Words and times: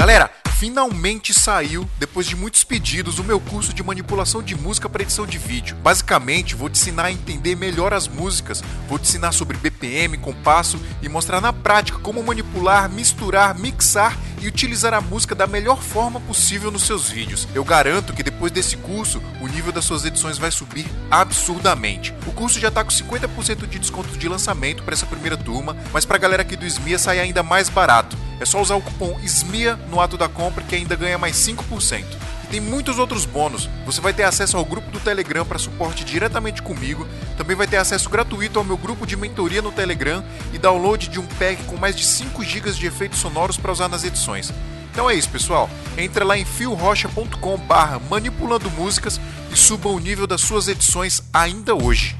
Galera, 0.00 0.30
finalmente 0.60 1.32
saiu, 1.32 1.88
depois 1.98 2.26
de 2.26 2.36
muitos 2.36 2.64
pedidos, 2.64 3.18
o 3.18 3.24
meu 3.24 3.40
curso 3.40 3.72
de 3.72 3.82
manipulação 3.82 4.42
de 4.42 4.54
música 4.54 4.90
para 4.90 5.02
edição 5.02 5.26
de 5.26 5.38
vídeo. 5.38 5.74
Basicamente, 5.76 6.54
vou 6.54 6.68
te 6.68 6.78
ensinar 6.78 7.04
a 7.06 7.10
entender 7.10 7.56
melhor 7.56 7.94
as 7.94 8.06
músicas, 8.06 8.62
vou 8.86 8.98
te 8.98 9.08
ensinar 9.08 9.32
sobre 9.32 9.56
BPM, 9.56 10.18
compasso 10.18 10.78
e 11.00 11.08
mostrar 11.08 11.40
na 11.40 11.50
prática 11.50 11.98
como 12.00 12.22
manipular, 12.22 12.90
misturar, 12.90 13.58
mixar 13.58 14.18
e 14.38 14.48
utilizar 14.48 14.92
a 14.92 15.00
música 15.00 15.34
da 15.34 15.46
melhor 15.46 15.80
forma 15.80 16.20
possível 16.20 16.70
nos 16.70 16.82
seus 16.82 17.08
vídeos. 17.08 17.48
Eu 17.54 17.64
garanto 17.64 18.12
que 18.12 18.22
depois 18.22 18.52
desse 18.52 18.76
curso, 18.76 19.22
o 19.40 19.46
nível 19.46 19.72
das 19.72 19.86
suas 19.86 20.04
edições 20.04 20.36
vai 20.36 20.50
subir 20.50 20.86
absurdamente. 21.10 22.14
O 22.26 22.32
curso 22.32 22.60
já 22.60 22.68
está 22.68 22.84
com 22.84 22.90
50% 22.90 23.66
de 23.66 23.78
desconto 23.78 24.10
de 24.18 24.28
lançamento 24.28 24.82
para 24.82 24.92
essa 24.92 25.06
primeira 25.06 25.38
turma, 25.38 25.74
mas 25.90 26.04
para 26.04 26.16
a 26.16 26.20
galera 26.20 26.42
aqui 26.42 26.54
do 26.54 26.66
SMIA 26.66 26.98
sai 26.98 27.18
ainda 27.18 27.42
mais 27.42 27.70
barato. 27.70 28.14
É 28.40 28.44
só 28.46 28.60
usar 28.60 28.74
o 28.74 28.80
cupom 28.80 29.20
SMIA 29.22 29.76
no 29.90 30.00
ato 30.00 30.16
da 30.16 30.26
compra 30.26 30.49
que 30.50 30.74
ainda 30.74 30.96
ganha 30.96 31.18
mais 31.18 31.36
5%. 31.36 32.04
E 32.44 32.46
tem 32.48 32.60
muitos 32.60 32.98
outros 32.98 33.24
bônus. 33.24 33.68
Você 33.86 34.00
vai 34.00 34.12
ter 34.12 34.24
acesso 34.24 34.56
ao 34.56 34.64
grupo 34.64 34.90
do 34.90 35.00
Telegram 35.00 35.44
para 35.44 35.58
suporte 35.58 36.04
diretamente 36.04 36.62
comigo. 36.62 37.06
Também 37.36 37.56
vai 37.56 37.66
ter 37.66 37.76
acesso 37.76 38.10
gratuito 38.10 38.58
ao 38.58 38.64
meu 38.64 38.76
grupo 38.76 39.06
de 39.06 39.16
mentoria 39.16 39.62
no 39.62 39.72
Telegram 39.72 40.24
e 40.52 40.58
download 40.58 41.08
de 41.08 41.20
um 41.20 41.26
pack 41.26 41.62
com 41.64 41.76
mais 41.76 41.96
de 41.96 42.04
5 42.04 42.42
GB 42.44 42.72
de 42.72 42.86
efeitos 42.86 43.18
sonoros 43.18 43.56
para 43.56 43.72
usar 43.72 43.88
nas 43.88 44.04
edições. 44.04 44.52
Então 44.92 45.08
é 45.08 45.14
isso, 45.14 45.28
pessoal. 45.28 45.70
Entra 45.96 46.24
lá 46.24 46.36
em 46.36 46.44
fiorocha.com 46.44 47.56
barra 47.58 48.00
manipulando 48.10 48.70
músicas 48.70 49.20
e 49.52 49.56
suba 49.56 49.88
o 49.88 49.98
nível 49.98 50.26
das 50.26 50.40
suas 50.40 50.68
edições 50.68 51.22
ainda 51.32 51.74
hoje. 51.74 52.19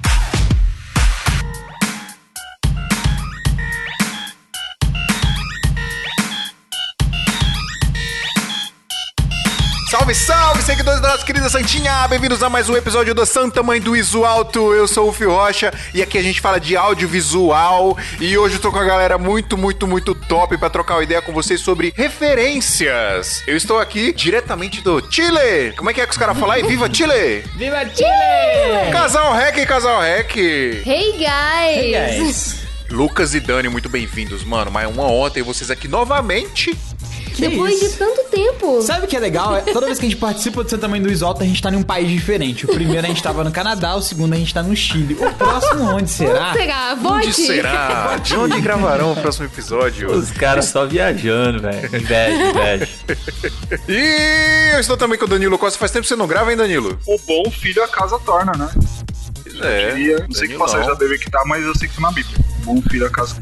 Salve, 10.11 10.15
salve, 10.15 10.63
seguidores 10.63 11.01
da 11.01 11.09
nossa 11.09 11.25
querida 11.25 11.49
Santinha! 11.49 12.07
Bem-vindos 12.09 12.43
a 12.43 12.51
mais 12.51 12.69
um 12.69 12.77
episódio 12.77 13.15
do 13.15 13.25
Santa 13.25 13.63
Mãe 13.63 13.81
do 13.81 13.95
Iso 13.95 14.25
Alto. 14.25 14.75
Eu 14.75 14.89
sou 14.89 15.09
o 15.09 15.13
Fio 15.13 15.31
Rocha 15.31 15.73
e 15.95 16.03
aqui 16.03 16.19
a 16.19 16.23
gente 16.23 16.41
fala 16.41 16.59
de 16.59 16.77
audiovisual. 16.77 17.97
E 18.21 18.37
hoje 18.37 18.57
eu 18.57 18.61
tô 18.61 18.73
com 18.73 18.79
a 18.79 18.85
galera 18.85 19.19
muito, 19.19 19.57
muito, 19.57 19.87
muito 19.87 20.15
top 20.15 20.59
para 20.59 20.69
trocar 20.69 20.95
uma 20.95 21.05
ideia 21.05 21.23
com 21.23 21.33
vocês 21.33 21.61
sobre 21.61 21.93
referências. 21.97 23.43
Eu 23.47 23.57
estou 23.57 23.79
aqui 23.79 24.13
diretamente 24.13 24.81
do 24.81 25.01
Chile. 25.09 25.73
Como 25.77 25.91
é 25.91 25.95
que 25.95 26.01
é 26.01 26.07
que 26.07 26.13
os 26.13 26.19
caras 26.19 26.37
falam 26.37 26.57
aí? 26.57 26.63
Viva 26.65 26.93
Chile! 26.93 27.45
Viva 27.57 27.85
Chile! 27.85 28.91
Casal 28.93 29.33
Rec, 29.35 29.65
casal 29.67 30.01
Rec! 30.01 30.37
Hey 30.37 31.13
guys! 31.13 31.77
Hey 31.77 31.93
guys! 31.93 32.61
Lucas 32.91 33.35
e 33.35 33.39
Dani, 33.41 33.69
muito 33.69 33.89
bem-vindos, 33.89 34.43
mano. 34.43 34.73
Mas 34.73 34.89
uma 34.89 35.05
honra 35.05 35.31
ter 35.31 35.45
vocês 35.45 35.71
aqui 35.71 35.87
novamente. 35.87 36.77
Que 37.41 37.49
Depois 37.49 37.81
isso? 37.81 37.93
de 37.93 37.97
tanto 37.97 38.25
tempo. 38.25 38.83
Sabe 38.83 39.07
o 39.07 39.09
que 39.09 39.17
é 39.17 39.21
legal? 39.21 39.57
É, 39.57 39.63
toda 39.63 39.87
vez 39.87 39.99
que 39.99 40.05
a 40.05 40.09
gente 40.09 40.19
participa 40.19 40.63
do 40.63 40.69
Seu 40.69 40.79
Tamanho 40.79 41.03
do 41.03 41.11
Isolta, 41.11 41.43
a 41.43 41.47
gente 41.47 41.63
tá 41.63 41.71
em 41.71 41.77
um 41.77 41.83
país 41.83 42.11
diferente. 42.11 42.67
O 42.67 42.69
primeiro 42.69 43.07
a 43.07 43.09
gente 43.09 43.23
tava 43.23 43.43
no 43.43 43.51
Canadá, 43.51 43.95
o 43.95 44.03
segundo 44.03 44.35
a 44.35 44.37
gente 44.37 44.53
tá 44.53 44.63
no 44.63 44.77
Chile. 44.77 45.17
O 45.19 45.33
próximo 45.35 45.85
onde 45.85 46.11
será? 46.11 46.51
Onde 46.51 46.59
será? 46.59 46.95
Vote. 46.95 47.15
Onde 47.29 47.33
será? 47.33 48.17
De 48.23 48.37
onde 48.37 48.61
gravarão 48.61 49.13
o 49.13 49.17
próximo 49.17 49.47
episódio? 49.47 50.11
Os 50.11 50.31
caras 50.31 50.67
só 50.67 50.87
viajando, 50.87 51.61
velho. 51.61 51.87
Inveja, 51.97 52.51
inveja. 52.51 52.89
e 53.89 54.75
eu 54.75 54.81
estou 54.81 54.97
também 54.97 55.19
com 55.19 55.25
o 55.25 55.29
Danilo 55.29 55.59
Costa. 55.59 55.79
Faz 55.79 55.91
tempo 55.91 56.03
que 56.03 56.09
você 56.09 56.17
não 56.17 56.27
grava, 56.27 56.51
hein, 56.51 56.57
Danilo? 56.59 56.99
O 57.07 57.19
bom 57.27 57.51
filho 57.51 57.83
a 57.83 57.89
casa 57.89 58.19
torna, 58.19 58.53
né? 58.53 58.71
É, 59.63 60.27
não 60.27 60.35
sei 60.35 60.49
que 60.49 60.55
passagem 60.57 60.87
já 60.87 60.95
deve 60.95 61.19
quitar, 61.19 61.45
mas 61.47 61.65
eu 61.65 61.75
sei 61.77 61.89
que 61.89 61.95
foi 61.95 62.03
na 62.03 62.13
Bíblia. 62.13 62.50
Bom 62.65 62.81
filho 62.83 63.07
a 63.07 63.11
casa. 63.11 63.37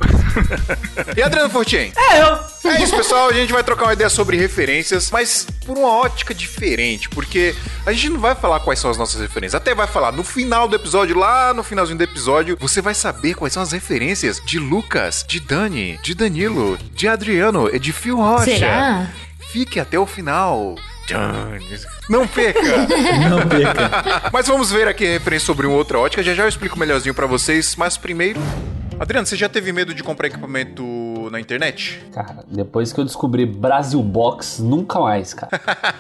e 1.17 1.23
Adriano 1.23 1.51
Fortin? 1.51 1.93
É 1.97 2.23
eu. 2.23 2.71
É 2.71 2.83
isso, 2.83 2.97
pessoal. 2.97 3.29
A 3.29 3.33
gente 3.33 3.53
vai 3.53 3.63
trocar 3.63 3.87
uma 3.87 3.93
ideia 3.93 4.11
sobre 4.11 4.37
referências, 4.37 5.11
mas 5.11 5.47
por 5.65 5.77
uma 5.77 5.89
ótica 5.89 6.35
diferente, 6.35 7.09
porque 7.09 7.55
a 7.87 7.93
gente 7.93 8.11
não 8.11 8.21
vai 8.21 8.35
falar 8.35 8.61
quais 8.61 8.79
são 8.79 8.91
as 8.91 8.97
nossas 8.97 9.21
referências. 9.21 9.55
Até 9.55 9.75
vai 9.75 9.87
falar 9.87 10.13
no 10.13 10.23
final 10.23 10.69
do 10.69 10.77
episódio, 10.77 11.17
lá 11.17 11.53
no 11.55 11.63
finalzinho 11.63 11.99
do 11.99 12.05
episódio, 12.05 12.57
você 12.61 12.81
vai 12.81 12.95
saber 12.95 13.35
quais 13.35 13.53
são 13.53 13.63
as 13.63 13.73
referências 13.73 14.41
de 14.45 14.59
Lucas, 14.59 15.25
de 15.27 15.41
Dani, 15.41 15.99
de 16.03 16.15
Danilo, 16.15 16.79
de 16.95 17.09
Adriano 17.09 17.69
e 17.73 17.79
de 17.79 17.93
Phil 17.93 18.17
Rocha. 18.17 18.45
Será? 18.45 19.11
Fique 19.51 19.81
até 19.81 19.99
o 19.99 20.07
final. 20.07 20.77
Não 22.09 22.27
perca! 22.27 22.61
Não 23.31 23.49
perca. 23.49 24.31
Mas 24.31 24.47
vamos 24.47 24.71
ver 24.71 24.87
aqui 24.87 25.07
a 25.07 25.11
referência 25.11 25.47
sobre 25.47 25.67
uma 25.67 25.77
outra 25.77 25.99
ótica. 25.99 26.23
Já 26.23 26.35
já 26.35 26.43
eu 26.43 26.49
explico 26.49 26.79
melhorzinho 26.79 27.15
para 27.15 27.27
vocês. 27.27 27.75
Mas 27.77 27.97
primeiro, 27.97 28.39
Adriano, 29.01 29.27
você 29.27 29.37
já 29.37 29.49
teve 29.49 29.73
medo 29.73 29.95
de 29.95 30.03
comprar 30.03 30.27
equipamento 30.27 30.83
na 31.31 31.41
internet? 31.41 32.03
Cara, 32.13 32.45
depois 32.49 32.93
que 32.93 33.01
eu 33.01 33.05
descobri 33.05 33.47
Brasil 33.47 34.03
Box, 34.03 34.61
nunca 34.63 35.01
mais, 35.01 35.35
cara. 35.35 35.59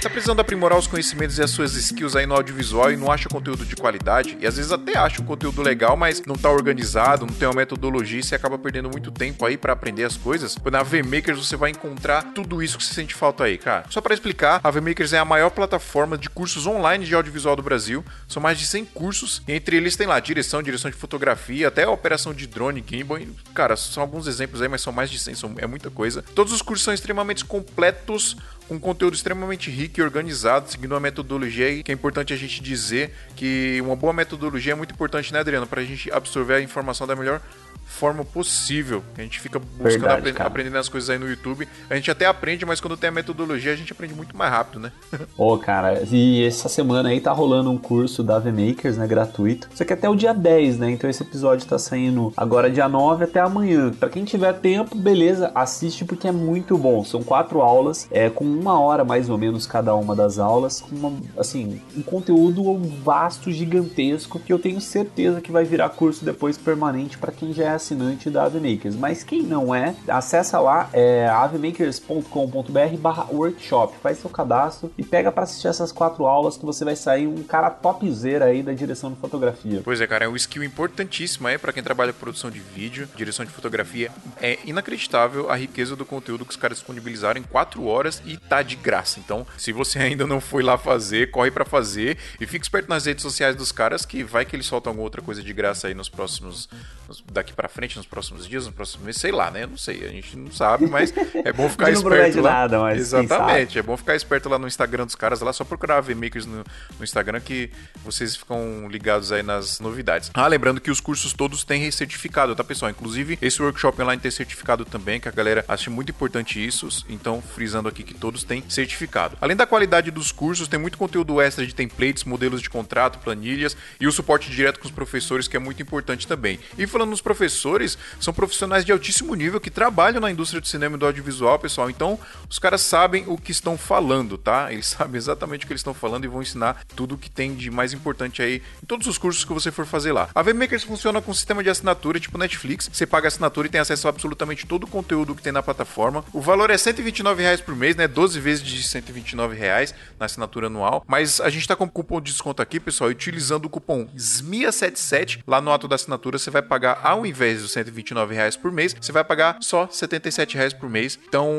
Tá 0.02 0.10
precisando 0.10 0.40
aprimorar 0.40 0.80
os 0.80 0.88
conhecimentos 0.88 1.38
e 1.38 1.44
as 1.44 1.50
suas 1.50 1.76
skills 1.76 2.16
aí 2.16 2.26
no 2.26 2.34
audiovisual 2.34 2.90
e 2.90 2.96
não 2.96 3.12
acha 3.12 3.28
conteúdo 3.28 3.66
de 3.66 3.76
qualidade? 3.76 4.38
E 4.40 4.48
às 4.48 4.56
vezes 4.56 4.72
até 4.72 4.98
acha 4.98 5.22
um 5.22 5.26
conteúdo 5.26 5.62
legal, 5.62 5.98
mas 5.98 6.22
não 6.26 6.36
tá 6.36 6.50
organizado, 6.50 7.26
não 7.26 7.34
tem 7.34 7.48
uma 7.48 7.56
metodologia 7.56 8.20
e 8.20 8.24
você 8.24 8.34
acaba 8.34 8.58
perdendo 8.58 8.90
muito 8.90 9.12
tempo 9.12 9.46
aí 9.46 9.58
para 9.58 9.74
aprender 9.74 10.06
as 10.06 10.16
coisas. 10.16 10.58
Na 10.72 10.84
VMakers 10.84 11.38
você 11.38 11.58
vai 11.58 11.72
encontrar 11.72 12.22
tudo 12.34 12.64
isso 12.64 12.78
que 12.78 12.84
você 12.86 12.94
sente 12.94 13.14
falta 13.14 13.44
aí, 13.44 13.58
cara. 13.58 13.86
Só 13.90 14.00
para 14.00 14.14
explicar, 14.14 14.62
a 14.64 14.72
VMakers 14.72 15.12
é 15.12 15.20
a 15.20 15.26
maior 15.26 15.50
plataforma 15.50 16.18
de 16.18 16.30
cursos 16.30 16.66
online 16.66 17.06
de 17.06 17.14
audiovisual 17.14 17.58
do 17.58 17.62
Brasil. 17.62 18.06
São 18.26 18.42
mais 18.42 18.58
de 18.58 18.66
100 18.66 18.86
cursos, 18.86 19.42
entre 19.48 19.76
eles 19.76 19.98
tem 19.98 20.08
lá 20.08 20.20
direção, 20.22 20.64
direção 20.64 20.90
de 20.90 20.96
fotografia, 20.96 21.68
até 21.68 21.84
a 21.84 21.92
operação 21.92 22.34
de 22.34 22.48
drone, 22.48 22.84
gimbal. 22.88 23.20
Cara, 23.54 23.76
são 23.76 24.02
alguns 24.02 24.28
exemplos 24.28 24.62
aí, 24.62 24.70
mas 24.70 24.82
são 24.82 24.94
mais 24.94 25.10
de 25.10 25.20
100, 25.20 25.36
são, 25.36 25.56
é 25.58 25.68
muita 25.68 25.90
coisa. 25.90 26.24
Todos 26.34 26.54
os 26.54 26.62
cursos 26.62 26.86
são 26.86 26.94
extremamente 26.94 27.44
completos 27.44 28.38
com 28.70 28.80
conteúdo 28.80 29.16
extremamente 29.16 29.49
rico 29.58 30.00
e 30.00 30.04
organizado, 30.04 30.70
seguindo 30.70 30.92
uma 30.92 31.00
metodologia 31.00 31.68
aí 31.68 31.84
que 31.84 31.92
é 31.92 31.96
importante 31.96 32.34
a 32.34 32.38
gente 32.38 32.62
dizer 32.62 33.14
que 33.36 33.80
uma 33.84 33.96
boa 33.96 34.14
metodologia 34.14 34.74
é 34.74 34.76
muito 34.76 34.94
importante, 34.94 35.32
né, 35.34 35.40
Adriano? 35.40 35.66
Pra 35.68 35.84
gente 35.84 36.12
absorver 36.12 36.56
a 36.56 36.62
informação 36.62 37.08
da 37.08 37.16
melhor 37.16 37.42
forma 37.86 38.24
possível. 38.24 39.04
A 39.18 39.22
gente 39.22 39.40
fica 39.40 39.58
buscando 39.58 39.84
Verdade, 39.84 40.20
apre- 40.20 40.34
cara. 40.34 40.48
aprendendo 40.48 40.78
as 40.78 40.88
coisas 40.88 41.10
aí 41.10 41.18
no 41.18 41.28
YouTube. 41.28 41.68
A 41.90 41.96
gente 41.96 42.10
até 42.12 42.28
aprende, 42.28 42.64
mas 42.64 42.80
quando 42.80 42.96
tem 42.96 43.08
a 43.10 43.12
metodologia, 43.12 43.74
a 43.74 43.76
gente 43.76 43.92
aprende 43.92 44.14
muito 44.14 44.38
mais 44.38 44.52
rápido, 44.52 44.80
né? 44.80 44.92
Ô, 45.36 45.58
cara, 45.58 46.04
e 46.12 46.46
essa 46.46 46.70
semana 46.70 47.10
aí 47.10 47.20
tá 47.20 47.32
rolando 47.32 47.72
um 47.72 47.80
curso 47.80 48.22
da 48.22 48.38
VMakers, 48.38 48.96
né, 48.96 49.08
gratuito. 49.08 49.68
Só 49.74 49.84
que 49.84 49.92
até 49.92 50.08
o 50.08 50.16
dia 50.16 50.34
10, 50.36 50.78
né? 50.78 50.92
Então 50.92 51.10
esse 51.10 51.24
episódio 51.24 51.68
tá 51.68 51.80
saindo 51.80 52.32
agora 52.38 52.70
dia 52.70 52.88
9 52.88 53.24
até 53.24 53.40
amanhã. 53.40 53.90
Pra 53.92 54.08
quem 54.08 54.24
tiver 54.24 54.54
tempo, 54.54 54.96
beleza, 54.96 55.52
assiste 55.56 56.06
porque 56.06 56.28
é 56.28 56.32
muito 56.32 56.78
bom. 56.78 57.04
São 57.04 57.24
quatro 57.24 57.60
aulas, 57.60 58.08
é 58.12 58.30
com 58.30 58.46
uma 58.46 58.80
hora 58.80 59.04
mais 59.04 59.30
ou 59.32 59.38
menos 59.40 59.66
cada 59.66 59.96
uma 59.96 60.16
das 60.16 60.38
aulas, 60.38 60.82
com 60.82 60.96
uma, 60.96 61.14
assim, 61.38 61.82
um 61.96 62.02
conteúdo 62.02 62.78
vasto, 63.04 63.52
gigantesco, 63.52 64.40
que 64.40 64.52
eu 64.52 64.60
tenho 64.60 64.82
certeza 64.82 65.42
que 65.42 65.52
vai 65.52 65.64
virar 65.64 65.90
curso 65.90 66.26
depois 66.26 66.58
permanente 66.58 67.18
pra 67.18 67.32
quem 67.32 67.54
já 67.54 67.64
é 67.66 67.70
assinante 67.70 68.30
da 68.30 68.44
AveMakers. 68.44 68.96
Mas 68.96 69.24
quem 69.24 69.42
não 69.44 69.74
é, 69.74 69.96
acessa 70.08 70.60
lá, 70.60 70.90
é 70.94 71.28
avemakers.com.br 71.28 72.98
barra 73.00 73.28
workshop, 73.32 73.96
faz 74.02 74.20
seu 74.20 74.30
cadastro 74.30 74.92
e 74.98 75.04
pega 75.04 75.32
pra 75.32 75.44
assistir 75.44 75.68
essas 75.68 75.92
quatro 75.92 76.26
aulas 76.26 76.58
que 76.58 76.66
você 76.66 76.84
vai 76.84 76.96
sair 76.96 77.28
um 77.28 77.44
cara 77.44 77.70
topzera 77.70 78.46
aí 78.46 78.62
da 78.62 78.74
direção 78.74 79.12
de 79.12 79.18
fotografia. 79.18 79.82
Pois 79.84 80.02
é, 80.02 80.08
cara, 80.08 80.26
é 80.26 80.28
um 80.28 80.36
skill 80.36 80.64
importantíssimo 80.64 81.48
aí 81.48 81.58
pra 81.58 81.72
quem 81.72 81.82
trabalha 81.82 82.14
com 82.14 82.20
produção 82.20 82.52
de 82.52 82.60
vídeo, 82.60 83.08
direção 83.16 83.46
de 83.46 83.52
fotografia. 83.52 84.12
É 84.42 84.60
inacreditável 84.66 85.50
a 85.50 85.56
riqueza 85.56 85.96
do 85.96 86.06
conteúdo 86.06 86.46
que 86.46 86.52
os 86.52 86.58
caras 86.58 86.78
disponibilizaram 86.78 87.40
em 87.40 87.44
4 87.44 87.86
horas 87.86 88.22
e 88.26 88.38
tá 88.38 88.62
de 88.62 88.76
graça. 88.76 89.20
Então, 89.30 89.46
se 89.56 89.72
você 89.72 90.00
ainda 90.02 90.26
não 90.26 90.42
foi 90.42 90.64
lá 90.64 90.76
fazer, 90.76 91.30
corre 91.30 91.52
pra 91.52 91.64
fazer 91.64 92.18
e 92.42 92.48
fique 92.48 92.66
esperto 92.66 92.90
nas 92.90 93.06
redes 93.06 93.22
sociais 93.22 93.56
dos 93.56 93.72
caras 93.72 94.04
que 94.04 94.24
vai 94.24 94.44
que 94.44 94.56
eles 94.56 94.66
soltam 94.66 94.90
alguma 94.90 95.04
outra 95.04 95.22
coisa 95.22 95.44
de 95.44 95.54
graça 95.54 95.88
aí 95.88 95.94
nos 95.94 96.10
próximos 96.10 96.68
nos- 97.08 97.24
daqui 97.32 97.54
pra 97.54 97.70
frente, 97.70 97.96
nos 97.96 98.08
próximos 98.08 98.48
dias, 98.48 98.66
nos 98.66 98.74
próximos 98.74 99.06
meses, 99.06 99.22
sei 99.22 99.32
lá, 99.32 99.52
né? 99.52 99.64
Eu 99.64 99.68
não 99.68 99.78
sei, 99.78 100.04
a 100.04 100.10
gente 100.10 100.36
não 100.36 100.52
sabe, 100.52 100.88
mas 100.88 101.14
é 101.46 101.54
bom 101.54 101.70
ficar 101.70 101.86
não 101.86 101.94
esperto 101.94 102.16
promete 102.16 102.40
lá. 102.40 102.52
nada, 102.52 102.80
mas 102.80 103.00
Exatamente, 103.00 103.78
é 103.78 103.84
bom 103.84 103.96
ficar 103.96 104.16
esperto 104.16 104.50
lá 104.50 104.58
no 104.58 104.68
Instagram 104.68 105.06
dos 105.06 105.14
caras, 105.16 105.42
lá 105.42 105.54
só 105.54 105.64
procurar 105.64 106.02
VMakers 106.02 106.48
no, 106.48 106.64
no 106.98 107.04
Instagram 107.04 107.40
que 107.40 107.70
vocês 108.04 108.36
ficam 108.36 108.88
ligados 108.90 109.32
aí 109.32 109.44
nas 109.44 109.80
novidades. 109.80 110.32
Ah, 110.34 110.48
lembrando 110.48 110.82
que 110.82 110.90
os 110.90 111.00
cursos 111.00 111.34
todos 111.34 111.64
têm 111.64 111.90
certificado, 111.92 112.56
tá, 112.56 112.64
pessoal? 112.64 112.90
Inclusive, 112.90 113.38
esse 113.42 113.62
workshop 113.62 114.02
online 114.02 114.20
tem 114.22 114.32
certificado 114.32 114.86
também, 114.86 115.20
que 115.20 115.28
a 115.28 115.32
galera 115.32 115.64
acha 115.68 115.92
muito 115.92 116.10
importante 116.10 116.66
isso, 116.66 116.88
então 117.08 117.42
frisando 117.42 117.88
aqui 117.88 118.02
que 118.04 118.16
todos 118.16 118.44
têm 118.44 118.64
certificado. 118.68 119.09
Além 119.42 119.56
da 119.56 119.66
qualidade 119.66 120.12
dos 120.12 120.32
cursos, 120.32 120.68
tem 120.68 120.80
muito 120.80 120.98
conteúdo 120.98 121.42
extra 121.42 121.66
de 121.66 121.74
templates, 121.74 122.24
modelos 122.24 122.62
de 122.62 122.70
contrato, 122.70 123.20
planilhas 123.20 123.76
e 124.00 124.08
o 124.08 124.12
suporte 124.12 124.50
direto 124.50 124.80
com 124.80 124.86
os 124.86 124.92
professores, 124.92 125.48
que 125.48 125.58
é 125.58 125.60
muito 125.60 125.82
importante 125.82 126.28
também. 126.28 126.60
E 126.78 126.88
falando 126.88 127.10
nos 127.10 127.22
professores, 127.22 127.98
são 128.20 128.34
profissionais 128.34 128.86
de 128.86 128.92
altíssimo 128.92 129.36
nível 129.36 129.60
que 129.60 129.70
trabalham 129.70 130.22
na 130.22 130.32
indústria 130.32 130.62
do 130.62 130.68
cinema 130.68 130.96
e 130.96 131.00
do 131.00 131.06
audiovisual, 131.06 131.60
pessoal. 131.60 131.90
Então, 131.90 132.20
os 132.50 132.60
caras 132.60 132.82
sabem 132.82 133.24
o 133.28 133.38
que 133.38 133.52
estão 133.52 133.78
falando, 133.78 134.38
tá? 134.38 134.72
Eles 134.72 134.88
sabem 135.00 135.18
exatamente 135.18 135.64
o 135.64 135.68
que 135.68 135.74
eles 135.74 135.82
estão 135.82 135.94
falando 135.94 136.26
e 136.26 136.28
vão 136.28 136.42
ensinar 136.42 136.84
tudo 136.96 137.16
o 137.16 137.18
que 137.18 137.30
tem 137.30 137.56
de 137.56 137.70
mais 137.72 137.94
importante 137.94 138.42
aí 138.42 138.62
em 138.82 138.86
todos 138.86 139.08
os 139.08 139.18
cursos 139.18 139.44
que 139.44 139.54
você 139.54 139.72
for 139.72 139.86
fazer 139.86 140.12
lá. 140.12 140.30
A 140.34 140.42
VMakers 140.42 140.84
funciona 140.84 141.22
com 141.22 141.32
um 141.32 141.34
sistema 141.34 141.64
de 141.64 141.70
assinatura 141.70 142.20
tipo 142.20 142.38
Netflix. 142.38 142.90
Você 142.92 143.06
paga 143.06 143.28
a 143.28 143.30
assinatura 143.30 143.68
e 143.68 143.70
tem 143.70 143.82
acesso 143.82 144.08
a 144.08 144.10
absolutamente 144.10 144.66
todo 144.66 144.84
o 144.84 144.88
conteúdo 144.88 145.36
que 145.36 145.42
tem 145.42 145.52
na 145.52 145.64
plataforma. 145.64 146.24
O 146.34 146.42
valor 146.42 146.70
é 146.70 146.78
129 146.78 147.42
reais 147.42 147.62
por 147.62 147.76
mês, 147.76 147.96
né? 147.96 148.08
12 148.08 148.40
vezes 148.40 148.64
de 148.64 148.84
129 149.02 149.56
reais 149.56 149.94
na 150.20 150.26
assinatura 150.26 150.68
anual. 150.68 151.04
Mas 151.08 151.40
a 151.42 151.50
gente 151.50 151.68
tá 151.68 151.76
com 151.76 151.90
cupom 151.90 152.22
de 152.22 152.32
desconto 152.32 152.62
aqui, 152.62 152.80
pessoal. 152.80 153.10
e 153.10 153.14
Utilizando 153.14 153.66
o 153.66 153.70
cupom 153.70 154.08
SMIA77 154.16 155.42
lá 155.46 155.62
no 155.62 155.72
ato 155.72 155.88
da 155.88 155.96
assinatura, 155.96 156.38
você 156.38 156.50
vai 156.50 156.62
pagar 156.62 157.00
ao 157.04 157.26
invés 157.26 157.62
dos 157.62 157.72
129 157.72 158.34
reais 158.34 158.56
por 158.56 158.72
mês, 158.72 158.96
você 159.00 159.12
vai 159.12 159.24
pagar 159.24 159.58
só 159.62 159.88
77 159.90 160.56
reais 160.56 160.74
por 160.74 160.90
mês. 160.90 161.20
Então, 161.28 161.50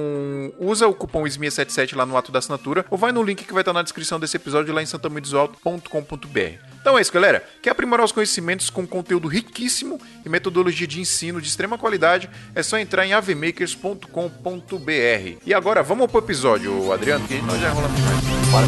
usa 0.59 0.87
o 0.87 0.95
cupom 0.95 1.25
SMIA77 1.25 1.97
lá 1.97 2.07
no 2.07 2.17
ato 2.17 2.33
da 2.33 2.39
assinatura 2.39 2.85
ou 2.91 2.99
vai 2.99 3.13
no 3.13 3.23
link 3.23 3.45
que 3.45 3.53
vai 3.53 3.63
estar 3.63 3.73
na 3.73 3.83
descrição 3.83 4.19
desse 4.19 4.37
episódio 4.37 4.75
lá 4.75 4.83
em 4.83 4.87
santamãedosauto.com.br. 4.87 6.80
Então 6.81 6.99
é 6.99 7.03
isso, 7.03 7.13
galera. 7.13 7.45
Quer 7.63 7.71
aprimorar 7.71 8.05
os 8.05 8.13
conhecimentos 8.13 8.71
com 8.71 8.87
conteúdo 8.87 9.29
riquíssimo 9.29 10.01
e 10.25 10.29
metodologia 10.29 10.87
de 10.87 11.01
ensino 11.01 11.41
de 11.41 11.49
extrema 11.49 11.77
qualidade? 11.77 12.31
É 12.55 12.63
só 12.63 12.79
entrar 12.79 13.07
em 13.07 13.13
avemakers.com.br. 13.13 15.39
E 15.45 15.55
agora, 15.55 15.83
vamos 15.83 16.11
pro 16.11 16.21
episódio, 16.21 16.93
Adriano, 16.93 17.27
que 17.29 17.41
nós 17.43 17.61
já 17.61 17.71
rolamos 17.71 17.97
demais. 17.97 18.21
Bora. 18.51 18.67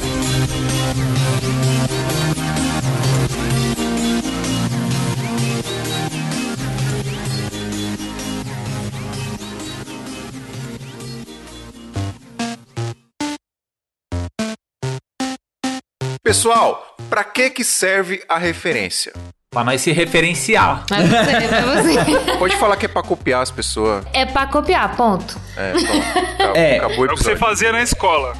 Pessoal, 16.23 16.92
pra 17.12 17.25
que 17.25 17.50
que 17.50 17.62
serve 17.62 18.23
a 18.26 18.38
referência? 18.38 19.12
Pra 19.50 19.62
nós 19.62 19.82
se 19.82 19.93
referenciar. 19.93 20.82
Mas 20.88 21.11
não 21.11 21.25
sei, 21.26 21.47
pra 21.47 21.61
você. 21.61 22.32
Pode 22.38 22.56
falar 22.56 22.75
que 22.76 22.87
é 22.87 22.88
pra 22.88 23.03
copiar 23.03 23.43
as 23.43 23.50
pessoas. 23.50 24.03
É 24.14 24.25
pra 24.25 24.47
copiar, 24.47 24.97
ponto. 24.97 25.38
É, 25.55 25.73
pronto. 25.73 26.32
É. 26.56 26.76
Acabou 26.79 27.00
o 27.00 27.05
É 27.05 27.12
o 27.12 27.14
que 27.14 27.23
você 27.23 27.32
episódio. 27.32 27.38
fazia 27.38 27.70
na 27.73 27.82
escola. 27.82 28.32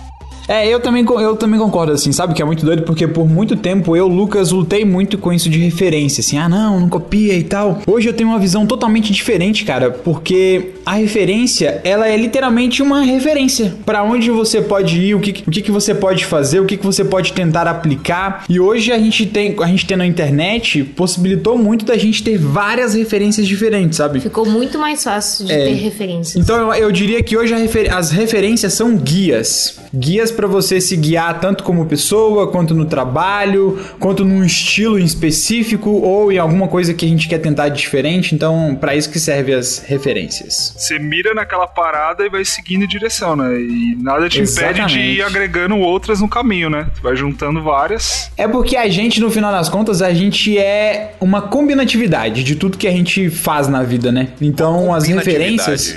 É, 0.48 0.68
eu 0.68 0.80
também, 0.80 1.04
eu 1.20 1.36
também 1.36 1.58
concordo, 1.58 1.92
assim, 1.92 2.12
sabe? 2.12 2.34
Que 2.34 2.42
é 2.42 2.44
muito 2.44 2.64
doido, 2.64 2.82
porque 2.82 3.06
por 3.06 3.28
muito 3.28 3.56
tempo 3.56 3.96
eu, 3.96 4.06
Lucas, 4.08 4.50
lutei 4.50 4.84
muito 4.84 5.16
com 5.18 5.32
isso 5.32 5.48
de 5.48 5.58
referência, 5.58 6.20
assim, 6.20 6.36
ah, 6.38 6.48
não, 6.48 6.80
não 6.80 6.88
copia 6.88 7.34
e 7.34 7.42
tal. 7.44 7.80
Hoje 7.86 8.08
eu 8.08 8.12
tenho 8.12 8.28
uma 8.30 8.38
visão 8.38 8.66
totalmente 8.66 9.12
diferente, 9.12 9.64
cara, 9.64 9.90
porque 9.90 10.70
a 10.84 10.94
referência, 10.94 11.80
ela 11.84 12.08
é 12.08 12.16
literalmente 12.16 12.82
uma 12.82 13.02
referência 13.02 13.72
Pra 13.84 14.02
onde 14.02 14.30
você 14.30 14.60
pode 14.60 14.98
ir, 15.00 15.14
o 15.14 15.20
que, 15.20 15.42
o 15.46 15.50
que, 15.50 15.62
que 15.62 15.70
você 15.70 15.94
pode 15.94 16.24
fazer, 16.26 16.60
o 16.60 16.64
que, 16.66 16.76
que 16.76 16.84
você 16.84 17.04
pode 17.04 17.32
tentar 17.32 17.66
aplicar. 17.66 18.44
E 18.48 18.58
hoje 18.58 18.90
a 18.92 18.98
gente 18.98 19.26
tem, 19.26 19.54
a 19.60 19.66
gente 19.66 19.86
tem 19.86 19.96
na 19.96 20.06
internet, 20.06 20.82
possibilitou 20.84 21.56
muito 21.56 21.84
da 21.84 21.96
gente 21.96 22.22
ter 22.22 22.36
várias 22.38 22.94
referências 22.94 23.46
diferentes, 23.46 23.96
sabe? 23.98 24.20
Ficou 24.20 24.44
muito 24.46 24.78
mais 24.78 25.02
fácil 25.04 25.46
de 25.46 25.52
É. 25.52 25.66
ter 25.66 25.74
referências. 25.74 26.42
Então 26.42 26.56
eu, 26.56 26.74
eu 26.84 26.92
diria 26.92 27.22
que 27.22 27.36
hoje 27.36 27.54
refer- 27.54 27.92
as 27.94 28.10
referências 28.10 28.72
são 28.72 28.96
guias. 28.96 29.76
Guias 29.94 30.30
pra 30.32 30.46
você 30.46 30.81
se 30.81 30.96
guiar 30.96 31.38
tanto 31.40 31.62
como 31.64 31.87
pessoa, 31.87 32.49
quanto 32.50 32.75
no 32.75 32.84
trabalho, 32.84 33.79
quanto 33.99 34.25
num 34.25 34.44
estilo 34.44 34.99
em 34.99 35.05
específico 35.05 35.90
ou 35.90 36.32
em 36.32 36.38
alguma 36.38 36.69
coisa 36.69 36.93
que 36.94 37.05
a 37.05 37.08
gente 37.08 37.29
quer 37.29 37.38
tentar 37.38 37.69
de 37.69 37.81
diferente. 37.82 38.34
Então, 38.34 38.76
pra 38.81 38.94
isso 38.94 39.11
que 39.11 39.19
servem 39.19 39.55
as 39.55 39.79
referências. 39.87 40.75
Você 40.76 40.99
mira 40.99 41.34
naquela 41.34 41.67
parada 41.67 42.25
e 42.25 42.29
vai 42.31 42.44
seguindo 42.44 42.84
em 42.84 42.88
direção, 42.88 43.34
né? 43.37 43.61
E 43.61 43.96
nada 44.00 44.29
te 44.29 44.40
impede 44.40 44.55
de 44.55 44.61
Exatamente. 44.81 44.99
ir 44.99 45.23
agregando 45.23 45.76
outras 45.79 46.20
no 46.20 46.29
caminho, 46.29 46.70
né? 46.70 46.87
Tu 46.94 47.02
vai 47.02 47.17
juntando 47.17 47.62
várias. 47.62 48.31
É 48.37 48.46
porque 48.46 48.76
a 48.76 48.88
gente, 48.88 49.20
no 49.20 49.31
final 49.31 49.50
das 49.52 49.69
contas, 49.69 50.00
a 50.02 50.12
gente 50.12 50.56
é 50.58 51.14
uma 51.20 51.43
combinatividade 51.43 52.43
de 52.44 52.55
tudo 52.56 52.79
que 52.79 52.87
a 52.87 52.93
gente 52.93 53.31
faz 53.31 53.69
na 53.69 53.82
vida, 53.82 54.12
né? 54.12 54.29
Então, 54.40 54.94
as 54.94 55.06
referências. 55.06 55.96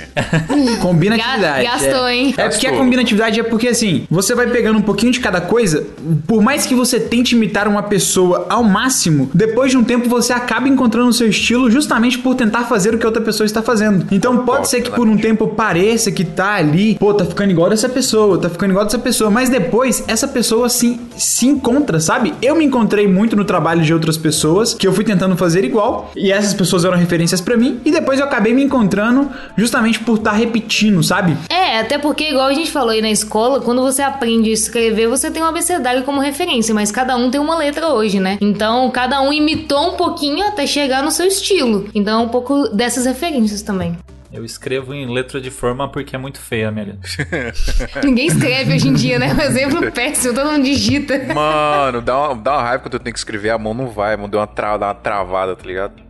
Combinatividade. 0.80 1.64
Ga- 1.66 1.72
gastou, 1.78 2.08
é. 2.08 2.14
hein? 2.14 2.34
É 2.36 2.48
porque 2.48 2.66
a 2.66 2.72
combinatividade 2.72 3.40
é 3.40 3.42
porque 3.42 3.68
assim, 3.68 4.06
você 4.10 4.25
vai 4.34 4.46
pegando 4.48 4.78
um 4.78 4.82
pouquinho 4.82 5.12
de 5.12 5.20
cada 5.20 5.40
coisa, 5.40 5.86
por 6.26 6.42
mais 6.42 6.66
que 6.66 6.74
você 6.74 6.98
tente 6.98 7.34
imitar 7.34 7.68
uma 7.68 7.82
pessoa 7.82 8.46
ao 8.48 8.62
máximo, 8.62 9.30
depois 9.34 9.70
de 9.70 9.76
um 9.76 9.84
tempo 9.84 10.08
você 10.08 10.32
acaba 10.32 10.68
encontrando 10.68 11.08
o 11.08 11.12
seu 11.12 11.28
estilo 11.28 11.70
justamente 11.70 12.18
por 12.18 12.34
tentar 12.34 12.64
fazer 12.64 12.94
o 12.94 12.98
que 12.98 13.04
a 13.04 13.08
outra 13.08 13.22
pessoa 13.22 13.46
está 13.46 13.62
fazendo. 13.62 14.06
Então 14.10 14.44
pode 14.44 14.68
ser 14.68 14.80
que 14.82 14.90
por 14.90 15.08
um 15.08 15.16
tempo 15.16 15.48
pareça 15.48 16.10
que 16.10 16.24
tá 16.24 16.54
ali, 16.54 16.96
pô, 16.98 17.12
tá 17.14 17.24
ficando 17.24 17.50
igual 17.50 17.70
dessa 17.70 17.88
pessoa, 17.88 18.38
tá 18.38 18.48
ficando 18.48 18.70
igual 18.70 18.84
dessa 18.84 18.98
pessoa, 18.98 19.30
mas 19.30 19.48
depois 19.48 20.04
essa 20.06 20.28
pessoa 20.28 20.68
se, 20.68 21.00
se 21.16 21.46
encontra, 21.46 22.00
sabe? 22.00 22.34
Eu 22.42 22.54
me 22.56 22.64
encontrei 22.64 23.06
muito 23.06 23.36
no 23.36 23.44
trabalho 23.44 23.82
de 23.82 23.92
outras 23.92 24.16
pessoas 24.16 24.74
que 24.74 24.86
eu 24.86 24.92
fui 24.92 25.04
tentando 25.04 25.36
fazer 25.36 25.64
igual, 25.64 26.10
e 26.16 26.32
essas 26.32 26.54
pessoas 26.54 26.84
eram 26.84 26.96
referências 26.96 27.40
pra 27.40 27.56
mim, 27.56 27.80
e 27.84 27.90
depois 27.90 28.18
eu 28.18 28.26
acabei 28.26 28.52
me 28.52 28.62
encontrando 28.62 29.28
justamente 29.56 29.98
por 30.00 30.18
estar 30.18 30.32
repetindo, 30.32 31.02
sabe? 31.02 31.36
É, 31.48 31.55
até 31.78 31.98
porque, 31.98 32.30
igual 32.30 32.46
a 32.46 32.54
gente 32.54 32.70
falou 32.70 32.90
aí 32.90 33.00
na 33.00 33.10
escola, 33.10 33.60
quando 33.60 33.82
você 33.82 34.02
aprende 34.02 34.50
a 34.50 34.52
escrever, 34.52 35.08
você 35.08 35.30
tem 35.30 35.42
um 35.42 35.46
abecedário 35.46 36.02
como 36.04 36.20
referência, 36.20 36.74
mas 36.74 36.90
cada 36.90 37.16
um 37.16 37.30
tem 37.30 37.40
uma 37.40 37.56
letra 37.56 37.88
hoje, 37.88 38.20
né? 38.20 38.38
Então, 38.40 38.90
cada 38.90 39.20
um 39.20 39.32
imitou 39.32 39.92
um 39.92 39.96
pouquinho 39.96 40.46
até 40.46 40.66
chegar 40.66 41.02
no 41.02 41.10
seu 41.10 41.26
estilo. 41.26 41.88
Então, 41.94 42.20
é 42.20 42.24
um 42.24 42.28
pouco 42.28 42.68
dessas 42.68 43.06
referências 43.06 43.62
também. 43.62 43.96
Eu 44.32 44.44
escrevo 44.44 44.92
em 44.92 45.10
letra 45.10 45.40
de 45.40 45.50
forma 45.50 45.88
porque 45.88 46.14
é 46.14 46.18
muito 46.18 46.38
feia 46.38 46.68
a 46.68 46.70
minha 46.70 46.86
letra. 46.86 47.52
Ninguém 48.04 48.26
escreve 48.26 48.74
hoje 48.74 48.88
em 48.88 48.92
dia, 48.92 49.18
né? 49.18 49.32
Um 49.32 49.40
exemplo 49.40 49.90
péssimo, 49.92 50.34
todo 50.34 50.50
mundo 50.50 50.64
digita. 50.64 51.18
Mano, 51.32 52.02
dá 52.02 52.18
uma, 52.18 52.34
dá 52.34 52.52
uma 52.52 52.62
raiva 52.62 52.82
quando 52.82 52.94
eu 52.94 53.00
tenho 53.00 53.14
que 53.14 53.18
escrever, 53.18 53.50
a 53.50 53.58
mão 53.58 53.72
não 53.72 53.88
vai, 53.88 54.14
a 54.14 54.16
mão 54.16 54.28
deu 54.28 54.40
uma, 54.40 54.46
tra 54.46 54.76
dá 54.76 54.88
uma 54.88 54.94
travada, 54.94 55.56
tá 55.56 55.66
ligado? 55.66 56.05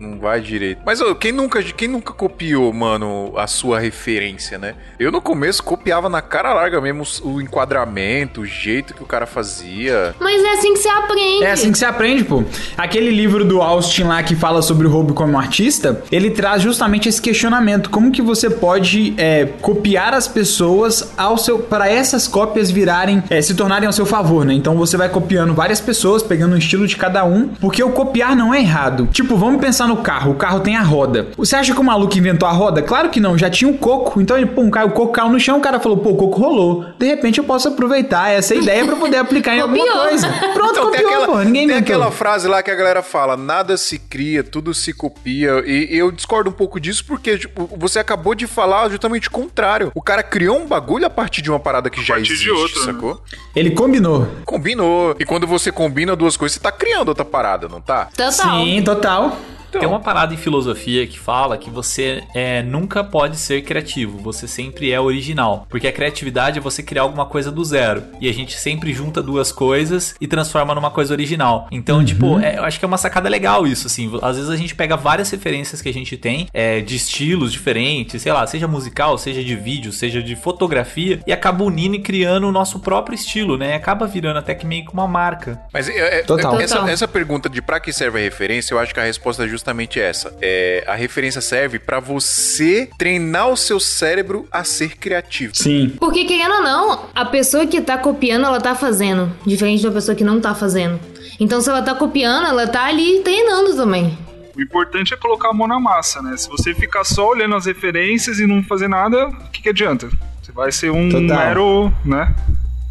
Não 0.00 0.18
vai 0.18 0.40
direito. 0.40 0.80
Mas 0.84 0.98
ô, 1.02 1.14
quem 1.14 1.30
nunca, 1.30 1.62
quem 1.62 1.86
nunca 1.86 2.14
copiou, 2.14 2.72
mano, 2.72 3.34
a 3.36 3.46
sua 3.46 3.78
referência, 3.78 4.58
né? 4.58 4.74
Eu 4.98 5.12
no 5.12 5.20
começo 5.20 5.62
copiava 5.62 6.08
na 6.08 6.22
cara 6.22 6.54
larga 6.54 6.80
mesmo 6.80 7.04
o 7.22 7.38
enquadramento, 7.38 8.40
o 8.40 8.46
jeito 8.46 8.94
que 8.94 9.02
o 9.02 9.06
cara 9.06 9.26
fazia. 9.26 10.14
Mas 10.18 10.42
é 10.42 10.52
assim 10.54 10.72
que 10.72 10.78
você 10.78 10.88
aprende. 10.88 11.44
É 11.44 11.52
assim 11.52 11.70
que 11.70 11.76
você 11.76 11.84
aprende, 11.84 12.24
pô. 12.24 12.42
Aquele 12.78 13.10
livro 13.10 13.44
do 13.44 13.60
Austin 13.60 14.04
lá 14.04 14.22
que 14.22 14.34
fala 14.34 14.62
sobre 14.62 14.86
o 14.86 14.90
roubo 14.90 15.12
como 15.12 15.38
artista, 15.38 16.02
ele 16.10 16.30
traz 16.30 16.62
justamente 16.62 17.06
esse 17.06 17.20
questionamento. 17.20 17.90
Como 17.90 18.10
que 18.10 18.22
você 18.22 18.48
pode 18.48 19.12
é, 19.18 19.46
copiar 19.60 20.14
as 20.14 20.26
pessoas 20.26 21.12
ao 21.14 21.36
seu 21.36 21.58
para 21.58 21.90
essas 21.90 22.26
cópias 22.26 22.70
virarem, 22.70 23.22
é, 23.28 23.42
se 23.42 23.54
tornarem 23.54 23.86
ao 23.86 23.92
seu 23.92 24.06
favor, 24.06 24.46
né? 24.46 24.54
Então 24.54 24.76
você 24.76 24.96
vai 24.96 25.10
copiando 25.10 25.52
várias 25.52 25.80
pessoas, 25.80 26.22
pegando 26.22 26.54
o 26.54 26.58
estilo 26.58 26.86
de 26.86 26.96
cada 26.96 27.22
um, 27.22 27.48
porque 27.48 27.82
o 27.82 27.90
copiar 27.90 28.34
não 28.34 28.54
é 28.54 28.60
errado. 28.60 29.06
Tipo, 29.12 29.36
vamos 29.36 29.60
pensar 29.60 29.89
no 29.90 30.02
carro. 30.02 30.32
O 30.32 30.34
carro 30.34 30.60
tem 30.60 30.76
a 30.76 30.82
roda. 30.82 31.28
Você 31.36 31.56
acha 31.56 31.74
que 31.74 31.80
o 31.80 31.84
maluco 31.84 32.16
inventou 32.16 32.48
a 32.48 32.52
roda? 32.52 32.82
Claro 32.82 33.10
que 33.10 33.20
não, 33.20 33.36
já 33.36 33.50
tinha 33.50 33.70
o 33.70 33.76
coco. 33.76 34.20
Então 34.20 34.36
ele, 34.36 34.46
pô, 34.46 34.62
um, 34.62 34.68
o 34.68 34.90
coco 34.90 35.08
caiu 35.12 35.28
no 35.30 35.38
chão, 35.40 35.58
o 35.58 35.60
cara 35.60 35.78
falou, 35.80 35.98
pô, 35.98 36.10
o 36.10 36.16
coco 36.16 36.40
rolou. 36.40 36.86
De 36.98 37.06
repente 37.06 37.38
eu 37.38 37.44
posso 37.44 37.68
aproveitar 37.68 38.30
essa 38.30 38.54
ideia 38.54 38.84
para 38.84 38.96
poder 38.96 39.16
aplicar 39.18 39.54
em 39.54 39.60
alguma 39.60 39.86
coisa. 39.86 40.28
Pronto, 40.54 40.70
Então, 40.72 40.90
tem 40.90 41.02
copiou, 41.02 41.22
aquela, 41.22 41.26
pô. 41.26 41.38
Ninguém 41.38 41.66
tem 41.66 41.76
inventou. 41.76 41.96
aquela 41.96 42.10
frase 42.10 42.46
lá 42.48 42.62
que 42.62 42.70
a 42.70 42.74
galera 42.74 43.02
fala: 43.02 43.36
nada 43.36 43.76
se 43.76 43.98
cria, 43.98 44.42
tudo 44.44 44.72
se 44.72 44.92
copia. 44.92 45.62
E 45.66 45.88
eu 45.96 46.10
discordo 46.10 46.50
um 46.50 46.52
pouco 46.52 46.78
disso 46.80 47.04
porque 47.06 47.36
tipo, 47.38 47.68
você 47.76 47.98
acabou 47.98 48.34
de 48.34 48.46
falar 48.46 48.88
justamente 48.90 49.28
o 49.28 49.30
contrário. 49.30 49.90
O 49.94 50.02
cara 50.02 50.22
criou 50.22 50.58
um 50.58 50.66
bagulho 50.66 51.06
a 51.06 51.10
partir 51.10 51.42
de 51.42 51.50
uma 51.50 51.58
parada 51.60 51.90
que 51.90 52.02
já 52.02 52.14
partir 52.14 52.28
de 52.28 52.32
existe, 52.34 52.50
outra, 52.50 52.80
né? 52.80 52.86
sacou? 52.86 53.22
Ele 53.54 53.70
combinou. 53.70 54.26
Combinou. 54.44 55.16
E 55.18 55.24
quando 55.24 55.46
você 55.46 55.72
combina 55.72 56.14
duas 56.14 56.36
coisas, 56.36 56.54
você 56.54 56.60
tá 56.60 56.70
criando 56.72 57.08
outra 57.08 57.24
parada, 57.24 57.68
não 57.68 57.80
tá? 57.80 58.06
Total. 58.16 58.32
Sim, 58.32 58.82
total. 58.82 59.36
Tem 59.78 59.88
uma 59.88 60.00
parada 60.00 60.34
em 60.34 60.36
filosofia 60.36 61.06
que 61.06 61.18
fala 61.18 61.56
que 61.56 61.70
você 61.70 62.22
é, 62.34 62.62
nunca 62.62 63.04
pode 63.04 63.36
ser 63.36 63.62
criativo, 63.62 64.18
você 64.18 64.48
sempre 64.48 64.90
é 64.90 65.00
original. 65.00 65.66
Porque 65.68 65.86
a 65.86 65.92
criatividade 65.92 66.58
é 66.58 66.60
você 66.60 66.82
criar 66.82 67.02
alguma 67.02 67.26
coisa 67.26 67.50
do 67.52 67.64
zero. 67.64 68.02
E 68.20 68.28
a 68.28 68.32
gente 68.32 68.58
sempre 68.58 68.92
junta 68.92 69.22
duas 69.22 69.52
coisas 69.52 70.14
e 70.20 70.26
transforma 70.26 70.74
numa 70.74 70.90
coisa 70.90 71.14
original. 71.14 71.68
Então, 71.70 72.04
tipo, 72.04 72.38
é, 72.40 72.58
eu 72.58 72.64
acho 72.64 72.78
que 72.78 72.84
é 72.84 72.88
uma 72.88 72.98
sacada 72.98 73.28
legal 73.28 73.66
isso, 73.66 73.86
assim. 73.86 74.10
Às 74.22 74.36
vezes 74.36 74.50
a 74.50 74.56
gente 74.56 74.74
pega 74.74 74.96
várias 74.96 75.30
referências 75.30 75.80
que 75.80 75.88
a 75.88 75.92
gente 75.92 76.16
tem, 76.16 76.48
é, 76.52 76.80
de 76.80 76.96
estilos 76.96 77.52
diferentes, 77.52 78.22
sei 78.22 78.32
lá, 78.32 78.46
seja 78.46 78.66
musical, 78.66 79.16
seja 79.18 79.42
de 79.42 79.54
vídeo, 79.54 79.92
seja 79.92 80.22
de 80.22 80.34
fotografia, 80.34 81.20
e 81.26 81.32
acaba 81.32 81.64
unindo 81.64 81.96
e 81.96 82.00
criando 82.00 82.48
o 82.48 82.52
nosso 82.52 82.80
próprio 82.80 83.14
estilo, 83.14 83.56
né? 83.56 83.74
Acaba 83.74 84.06
virando 84.06 84.38
até 84.38 84.54
que 84.54 84.66
meio 84.66 84.84
que 84.84 84.92
uma 84.92 85.06
marca. 85.06 85.60
Mas 85.72 85.88
é, 85.88 86.18
é, 86.18 86.22
Total. 86.22 86.60
Essa, 86.60 86.76
Total. 86.76 86.88
essa 86.88 87.08
pergunta 87.08 87.48
de 87.48 87.62
pra 87.62 87.78
que 87.78 87.92
serve 87.92 88.18
a 88.18 88.22
referência, 88.22 88.74
eu 88.74 88.78
acho 88.78 88.92
que 88.92 89.00
a 89.00 89.04
resposta 89.04 89.44
é 89.44 89.48
justamente 89.48 89.59
essa. 90.00 90.36
É, 90.40 90.84
a 90.86 90.94
referência 90.94 91.40
serve 91.40 91.78
pra 91.78 92.00
você 92.00 92.88
treinar 92.98 93.48
o 93.48 93.56
seu 93.56 93.80
cérebro 93.80 94.46
a 94.50 94.64
ser 94.64 94.96
criativo. 94.96 95.54
Sim. 95.54 95.94
Porque, 95.98 96.24
querendo 96.24 96.54
ou 96.54 96.62
não, 96.62 97.06
a 97.14 97.24
pessoa 97.24 97.66
que 97.66 97.80
tá 97.80 97.98
copiando, 97.98 98.46
ela 98.46 98.60
tá 98.60 98.74
fazendo. 98.74 99.32
Diferente 99.46 99.82
da 99.82 99.90
pessoa 99.90 100.14
que 100.14 100.24
não 100.24 100.40
tá 100.40 100.54
fazendo. 100.54 100.98
Então, 101.38 101.60
se 101.60 101.68
ela 101.68 101.82
tá 101.82 101.94
copiando, 101.94 102.46
ela 102.46 102.66
tá 102.66 102.84
ali 102.84 103.20
treinando 103.20 103.74
também. 103.74 104.16
O 104.56 104.60
importante 104.60 105.14
é 105.14 105.16
colocar 105.16 105.50
a 105.50 105.52
mão 105.52 105.66
na 105.66 105.80
massa, 105.80 106.20
né? 106.20 106.36
Se 106.36 106.48
você 106.48 106.74
ficar 106.74 107.04
só 107.04 107.28
olhando 107.28 107.56
as 107.56 107.66
referências 107.66 108.38
e 108.38 108.46
não 108.46 108.62
fazer 108.62 108.88
nada, 108.88 109.28
o 109.28 109.50
que, 109.50 109.62
que 109.62 109.68
adianta? 109.68 110.08
Você 110.42 110.52
vai 110.52 110.72
ser 110.72 110.90
um 110.90 111.08
Total. 111.08 111.22
mero, 111.22 111.92
né? 112.04 112.34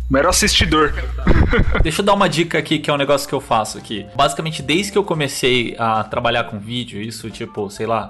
Mero 0.10 0.28
assistidor. 0.28 0.94
Deixa 1.84 2.02
eu 2.02 2.06
dar 2.06 2.14
uma 2.14 2.28
dica 2.28 2.58
aqui, 2.58 2.80
que 2.80 2.90
é 2.90 2.94
um 2.94 2.98
negócio 2.98 3.30
que 3.30 3.36
eu 3.36 3.40
faço 3.40 3.78
aqui. 3.78 4.08
Basicamente, 4.16 4.64
desde 4.64 4.92
que 4.92 4.98
eu 4.98 5.04
comecei 5.04 5.76
a 5.78 6.04
trabalhar 6.04 6.46
com 6.46 6.58
vídeo, 6.58 7.00
isso, 7.02 7.30
tipo, 7.30 7.70
sei 7.70 7.86
lá, 7.86 8.10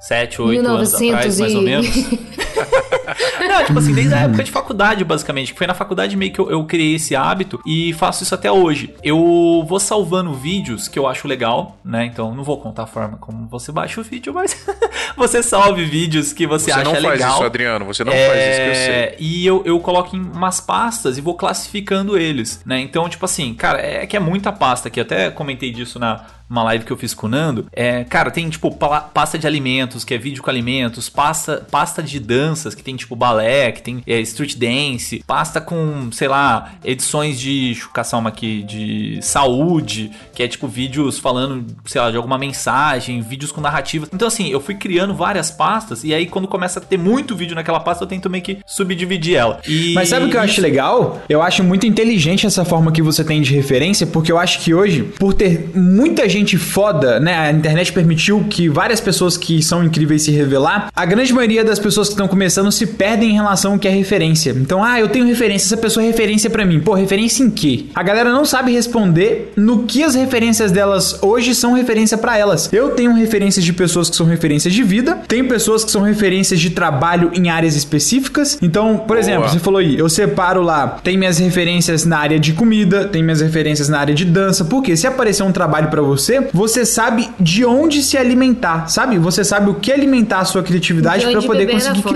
7, 0.00 0.40
8 0.40 0.60
anos 0.60 0.92
1900 0.92 1.14
atrás, 1.14 1.40
mais 1.40 1.54
ou 1.54 1.62
menos. 1.62 1.88
Não, 3.48 3.64
tipo 3.64 3.78
assim, 3.78 3.92
desde 3.92 4.14
a 4.14 4.18
época 4.20 4.44
de 4.44 4.50
faculdade, 4.50 5.04
basicamente. 5.04 5.52
Que 5.52 5.58
foi 5.58 5.66
na 5.66 5.74
faculdade 5.74 6.16
meio 6.16 6.32
que 6.32 6.38
eu, 6.40 6.50
eu 6.50 6.64
criei 6.64 6.94
esse 6.94 7.14
hábito 7.16 7.60
e 7.66 7.92
faço 7.94 8.22
isso 8.22 8.34
até 8.34 8.50
hoje. 8.50 8.94
Eu 9.02 9.64
vou 9.66 9.80
salvando 9.80 10.32
vídeos 10.34 10.88
que 10.88 10.98
eu 10.98 11.06
acho 11.06 11.26
legal, 11.26 11.78
né? 11.84 12.04
Então, 12.04 12.34
não 12.34 12.42
vou 12.44 12.58
contar 12.60 12.84
a 12.84 12.86
forma 12.86 13.16
como 13.18 13.46
você 13.48 13.72
baixa 13.72 14.00
o 14.00 14.04
vídeo, 14.04 14.32
mas 14.32 14.56
você 15.16 15.42
salve 15.42 15.84
vídeos 15.84 16.32
que 16.32 16.46
você, 16.46 16.66
Você 16.66 16.72
acha 16.72 16.84
não 16.84 16.92
faz 16.92 17.04
legal. 17.04 17.34
isso, 17.34 17.44
Adriano. 17.44 17.84
Você 17.84 18.04
não 18.04 18.12
faz 18.12 18.22
isso 18.22 18.60
que 18.60 18.68
eu 18.68 18.74
sei. 18.74 18.94
É, 18.94 19.16
E 19.18 19.46
eu, 19.46 19.62
eu 19.64 19.80
coloco 19.80 20.16
em 20.16 20.20
umas 20.20 20.60
pastas 20.60 21.18
e 21.18 21.20
vou 21.20 21.34
classificando 21.34 22.16
eles, 22.18 22.62
né? 22.64 22.80
Então, 22.80 23.08
tipo 23.08 23.24
assim, 23.24 23.54
cara, 23.54 23.80
é 23.80 24.06
que 24.06 24.16
é 24.16 24.20
muita 24.20 24.52
pasta 24.52 24.88
aqui. 24.88 25.00
Eu 25.00 25.04
até 25.04 25.30
comentei 25.30 25.70
disso 25.70 25.98
na 25.98 26.24
uma 26.50 26.64
live 26.64 26.84
que 26.84 26.90
eu 26.90 26.96
fiz 26.96 27.14
com 27.14 27.28
o 27.28 27.30
Nando. 27.30 27.66
É, 27.72 28.02
cara, 28.02 28.28
tem 28.30 28.50
tipo 28.50 28.76
pasta 29.14 29.38
de 29.38 29.46
alimentos, 29.46 30.02
que 30.02 30.12
é 30.12 30.18
vídeo 30.18 30.42
com 30.42 30.50
alimentos, 30.50 31.08
pasta, 31.08 31.64
pasta 31.70 32.02
de 32.02 32.18
danças, 32.18 32.74
que 32.74 32.82
tem 32.82 32.96
tipo 33.00 33.16
balé, 33.16 33.72
que 33.72 33.82
tem 33.82 34.02
é, 34.06 34.20
street 34.20 34.56
dance, 34.56 35.22
pasta 35.26 35.60
com, 35.60 36.10
sei 36.12 36.28
lá, 36.28 36.72
edições 36.84 37.38
de, 37.38 37.76
caçar 37.92 38.20
uma 38.20 38.30
aqui, 38.30 38.62
de 38.62 39.18
saúde, 39.22 40.10
que 40.34 40.42
é 40.42 40.48
tipo 40.48 40.68
vídeos 40.68 41.18
falando, 41.18 41.66
sei 41.84 42.00
lá, 42.00 42.10
de 42.10 42.16
alguma 42.16 42.38
mensagem, 42.38 43.20
vídeos 43.20 43.52
com 43.52 43.60
narrativa. 43.60 44.08
Então, 44.12 44.28
assim, 44.28 44.48
eu 44.48 44.60
fui 44.60 44.74
criando 44.74 45.14
várias 45.14 45.50
pastas, 45.50 46.04
e 46.04 46.14
aí 46.14 46.26
quando 46.26 46.48
começa 46.48 46.78
a 46.78 46.82
ter 46.82 46.98
muito 46.98 47.36
vídeo 47.36 47.54
naquela 47.54 47.80
pasta, 47.80 48.04
eu 48.04 48.08
tento 48.08 48.30
meio 48.30 48.42
que 48.42 48.58
subdividir 48.66 49.36
ela. 49.36 49.60
E 49.66 49.92
Mas 49.94 50.08
sabe 50.08 50.26
o 50.26 50.30
que 50.30 50.36
eu 50.36 50.40
acho 50.40 50.60
legal? 50.60 51.22
Eu 51.28 51.42
acho 51.42 51.62
muito 51.64 51.86
inteligente 51.86 52.46
essa 52.46 52.64
forma 52.64 52.92
que 52.92 53.02
você 53.02 53.24
tem 53.24 53.40
de 53.42 53.54
referência, 53.54 54.06
porque 54.06 54.30
eu 54.30 54.38
acho 54.38 54.60
que 54.60 54.74
hoje, 54.74 55.02
por 55.02 55.34
ter 55.34 55.70
muita 55.74 56.28
gente 56.28 56.56
foda, 56.56 57.18
né? 57.18 57.34
A 57.34 57.50
internet 57.50 57.92
permitiu 57.92 58.44
que 58.48 58.68
várias 58.68 59.00
pessoas 59.00 59.36
que 59.36 59.62
são 59.62 59.82
incríveis 59.82 60.22
se 60.22 60.30
revelar. 60.30 60.90
A 60.94 61.04
grande 61.04 61.32
maioria 61.32 61.64
das 61.64 61.78
pessoas 61.78 62.08
que 62.08 62.14
estão 62.14 62.28
começando 62.28 62.70
se 62.70 62.86
perdem 62.90 63.30
em 63.30 63.34
relação 63.34 63.72
ao 63.72 63.78
que 63.78 63.88
é 63.88 63.90
referência. 63.90 64.50
Então, 64.50 64.82
ah, 64.82 65.00
eu 65.00 65.08
tenho 65.08 65.26
referência, 65.26 65.66
essa 65.66 65.76
pessoa 65.76 66.04
é 66.04 66.06
referência 66.08 66.50
pra 66.50 66.64
mim. 66.64 66.80
Pô, 66.80 66.94
referência 66.94 67.42
em 67.42 67.50
quê? 67.50 67.86
A 67.94 68.02
galera 68.02 68.30
não 68.30 68.44
sabe 68.44 68.72
responder 68.72 69.52
no 69.56 69.84
que 69.84 70.02
as 70.02 70.14
referências 70.14 70.70
delas 70.70 71.18
hoje 71.22 71.54
são 71.54 71.72
referência 71.72 72.18
pra 72.18 72.36
elas. 72.36 72.70
Eu 72.72 72.90
tenho 72.90 73.14
referências 73.14 73.64
de 73.64 73.72
pessoas 73.72 74.10
que 74.10 74.16
são 74.16 74.26
referências 74.26 74.72
de 74.72 74.82
vida, 74.82 75.18
tenho 75.26 75.48
pessoas 75.48 75.84
que 75.84 75.90
são 75.90 76.02
referências 76.02 76.60
de 76.60 76.70
trabalho 76.70 77.30
em 77.34 77.48
áreas 77.48 77.76
específicas. 77.76 78.58
Então, 78.62 78.98
por 78.98 79.16
exemplo, 79.16 79.48
você 79.48 79.58
falou 79.58 79.80
aí, 79.80 79.98
eu 79.98 80.08
separo 80.08 80.62
lá, 80.62 80.98
tem 81.02 81.16
minhas 81.16 81.38
referências 81.38 82.04
na 82.04 82.18
área 82.18 82.38
de 82.38 82.52
comida, 82.52 83.04
tem 83.04 83.22
minhas 83.22 83.40
referências 83.40 83.88
na 83.88 83.98
área 83.98 84.14
de 84.14 84.24
dança, 84.24 84.64
porque 84.64 84.96
se 84.96 85.06
aparecer 85.06 85.42
um 85.42 85.52
trabalho 85.52 85.88
pra 85.88 86.02
você, 86.02 86.48
você 86.52 86.84
sabe 86.84 87.28
de 87.38 87.64
onde 87.64 88.02
se 88.02 88.16
alimentar, 88.16 88.88
sabe? 88.88 89.18
Você 89.18 89.44
sabe 89.44 89.70
o 89.70 89.74
que 89.74 89.92
alimentar 89.92 90.40
a 90.40 90.44
sua 90.44 90.62
criatividade 90.62 91.26
onde 91.26 91.46
poder 91.46 91.66
conseguir 91.70 92.02
fonte. 92.02 92.14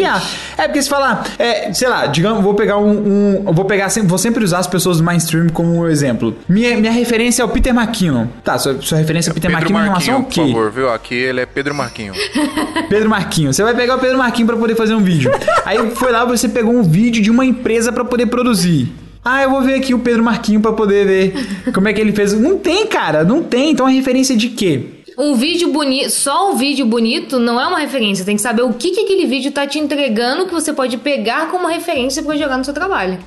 É 0.64 0.68
porque 0.68 0.82
se 0.82 0.88
falar, 0.88 1.24
é, 1.38 1.72
sei 1.72 1.88
lá, 1.88 2.06
digamos, 2.06 2.42
vou 2.42 2.54
pegar 2.54 2.78
um, 2.78 3.42
um- 3.46 3.52
vou 3.52 3.64
pegar, 3.66 3.88
sempre- 3.90 4.08
vou 4.08 4.18
sempre 4.18 4.42
usar 4.42 4.58
as 4.60 4.66
pessoas 4.66 4.96
do 4.98 5.04
mainstream 5.04 5.48
como 5.48 5.86
exemplo. 5.86 6.36
Minha, 6.48 6.76
minha 6.78 6.90
referência 6.92 7.42
é 7.42 7.44
o 7.44 7.48
Peter 7.48 7.74
McKinnon. 7.74 8.26
Tá, 8.42 8.58
sua, 8.58 8.80
sua 8.80 8.98
referência 8.98 9.30
é 9.30 9.32
o 9.32 9.34
Peter 9.34 9.50
Pedro 9.50 9.60
McKinnon 9.66 9.80
em 9.80 9.84
relação 9.88 10.14
Marquinho, 10.14 10.16
ao 10.16 10.22
por 10.24 10.32
quê? 10.34 10.52
favor, 10.54 10.70
viu? 10.72 10.92
Aqui 10.92 11.14
ele 11.14 11.40
é 11.40 11.46
Pedro 11.46 11.74
Marquinho. 11.74 12.12
Pedro 12.88 13.10
Marquinho. 13.10 13.52
Você 13.52 13.62
vai 13.62 13.74
pegar 13.74 13.96
o 13.96 13.98
Pedro 13.98 14.16
Marquinho 14.18 14.46
pra 14.46 14.56
poder 14.56 14.74
fazer 14.74 14.94
um 14.94 15.02
vídeo. 15.02 15.30
Aí 15.64 15.90
foi 15.94 16.10
lá, 16.10 16.24
você 16.24 16.48
pegou 16.48 16.72
um 16.74 16.82
vídeo 16.82 17.22
de 17.22 17.30
uma 17.30 17.44
empresa 17.44 17.92
pra 17.92 18.04
poder 18.04 18.26
produzir. 18.26 18.90
Ah, 19.24 19.42
eu 19.42 19.50
vou 19.50 19.62
ver 19.62 19.74
aqui 19.76 19.94
o 19.94 19.98
Pedro 19.98 20.22
Marquinho 20.22 20.60
pra 20.60 20.72
poder 20.72 21.06
ver 21.06 21.72
como 21.72 21.88
é 21.88 21.92
que 21.92 22.00
ele 22.00 22.12
fez. 22.12 22.32
Não 22.34 22.58
tem, 22.58 22.86
cara, 22.86 23.24
não 23.24 23.42
tem. 23.42 23.70
Então 23.70 23.86
a 23.86 23.90
referência 23.90 24.36
de 24.36 24.48
quê? 24.50 24.86
Um 25.16 25.34
vídeo 25.34 25.72
bonito, 25.72 26.10
só 26.10 26.50
um 26.52 26.56
vídeo 26.56 26.84
bonito 26.86 27.38
não 27.38 27.60
é 27.60 27.66
uma 27.66 27.78
referência. 27.78 28.24
Tem 28.24 28.36
que 28.36 28.42
saber 28.42 28.62
o 28.62 28.72
que, 28.72 28.90
que 28.90 29.00
aquele 29.04 29.26
vídeo 29.26 29.52
tá 29.52 29.66
te 29.66 29.78
entregando 29.78 30.46
que 30.46 30.52
você 30.52 30.72
pode 30.72 30.96
pegar 30.98 31.50
como 31.50 31.68
referência 31.68 32.22
pra 32.22 32.36
jogar 32.36 32.58
no 32.58 32.64
seu 32.64 32.74
trabalho. 32.74 33.18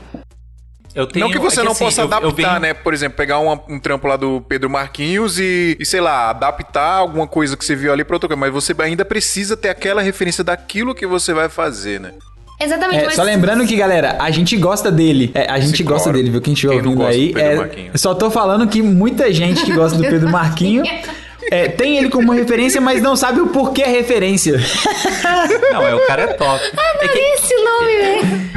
Eu 0.94 1.06
tenho, 1.06 1.26
não 1.26 1.32
que 1.32 1.38
você 1.38 1.60
é 1.60 1.64
não 1.64 1.74
assim, 1.74 1.86
possa 1.86 2.02
eu- 2.02 2.06
eu 2.10 2.14
adaptar, 2.14 2.32
venho- 2.50 2.60
né? 2.60 2.74
Por 2.74 2.92
exemplo, 2.94 3.16
pegar 3.16 3.38
uma- 3.40 3.62
um 3.70 3.80
trampo 3.80 4.08
lá 4.08 4.18
do 4.18 4.42
Pedro 4.42 4.68
Marquinhos 4.70 5.38
e, 5.40 5.78
e, 5.80 5.86
sei 5.86 6.02
lá, 6.02 6.30
adaptar 6.32 6.96
alguma 6.98 7.28
coisa 7.28 7.56
que 7.56 7.64
você 7.64 7.76
viu 7.76 7.94
ali 7.94 8.04
pra 8.04 8.16
outra 8.16 8.28
coisa. 8.28 8.40
Mas 8.40 8.52
você 8.52 8.76
ainda 8.80 9.06
precisa 9.06 9.56
ter 9.56 9.70
aquela 9.70 10.02
referência 10.02 10.44
daquilo 10.44 10.96
que 10.96 11.06
você 11.06 11.34
vai 11.34 11.50
fazer, 11.50 12.00
né? 12.00 12.14
Exatamente, 12.60 13.02
É, 13.02 13.06
mas 13.06 13.14
só 13.14 13.22
lembrando 13.22 13.68
que, 13.68 13.76
galera, 13.76 14.18
a 14.20 14.32
gente 14.32 14.58
gosta 14.58 14.92
dele. 14.92 15.30
É, 15.36 15.48
a 15.48 15.60
gente 15.60 15.78
Sim, 15.78 15.84
gosta 15.84 16.06
claro. 16.06 16.18
dele, 16.18 16.32
viu? 16.32 16.42
Quem 16.42 16.54
estiver 16.54 16.74
ouvindo 16.74 17.06
aí. 17.06 17.32
Pedro 17.32 17.64
é, 17.66 17.90
eu 17.94 17.98
só 18.00 18.16
tô 18.16 18.32
falando 18.32 18.68
que 18.68 18.82
muita 18.82 19.32
gente 19.32 19.64
que 19.64 19.72
gosta 19.74 19.96
do 19.96 20.04
Pedro 20.04 20.28
Marquinho 20.32 20.82
é, 21.50 21.68
tem 21.70 21.98
ele 21.98 22.10
como 22.10 22.32
referência, 22.32 22.82
mas 22.82 23.02
não 23.02 23.16
sabe 23.16 23.40
o 23.40 23.48
porquê 23.48 23.84
é 23.84 23.88
referência. 23.88 24.58
Não, 25.72 25.86
é, 25.86 25.96
o 25.96 26.06
cara 26.06 26.24
é 26.24 26.28
top. 26.28 26.64
É 27.00 27.08
que 27.08 27.18
esse 27.18 27.56
nome, 27.56 27.98
velho. 27.98 28.48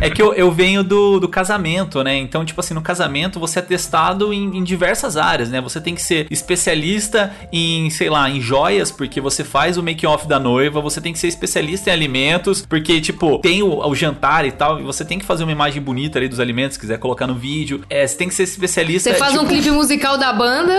É 0.00 0.10
que 0.10 0.20
eu, 0.20 0.32
eu 0.34 0.50
venho 0.50 0.82
do, 0.82 1.20
do 1.20 1.28
casamento, 1.28 2.02
né? 2.02 2.16
Então, 2.16 2.44
tipo 2.44 2.60
assim, 2.60 2.74
no 2.74 2.82
casamento 2.82 3.38
você 3.38 3.58
é 3.58 3.62
testado 3.62 4.32
em, 4.32 4.58
em 4.58 4.64
diversas 4.64 5.16
áreas, 5.16 5.50
né? 5.50 5.60
Você 5.60 5.80
tem 5.80 5.94
que 5.94 6.02
ser 6.02 6.26
especialista 6.30 7.32
em, 7.52 7.88
sei 7.90 8.10
lá, 8.10 8.28
em 8.28 8.40
joias, 8.40 8.90
porque 8.90 9.20
você 9.20 9.44
faz 9.44 9.76
o 9.76 9.82
make-off 9.82 10.26
da 10.26 10.38
noiva, 10.38 10.80
você 10.80 11.00
tem 11.00 11.12
que 11.12 11.18
ser 11.18 11.28
especialista 11.28 11.90
em 11.90 11.92
alimentos, 11.92 12.64
porque, 12.66 13.00
tipo, 13.00 13.38
tem 13.38 13.62
o, 13.62 13.86
o 13.86 13.94
jantar 13.94 14.44
e 14.44 14.52
tal, 14.52 14.80
e 14.80 14.82
você 14.82 15.04
tem 15.04 15.18
que 15.18 15.24
fazer 15.24 15.44
uma 15.44 15.52
imagem 15.52 15.80
bonita 15.80 16.18
ali 16.18 16.28
dos 16.28 16.40
alimentos, 16.40 16.74
se 16.74 16.80
quiser 16.80 16.98
colocar 16.98 17.26
no 17.26 17.34
vídeo. 17.34 17.82
É, 17.88 18.06
você 18.06 18.16
tem 18.16 18.28
que 18.28 18.34
ser 18.34 18.44
especialista. 18.44 19.10
Você 19.10 19.16
faz 19.16 19.32
tipo, 19.32 19.44
um 19.44 19.48
clipe 19.48 19.70
musical 19.70 20.18
da 20.18 20.32
banda. 20.32 20.74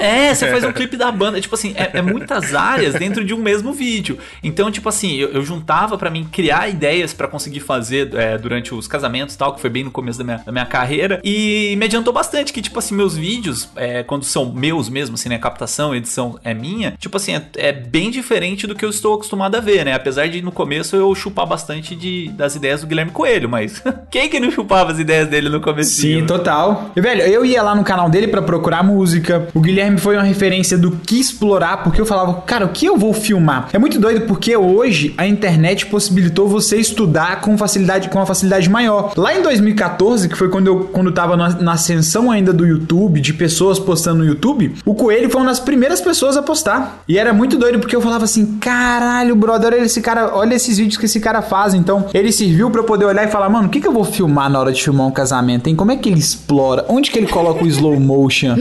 É, 0.00 0.34
você 0.34 0.50
faz 0.50 0.64
um 0.64 0.72
clipe 0.72 0.87
da 0.96 1.10
banda. 1.10 1.40
Tipo 1.40 1.54
assim, 1.54 1.74
é, 1.76 1.90
é 1.94 2.02
muitas 2.02 2.54
áreas 2.56 2.94
dentro 2.94 3.24
de 3.24 3.34
um 3.34 3.38
mesmo 3.38 3.72
vídeo. 3.72 4.18
Então, 4.42 4.70
tipo 4.70 4.88
assim, 4.88 5.16
eu, 5.16 5.30
eu 5.30 5.44
juntava 5.44 5.96
pra 5.98 6.10
mim 6.10 6.24
criar 6.30 6.68
ideias 6.68 7.12
pra 7.12 7.28
conseguir 7.28 7.60
fazer 7.60 8.14
é, 8.14 8.38
durante 8.38 8.74
os 8.74 8.86
casamentos 8.86 9.34
e 9.34 9.38
tal, 9.38 9.54
que 9.54 9.60
foi 9.60 9.70
bem 9.70 9.84
no 9.84 9.90
começo 9.90 10.18
da 10.18 10.24
minha, 10.24 10.38
da 10.38 10.52
minha 10.52 10.66
carreira. 10.66 11.20
E 11.24 11.74
me 11.78 11.84
adiantou 11.84 12.12
bastante 12.12 12.52
que, 12.52 12.62
tipo 12.62 12.78
assim, 12.78 12.94
meus 12.94 13.16
vídeos, 13.16 13.68
é, 13.76 14.02
quando 14.02 14.24
são 14.24 14.52
meus 14.52 14.88
mesmo, 14.88 15.14
assim, 15.14 15.28
né? 15.28 15.38
Captação, 15.38 15.94
edição 15.94 16.38
é 16.44 16.52
minha, 16.52 16.94
tipo 16.98 17.16
assim, 17.16 17.34
é, 17.34 17.46
é 17.56 17.72
bem 17.72 18.10
diferente 18.10 18.66
do 18.66 18.74
que 18.74 18.84
eu 18.84 18.90
estou 18.90 19.14
acostumado 19.14 19.56
a 19.56 19.60
ver, 19.60 19.84
né? 19.84 19.94
Apesar 19.94 20.28
de 20.28 20.42
no 20.42 20.52
começo 20.52 20.96
eu 20.96 21.14
chupar 21.14 21.46
bastante 21.46 21.94
de, 21.94 22.28
das 22.30 22.54
ideias 22.56 22.80
do 22.80 22.86
Guilherme 22.86 23.12
Coelho, 23.12 23.48
mas 23.48 23.82
quem 24.10 24.28
que 24.28 24.40
não 24.40 24.50
chupava 24.50 24.92
as 24.92 24.98
ideias 24.98 25.28
dele 25.28 25.48
no 25.48 25.60
começo? 25.60 26.00
Sim, 26.00 26.26
total. 26.26 26.90
E, 26.94 27.00
velho, 27.00 27.22
eu 27.22 27.44
ia 27.44 27.62
lá 27.62 27.74
no 27.74 27.84
canal 27.84 28.08
dele 28.08 28.28
pra 28.28 28.42
procurar 28.42 28.82
música. 28.82 29.48
O 29.54 29.60
Guilherme 29.60 29.98
foi 29.98 30.16
uma 30.16 30.24
referência 30.24 30.67
do 30.76 30.90
que 30.90 31.18
explorar, 31.18 31.82
porque 31.82 32.00
eu 32.00 32.06
falava, 32.06 32.42
cara, 32.42 32.66
o 32.66 32.68
que 32.68 32.86
eu 32.86 32.96
vou 32.96 33.12
filmar? 33.12 33.68
É 33.72 33.78
muito 33.78 33.98
doido 33.98 34.26
porque 34.26 34.56
hoje 34.56 35.14
a 35.16 35.26
internet 35.26 35.86
possibilitou 35.86 36.48
você 36.48 36.76
estudar 36.76 37.40
com 37.40 37.56
facilidade, 37.56 38.08
com 38.08 38.18
uma 38.18 38.26
facilidade 38.26 38.68
maior. 38.68 39.12
Lá 39.16 39.34
em 39.34 39.42
2014, 39.42 40.28
que 40.28 40.36
foi 40.36 40.48
quando 40.48 40.66
eu 40.66 40.80
quando 40.92 41.12
tava 41.12 41.36
na, 41.36 41.48
na 41.50 41.72
ascensão 41.72 42.30
ainda 42.30 42.52
do 42.52 42.66
YouTube, 42.66 43.20
de 43.20 43.32
pessoas 43.32 43.78
postando 43.78 44.18
no 44.18 44.26
YouTube, 44.26 44.74
o 44.84 44.94
Coelho 44.94 45.30
foi 45.30 45.40
uma 45.40 45.48
das 45.48 45.60
primeiras 45.60 46.00
pessoas 46.00 46.36
a 46.36 46.42
postar. 46.42 47.02
E 47.06 47.18
era 47.18 47.32
muito 47.32 47.56
doido 47.56 47.78
porque 47.78 47.94
eu 47.94 48.00
falava 48.00 48.24
assim, 48.24 48.58
caralho, 48.58 49.36
brother, 49.36 49.74
olha 49.74 49.84
esse 49.84 50.00
cara, 50.00 50.34
olha 50.34 50.54
esses 50.54 50.78
vídeos 50.78 50.96
que 50.96 51.06
esse 51.06 51.20
cara 51.20 51.42
faz. 51.42 51.74
Então, 51.74 52.06
ele 52.12 52.32
serviu 52.32 52.70
pra 52.70 52.80
eu 52.80 52.84
poder 52.84 53.04
olhar 53.04 53.26
e 53.26 53.30
falar, 53.30 53.48
mano, 53.48 53.68
o 53.68 53.70
que, 53.70 53.80
que 53.80 53.86
eu 53.86 53.92
vou 53.92 54.04
filmar 54.04 54.50
na 54.50 54.58
hora 54.58 54.72
de 54.72 54.82
filmar 54.82 55.06
um 55.06 55.10
casamento, 55.10 55.68
hein? 55.68 55.76
Como 55.76 55.92
é 55.92 55.96
que 55.96 56.08
ele 56.08 56.18
explora? 56.18 56.84
Onde 56.88 57.10
que 57.10 57.18
ele 57.18 57.28
coloca 57.28 57.62
o 57.62 57.66
slow 57.66 57.98
motion? 58.00 58.56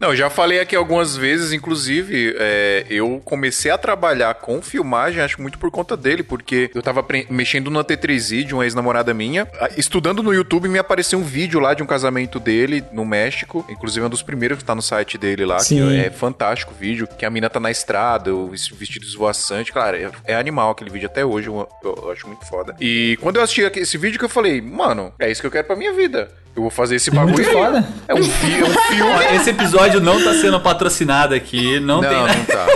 Não, 0.00 0.10
eu 0.10 0.16
já 0.16 0.30
falei 0.30 0.60
aqui 0.60 0.74
algumas 0.74 1.16
vezes, 1.16 1.35
inclusive, 1.52 2.34
é, 2.38 2.86
eu 2.88 3.20
comecei 3.24 3.70
a 3.70 3.78
trabalhar 3.78 4.34
com 4.34 4.60
filmagem, 4.62 5.20
acho 5.22 5.40
muito 5.40 5.58
por 5.58 5.70
conta 5.70 5.96
dele, 5.96 6.22
porque 6.22 6.70
eu 6.74 6.82
tava 6.82 7.04
mexendo 7.30 7.70
no 7.70 7.84
T3i 7.84 8.44
de 8.44 8.54
uma 8.54 8.64
ex-namorada 8.64 9.12
minha, 9.14 9.46
estudando 9.76 10.22
no 10.22 10.32
YouTube, 10.32 10.68
me 10.68 10.78
apareceu 10.78 11.18
um 11.18 11.22
vídeo 11.22 11.60
lá 11.60 11.74
de 11.74 11.82
um 11.82 11.86
casamento 11.86 12.38
dele 12.40 12.84
no 12.92 13.04
México, 13.04 13.64
inclusive 13.68 14.02
é 14.04 14.06
um 14.06 14.10
dos 14.10 14.22
primeiros 14.22 14.58
que 14.58 14.64
tá 14.64 14.74
no 14.74 14.82
site 14.82 15.16
dele 15.18 15.44
lá, 15.44 15.58
Sim. 15.58 15.76
que 15.88 15.96
é 15.98 16.10
fantástico 16.10 16.72
o 16.72 16.76
vídeo, 16.78 17.06
que 17.18 17.24
a 17.24 17.30
mina 17.30 17.48
tá 17.50 17.60
na 17.60 17.70
estrada, 17.70 18.34
o 18.34 18.48
ves- 18.48 18.68
vestido 18.68 19.04
esvoaçante, 19.06 19.72
claro, 19.72 19.96
é, 19.96 20.10
é 20.24 20.34
animal 20.36 20.70
aquele 20.70 20.90
vídeo 20.90 21.06
até 21.06 21.24
hoje, 21.24 21.48
eu, 21.48 21.68
eu 21.84 22.10
acho 22.12 22.26
muito 22.26 22.44
foda. 22.46 22.74
E 22.80 23.16
quando 23.20 23.36
eu 23.36 23.42
assisti 23.42 23.62
esse 23.78 23.96
vídeo 23.98 24.18
que 24.18 24.24
eu 24.24 24.28
falei, 24.28 24.60
mano, 24.60 25.12
é 25.18 25.30
isso 25.30 25.40
que 25.40 25.46
eu 25.46 25.50
quero 25.50 25.66
pra 25.66 25.76
minha 25.76 25.92
vida. 25.92 26.30
Eu 26.56 26.62
vou 26.62 26.70
fazer 26.70 26.96
esse 26.96 27.10
bagulho 27.10 27.34
Muito 27.34 27.50
foda. 27.52 27.86
É 28.08 28.14
um, 28.14 28.22
fi- 28.24 28.60
é 28.60 28.64
um 28.64 28.70
filme. 28.96 29.36
Esse 29.36 29.50
episódio 29.50 30.00
não 30.00 30.22
tá 30.24 30.32
sendo 30.34 30.58
patrocinado 30.58 31.34
aqui, 31.34 31.78
não, 31.80 32.00
Não, 32.00 32.08
tem. 32.08 32.18
não 32.18 32.44
tá. 32.46 32.66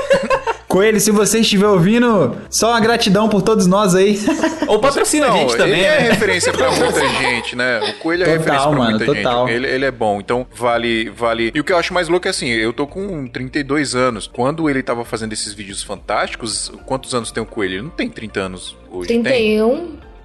Coelho, 0.69 1.01
se 1.01 1.11
você 1.11 1.41
estiver 1.41 1.67
ouvindo, 1.67 2.37
só 2.49 2.71
uma 2.71 2.79
gratidão 2.81 3.29
por 3.29 3.43
todos 3.43 3.67
nós 3.67 3.93
aí. 3.95 4.21
Ou 4.69 4.79
patrocina 4.79 5.27
a 5.27 5.31
Não, 5.31 5.37
gente 5.39 5.57
também, 5.57 5.81
ele 5.81 5.85
é 5.85 6.01
né? 6.03 6.09
referência 6.11 6.53
pra 6.53 6.71
muita 6.77 7.09
gente, 7.09 7.57
né? 7.57 7.81
O 7.91 7.95
Coelho 7.95 8.23
é 8.23 8.27
Total, 8.27 8.39
referência 8.39 8.69
pra 8.69 8.79
mano, 8.79 8.91
muita 8.99 9.05
total. 9.07 9.47
gente. 9.49 9.57
Ele, 9.57 9.67
ele 9.67 9.85
é 9.85 9.91
bom, 9.91 10.21
então 10.21 10.47
vale, 10.55 11.09
vale. 11.11 11.51
E 11.53 11.59
o 11.59 11.65
que 11.65 11.73
eu 11.73 11.77
acho 11.77 11.93
mais 11.93 12.09
louco 12.09 12.29
é 12.29 12.31
assim, 12.31 12.49
eu 12.51 12.73
tô 12.73 12.87
com 12.87 13.27
32 13.27 13.97
anos. 13.97 14.29
Quando 14.33 14.71
ele 14.71 14.81
tava 14.81 15.05
fazendo 15.05 15.33
esses 15.33 15.53
vídeos 15.53 15.83
fantásticos, 15.83 16.71
quantos 16.87 17.15
anos 17.17 17.33
tem 17.33 17.43
o 17.43 17.47
Coelho? 17.47 17.75
Ele 17.77 17.83
não 17.83 17.91
tem 17.91 18.09
30 18.09 18.39
anos 18.41 18.77
hoje, 18.93 19.09
tem? 19.09 19.51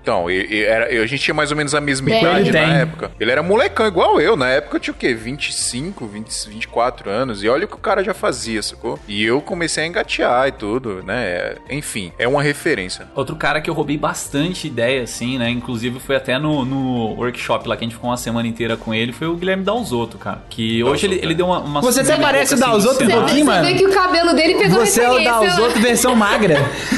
31. 0.05 0.15
Então, 0.15 0.29
e- 0.29 0.45
e 0.49 0.63
era, 0.63 0.85
a 1.01 1.07
gente 1.07 1.23
tinha 1.23 1.33
mais 1.33 1.49
ou 1.49 1.57
menos 1.57 1.73
a 1.73 1.81
mesma 1.81 2.09
idade 2.11 2.51
na 2.51 2.59
época. 2.59 3.11
Ele 3.19 3.31
era 3.31 3.41
molecão 3.41 3.87
igual 3.87 4.21
eu. 4.21 4.35
Na 4.35 4.47
época 4.49 4.77
eu 4.77 4.79
tinha 4.79 4.93
o 4.93 4.97
quê? 4.97 5.13
25, 5.15 6.05
20, 6.05 6.47
24 6.49 7.09
anos. 7.09 7.43
E 7.43 7.49
olha 7.49 7.65
o 7.65 7.67
que 7.67 7.73
o 7.73 7.79
cara 7.79 8.03
já 8.03 8.13
fazia, 8.13 8.61
sacou? 8.61 8.99
E 9.07 9.23
eu 9.25 9.41
comecei 9.41 9.83
a 9.83 9.87
engatear 9.87 10.47
e 10.47 10.51
tudo, 10.51 11.01
né? 11.03 11.55
Enfim, 11.69 12.11
é 12.19 12.27
uma 12.27 12.43
referência. 12.43 13.07
Outro 13.15 13.35
cara 13.35 13.59
que 13.59 13.69
eu 13.69 13.73
roubei 13.73 13.97
bastante 13.97 14.67
ideia, 14.67 15.01
assim, 15.03 15.37
né? 15.39 15.49
Inclusive 15.49 15.99
foi 15.99 16.15
até 16.15 16.37
no, 16.37 16.63
no 16.63 17.15
workshop 17.15 17.67
lá 17.67 17.75
que 17.75 17.83
a 17.83 17.87
gente 17.87 17.95
ficou 17.95 18.09
uma 18.11 18.17
semana 18.17 18.47
inteira 18.47 18.77
com 18.77 18.93
ele, 18.93 19.11
foi 19.11 19.27
o 19.27 19.35
Guilherme 19.35 19.63
Dalzotto, 19.63 20.17
cara. 20.19 20.43
Que 20.49 20.83
hoje 20.83 21.07
ele, 21.07 21.15
Dalzotto, 21.15 21.25
ele 21.25 21.33
é. 21.33 21.37
deu 21.37 21.45
uma. 21.47 21.59
uma 21.59 21.81
Você 21.81 22.01
até 22.01 22.15
parece 22.17 22.53
o 22.53 22.57
pouco, 22.57 22.71
Dalzotto 22.71 23.03
assim, 23.03 23.11
um 23.13 23.15
pouquinho, 23.19 23.45
mano. 23.45 23.65
Você 23.65 23.73
vê 23.73 23.79
que 23.79 23.85
o 23.87 23.93
cabelo 23.93 24.33
dele 24.33 24.55
pegou 24.55 24.85
Você 24.85 25.01
é 25.01 25.09
o 25.09 25.19
né? 25.19 25.31
outros 25.59 25.81
versão 25.81 26.15
magra. 26.15 26.55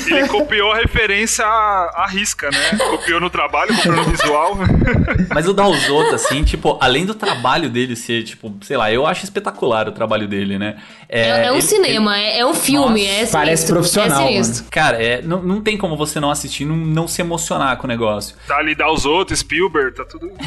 Ele 0.07 0.27
copiou 0.27 0.71
a 0.73 0.77
referência 0.77 1.45
à, 1.45 2.03
à 2.03 2.07
risca, 2.07 2.49
né? 2.51 2.57
Copiou 2.97 3.19
no 3.21 3.29
trabalho, 3.29 3.75
copiou 3.75 3.95
no 3.95 4.03
visual. 4.05 4.57
Mas 5.33 5.47
o 5.47 5.53
Dalzotto, 5.53 6.15
assim, 6.15 6.43
tipo, 6.43 6.77
além 6.81 7.05
do 7.05 7.13
trabalho 7.13 7.69
dele 7.69 7.95
ser, 7.95 8.23
tipo, 8.23 8.53
sei 8.61 8.75
lá, 8.77 8.91
eu 8.91 9.05
acho 9.05 9.23
espetacular 9.23 9.87
o 9.87 9.91
trabalho 9.91 10.27
dele, 10.27 10.57
né? 10.57 10.77
É, 11.09 11.45
é 11.47 11.51
um 11.51 11.55
ele- 11.55 11.61
cinema, 11.61 12.17
é, 12.17 12.39
é 12.39 12.45
um 12.45 12.53
filme, 12.53 13.01
Nossa, 13.01 13.03
é 13.03 13.13
sinistro, 13.15 13.31
parece 13.39 13.67
profissional, 13.67 14.27
É. 14.27 14.41
Cara, 14.69 15.01
é, 15.01 15.21
não, 15.21 15.41
não 15.41 15.61
tem 15.61 15.77
como 15.77 15.95
você 15.95 16.19
não 16.19 16.29
assistir, 16.29 16.65
não, 16.65 16.75
não 16.75 17.07
se 17.07 17.21
emocionar 17.21 17.77
com 17.77 17.85
o 17.85 17.87
negócio. 17.87 18.35
Tá 18.47 18.57
ali, 18.57 18.75
dá 18.75 18.91
os 18.91 19.05
outros, 19.05 19.39
Spielberg, 19.39 19.95
tá 19.95 20.03
tudo. 20.05 20.31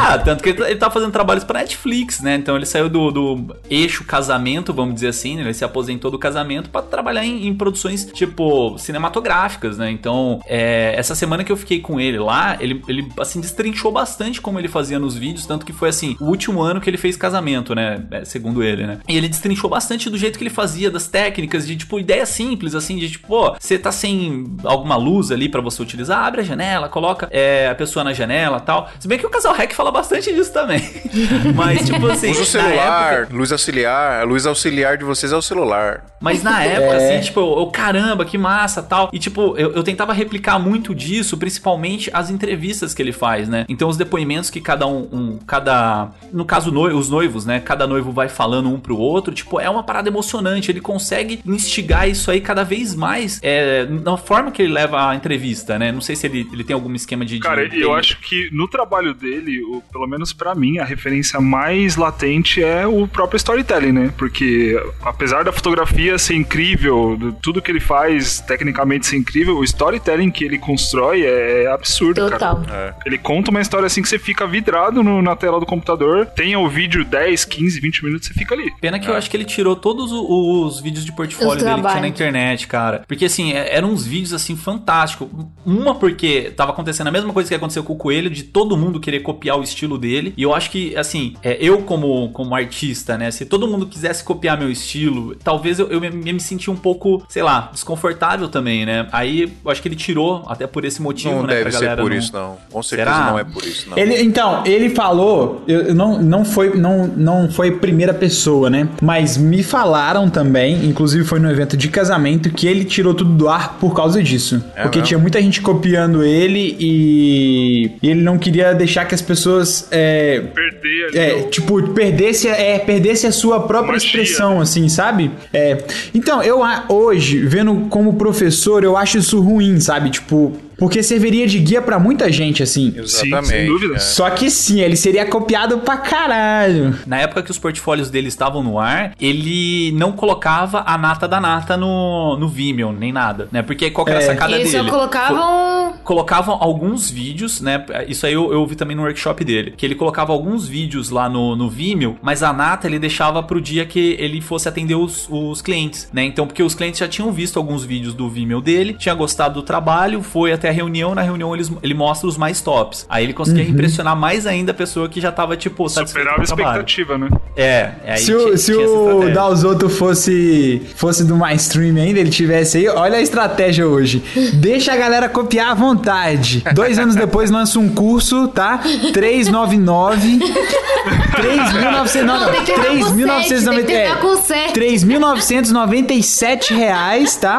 Ah, 0.00 0.18
tanto 0.18 0.42
que 0.42 0.50
ele 0.50 0.58
tá- 0.58 0.70
ele 0.70 0.78
tá 0.78 0.90
fazendo 0.90 1.12
trabalhos 1.12 1.44
pra 1.44 1.60
Netflix, 1.60 2.20
né? 2.20 2.34
Então 2.36 2.56
ele 2.56 2.66
saiu 2.66 2.88
do, 2.88 3.10
do 3.10 3.56
eixo 3.70 4.04
casamento, 4.04 4.72
vamos 4.72 4.94
dizer 4.94 5.08
assim, 5.08 5.36
né? 5.36 5.42
Ele 5.42 5.54
se 5.54 5.64
aposentou 5.64 6.10
do 6.10 6.18
casamento 6.18 6.70
pra 6.70 6.82
trabalhar 6.82 7.24
em, 7.24 7.46
em 7.46 7.54
produções, 7.54 8.04
tipo, 8.06 8.76
cinematográficas, 8.78 9.78
né? 9.78 9.90
Então, 9.90 10.40
é, 10.48 10.94
essa 10.96 11.14
semana 11.14 11.44
que 11.44 11.52
eu 11.52 11.56
fiquei 11.56 11.80
com 11.80 12.00
ele 12.00 12.18
lá, 12.18 12.56
ele, 12.60 12.82
ele, 12.88 13.08
assim, 13.18 13.40
destrinchou 13.40 13.92
bastante 13.92 14.40
como 14.40 14.58
ele 14.58 14.68
fazia 14.68 14.98
nos 14.98 15.14
vídeos, 15.16 15.46
tanto 15.46 15.64
que 15.66 15.72
foi, 15.72 15.88
assim, 15.90 16.16
o 16.20 16.24
último 16.26 16.60
ano 16.62 16.80
que 16.80 16.88
ele 16.88 16.96
fez 16.96 17.16
casamento, 17.16 17.74
né? 17.74 18.02
É, 18.10 18.24
segundo 18.24 18.62
ele, 18.62 18.86
né? 18.86 18.98
E 19.08 19.16
ele 19.16 19.28
destrinchou 19.28 19.68
bastante 19.70 20.08
do 20.10 20.16
jeito 20.18 20.38
que 20.38 20.44
ele 20.44 20.50
fazia, 20.50 20.90
das 20.90 21.06
técnicas, 21.06 21.66
de, 21.66 21.76
tipo, 21.76 21.98
ideia 21.98 22.24
simples, 22.26 22.74
assim, 22.74 22.96
de, 22.96 23.10
tipo, 23.10 23.28
pô, 23.28 23.54
você 23.58 23.78
tá 23.78 23.92
sem 23.92 24.56
alguma 24.64 24.96
luz 24.96 25.30
ali 25.30 25.48
pra 25.48 25.60
você 25.60 25.82
utilizar, 25.82 26.24
abre 26.24 26.40
a 26.40 26.44
janela, 26.44 26.88
coloca 26.88 27.28
é, 27.30 27.68
a 27.68 27.74
pessoa 27.74 28.02
na 28.02 28.12
janela 28.12 28.60
tal. 28.60 28.88
Se 28.98 29.06
bem 29.06 29.18
que 29.18 29.26
o 29.26 29.30
Casal 29.30 29.54
Hack 29.54 29.72
fala 29.74 29.90
bastante 29.90 30.32
disso 30.32 30.52
também. 30.52 30.80
Mas, 31.54 31.86
tipo 31.86 32.06
assim, 32.06 32.30
Usa 32.30 32.42
o 32.42 32.46
celular, 32.46 33.12
época- 33.20 33.36
luz 33.36 33.52
auxiliar. 33.52 34.20
A 34.20 34.24
luz 34.24 34.46
auxiliar 34.46 34.96
de 34.96 35.04
vocês 35.04 35.32
é 35.32 35.36
o 35.36 35.42
celular. 35.42 36.04
mas 36.20 36.42
na 36.42 36.62
época, 36.64 36.96
assim, 36.96 37.20
tipo, 37.20 37.40
eu, 37.40 37.58
eu, 37.60 37.66
caramba, 37.66 38.24
que 38.24 38.38
massa 38.38 38.82
tal. 38.82 39.10
E, 39.12 39.18
tipo, 39.18 39.54
eu, 39.56 39.72
eu 39.72 39.82
tentava 39.82 40.12
replicar 40.12 40.37
muito 40.58 40.94
disso, 40.94 41.36
principalmente 41.36 42.10
as 42.12 42.30
entrevistas 42.30 42.94
que 42.94 43.02
ele 43.02 43.12
faz, 43.12 43.48
né? 43.48 43.64
Então, 43.68 43.88
os 43.88 43.96
depoimentos 43.96 44.50
que 44.50 44.60
cada 44.60 44.86
um, 44.86 45.08
um- 45.12 45.38
cada. 45.46 46.10
No 46.32 46.44
caso, 46.44 46.70
os 46.72 47.08
noivos, 47.10 47.44
né? 47.44 47.60
Cada 47.60 47.86
noivo 47.86 48.12
vai 48.12 48.28
falando 48.28 48.68
um 48.68 48.78
pro 48.78 48.96
outro, 48.96 49.34
tipo, 49.34 49.58
é 49.60 49.68
uma 49.68 49.82
parada 49.82 50.08
emocionante. 50.08 50.70
Ele 50.70 50.80
consegue 50.80 51.40
instigar 51.46 52.08
isso 52.08 52.30
aí 52.30 52.40
cada 52.40 52.62
vez 52.64 52.94
mais 52.94 53.40
é, 53.42 53.86
na 53.86 54.16
forma 54.16 54.50
que 54.50 54.62
ele 54.62 54.72
leva 54.72 55.10
a 55.10 55.14
entrevista, 55.14 55.78
né? 55.78 55.90
Não 55.92 56.00
sei 56.00 56.14
se 56.16 56.26
ele, 56.26 56.46
ele 56.52 56.64
tem 56.64 56.74
algum 56.74 56.94
esquema 56.94 57.24
de. 57.24 57.34
de- 57.34 57.40
Cara, 57.40 57.66
eu 57.74 57.94
acho 57.94 58.18
que 58.20 58.48
no 58.52 58.68
trabalho 58.68 59.14
dele, 59.14 59.60
o- 59.62 59.82
pelo 59.92 60.06
menos 60.06 60.32
pra 60.32 60.54
mim, 60.54 60.78
a 60.78 60.84
referência 60.84 61.40
mais 61.40 61.96
latente 61.96 62.62
é 62.62 62.86
o 62.86 63.06
próprio 63.08 63.36
storytelling, 63.36 63.92
né? 63.92 64.12
Porque 64.16 64.80
apesar 65.02 65.44
da 65.44 65.52
fotografia 65.52 66.18
ser 66.18 66.34
incrível, 66.34 67.16
de 67.18 67.32
tudo 67.40 67.60
que 67.62 67.70
ele 67.70 67.80
faz 67.80 68.40
tecnicamente 68.40 69.06
ser 69.06 69.16
incrível, 69.16 69.56
o 69.58 69.64
storytelling 69.64 70.27
que 70.30 70.44
ele 70.44 70.58
constrói 70.58 71.22
é 71.24 71.66
absurdo, 71.70 72.28
Total. 72.30 72.56
cara. 72.62 72.96
Ele 73.06 73.18
conta 73.18 73.50
uma 73.50 73.60
história 73.60 73.86
assim 73.86 74.02
que 74.02 74.08
você 74.08 74.18
fica 74.18 74.46
vidrado 74.46 75.02
no- 75.02 75.22
na 75.22 75.34
tela 75.36 75.58
do 75.60 75.66
computador, 75.66 76.26
tenha 76.26 76.58
o 76.58 76.68
vídeo 76.68 77.04
10, 77.04 77.44
15, 77.44 77.80
20 77.80 78.04
minutos, 78.04 78.28
você 78.28 78.34
fica 78.34 78.54
ali. 78.54 78.72
Pena 78.80 78.98
que 78.98 79.08
eu 79.08 79.14
acho 79.14 79.30
que 79.30 79.36
ele 79.36 79.44
tirou 79.44 79.74
todos 79.76 80.12
o- 80.12 80.64
os, 80.66 80.80
vídeos 80.80 81.04
de 81.04 81.12
portfólio 81.12 81.52
Os 81.56 81.62
dele 81.62 81.82
que 81.82 81.88
tinha 81.88 82.00
na 82.00 82.08
internet, 82.08 82.66
cara. 82.66 83.04
Porque, 83.06 83.24
assim, 83.24 83.52
é- 83.52 83.74
eram 83.76 83.90
uns 83.90 84.06
vídeos, 84.06 84.32
assim, 84.32 84.56
fantásticos. 84.56 85.28
Uma 85.64 85.94
porque 85.94 86.52
tava 86.56 86.72
acontecendo 86.72 87.08
a 87.08 87.10
mesma 87.10 87.32
coisa 87.32 87.48
que 87.48 87.54
aconteceu 87.54 87.82
com 87.84 87.92
o 87.92 87.96
Coelho, 87.96 88.30
de 88.30 88.42
todo 88.44 88.76
mundo 88.76 89.00
querer 89.00 89.20
copiar 89.20 89.58
o 89.58 89.62
estilo 89.62 89.98
dele. 89.98 90.32
E 90.36 90.42
eu 90.42 90.54
acho 90.54 90.70
que, 90.70 90.96
assim, 90.96 91.34
é, 91.42 91.56
eu 91.60 91.82
como, 91.82 92.30
como 92.32 92.54
artista, 92.54 93.16
né, 93.18 93.30
se 93.30 93.44
todo 93.44 93.66
mundo 93.68 93.86
quisesse 93.86 94.22
copiar 94.24 94.58
meu 94.58 94.70
estilo, 94.70 95.34
talvez 95.36 95.78
eu, 95.78 95.88
eu 95.88 96.00
me, 96.00 96.10
me 96.32 96.40
sentia 96.40 96.72
um 96.72 96.76
pouco, 96.76 97.24
sei 97.28 97.42
lá, 97.42 97.70
desconfortável 97.72 98.48
também, 98.48 98.84
né? 98.86 99.08
Aí, 99.12 99.50
eu 99.64 99.70
acho 99.70 99.80
que 99.82 99.88
ele 99.88 99.96
tirou 99.96 100.17
tirou, 100.18 100.44
até 100.48 100.66
por 100.66 100.84
esse 100.84 101.00
motivo, 101.00 101.34
Não 101.36 101.42
né? 101.44 101.54
deve 101.56 101.70
ser 101.72 101.80
galera 101.80 102.02
por 102.02 102.10
não- 102.10 102.16
isso, 102.18 102.32
não. 102.32 102.56
Com 102.70 102.82
certeza 102.82 103.10
Será? 103.10 103.30
não 103.30 103.38
é 103.38 103.44
por 103.44 103.62
isso, 103.64 103.88
não. 103.90 103.98
Ele, 103.98 104.22
então, 104.22 104.62
ele 104.66 104.90
falou, 104.90 105.62
eu, 105.68 105.94
não, 105.94 106.20
não, 106.22 106.44
foi, 106.44 106.76
não, 106.76 107.06
não 107.06 107.50
foi 107.50 107.72
primeira 107.72 108.12
pessoa, 108.12 108.68
né? 108.70 108.88
Mas 109.02 109.36
me 109.36 109.62
falaram 109.62 110.28
também, 110.28 110.84
inclusive 110.86 111.24
foi 111.24 111.38
no 111.38 111.50
evento 111.50 111.76
de 111.76 111.88
casamento, 111.88 112.50
que 112.50 112.66
ele 112.66 112.84
tirou 112.84 113.14
tudo 113.14 113.30
do 113.30 113.48
ar 113.48 113.76
por 113.80 113.94
causa 113.94 114.22
disso. 114.22 114.62
É 114.74 114.82
porque 114.82 114.98
mesmo? 114.98 115.08
tinha 115.08 115.18
muita 115.18 115.40
gente 115.40 115.60
copiando 115.60 116.22
ele 116.22 116.76
e, 116.78 117.92
e 118.02 118.08
ele 118.10 118.22
não 118.22 118.38
queria 118.38 118.72
deixar 118.74 119.04
que 119.04 119.14
as 119.14 119.22
pessoas. 119.22 119.86
É, 119.90 120.40
Perder 120.54 121.04
ali. 121.08 121.18
é, 121.18 121.34
o- 121.36 121.50
tipo, 121.50 121.82
perdesse, 121.90 122.48
é, 122.48 122.78
perdesse 122.78 123.26
a 123.26 123.32
sua 123.32 123.60
própria 123.60 123.92
Magia. 123.92 124.06
expressão, 124.06 124.60
assim, 124.60 124.88
sabe? 124.88 125.30
É. 125.52 125.78
Então, 126.14 126.42
eu 126.42 126.62
a- 126.62 126.84
hoje, 126.88 127.38
vendo 127.46 127.86
como 127.88 128.14
professor, 128.14 128.82
eu 128.84 128.96
acho 128.96 129.18
isso 129.18 129.40
ruim, 129.40 129.78
sabe? 129.80 129.97
Tipo, 130.10 130.56
porque 130.78 131.02
serviria 131.02 131.46
de 131.46 131.58
guia 131.58 131.82
pra 131.82 131.98
muita 131.98 132.30
gente, 132.32 132.62
assim. 132.62 132.94
Exatamente. 132.96 133.46
sem 133.48 133.66
dúvida. 133.66 133.96
é. 133.96 133.98
Só 133.98 134.30
que 134.30 134.48
sim, 134.50 134.80
ele 134.80 134.96
seria 134.96 135.26
copiado 135.26 135.78
pra 135.78 135.96
caralho. 135.96 136.96
Na 137.06 137.18
época 137.18 137.42
que 137.42 137.50
os 137.50 137.58
portfólios 137.58 138.10
dele 138.10 138.28
estavam 138.28 138.62
no 138.62 138.78
ar, 138.78 139.12
ele 139.20 139.92
não 139.92 140.12
colocava 140.12 140.82
a 140.86 140.96
nata 140.96 141.26
da 141.28 141.40
nata 141.40 141.76
no, 141.76 142.36
no 142.38 142.48
Vimeo, 142.48 142.92
nem 142.92 143.12
nada, 143.12 143.48
né? 143.52 143.62
Porque 143.62 143.90
qual 143.90 144.04
que 144.04 144.10
era 144.12 144.20
a 144.20 144.22
É. 144.22 144.26
sacada 144.26 144.54
Eles 144.54 144.70
dele? 144.72 144.84
só 144.84 144.90
colocavam. 144.90 145.94
colocavam 146.04 146.56
alguns 146.60 147.10
vídeos, 147.10 147.60
né? 147.60 147.84
Isso 148.06 148.24
aí 148.26 148.32
eu, 148.32 148.52
eu 148.52 148.60
ouvi 148.60 148.74
também 148.76 148.96
no 148.96 149.02
workshop 149.02 149.44
dele. 149.44 149.74
Que 149.76 149.84
ele 149.84 149.94
colocava 149.94 150.32
alguns 150.32 150.66
vídeos 150.68 151.10
lá 151.10 151.28
no, 151.28 151.56
no 151.56 151.68
Vimeo, 151.68 152.16
mas 152.22 152.42
a 152.42 152.52
nata 152.52 152.86
ele 152.86 152.98
deixava 152.98 153.42
pro 153.42 153.60
dia 153.60 153.84
que 153.84 154.16
ele 154.18 154.40
fosse 154.40 154.68
atender 154.68 154.94
os, 154.94 155.26
os 155.30 155.60
clientes, 155.60 156.08
né? 156.12 156.24
Então, 156.24 156.46
porque 156.46 156.62
os 156.62 156.74
clientes 156.74 157.00
já 157.00 157.08
tinham 157.08 157.30
visto 157.32 157.56
alguns 157.58 157.84
vídeos 157.84 158.14
do 158.14 158.28
Vimeo 158.28 158.60
dele, 158.60 158.94
tinha 158.94 159.14
gostado 159.14 159.54
do 159.54 159.62
trabalho, 159.62 160.22
foi 160.22 160.52
até 160.52 160.67
a 160.68 160.72
reunião, 160.72 161.14
na 161.14 161.22
reunião 161.22 161.54
eles, 161.54 161.70
ele 161.82 161.94
mostra 161.94 162.28
os 162.28 162.36
mais 162.36 162.60
tops. 162.60 163.06
Aí 163.08 163.24
ele 163.24 163.32
conseguia 163.32 163.62
impressionar 163.64 164.16
mais 164.16 164.46
ainda 164.46 164.72
a 164.72 164.74
pessoa 164.74 165.08
que 165.08 165.20
já 165.20 165.30
tava, 165.32 165.56
tipo, 165.56 165.88
Superava 165.88 166.42
a 166.42 166.44
trabalho. 166.44 166.68
expectativa, 166.82 167.18
né? 167.18 167.28
É, 167.56 167.90
é 168.04 168.12
aí 168.12 168.18
se 168.18 168.24
tinha- 168.26 168.38
o, 168.38 168.58
se 168.58 168.72
tinha 168.72 168.88
o. 168.88 169.30
Dalzotto 169.32 169.88
fosse, 169.88 170.82
fosse 170.96 171.24
do 171.24 171.36
mainstream 171.36 171.96
ainda, 171.96 172.18
ele 172.20 172.30
tivesse 172.30 172.78
aí, 172.78 172.88
olha 172.88 173.18
a 173.18 173.20
estratégia 173.22 173.86
hoje. 173.86 174.22
Deixa 174.54 174.92
a 174.92 174.96
galera 174.96 175.28
copiar 175.28 175.70
à 175.70 175.74
vontade. 175.74 176.62
Dois 176.74 176.98
anos 176.98 177.14
depois 177.16 177.50
lança 177.50 177.78
um 177.78 177.88
curso, 177.88 178.48
tá? 178.48 178.80
399. 179.12 180.38
3.900. 180.38 182.22
Não, 182.24 182.40
não. 182.40 182.50
tem 182.52 182.64
que 182.64 182.72
terminar 182.72 183.36
com 183.38 183.42
sete, 183.48 183.64
tem 183.64 183.78
que 183.78 183.84
terminar 183.86 184.20
com 184.20 184.36
sete. 184.36 184.72
3.997 184.80 186.74
reais, 186.74 187.36
tá? 187.36 187.58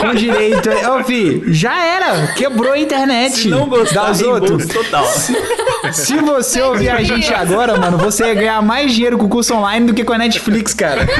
Com 0.00 0.14
direito. 0.14 0.68
Ô, 0.68 1.04
fi, 1.04 1.42
já 1.46 1.84
era. 1.86 2.26
Quebrou 2.50 2.72
a 2.72 2.78
internet. 2.78 3.36
Se 3.36 3.48
não 3.48 3.68
gostar, 3.68 4.12
total. 4.72 5.06
se 5.94 6.16
você 6.18 6.60
ouvir 6.60 6.88
a 6.88 7.00
gente 7.02 7.32
agora, 7.32 7.78
mano, 7.78 7.96
você 7.96 8.24
ia 8.24 8.34
ganhar 8.34 8.60
mais 8.60 8.92
dinheiro 8.92 9.16
com 9.16 9.26
o 9.26 9.28
curso 9.28 9.54
online 9.54 9.86
do 9.86 9.94
que 9.94 10.02
com 10.02 10.12
a 10.12 10.18
Netflix, 10.18 10.74
cara. 10.74 11.06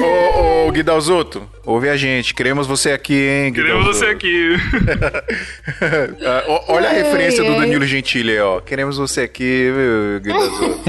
Ô, 0.00 0.68
ô, 0.68 0.72
Guidalzoto, 0.72 1.46
ouve 1.64 1.88
a 1.90 1.96
gente. 1.96 2.34
Queremos 2.34 2.66
você 2.66 2.92
aqui, 2.92 3.14
hein, 3.14 3.52
Queremos 3.52 3.84
Guidalzoto? 3.84 3.98
você 3.98 4.06
aqui. 4.06 4.56
Ah, 6.24 6.44
Olha 6.68 6.88
a 6.88 6.92
referência 6.92 7.44
do. 7.44 7.54
Danilo 7.56 7.84
Gentili 7.84 8.32
aí, 8.32 8.40
ó. 8.40 8.60
Queremos 8.60 8.96
você 8.96 9.22
aqui, 9.22 9.70
viu, 9.74 10.20
Guidalzoto? 10.20 10.80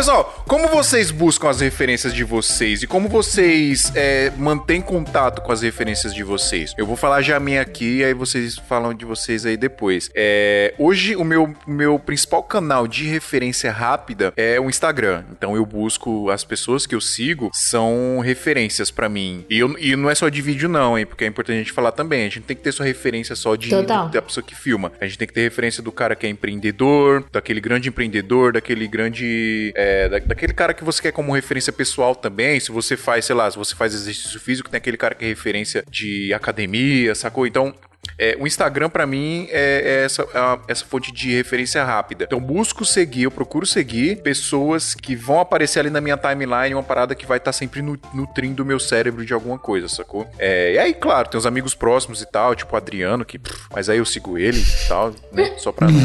Pessoal, 0.00 0.42
como 0.48 0.66
vocês 0.68 1.10
buscam 1.10 1.50
as 1.50 1.60
referências 1.60 2.14
de 2.14 2.24
vocês 2.24 2.82
e 2.82 2.86
como 2.86 3.06
vocês 3.06 3.92
é, 3.94 4.32
mantêm 4.34 4.80
contato 4.80 5.42
com 5.42 5.52
as 5.52 5.60
referências 5.60 6.14
de 6.14 6.22
vocês? 6.24 6.72
Eu 6.78 6.86
vou 6.86 6.96
falar 6.96 7.20
já 7.20 7.36
a 7.36 7.40
minha 7.40 7.60
aqui, 7.60 8.02
aí 8.02 8.14
vocês 8.14 8.56
falam 8.56 8.94
de 8.94 9.04
vocês 9.04 9.44
aí 9.44 9.58
depois. 9.58 10.10
É, 10.14 10.72
hoje, 10.78 11.14
o 11.16 11.22
meu, 11.22 11.54
meu 11.66 11.98
principal 11.98 12.42
canal 12.42 12.88
de 12.88 13.04
referência 13.04 13.70
rápida 13.70 14.32
é 14.38 14.58
o 14.58 14.70
Instagram. 14.70 15.22
Então, 15.32 15.54
eu 15.54 15.66
busco 15.66 16.30
as 16.30 16.44
pessoas 16.44 16.86
que 16.86 16.94
eu 16.94 17.00
sigo 17.02 17.50
são 17.52 18.20
referências 18.20 18.90
pra 18.90 19.06
mim. 19.06 19.44
E, 19.50 19.58
eu- 19.58 19.76
e 19.78 19.94
não 19.96 20.08
é 20.08 20.14
só 20.14 20.30
de 20.30 20.40
vídeo, 20.40 20.66
não, 20.66 20.98
hein? 20.98 21.04
Porque 21.04 21.24
é 21.24 21.26
importante 21.26 21.56
a 21.56 21.58
gente 21.58 21.72
falar 21.72 21.92
também. 21.92 22.22
A 22.22 22.24
gente 22.24 22.38
não 22.40 22.46
tem 22.46 22.56
que 22.56 22.62
ter 22.62 22.72
só 22.72 22.82
referência 22.82 23.36
só 23.36 23.54
de 23.54 23.68
Total. 23.68 24.08
da 24.08 24.22
pessoa 24.22 24.42
que 24.42 24.54
filma. 24.54 24.90
A 24.98 25.04
gente 25.04 25.18
tem 25.18 25.28
que 25.28 25.34
ter 25.34 25.42
referência 25.42 25.82
do 25.82 25.92
cara 25.92 26.16
que 26.16 26.26
é 26.26 26.30
empreendedor, 26.30 27.22
daquele 27.30 27.60
grande 27.60 27.90
empreendedor, 27.90 28.54
daquele 28.54 28.88
grande. 28.88 29.74
é, 29.76 29.89
da- 30.08 30.18
daquele 30.18 30.52
cara 30.52 30.72
que 30.74 30.84
você 30.84 31.00
quer 31.02 31.12
como 31.12 31.32
referência 31.34 31.72
pessoal 31.72 32.14
também. 32.14 32.58
Se 32.60 32.70
você 32.72 32.96
faz, 32.96 33.24
sei 33.24 33.34
lá, 33.34 33.50
se 33.50 33.56
você 33.56 33.74
faz 33.74 33.94
exercício 33.94 34.38
físico, 34.40 34.68
tem 34.70 34.78
aquele 34.78 34.96
cara 34.96 35.14
que 35.14 35.24
é 35.24 35.28
referência 35.28 35.84
de 35.90 36.32
academia, 36.34 37.14
sacou? 37.14 37.46
Então. 37.46 37.74
É, 38.20 38.36
o 38.38 38.46
Instagram, 38.46 38.90
pra 38.90 39.06
mim, 39.06 39.46
é, 39.50 39.82
é 40.00 40.04
essa, 40.04 40.22
a- 40.34 40.58
essa 40.68 40.84
fonte 40.84 41.10
de 41.10 41.34
referência 41.34 41.82
rápida. 41.82 42.24
Então, 42.24 42.38
busco 42.38 42.84
seguir, 42.84 43.22
eu 43.22 43.30
procuro 43.30 43.64
seguir 43.64 44.16
pessoas 44.22 44.94
que 44.94 45.16
vão 45.16 45.40
aparecer 45.40 45.80
ali 45.80 45.88
na 45.90 46.00
minha 46.00 46.16
timeline, 46.16 46.74
uma 46.74 46.82
parada 46.82 47.14
que 47.14 47.24
vai 47.26 47.38
estar 47.38 47.52
sempre 47.52 47.80
nu- 47.82 47.98
nutrindo 48.12 48.62
o 48.62 48.66
meu 48.66 48.78
cérebro 48.78 49.24
de 49.24 49.32
alguma 49.32 49.58
coisa, 49.58 49.88
sacou? 49.88 50.30
É, 50.38 50.74
e 50.74 50.78
aí, 50.78 50.92
claro, 50.94 51.28
tem 51.28 51.38
os 51.38 51.46
amigos 51.46 51.74
próximos 51.74 52.20
e 52.20 52.26
tal, 52.30 52.54
tipo 52.54 52.74
o 52.74 52.76
Adriano, 52.76 53.24
que. 53.24 53.38
pff, 53.38 53.66
mas 53.74 53.88
aí 53.88 53.98
eu 53.98 54.04
sigo 54.04 54.36
ele 54.36 54.58
e 54.60 54.88
tal, 54.88 55.14
né? 55.32 55.54
Só 55.56 55.72
pra 55.72 55.88
não 55.88 55.98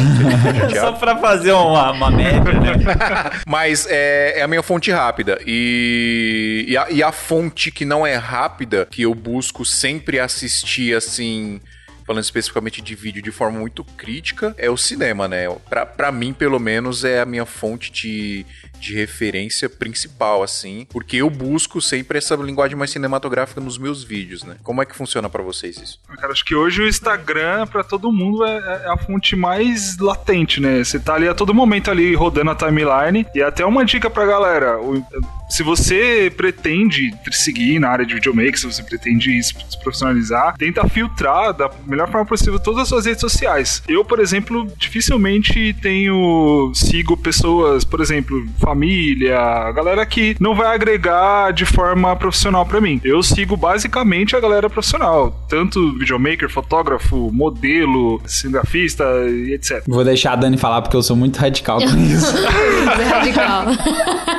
ser 0.70 0.80
Só 0.80 0.92
pra 0.94 1.18
fazer 1.18 1.52
uma, 1.52 1.92
uma 1.92 2.10
média, 2.12 2.40
né? 2.54 2.76
Mas 3.46 3.86
é, 3.90 4.40
é 4.40 4.42
a 4.42 4.48
minha 4.48 4.62
fonte 4.64 4.92
rápida. 4.92 5.40
E, 5.46 6.66
e, 6.70 6.78
a, 6.78 6.90
e 6.90 7.04
a 7.04 7.12
fonte 7.12 7.72
que 7.72 7.84
não 7.86 8.06
é 8.06 8.16
rápida, 8.16 8.88
que 8.90 9.02
eu 9.04 9.14
busco 9.14 9.66
sempre 9.66 10.20
assistir 10.20 10.96
assim. 10.96 11.60
Falando 12.06 12.24
especificamente 12.24 12.82
de 12.82 12.94
vídeo 12.94 13.22
de 13.22 13.32
forma 13.32 13.60
muito 13.60 13.84
crítica, 13.84 14.54
é 14.58 14.70
o 14.70 14.78
cinema, 14.78 15.28
né? 15.28 15.50
Pra, 15.68 15.86
pra 15.86 16.12
mim, 16.12 16.34
pelo 16.34 16.60
menos, 16.60 17.04
é 17.04 17.20
a 17.20 17.26
minha 17.26 17.46
fonte 17.46 17.92
de, 17.92 18.46
de 18.80 18.96
referência 18.96 19.70
principal, 19.70 20.44
assim. 20.44 20.86
Porque 20.90 21.18
eu 21.18 21.30
busco 21.30 21.82
sempre 21.82 22.18
essa 22.18 22.36
linguagem 22.36 22.78
mais 22.78 22.92
cinematográfica 22.92 23.62
nos 23.62 23.78
meus 23.78 24.04
vídeos, 24.04 24.44
né? 24.44 24.58
Como 24.64 24.82
é 24.82 24.86
que 24.86 24.96
funciona 24.96 25.30
pra 25.30 25.44
vocês 25.44 25.78
isso? 25.78 26.00
Cara, 26.16 26.32
acho 26.32 26.46
que 26.46 26.56
hoje 26.56 26.82
o 26.82 26.88
Instagram, 26.88 27.68
pra 27.68 27.84
todo 27.84 28.12
mundo, 28.12 28.46
é, 28.46 28.84
é 28.86 28.90
a 28.90 28.98
fonte 28.98 29.36
mais 29.36 29.98
latente, 29.98 30.60
né? 30.60 30.84
Você 30.84 31.00
tá 31.00 31.16
ali 31.16 31.28
a 31.28 31.34
todo 31.34 31.54
momento 31.54 31.92
ali 31.92 32.14
rodando 32.16 32.52
a 32.52 32.56
timeline. 32.56 33.26
E 33.34 33.42
até 33.42 33.66
uma 33.66 33.86
dica 33.86 34.10
pra 34.10 34.26
galera: 34.26 34.78
se 35.50 35.64
você 35.64 36.32
pretende 36.36 37.14
seguir 37.32 37.80
na 37.80 37.90
área 37.90 38.06
de 38.06 38.16
videomaker, 38.16 38.58
se 38.58 38.66
você 38.66 38.84
pretende 38.84 39.42
se 39.44 39.54
profissionalizar, 39.82 40.56
tenta 40.58 40.88
filtrar 40.88 41.54
da 41.54 41.70
melhor 41.86 42.10
forma 42.10 42.26
possível 42.26 42.60
todas 42.60 42.84
as 42.84 42.88
suas 42.88 43.06
redes 43.06 43.22
sociais. 43.22 43.84
Eu, 43.88 44.04
por 44.04 44.20
exemplo, 44.20 44.68
dificilmente 44.78 45.74
tenho 45.82 46.72
sigo 46.74 47.16
pessoas, 47.18 47.84
por 47.84 48.02
exemplo, 48.02 48.46
família, 48.66 49.72
galera 49.74 50.04
que 50.08 50.36
não 50.40 50.56
vai 50.56 50.74
agregar 50.74 51.54
de 51.54 51.66
forma 51.66 52.16
profissional 52.16 52.66
pra 52.66 52.82
mim. 52.82 53.00
Eu 53.04 53.22
sigo 53.22 53.56
basicamente 53.56 54.36
a 54.36 54.40
galera 54.40 54.68
profissional, 54.68 55.40
tanto 55.48 55.94
videomaker, 56.00 56.50
fotógrafo, 56.50 57.30
modelo, 57.32 58.20
cinegrafista 58.26 59.04
e 59.30 59.54
etc. 59.54 59.84
Vou 59.88 60.04
deixar 60.04 60.34
a 60.34 60.36
Dani 60.36 60.58
falar 60.58 60.82
porque 60.82 60.98
eu 60.98 61.04
sou 61.04 61.16
muito 61.16 61.38
radical 61.38 61.80
com 61.80 61.86
isso. 62.04 62.36
É 63.00 63.04
radical. 63.04 63.66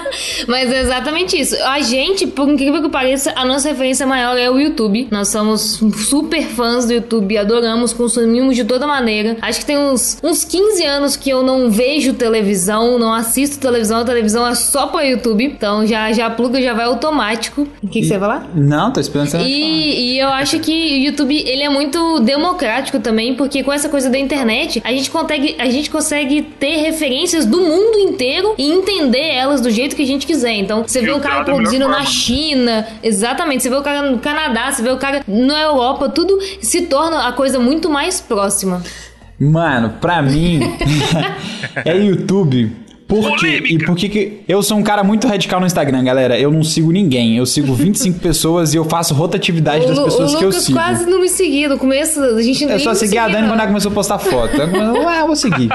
Mas 0.49 0.71
é 0.73 0.81
exatamente 0.81 1.39
isso. 1.39 1.55
A 1.63 1.81
gente, 1.81 2.27
por 2.27 2.49
incrível 2.49 2.83
que 2.83 2.89
pareça, 2.89 3.33
a 3.37 3.45
nossa 3.45 3.69
referência 3.69 4.07
maior 4.07 4.37
é 4.37 4.51
o 4.51 4.59
YouTube. 4.59 5.09
Nós 5.11 5.29
somos 5.29 5.81
super 6.09 6.43
fãs 6.43 6.87
do 6.87 6.93
YouTube, 6.95 7.37
adoramos, 7.39 7.93
consumimos 7.93 8.57
de 8.57 8.65
toda 8.65 8.87
maneira. 8.87 9.37
Acho 9.41 9.61
que 9.61 9.67
tem 9.67 9.79
uns, 9.79 10.19
uns 10.23 10.45
15 10.45 10.85
anos 10.85 11.17
que 11.17 11.31
eu 11.31 11.43
não 11.43 11.71
vejo 11.71 12.15
televisão, 12.15 12.99
não 12.99 13.13
assisto 13.13 13.59
televisão, 13.59 14.01
a 14.01 14.05
televisão 14.05 14.16
é 14.17 14.55
só 14.55 14.87
pro 14.87 15.01
YouTube. 15.01 15.45
Então 15.45 15.87
já, 15.87 16.13
já 16.13 16.29
pluga, 16.31 16.61
já 16.61 16.75
vai 16.75 16.85
automático. 16.85 17.67
O 17.83 17.89
que, 17.89 18.01
que 18.01 18.07
você 18.07 18.15
ia 18.15 18.21
falar? 18.21 18.49
Não, 18.55 18.93
tô 18.93 19.01
esperando 19.01 19.29
você 19.29 19.39
falar. 19.39 19.49
E, 19.49 20.15
e 20.15 20.19
eu 20.19 20.29
acho 20.29 20.59
que 20.61 20.73
o 20.73 20.99
YouTube 21.07 21.37
ele 21.37 21.63
é 21.63 21.69
muito 21.69 22.21
democrático 22.21 22.99
também, 23.01 23.35
porque 23.35 23.63
com 23.63 23.73
essa 23.73 23.89
coisa 23.89 24.11
da 24.11 24.19
internet 24.19 24.81
a 24.85 24.93
gente 24.93 25.11
consegue, 25.11 25.57
a 25.59 25.71
gente 25.71 25.91
consegue 25.91 26.43
ter 26.43 26.77
referências 26.77 27.45
do 27.45 27.61
mundo 27.61 27.99
inteiro 27.99 28.55
e 28.59 28.71
entender 28.71 29.35
elas 29.35 29.61
do 29.61 29.71
jeito 29.71 29.95
que 29.97 30.03
a 30.03 30.07
gente 30.07 30.27
quiser. 30.27 30.55
Então 30.55 30.83
você 30.87 31.01
vê 31.01 31.13
um 31.13 31.21
cara 31.21 31.45
produzindo 31.45 31.87
na 31.87 31.97
forma. 31.97 32.11
China, 32.11 32.87
exatamente. 33.03 33.63
Você 33.63 33.71
vê 33.71 33.77
o 33.77 33.83
cara 33.83 34.11
no 34.11 34.19
Canadá, 34.19 34.73
você 34.73 34.83
vê 34.83 34.91
o 34.91 34.97
cara 34.97 35.23
na 35.27 35.63
Europa, 35.63 36.09
tudo 36.09 36.39
se 36.61 36.83
torna 36.83 37.29
a 37.29 37.33
coisa 37.33 37.59
muito 37.59 37.91
mais 37.91 38.21
próxima. 38.21 38.83
Mano, 39.39 39.95
pra 40.01 40.23
mim, 40.23 40.61
é 41.85 41.97
YouTube 41.97 42.86
Por 43.07 43.37
quê? 43.37 43.63
E 43.69 43.79
por 43.85 43.95
que 43.97 44.09
que... 44.09 44.33
Eu 44.49 44.63
sou 44.63 44.77
um 44.77 44.83
cara 44.83 45.05
muito 45.05 45.27
radical 45.29 45.61
no 45.61 45.67
Instagram, 45.67 46.03
galera. 46.05 46.39
Eu 46.39 46.51
não 46.51 46.65
sigo 46.65 46.91
ninguém. 46.91 47.37
Eu 47.37 47.47
sigo 47.47 47.73
25 47.73 48.19
pessoas 48.21 48.75
e 48.75 48.77
eu 48.77 48.85
faço 48.85 49.15
rotatividade 49.15 49.87
das 49.87 49.97
Lu- 49.97 50.05
pessoas 50.05 50.35
o 50.35 50.39
que 50.39 50.45
eu 50.45 50.49
Lucas 50.49 50.65
sigo. 50.65 50.79
quase 50.79 51.07
não 51.07 51.21
me 51.21 51.29
seguia. 51.29 51.69
No 51.69 51.79
começo, 51.79 52.21
a 52.21 52.43
gente 52.43 52.63
Eu 52.65 52.69
nem 52.71 52.79
só 52.81 52.95
segui 52.95 53.17
a 53.17 53.29
Dani 53.29 53.43
não. 53.43 53.49
quando 53.51 53.61
ela 53.61 53.69
começou 53.69 53.91
a 53.91 53.95
postar 53.95 54.19
foto. 54.19 54.57
Eu, 54.61 55.05
Ué, 55.05 55.21
eu 55.21 55.27
vou 55.27 55.37
seguir. 55.37 55.69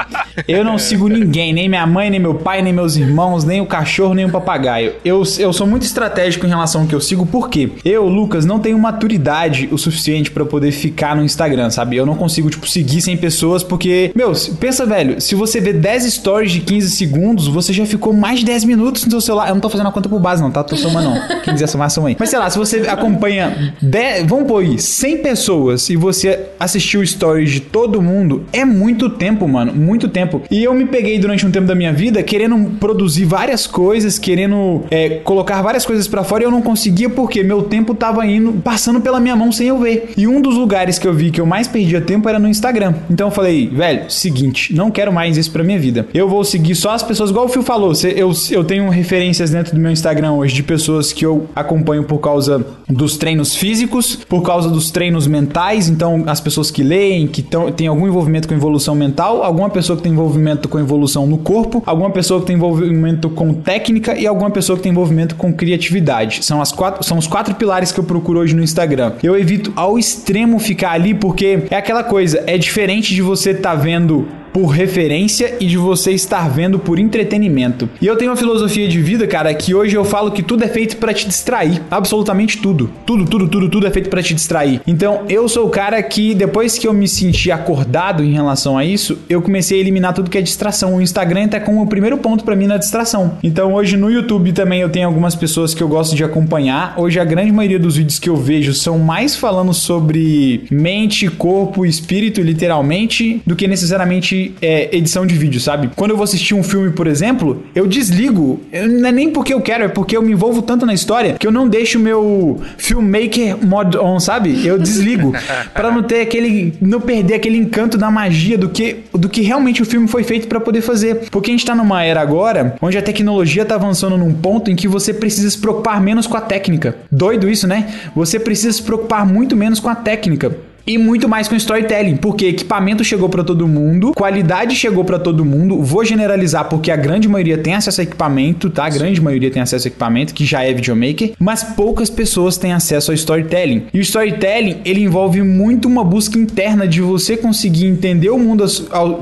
Eu 0.46 0.62
não 0.64 0.76
sigo 0.78 1.08
ninguém, 1.08 1.52
nem 1.54 1.68
minha 1.68 1.86
mãe, 1.86 2.10
nem 2.10 2.20
meu 2.20 2.34
pai, 2.34 2.60
nem 2.60 2.72
meus 2.72 2.96
irmãos, 2.96 3.44
nem 3.44 3.60
o 3.62 3.66
cachorro, 3.66 4.12
nem 4.14 4.26
o 4.26 4.30
papagaio. 4.30 4.92
Eu, 5.04 5.22
eu 5.38 5.52
sou 5.52 5.66
muito 5.66 5.82
estratégico 5.84 6.44
em 6.44 6.48
relação 6.50 6.82
ao 6.82 6.86
que 6.86 6.94
eu 6.94 7.00
sigo, 7.00 7.24
porque 7.24 7.70
eu, 7.84 8.06
Lucas, 8.08 8.44
não 8.44 8.58
tenho 8.58 8.78
maturidade 8.78 9.68
o 9.72 9.78
suficiente 9.78 10.30
pra 10.30 10.44
poder 10.44 10.70
ficar 10.72 11.16
no 11.16 11.24
Instagram, 11.24 11.70
sabe? 11.70 11.96
Eu 11.96 12.04
não 12.04 12.14
consigo, 12.14 12.50
tipo, 12.50 12.68
seguir 12.68 13.00
100 13.00 13.16
pessoas, 13.16 13.62
porque, 13.62 14.10
meu, 14.14 14.32
pensa, 14.60 14.84
velho, 14.84 15.20
se 15.20 15.34
você 15.34 15.60
vê 15.60 15.72
10 15.72 16.12
stories 16.12 16.52
de 16.52 16.60
15 16.60 16.90
segundos, 16.90 17.21
você 17.30 17.72
já 17.72 17.86
ficou 17.86 18.12
mais 18.12 18.40
de 18.40 18.46
10 18.46 18.64
minutos 18.64 19.04
no 19.04 19.10
seu 19.10 19.20
celular. 19.20 19.48
Eu 19.48 19.54
não 19.54 19.60
tô 19.60 19.68
fazendo 19.68 19.88
a 19.88 19.92
conta 19.92 20.08
por 20.08 20.20
base, 20.20 20.42
não, 20.42 20.50
tá? 20.50 20.62
Tô 20.62 20.76
somando, 20.76 21.10
não. 21.10 21.40
Quem 21.42 21.54
quiser 21.54 21.66
somar, 21.66 21.90
soma 21.90 22.08
aí. 22.08 22.16
Mas 22.18 22.30
sei 22.30 22.38
lá, 22.38 22.48
se 22.50 22.58
você 22.58 22.80
acompanha 22.88 23.74
10, 23.80 24.26
vamos 24.26 24.46
pôr 24.46 24.62
aí, 24.62 24.78
100 24.78 25.18
pessoas 25.18 25.88
e 25.90 25.96
você 25.96 26.40
assistiu 26.58 27.04
stories 27.04 27.50
de 27.50 27.60
todo 27.60 28.00
mundo, 28.00 28.44
é 28.52 28.64
muito 28.64 29.10
tempo, 29.10 29.46
mano, 29.48 29.72
muito 29.72 30.08
tempo. 30.08 30.42
E 30.50 30.62
eu 30.62 30.74
me 30.74 30.84
peguei 30.86 31.18
durante 31.18 31.46
um 31.46 31.50
tempo 31.50 31.66
da 31.66 31.74
minha 31.74 31.92
vida 31.92 32.22
querendo 32.22 32.78
produzir 32.78 33.24
várias 33.24 33.66
coisas, 33.66 34.18
querendo 34.18 34.84
é, 34.90 35.20
colocar 35.24 35.60
várias 35.62 35.84
coisas 35.84 36.06
pra 36.08 36.24
fora 36.24 36.44
e 36.44 36.46
eu 36.46 36.50
não 36.50 36.62
conseguia 36.62 37.08
porque 37.08 37.42
meu 37.42 37.62
tempo 37.62 37.94
tava 37.94 38.26
indo, 38.26 38.52
passando 38.52 39.00
pela 39.00 39.20
minha 39.20 39.36
mão 39.36 39.52
sem 39.52 39.68
eu 39.68 39.78
ver. 39.78 40.12
E 40.16 40.26
um 40.26 40.40
dos 40.40 40.56
lugares 40.56 40.98
que 40.98 41.06
eu 41.06 41.14
vi 41.14 41.30
que 41.30 41.40
eu 41.40 41.46
mais 41.46 41.68
perdia 41.68 42.00
tempo 42.00 42.28
era 42.28 42.38
no 42.38 42.48
Instagram. 42.48 42.94
Então 43.10 43.28
eu 43.28 43.30
falei, 43.30 43.68
velho, 43.68 44.10
seguinte, 44.10 44.74
não 44.74 44.90
quero 44.90 45.12
mais 45.12 45.36
isso 45.36 45.50
pra 45.50 45.62
minha 45.64 45.78
vida. 45.78 46.06
Eu 46.14 46.28
vou 46.28 46.44
seguir 46.44 46.74
só 46.74 46.90
as 46.90 47.02
pessoas, 47.02 47.11
igual 47.18 47.46
o 47.46 47.48
Phil 47.48 47.62
falou, 47.62 47.92
eu, 48.14 48.32
eu 48.50 48.64
tenho 48.64 48.88
referências 48.88 49.50
dentro 49.50 49.74
do 49.74 49.80
meu 49.80 49.90
Instagram 49.90 50.32
hoje 50.32 50.54
de 50.54 50.62
pessoas 50.62 51.12
que 51.12 51.24
eu 51.24 51.46
acompanho 51.54 52.04
por 52.04 52.18
causa 52.18 52.64
dos 52.88 53.16
treinos 53.16 53.54
físicos, 53.54 54.16
por 54.16 54.42
causa 54.42 54.68
dos 54.68 54.90
treinos 54.90 55.26
mentais, 55.26 55.88
então 55.88 56.24
as 56.26 56.40
pessoas 56.40 56.70
que 56.70 56.82
leem, 56.82 57.26
que 57.26 57.42
tão, 57.42 57.70
tem 57.72 57.86
algum 57.86 58.06
envolvimento 58.06 58.48
com 58.48 58.54
evolução 58.54 58.94
mental, 58.94 59.42
alguma 59.42 59.70
pessoa 59.70 59.96
que 59.96 60.02
tem 60.02 60.12
envolvimento 60.12 60.68
com 60.68 60.78
evolução 60.78 61.26
no 61.26 61.38
corpo, 61.38 61.82
alguma 61.86 62.10
pessoa 62.10 62.40
que 62.40 62.46
tem 62.46 62.56
envolvimento 62.56 63.30
com 63.30 63.52
técnica 63.54 64.18
e 64.18 64.26
alguma 64.26 64.50
pessoa 64.50 64.76
que 64.76 64.82
tem 64.82 64.92
envolvimento 64.92 65.34
com 65.34 65.52
criatividade. 65.52 66.44
São, 66.44 66.60
as 66.60 66.72
quatro, 66.72 67.02
são 67.04 67.18
os 67.18 67.26
quatro 67.26 67.54
pilares 67.54 67.92
que 67.92 68.00
eu 68.00 68.04
procuro 68.04 68.40
hoje 68.40 68.54
no 68.54 68.62
Instagram. 68.62 69.12
Eu 69.22 69.36
evito 69.36 69.72
ao 69.76 69.98
extremo 69.98 70.58
ficar 70.58 70.92
ali 70.92 71.14
porque 71.14 71.64
é 71.70 71.76
aquela 71.76 72.04
coisa, 72.04 72.42
é 72.46 72.58
diferente 72.58 73.14
de 73.14 73.22
você 73.22 73.50
estar 73.50 73.74
vendo 73.74 74.26
por 74.52 74.66
referência 74.66 75.56
e 75.60 75.66
de 75.66 75.76
você 75.76 76.12
estar 76.12 76.48
vendo 76.48 76.78
por 76.78 76.98
entretenimento. 76.98 77.88
E 78.00 78.06
eu 78.06 78.16
tenho 78.16 78.30
uma 78.30 78.36
filosofia 78.36 78.86
de 78.88 79.00
vida, 79.00 79.26
cara, 79.26 79.52
que 79.54 79.74
hoje 79.74 79.96
eu 79.96 80.04
falo 80.04 80.30
que 80.30 80.42
tudo 80.42 80.64
é 80.64 80.68
feito 80.68 80.96
pra 80.98 81.14
te 81.14 81.26
distrair. 81.26 81.80
Absolutamente 81.90 82.58
tudo. 82.58 82.90
Tudo, 83.06 83.24
tudo, 83.24 83.48
tudo, 83.48 83.68
tudo 83.68 83.86
é 83.86 83.90
feito 83.90 84.10
pra 84.10 84.22
te 84.22 84.34
distrair. 84.34 84.80
Então, 84.86 85.22
eu 85.28 85.48
sou 85.48 85.66
o 85.66 85.70
cara 85.70 86.02
que 86.02 86.34
depois 86.34 86.78
que 86.78 86.86
eu 86.86 86.92
me 86.92 87.08
senti 87.08 87.50
acordado 87.50 88.22
em 88.22 88.32
relação 88.32 88.76
a 88.76 88.84
isso, 88.84 89.18
eu 89.28 89.40
comecei 89.40 89.78
a 89.78 89.80
eliminar 89.80 90.12
tudo 90.12 90.30
que 90.30 90.38
é 90.38 90.42
distração. 90.42 90.96
O 90.96 91.00
Instagram 91.00 91.48
tá 91.48 91.60
como 91.60 91.82
o 91.82 91.86
primeiro 91.86 92.18
ponto 92.18 92.44
pra 92.44 92.56
mim 92.56 92.66
na 92.66 92.76
distração. 92.76 93.38
Então, 93.42 93.74
hoje 93.74 93.96
no 93.96 94.10
YouTube 94.10 94.52
também 94.52 94.80
eu 94.80 94.90
tenho 94.90 95.06
algumas 95.06 95.34
pessoas 95.34 95.72
que 95.72 95.82
eu 95.82 95.88
gosto 95.88 96.14
de 96.14 96.24
acompanhar. 96.24 96.94
Hoje 96.98 97.18
a 97.18 97.24
grande 97.24 97.52
maioria 97.52 97.78
dos 97.78 97.96
vídeos 97.96 98.18
que 98.18 98.28
eu 98.28 98.36
vejo 98.36 98.74
são 98.74 98.98
mais 98.98 99.36
falando 99.36 99.72
sobre 99.72 100.64
mente, 100.70 101.28
corpo 101.28 101.86
espírito, 101.86 102.40
literalmente, 102.40 103.40
do 103.46 103.56
que 103.56 103.66
necessariamente 103.66 104.41
é, 104.60 104.94
edição 104.96 105.26
de 105.26 105.34
vídeo, 105.34 105.60
sabe? 105.60 105.90
Quando 105.94 106.10
eu 106.12 106.16
vou 106.16 106.24
assistir 106.24 106.54
um 106.54 106.62
filme, 106.62 106.90
por 106.90 107.06
exemplo, 107.06 107.62
eu 107.74 107.86
desligo. 107.86 108.60
Eu- 108.72 108.88
não 108.88 109.08
é 109.08 109.12
nem 109.12 109.30
porque 109.30 109.52
eu 109.54 109.60
quero, 109.60 109.84
é 109.84 109.88
porque 109.88 110.16
eu 110.16 110.22
me 110.22 110.32
envolvo 110.32 110.62
tanto 110.62 110.84
na 110.86 110.94
história 110.94 111.34
que 111.38 111.46
eu 111.46 111.52
não 111.52 111.68
deixo 111.68 111.98
o 111.98 112.02
meu 112.02 112.60
filmmaker 112.78 113.56
mod 113.64 113.96
on, 113.98 114.18
sabe? 114.20 114.66
Eu 114.66 114.78
desligo. 114.78 115.32
Pra 115.74 115.90
não 115.90 116.02
ter 116.02 116.20
aquele. 116.20 116.74
não 116.80 117.00
perder 117.00 117.34
aquele 117.34 117.56
encanto 117.58 117.96
da 117.96 118.10
magia 118.10 118.56
do 118.58 118.68
que, 118.68 118.96
do 119.12 119.28
que 119.28 119.40
realmente 119.42 119.82
o 119.82 119.84
filme 119.86 120.06
foi 120.08 120.22
feito 120.22 120.48
pra 120.48 120.60
poder 120.60 120.80
fazer. 120.80 121.28
Porque 121.30 121.50
a 121.50 121.52
gente 121.52 121.64
tá 121.64 121.74
numa 121.74 122.02
era 122.02 122.20
agora 122.20 122.76
onde 122.80 122.96
a 122.98 123.02
tecnologia 123.02 123.64
tá 123.64 123.74
avançando 123.74 124.16
num 124.16 124.32
ponto 124.32 124.70
em 124.70 124.76
que 124.76 124.86
você 124.88 125.12
precisa 125.12 125.48
se 125.50 125.58
preocupar 125.58 126.00
menos 126.00 126.26
com 126.26 126.36
a 126.36 126.40
técnica. 126.40 126.96
Doido 127.10 127.48
isso, 127.48 127.66
né? 127.66 127.86
Você 128.14 128.38
precisa 128.38 128.72
se 128.72 128.82
preocupar 128.82 129.26
muito 129.26 129.56
menos 129.56 129.80
com 129.80 129.88
a 129.88 129.94
técnica. 129.94 130.54
E 130.86 130.98
muito 130.98 131.28
mais 131.28 131.48
com 131.48 131.54
storytelling, 131.54 132.16
porque 132.16 132.46
equipamento 132.46 133.04
chegou 133.04 133.28
pra 133.28 133.44
todo 133.44 133.68
mundo, 133.68 134.12
qualidade 134.14 134.74
chegou 134.74 135.04
pra 135.04 135.18
todo 135.18 135.44
mundo. 135.44 135.80
Vou 135.82 136.04
generalizar 136.04 136.64
porque 136.68 136.90
a 136.90 136.96
grande 136.96 137.28
maioria 137.28 137.56
tem 137.56 137.74
acesso 137.74 138.00
a 138.00 138.04
equipamento, 138.04 138.68
tá? 138.68 138.84
A 138.86 138.90
grande 138.90 139.20
maioria 139.20 139.50
tem 139.50 139.62
acesso 139.62 139.86
a 139.86 139.88
equipamento, 139.88 140.34
que 140.34 140.44
já 140.44 140.64
é 140.64 140.72
videomaker, 140.72 141.32
mas 141.38 141.62
poucas 141.62 142.10
pessoas 142.10 142.56
têm 142.56 142.72
acesso 142.72 143.10
ao 143.10 143.14
storytelling. 143.14 143.86
E 143.94 143.98
o 143.98 144.02
storytelling, 144.02 144.80
ele 144.84 145.02
envolve 145.02 145.40
muito 145.42 145.86
uma 145.86 146.02
busca 146.04 146.36
interna 146.38 146.86
de 146.88 147.00
você 147.00 147.36
conseguir 147.36 147.86
entender 147.86 148.30
o 148.30 148.38
mundo 148.38 148.64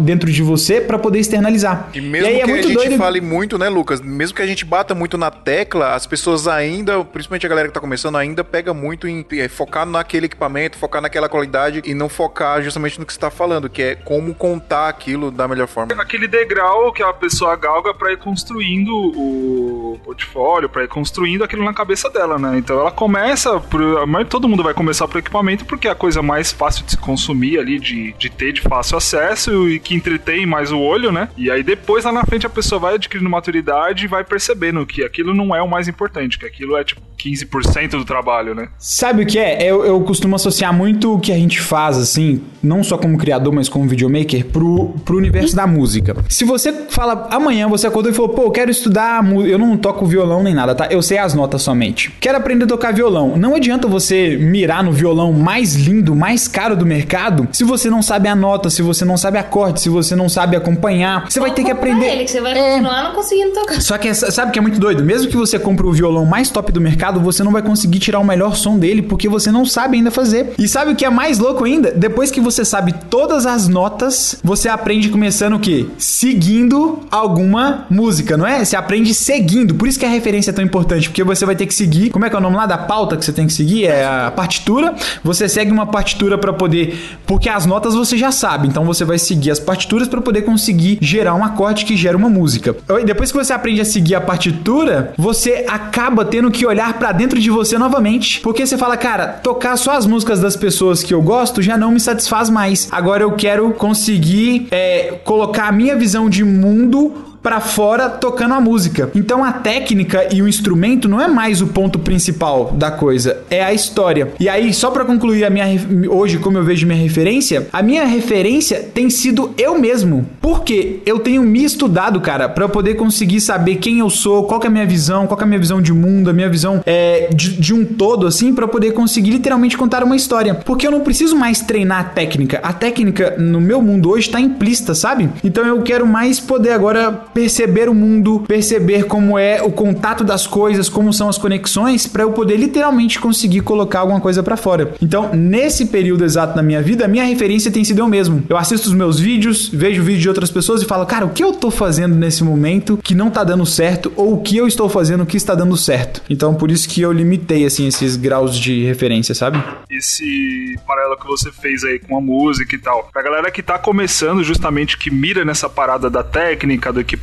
dentro 0.01 0.31
de 0.31 0.43
você 0.43 0.81
pra 0.81 0.99
poder 0.99 1.19
externalizar. 1.21 1.91
E 1.95 2.01
mesmo 2.01 2.27
aí 2.29 2.37
é 2.37 2.39
que 2.39 2.43
a 2.45 2.47
muito 2.47 2.69
gente 2.69 2.77
doido- 2.77 2.97
fale 2.97 3.21
muito, 3.21 3.59
né, 3.59 3.69
Lucas? 3.69 4.01
Mesmo 4.01 4.35
que 4.35 4.43
a 4.43 4.47
gente 4.47 4.65
bata 4.65 4.95
muito 4.95 5.19
na 5.19 5.31
tecla, 5.31 5.95
as 5.95 6.07
pessoas 6.07 6.49
ainda, 6.49 7.05
principalmente 7.05 7.45
a 7.45 7.49
galera 7.49 7.69
que 7.69 7.75
tá 7.75 7.81
começando, 7.81 8.17
ainda 8.17 8.43
pega 8.43 8.73
muito 8.73 9.07
em 9.07 9.25
eh, 9.33 9.49
focar 9.49 9.85
naquele 9.85 10.27
equipamento, 10.27 10.79
focar 10.79 11.03
naquela 11.03 11.29
qualidade 11.29 11.50
e 11.85 11.95
não 11.95 12.09
focar 12.09 12.63
justamente 12.63 12.99
no 12.99 13.07
que 13.07 13.13
você 13.13 13.19
tá 13.19 13.31
falando, 13.31 13.69
que 13.69 13.83
é 13.83 13.95
como 13.95 14.35
contar 14.35 14.89
aquilo 14.89 15.31
da 15.31 15.47
melhor 15.47 15.67
forma. 15.67 15.95
Aquele 16.01 16.27
degrau 16.27 16.93
que 16.93 17.03
a 17.03 17.13
pessoa 17.13 17.57
galga 17.57 17.93
pra 17.93 18.13
ir 18.13 18.17
construindo 18.19 18.91
o 18.91 19.99
portfólio, 20.05 20.69
pra 20.69 20.85
ir 20.85 20.89
construindo 20.89 21.45
aquilo 21.45 21.65
na 21.65 21.75
cabeça 21.75 22.09
dela, 22.09 22.39
né? 22.39 22.59
Então 22.59 22.79
ela 22.81 22.91
começa, 22.91 23.59
por, 23.61 24.07
mas 24.07 24.29
todo 24.29 24.49
mundo 24.49 24.63
vai 24.63 24.75
começar 24.75 25.07
por 25.07 25.19
equipamento 25.19 25.65
porque 25.65 25.89
é 25.89 25.91
a 25.91 25.95
coisa 25.95 26.23
mais 26.23 26.53
fácil 26.53 26.85
de 26.85 26.93
se 26.93 26.97
consumir 26.97 27.59
ali, 27.59 27.79
de, 27.79 28.13
de 28.13 28.31
ter 28.31 28.53
de 28.53 28.61
fácil 28.61 28.97
acesso 28.97 29.69
e 29.69 29.79
que 29.79 29.95
entretém 29.95 30.47
mais 30.47 30.73
o 30.73 30.79
olho, 30.79 31.13
né? 31.13 31.29
E 31.37 31.51
aí 31.51 31.63
depois 31.63 32.05
lá 32.05 32.13
na 32.13 32.25
frente 32.25 32.47
a 32.47 32.51
pessoa 32.51 32.79
vai 32.79 32.95
adquirindo 32.95 33.29
maturidade 33.29 34.05
e 34.05 34.09
vai 34.09 34.25
percebendo 34.25 34.85
que 34.87 35.05
aquilo 35.05 35.35
não 35.35 35.55
é 35.55 35.63
o 35.63 35.69
mais 35.69 35.89
importante, 35.89 36.39
que 36.39 36.47
aquilo 36.47 36.77
é 36.77 36.85
tipo 36.85 37.01
15% 37.21 37.91
do 37.91 38.05
trabalho, 38.05 38.55
né? 38.55 38.69
Sabe 38.79 39.23
o 39.23 39.27
que 39.27 39.39
é? 39.39 39.63
Eu, 39.63 39.85
eu 39.85 40.01
costumo 40.01 40.37
associar 40.37 40.73
muito 40.73 41.15
o 41.15 41.21
que 41.21 41.33
a 41.33 41.39
gente 41.41 41.61
faz, 41.61 41.97
assim, 41.99 42.41
não 42.63 42.83
só 42.83 42.97
como 42.99 43.17
criador, 43.19 43.53
mas 43.53 43.69
como 43.69 43.89
videomaker, 43.89 44.45
pro, 44.47 44.95
pro 45.05 45.17
universo 45.17 45.55
da 45.57 45.67
música. 45.67 46.17
Se 46.29 46.45
você 46.45 46.73
fala, 46.89 47.29
amanhã 47.31 47.69
você 47.69 47.87
acordou 47.87 48.11
e 48.13 48.15
falou, 48.15 48.31
pô, 48.31 48.43
eu 48.43 48.51
quero 48.51 48.71
estudar 48.71 49.23
música, 49.23 49.53
eu 49.53 49.59
não 49.59 49.77
toco 49.77 50.05
violão 50.07 50.43
nem 50.43 50.55
nada, 50.55 50.75
tá? 50.75 50.87
Eu 50.91 51.03
sei 51.03 51.19
as 51.19 51.35
notas 51.35 51.63
somente. 51.63 52.13
Quero 52.21 52.39
aprender 52.39 52.65
a 52.65 52.69
tocar 52.69 52.93
violão. 52.93 53.37
Não 53.37 53.55
adianta 53.55 53.89
você 53.89 54.37
mirar 54.37 54.83
no 54.85 54.93
violão 54.93 55.33
mais 55.33 55.75
lindo, 55.75 56.15
mais 56.15 56.47
caro 56.49 56.77
do 56.77 56.85
mercado, 56.87 57.49
se 57.53 57.65
você 57.65 57.89
não 57.91 58.03
sabe 58.03 58.29
a 58.29 58.35
nota, 58.37 58.71
se 58.71 58.83
você 58.83 59.05
não 59.05 59.17
sabe 59.17 59.39
acorde, 59.39 59.81
se 59.81 59.89
você 59.89 60.15
não 60.17 60.29
sabe 60.29 60.57
acompanhar. 60.57 61.27
Você 61.29 61.41
vai 61.41 61.53
ter 61.53 61.65
que 61.65 61.71
aprender. 61.71 62.07
Ele, 62.07 62.25
que 62.25 62.31
você 62.31 62.41
vai 62.41 62.53
É. 62.59 62.73
continuar 62.73 63.05
não 63.05 63.13
conseguindo 63.15 63.53
tocar. 63.53 63.81
Só 63.81 63.97
que 63.99 64.09
essa- 64.09 64.31
sabe 64.31 64.53
que 64.53 64.59
é 64.59 64.63
muito 64.63 64.79
doido? 64.79 65.03
Mesmo 65.05 65.29
que 65.31 65.37
você 65.37 65.59
compre 65.59 65.87
o 65.87 65.93
violão 65.93 66.25
mais 66.27 66.51
top 66.51 66.73
do 66.73 66.81
mercado, 66.81 67.21
você 67.21 67.43
não 67.43 67.53
vai 67.53 67.63
conseguir 67.63 67.99
tirar 67.99 68.19
o 68.19 68.25
melhor 68.25 68.55
som 68.57 68.79
dele 68.79 69.03
porque 69.03 69.29
você 69.29 69.51
não 69.51 69.65
sabe 69.65 69.97
ainda 69.97 70.11
fazer. 70.11 70.53
E 70.59 70.67
sabe 70.69 70.93
o 70.93 70.97
que 70.97 71.05
é 71.05 71.11
mais 71.11 71.30
louco 71.39 71.65
ainda? 71.65 71.91
Depois 71.93 72.31
que 72.31 72.41
você 72.41 72.65
sabe 72.65 72.95
todas 73.09 73.47
as 73.47 73.69
notas, 73.69 74.37
você 74.43 74.69
aprende 74.69 75.09
começando 75.09 75.55
o 75.55 75.61
quê? 75.61 75.87
Seguindo 75.99 77.01
alguma 77.11 77.87
música, 77.91 78.37
não 78.37 78.47
é? 78.47 78.65
Você 78.65 78.77
aprende 78.77 79.15
seguindo. 79.15 79.75
Por 79.75 79.89
isso 79.89 79.99
que 79.99 80.07
a 80.07 80.09
referência 80.09 80.51
é 80.51 80.55
tão 80.55 80.65
importante, 80.65 81.09
porque 81.09 81.25
você 81.25 81.45
vai 81.47 81.57
ter 81.57 81.67
que 81.67 81.75
seguir. 81.75 82.11
Como 82.11 82.25
é 82.25 82.31
que 82.31 82.37
é 82.37 82.39
o 82.39 82.43
nome 82.43 82.57
lá 82.57 82.67
da 82.67 82.79
pauta 82.79 83.17
que 83.17 83.25
você 83.25 83.33
tem 83.33 83.47
que 83.47 83.53
seguir? 83.53 83.87
É 83.87 84.05
a 84.05 84.33
partitura. 84.35 84.95
Você 85.23 85.49
segue 85.49 85.71
uma 85.71 85.87
partitura 85.87 86.39
pra 86.39 86.53
poder, 86.53 87.19
porque 87.27 87.49
as 87.49 87.67
notas 87.67 87.95
você 87.95 88.17
já 88.17 88.33
sabe. 88.33 88.69
Então 88.69 88.85
você 88.85 89.05
vai 89.05 89.19
seguir 89.19 89.51
as 89.51 89.59
partituras 89.59 90.09
pra 90.09 90.21
poder 90.21 90.43
conseguir 90.43 90.99
gerar 91.01 91.35
um 91.35 91.45
acorde 91.45 91.85
que 91.85 91.97
gera 91.97 92.17
uma 92.17 92.29
música. 92.29 92.77
Depois 93.05 93.31
que 93.33 93.39
você 93.39 93.53
aprende 93.53 93.81
a 93.81 93.85
seguir 93.85 94.15
a 94.15 94.21
partitura, 94.21 95.13
você 95.17 95.65
acaba 95.69 96.25
tendo 96.25 96.51
que 96.51 96.67
olhar 96.67 96.93
pra 96.95 97.13
dentro 97.13 97.39
de 97.39 97.51
você 97.51 97.79
novamente, 97.79 98.41
porque 98.41 98.67
você 98.67 98.77
fala, 98.77 98.97
cara, 98.97 99.29
tocar 99.29 99.77
só 99.77 99.93
as 99.93 100.07
músicas 100.07 100.41
das 100.41 100.57
pessoas 100.57 101.03
que 101.03 101.13
eu 101.13 101.20
gosto 101.23 101.63
já 101.63 101.77
não 101.77 101.91
me 101.91 102.01
satisfaz 102.01 102.51
mais. 102.51 102.89
Agora 102.91 103.23
eu 103.23 103.33
quero 103.33 103.73
conseguir 103.73 104.69
é, 104.71 105.19
colocar 105.25 105.69
a 105.69 105.73
minha 105.73 105.97
visão 105.97 106.29
de 106.29 106.45
mundo 106.45 107.30
pra 107.43 107.61
fora 107.61 108.09
tocando 108.09 108.55
a 108.55 108.61
música. 108.61 109.11
Então 109.15 109.45
a 109.45 109.53
técnica 109.53 110.29
e 110.33 110.43
o 110.43 110.49
instrumento 110.49 111.09
não 111.09 111.21
é 111.21 111.29
mais 111.29 111.61
o 111.61 111.69
ponto 111.69 111.99
principal 111.99 112.73
da 112.73 112.91
coisa, 112.91 113.43
é 113.51 113.63
a 113.63 113.73
história. 113.73 114.33
E 114.39 114.49
aí, 114.49 114.73
só 114.73 114.91
pra 114.91 115.05
concluir 115.05 115.45
a 115.45 115.51
minha 115.51 115.67
hoje 116.09 116.39
como 116.39 116.59
eu 116.59 116.65
vejo 116.65 116.87
minha 116.87 117.01
referência, 117.01 117.69
a 117.73 117.83
minha 117.83 118.05
referência 118.05 118.89
tem 118.95 119.09
sido 119.11 119.55
eu 119.57 119.79
mesmo. 119.79 120.27
Porque 120.41 121.01
eu 121.07 121.19
tenho 121.19 121.43
me 121.43 121.65
estudado, 121.65 122.21
cara, 122.21 122.53
eu 122.57 122.69
poder 122.69 122.95
conseguir 122.95 123.41
saber 123.41 123.77
quem 123.77 124.01
eu 124.01 124.11
sou, 124.11 124.45
qual 124.45 124.61
é 124.63 124.67
a 124.67 124.71
minha 124.71 124.87
visão, 124.87 125.27
qual 125.27 125.41
é 125.41 125.43
a 125.43 125.47
minha 125.47 125.59
visão 125.59 125.81
de 125.81 125.93
mundo, 125.93 126.31
a 126.31 126.33
minha 126.33 126.49
visão 126.49 126.83
é, 126.85 127.31
de, 127.35 127.53
de 127.53 127.75
um 127.75 127.85
todo 127.85 128.27
assim, 128.27 128.55
eu 128.59 128.69
poder 128.69 128.93
conseguir 128.93 129.31
literalmente 129.31 129.77
contar 129.77 130.05
uma 130.05 130.15
história. 130.15 130.55
Porque 130.55 130.87
eu 130.87 130.91
não 130.91 131.01
preciso 131.01 131.37
mais 131.37 131.61
treinar 131.61 132.01
a 132.01 132.05
técnica. 132.05 132.61
A 132.63 132.73
técnica 132.73 133.37
no 133.39 133.61
meu 133.61 133.81
mundo 133.81 134.11
hoje 134.11 134.29
tá 134.29 134.39
implícita, 134.39 134.95
sabe? 134.95 135.31
Então 135.43 135.65
eu 135.65 135.81
quero 135.83 136.07
mais 136.07 136.39
poder 136.39 136.73
agora 136.73 137.30
perceber 137.33 137.89
o 137.89 137.95
mundo, 137.95 138.45
perceber 138.47 139.05
como 139.05 139.39
é 139.39 139.63
o 139.63 139.71
contato 139.71 140.25
das 140.25 140.47
coisas, 140.47 140.89
como 140.89 141.13
são 141.13 141.29
as 141.29 141.39
conexões, 141.39 142.07
para 142.07 142.23
eu 142.23 142.33
poder 142.33 142.57
literalmente 142.57 143.19
conseguir 143.19 143.61
colocar 143.61 144.01
alguma 144.01 144.21
coisa 144.21 144.43
para 144.43 144.57
fora. 144.57 144.95
Então, 145.01 145.31
nesse 145.35 145.87
período 145.87 146.25
exato 146.25 146.57
na 146.57 146.63
minha 146.63 146.83
vida, 146.83 147.05
a 147.05 147.09
minha 147.09 147.25
referência 147.25 147.71
tem 147.71 147.85
sido 147.85 148.01
eu 148.01 148.09
mesmo. 148.09 148.43
Eu 148.49 148.57
assisto 148.57 148.89
os 148.89 148.95
meus 148.95 149.19
vídeos, 149.19 149.69
vejo 149.69 150.03
vídeo 150.03 150.21
de 150.21 150.29
outras 150.29 150.51
pessoas 150.51 150.83
e 150.83 150.85
falo, 150.85 151.07
cara, 151.07 151.27
o 151.27 151.31
que 151.31 151.43
eu 151.43 151.53
tô 151.53 151.71
fazendo 151.71 152.15
nesse 152.15 152.43
momento 152.45 152.99
que 153.03 153.15
não 153.15 153.31
tá 153.31 153.45
dando 153.45 153.65
certo 153.67 154.13
ou 154.17 154.35
o 154.35 154.43
que 154.43 154.57
eu 154.57 154.67
estou 154.67 154.89
fazendo 154.89 155.27
que 155.27 155.37
está 155.37 155.55
dando 155.55 155.77
certo. 155.77 156.23
Então, 156.29 156.55
por 156.55 156.71
isso 156.71 156.89
que 156.89 157.01
eu 157.01 157.13
limitei 157.13 157.65
assim 157.65 157.87
esses 157.87 158.17
graus 158.17 158.59
de 158.59 158.85
referência, 158.85 159.35
sabe? 159.35 159.63
Esse 159.91 160.77
paralelo 160.87 161.17
que 161.17 161.27
você 161.27 161.51
fez 161.51 161.85
aí 161.85 161.99
com 161.99 162.17
a 162.17 162.21
música 162.21 162.75
e 162.75 162.79
tal. 162.79 163.09
Pra 163.13 163.23
galera 163.23 163.51
que 163.51 163.63
tá 163.63 163.79
começando, 163.79 164.43
justamente 164.43 164.99
que 164.99 165.11
mira 165.11 165.45
nessa 165.45 165.69
parada 165.69 166.11
da 166.11 166.23
técnica, 166.23 166.93
do 166.93 167.01
equipamento, 167.01 167.20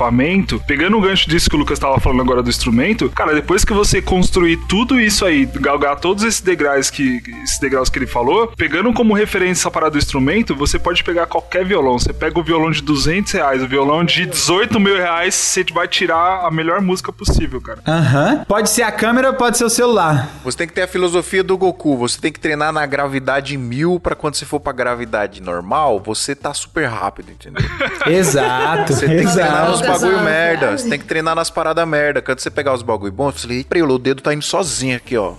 pegando 0.67 0.97
o 0.97 1.01
gancho 1.01 1.29
disso 1.29 1.49
que 1.49 1.55
o 1.55 1.59
Lucas 1.59 1.79
tava 1.79 1.99
falando 1.99 2.21
agora 2.21 2.43
do 2.43 2.49
instrumento, 2.49 3.09
cara, 3.09 3.33
depois 3.33 3.65
que 3.65 3.73
você 3.73 4.01
construir 4.01 4.57
tudo 4.67 4.99
isso 4.99 5.25
aí, 5.25 5.45
galgar 5.45 5.99
todos 5.99 6.23
esses 6.23 6.41
degraus 6.41 6.89
que 6.89 7.21
esses 7.43 7.59
degraus 7.59 7.89
que 7.89 7.99
ele 7.99 8.07
falou, 8.07 8.47
pegando 8.55 8.93
como 8.93 9.13
referência 9.13 9.61
essa 9.61 9.71
parada 9.71 9.91
do 9.91 9.97
instrumento, 9.97 10.55
você 10.55 10.77
pode 10.77 11.03
pegar 11.03 11.25
qualquer 11.25 11.65
violão. 11.65 11.97
Você 11.97 12.13
pega 12.13 12.39
o 12.39 12.43
violão 12.43 12.71
de 12.71 12.81
200 12.81 13.31
reais, 13.31 13.63
o 13.63 13.67
violão 13.67 14.03
de 14.03 14.25
18 14.25 14.79
mil 14.79 14.95
reais, 14.95 15.33
você 15.33 15.65
vai 15.73 15.87
tirar 15.87 16.45
a 16.45 16.51
melhor 16.51 16.81
música 16.81 17.11
possível, 17.11 17.59
cara. 17.59 17.79
Aham. 17.87 18.45
Pode 18.47 18.69
ser 18.69 18.83
a 18.83 18.91
câmera, 18.91 19.33
pode 19.33 19.57
ser 19.57 19.65
o 19.65 19.69
celular. 19.69 20.29
Você 20.43 20.57
tem 20.57 20.67
que 20.67 20.73
ter 20.73 20.83
a 20.83 20.87
filosofia 20.87 21.43
do 21.43 21.57
Goku. 21.57 21.97
Você 21.97 22.19
tem 22.19 22.31
que 22.31 22.39
treinar 22.39 22.71
na 22.71 22.85
gravidade 22.85 23.57
mil 23.57 23.99
pra 23.99 24.15
quando 24.15 24.35
você 24.35 24.45
for 24.45 24.59
pra 24.59 24.71
gravidade 24.73 25.41
normal, 25.41 26.01
você 26.03 26.35
tá 26.35 26.53
super 26.53 26.85
rápido, 26.85 27.31
entendeu? 27.31 27.65
Exato, 28.05 28.93
Você 28.93 29.07
tem 29.07 29.25
que 29.25 29.33
treinar 29.33 29.69
nos 29.69 29.81
exato. 29.81 29.86
Exato. 29.86 29.86
Bagulho 29.87 30.19
merda. 30.21 30.77
Você 30.77 30.89
tem 30.89 30.99
que 30.99 31.05
treinar 31.07 31.35
nas 31.35 31.49
paradas 31.49 31.87
merda. 31.87 32.21
Quando 32.21 32.39
você 32.39 32.49
pegar 32.49 32.73
os 32.73 32.81
bagulho 32.81 33.11
bons, 33.11 33.35
você 33.35 33.41
fala, 33.47 33.53
"Eita, 33.53 33.83
o 33.85 33.97
dedo 33.97 34.21
tá 34.21 34.33
indo 34.33 34.43
sozinho 34.43 34.95
aqui, 34.97 35.17
ó. 35.17 35.33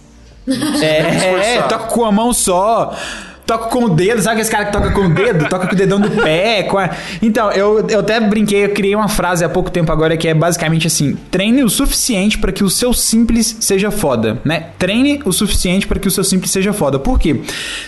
É, 0.83 1.63
toca 1.63 1.87
com 1.89 2.05
a 2.05 2.13
mão 2.13 2.33
só. 2.33 2.97
Toca 3.49 3.71
com 3.71 3.85
o 3.85 3.89
dedo, 3.89 4.21
sabe 4.21 4.43
aquele 4.43 4.51
cara 4.55 4.67
que 4.67 4.73
toca 4.73 4.91
com 4.91 5.07
o 5.07 5.09
dedo? 5.09 5.49
Toca 5.49 5.67
com 5.67 5.73
o 5.75 5.77
dedão 5.77 5.99
do 5.99 6.11
pé. 6.11 6.69
a- 6.71 6.91
Então, 7.23 7.51
eu, 7.51 7.87
eu 7.89 8.01
até 8.01 8.21
brinquei, 8.21 8.67
eu 8.67 8.69
criei 8.75 8.95
uma 8.95 9.09
frase 9.09 9.43
há 9.43 9.49
pouco 9.49 9.71
tempo 9.71 9.91
agora 9.91 10.19
que 10.19 10.29
é 10.29 10.35
basicamente 10.35 10.87
assim: 10.87 11.17
treine 11.31 11.65
o 11.65 11.71
suficiente 11.71 12.37
para 12.37 12.53
que 12.53 12.63
o 12.63 12.69
seu 12.69 12.93
simples 12.93 13.57
seja 13.59 13.91
foda, 13.91 14.39
né? 14.45 14.67
Treine 14.79 15.23
o 15.25 15.33
suficiente 15.33 15.87
para 15.87 15.99
que 15.99 16.07
o 16.07 16.11
seu 16.11 16.23
simples 16.23 16.51
seja 16.51 16.75
foda. 16.75 16.99
Por 16.99 17.19
quê? 17.19 17.41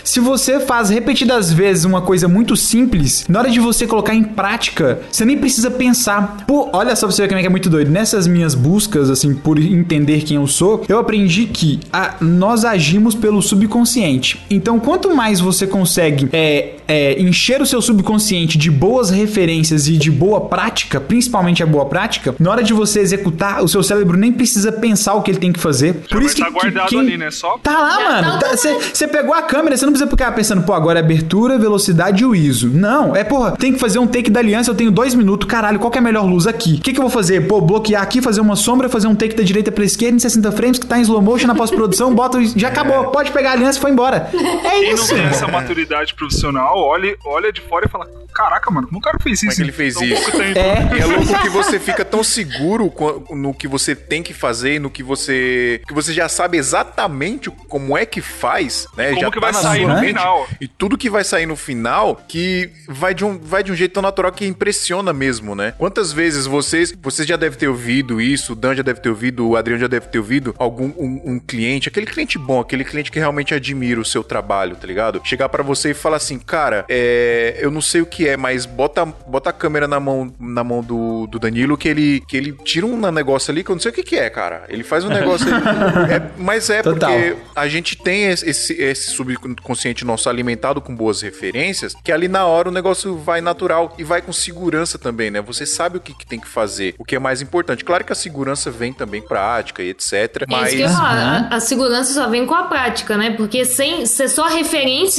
Se 0.03 0.19
você 0.19 0.59
faz 0.61 0.89
repetidas 0.89 1.53
vezes 1.53 1.85
uma 1.85 2.01
coisa 2.01 2.27
muito 2.27 2.55
simples, 2.57 3.25
na 3.29 3.37
hora 3.37 3.49
de 3.51 3.59
você 3.59 3.85
colocar 3.85 4.15
em 4.15 4.23
prática, 4.23 4.99
você 5.11 5.23
nem 5.25 5.37
precisa 5.37 5.69
pensar. 5.69 6.37
Pô, 6.47 6.69
olha 6.73 6.95
só 6.95 7.05
pra 7.05 7.15
você 7.15 7.21
ver 7.21 7.27
como 7.27 7.37
é 7.37 7.41
que 7.41 7.47
é 7.47 7.51
muito 7.51 7.69
doido. 7.69 7.91
Nessas 7.91 8.25
minhas 8.25 8.55
buscas, 8.55 9.11
assim, 9.11 9.35
por 9.35 9.59
entender 9.59 10.21
quem 10.23 10.37
eu 10.37 10.47
sou, 10.47 10.83
eu 10.89 10.97
aprendi 10.97 11.45
que 11.45 11.79
a- 11.93 12.15
nós 12.19 12.65
agimos 12.65 13.13
pelo 13.13 13.43
subconsciente. 13.43 14.41
Então, 14.49 14.79
quanto 14.79 15.15
mais 15.15 15.39
você 15.39 15.50
consegue 15.67 16.27
é, 16.33 16.73
é, 16.87 17.21
encher 17.21 17.61
o 17.61 17.65
seu 17.65 17.81
subconsciente 17.81 18.57
de 18.57 18.69
boas 18.71 19.09
referências 19.09 19.87
e 19.87 19.97
de 19.97 20.11
boa 20.11 20.41
prática, 20.41 20.99
principalmente 20.99 21.61
a 21.63 21.65
boa 21.65 21.85
prática, 21.85 22.33
na 22.39 22.51
hora 22.51 22.63
de 22.63 22.73
você 22.73 22.99
executar, 22.99 23.63
o 23.63 23.67
seu 23.67 23.81
cérebro 23.83 24.17
nem 24.17 24.31
precisa 24.31 24.71
pensar 24.71 25.13
o 25.15 25.21
que 25.21 25.31
ele 25.31 25.39
tem 25.39 25.51
que 25.51 25.59
fazer. 25.59 25.93
Por 26.09 26.17
vai 26.17 26.25
isso 26.25 26.35
que, 26.35 26.41
tá 26.41 26.49
guardado 26.49 26.87
que 26.87 26.95
quem- 26.95 26.99
ali, 26.99 27.17
né? 27.17 27.31
Só- 27.31 27.57
Tá 27.63 27.71
lá, 27.77 27.99
Já 27.99 28.21
mano. 28.21 28.39
tá 28.39 28.55
Você 28.93 29.07
pegou 29.07 29.33
a 29.33 29.41
câmera, 29.41 29.75
você 29.77 29.85
não 29.85 29.93
precisa 29.93 30.09
ficar 30.09 30.31
pensando, 30.33 30.63
pô, 30.63 30.73
agora 30.73 30.99
é 30.99 31.01
abertura, 31.01 31.57
velocidade 31.57 32.23
e 32.23 32.25
o 32.25 32.35
ISO. 32.35 32.69
Não, 32.69 33.15
é, 33.15 33.23
porra, 33.23 33.51
tem 33.51 33.73
que 33.73 33.79
fazer 33.79 33.99
um 33.99 34.07
take 34.07 34.29
da 34.29 34.39
aliança, 34.39 34.69
eu 34.71 34.75
tenho 34.75 34.91
dois 34.91 35.13
minutos, 35.15 35.47
caralho, 35.49 35.79
qual 35.79 35.91
que 35.91 35.97
é 35.97 36.01
a 36.01 36.03
melhor 36.03 36.25
luz 36.25 36.47
aqui? 36.47 36.75
O 36.75 36.81
que, 36.81 36.93
que 36.93 36.99
eu 36.99 37.03
vou 37.03 37.09
fazer? 37.11 37.47
Pô, 37.47 37.59
bloquear 37.61 38.01
aqui, 38.01 38.21
fazer 38.21 38.41
uma 38.41 38.55
sombra, 38.55 38.89
fazer 38.89 39.07
um 39.07 39.15
take 39.15 39.35
da 39.35 39.43
direita 39.43 39.71
pra 39.71 39.83
esquerda 39.83 40.15
em 40.15 40.19
60 40.19 40.51
frames, 40.51 40.77
que 40.79 40.85
tá 40.85 40.97
em 40.97 41.01
slow 41.01 41.21
motion 41.21 41.47
na 41.47 41.55
pós-produção, 41.55 42.13
bota, 42.13 42.37
o- 42.37 42.59
já 42.59 42.67
acabou, 42.69 43.05
pode 43.05 43.31
pegar 43.31 43.51
a 43.51 43.53
aliança 43.53 43.77
e 43.77 43.81
foi 43.81 43.91
embora. 43.91 44.29
É 44.63 44.79
Quem 44.79 44.95
não 44.95 45.03
isso. 45.03 45.13
Essa 45.41 45.51
maturidade 45.51 46.13
profissional, 46.13 46.77
olha, 46.77 47.15
olha 47.25 47.51
de 47.51 47.61
fora 47.61 47.85
e 47.85 47.89
fala: 47.89 48.07
Caraca, 48.33 48.71
mano, 48.71 48.87
como 48.87 48.99
o 48.99 49.01
cara 49.01 49.19
fez 49.19 49.43
isso? 49.43 49.45
Como 49.45 49.53
é 49.53 49.55
que 49.55 49.61
ele 49.61 49.71
fez 49.71 49.99
isso? 49.99 50.23
pouco 50.23 50.37
tempo?" 50.37 50.59
É. 50.59 50.97
E 50.97 51.01
é 51.01 51.05
louco 51.05 51.41
que 51.41 51.49
você 51.49 51.79
fica 51.79 52.05
tão 52.05 52.23
seguro 52.23 52.93
no 53.31 53.53
que 53.53 53.67
você 53.67 53.95
tem 53.95 54.23
que 54.23 54.33
fazer, 54.33 54.79
no 54.79 54.89
que 54.89 55.03
você. 55.03 55.81
que 55.87 55.93
você 55.93 56.13
já 56.13 56.29
sabe 56.29 56.57
exatamente 56.57 57.49
como 57.49 57.97
é 57.97 58.05
que 58.05 58.21
faz, 58.21 58.87
né? 58.95 59.09
Como 59.09 59.21
já 59.21 59.31
que 59.31 59.39
vai 59.39 59.51
na 59.51 59.59
sair 59.59 59.87
no 59.87 59.99
final. 59.99 60.47
E 60.59 60.67
tudo 60.67 60.97
que 60.97 61.09
vai 61.09 61.23
sair 61.23 61.45
no 61.45 61.55
final 61.55 62.21
que 62.27 62.69
vai 62.87 63.13
de 63.13 63.25
um, 63.25 63.37
vai 63.37 63.63
de 63.63 63.71
um 63.71 63.75
jeito 63.75 63.93
tão 63.93 64.03
natural 64.03 64.31
que 64.31 64.45
impressiona 64.45 65.13
mesmo, 65.13 65.55
né? 65.55 65.73
Quantas 65.77 66.11
vezes 66.11 66.45
vocês. 66.45 66.93
Vocês 67.01 67.27
já 67.27 67.35
devem 67.35 67.57
ter 67.57 67.67
ouvido 67.67 68.21
isso, 68.21 68.53
o 68.53 68.55
Dan 68.55 68.75
já 68.75 68.83
deve 68.83 68.99
ter 68.99 69.09
ouvido, 69.09 69.47
o 69.47 69.55
Adriano 69.55 69.81
já 69.81 69.87
deve 69.87 70.07
ter 70.07 70.19
ouvido 70.19 70.53
algum 70.57 70.91
um, 70.97 71.21
um 71.25 71.39
cliente, 71.39 71.89
aquele 71.89 72.05
cliente 72.05 72.37
bom, 72.37 72.59
aquele 72.59 72.83
cliente 72.83 73.11
que 73.11 73.19
realmente 73.19 73.53
admira 73.53 73.99
o 73.99 74.05
seu 74.05 74.23
trabalho, 74.23 74.75
tá 74.75 74.87
ligado? 74.87 75.21
Chegar 75.31 75.47
pra 75.47 75.63
você 75.63 75.91
e 75.91 75.93
falar 75.93 76.17
assim, 76.17 76.37
cara, 76.37 76.83
é, 76.89 77.57
eu 77.61 77.71
não 77.71 77.79
sei 77.79 78.01
o 78.01 78.05
que 78.05 78.27
é, 78.27 78.35
mas 78.35 78.65
bota, 78.65 79.05
bota 79.05 79.49
a 79.49 79.53
câmera 79.53 79.87
na 79.87 79.97
mão, 79.97 80.33
na 80.37 80.61
mão 80.61 80.83
do, 80.83 81.25
do 81.25 81.39
Danilo 81.39 81.77
que 81.77 81.87
ele, 81.87 82.21
que 82.27 82.35
ele 82.35 82.51
tira 82.51 82.85
um 82.85 82.99
negócio 83.09 83.49
ali 83.49 83.63
que 83.63 83.71
eu 83.71 83.75
não 83.75 83.79
sei 83.81 83.91
o 83.91 83.93
que, 83.93 84.03
que 84.03 84.17
é, 84.17 84.29
cara. 84.29 84.65
Ele 84.67 84.83
faz 84.83 85.05
um 85.05 85.07
negócio 85.09 85.47
ali. 85.47 86.11
É, 86.11 86.21
mas 86.37 86.69
é 86.69 86.81
Total. 86.81 87.09
porque 87.09 87.37
a 87.55 87.65
gente 87.69 87.95
tem 87.95 88.25
esse, 88.25 88.73
esse, 88.73 89.11
subconsciente 89.11 90.03
nosso 90.03 90.27
alimentado 90.27 90.81
com 90.81 90.93
boas 90.93 91.21
referências, 91.21 91.95
que 92.03 92.11
ali 92.11 92.27
na 92.27 92.45
hora 92.45 92.67
o 92.67 92.71
negócio 92.71 93.15
vai 93.15 93.39
natural 93.39 93.95
e 93.97 94.03
vai 94.03 94.21
com 94.21 94.33
segurança 94.33 94.99
também, 94.99 95.31
né? 95.31 95.39
Você 95.39 95.65
sabe 95.65 95.95
o 95.95 96.01
que, 96.01 96.13
que 96.13 96.25
tem 96.25 96.41
que 96.41 96.47
fazer, 96.47 96.93
o 96.99 97.05
que 97.05 97.15
é 97.15 97.19
mais 97.19 97.41
importante. 97.41 97.85
Claro 97.85 98.03
que 98.03 98.11
a 98.11 98.15
segurança 98.15 98.69
vem 98.69 98.91
também 98.91 99.21
prática 99.21 99.81
e 99.81 99.91
etc. 99.91 100.11
É 100.13 100.45
Mas 100.49 100.67
isso 100.73 100.75
que 100.75 100.83
eu 100.83 100.89
falar. 100.89 101.47
A, 101.49 101.55
a 101.55 101.59
segurança 101.61 102.13
só 102.13 102.27
vem 102.27 102.45
com 102.45 102.53
a 102.53 102.63
prática, 102.63 103.15
né? 103.15 103.31
Porque 103.31 103.63
sem 103.63 104.05
ser 104.05 104.27
só 104.27 104.47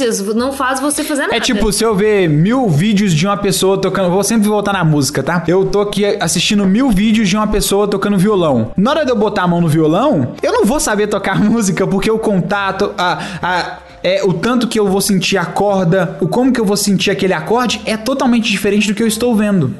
referências 0.03 0.35
não 0.35 0.51
faz 0.51 0.79
você 0.79 1.03
fazer 1.03 1.23
nada. 1.23 1.35
É 1.35 1.39
tipo, 1.39 1.71
se 1.71 1.83
eu 1.83 1.95
ver 1.95 2.27
mil 2.27 2.69
vídeos 2.69 3.13
de 3.13 3.25
uma 3.25 3.37
pessoa 3.37 3.77
tocando. 3.77 4.09
Vou 4.09 4.23
sempre 4.23 4.47
voltar 4.47 4.73
na 4.73 4.83
música, 4.83 5.23
tá? 5.23 5.43
Eu 5.47 5.65
tô 5.65 5.81
aqui 5.81 6.05
assistindo 6.19 6.65
mil 6.65 6.89
vídeos 6.91 7.29
de 7.29 7.35
uma 7.35 7.47
pessoa 7.47 7.87
tocando 7.87 8.17
violão. 8.17 8.71
Na 8.75 8.91
hora 8.91 9.05
de 9.05 9.11
eu 9.11 9.15
botar 9.15 9.43
a 9.43 9.47
mão 9.47 9.61
no 9.61 9.67
violão, 9.67 10.33
eu 10.41 10.51
não 10.51 10.65
vou 10.65 10.79
saber 10.79 11.07
tocar 11.07 11.39
música, 11.43 11.87
porque 11.87 12.09
o 12.09 12.19
contato, 12.19 12.91
a. 12.97 13.19
a 13.41 13.77
é, 14.05 14.21
o 14.21 14.33
tanto 14.33 14.67
que 14.67 14.77
eu 14.77 14.85
vou 14.85 14.99
sentir 14.99 15.37
a 15.37 15.45
corda, 15.45 16.17
o 16.19 16.27
como 16.27 16.51
que 16.51 16.59
eu 16.59 16.65
vou 16.65 16.75
sentir 16.75 17.09
aquele 17.09 17.31
acorde 17.31 17.81
é 17.85 17.95
totalmente 17.95 18.51
diferente 18.51 18.85
do 18.85 18.93
que 18.93 19.01
eu 19.01 19.07
estou 19.07 19.33
vendo. 19.33 19.73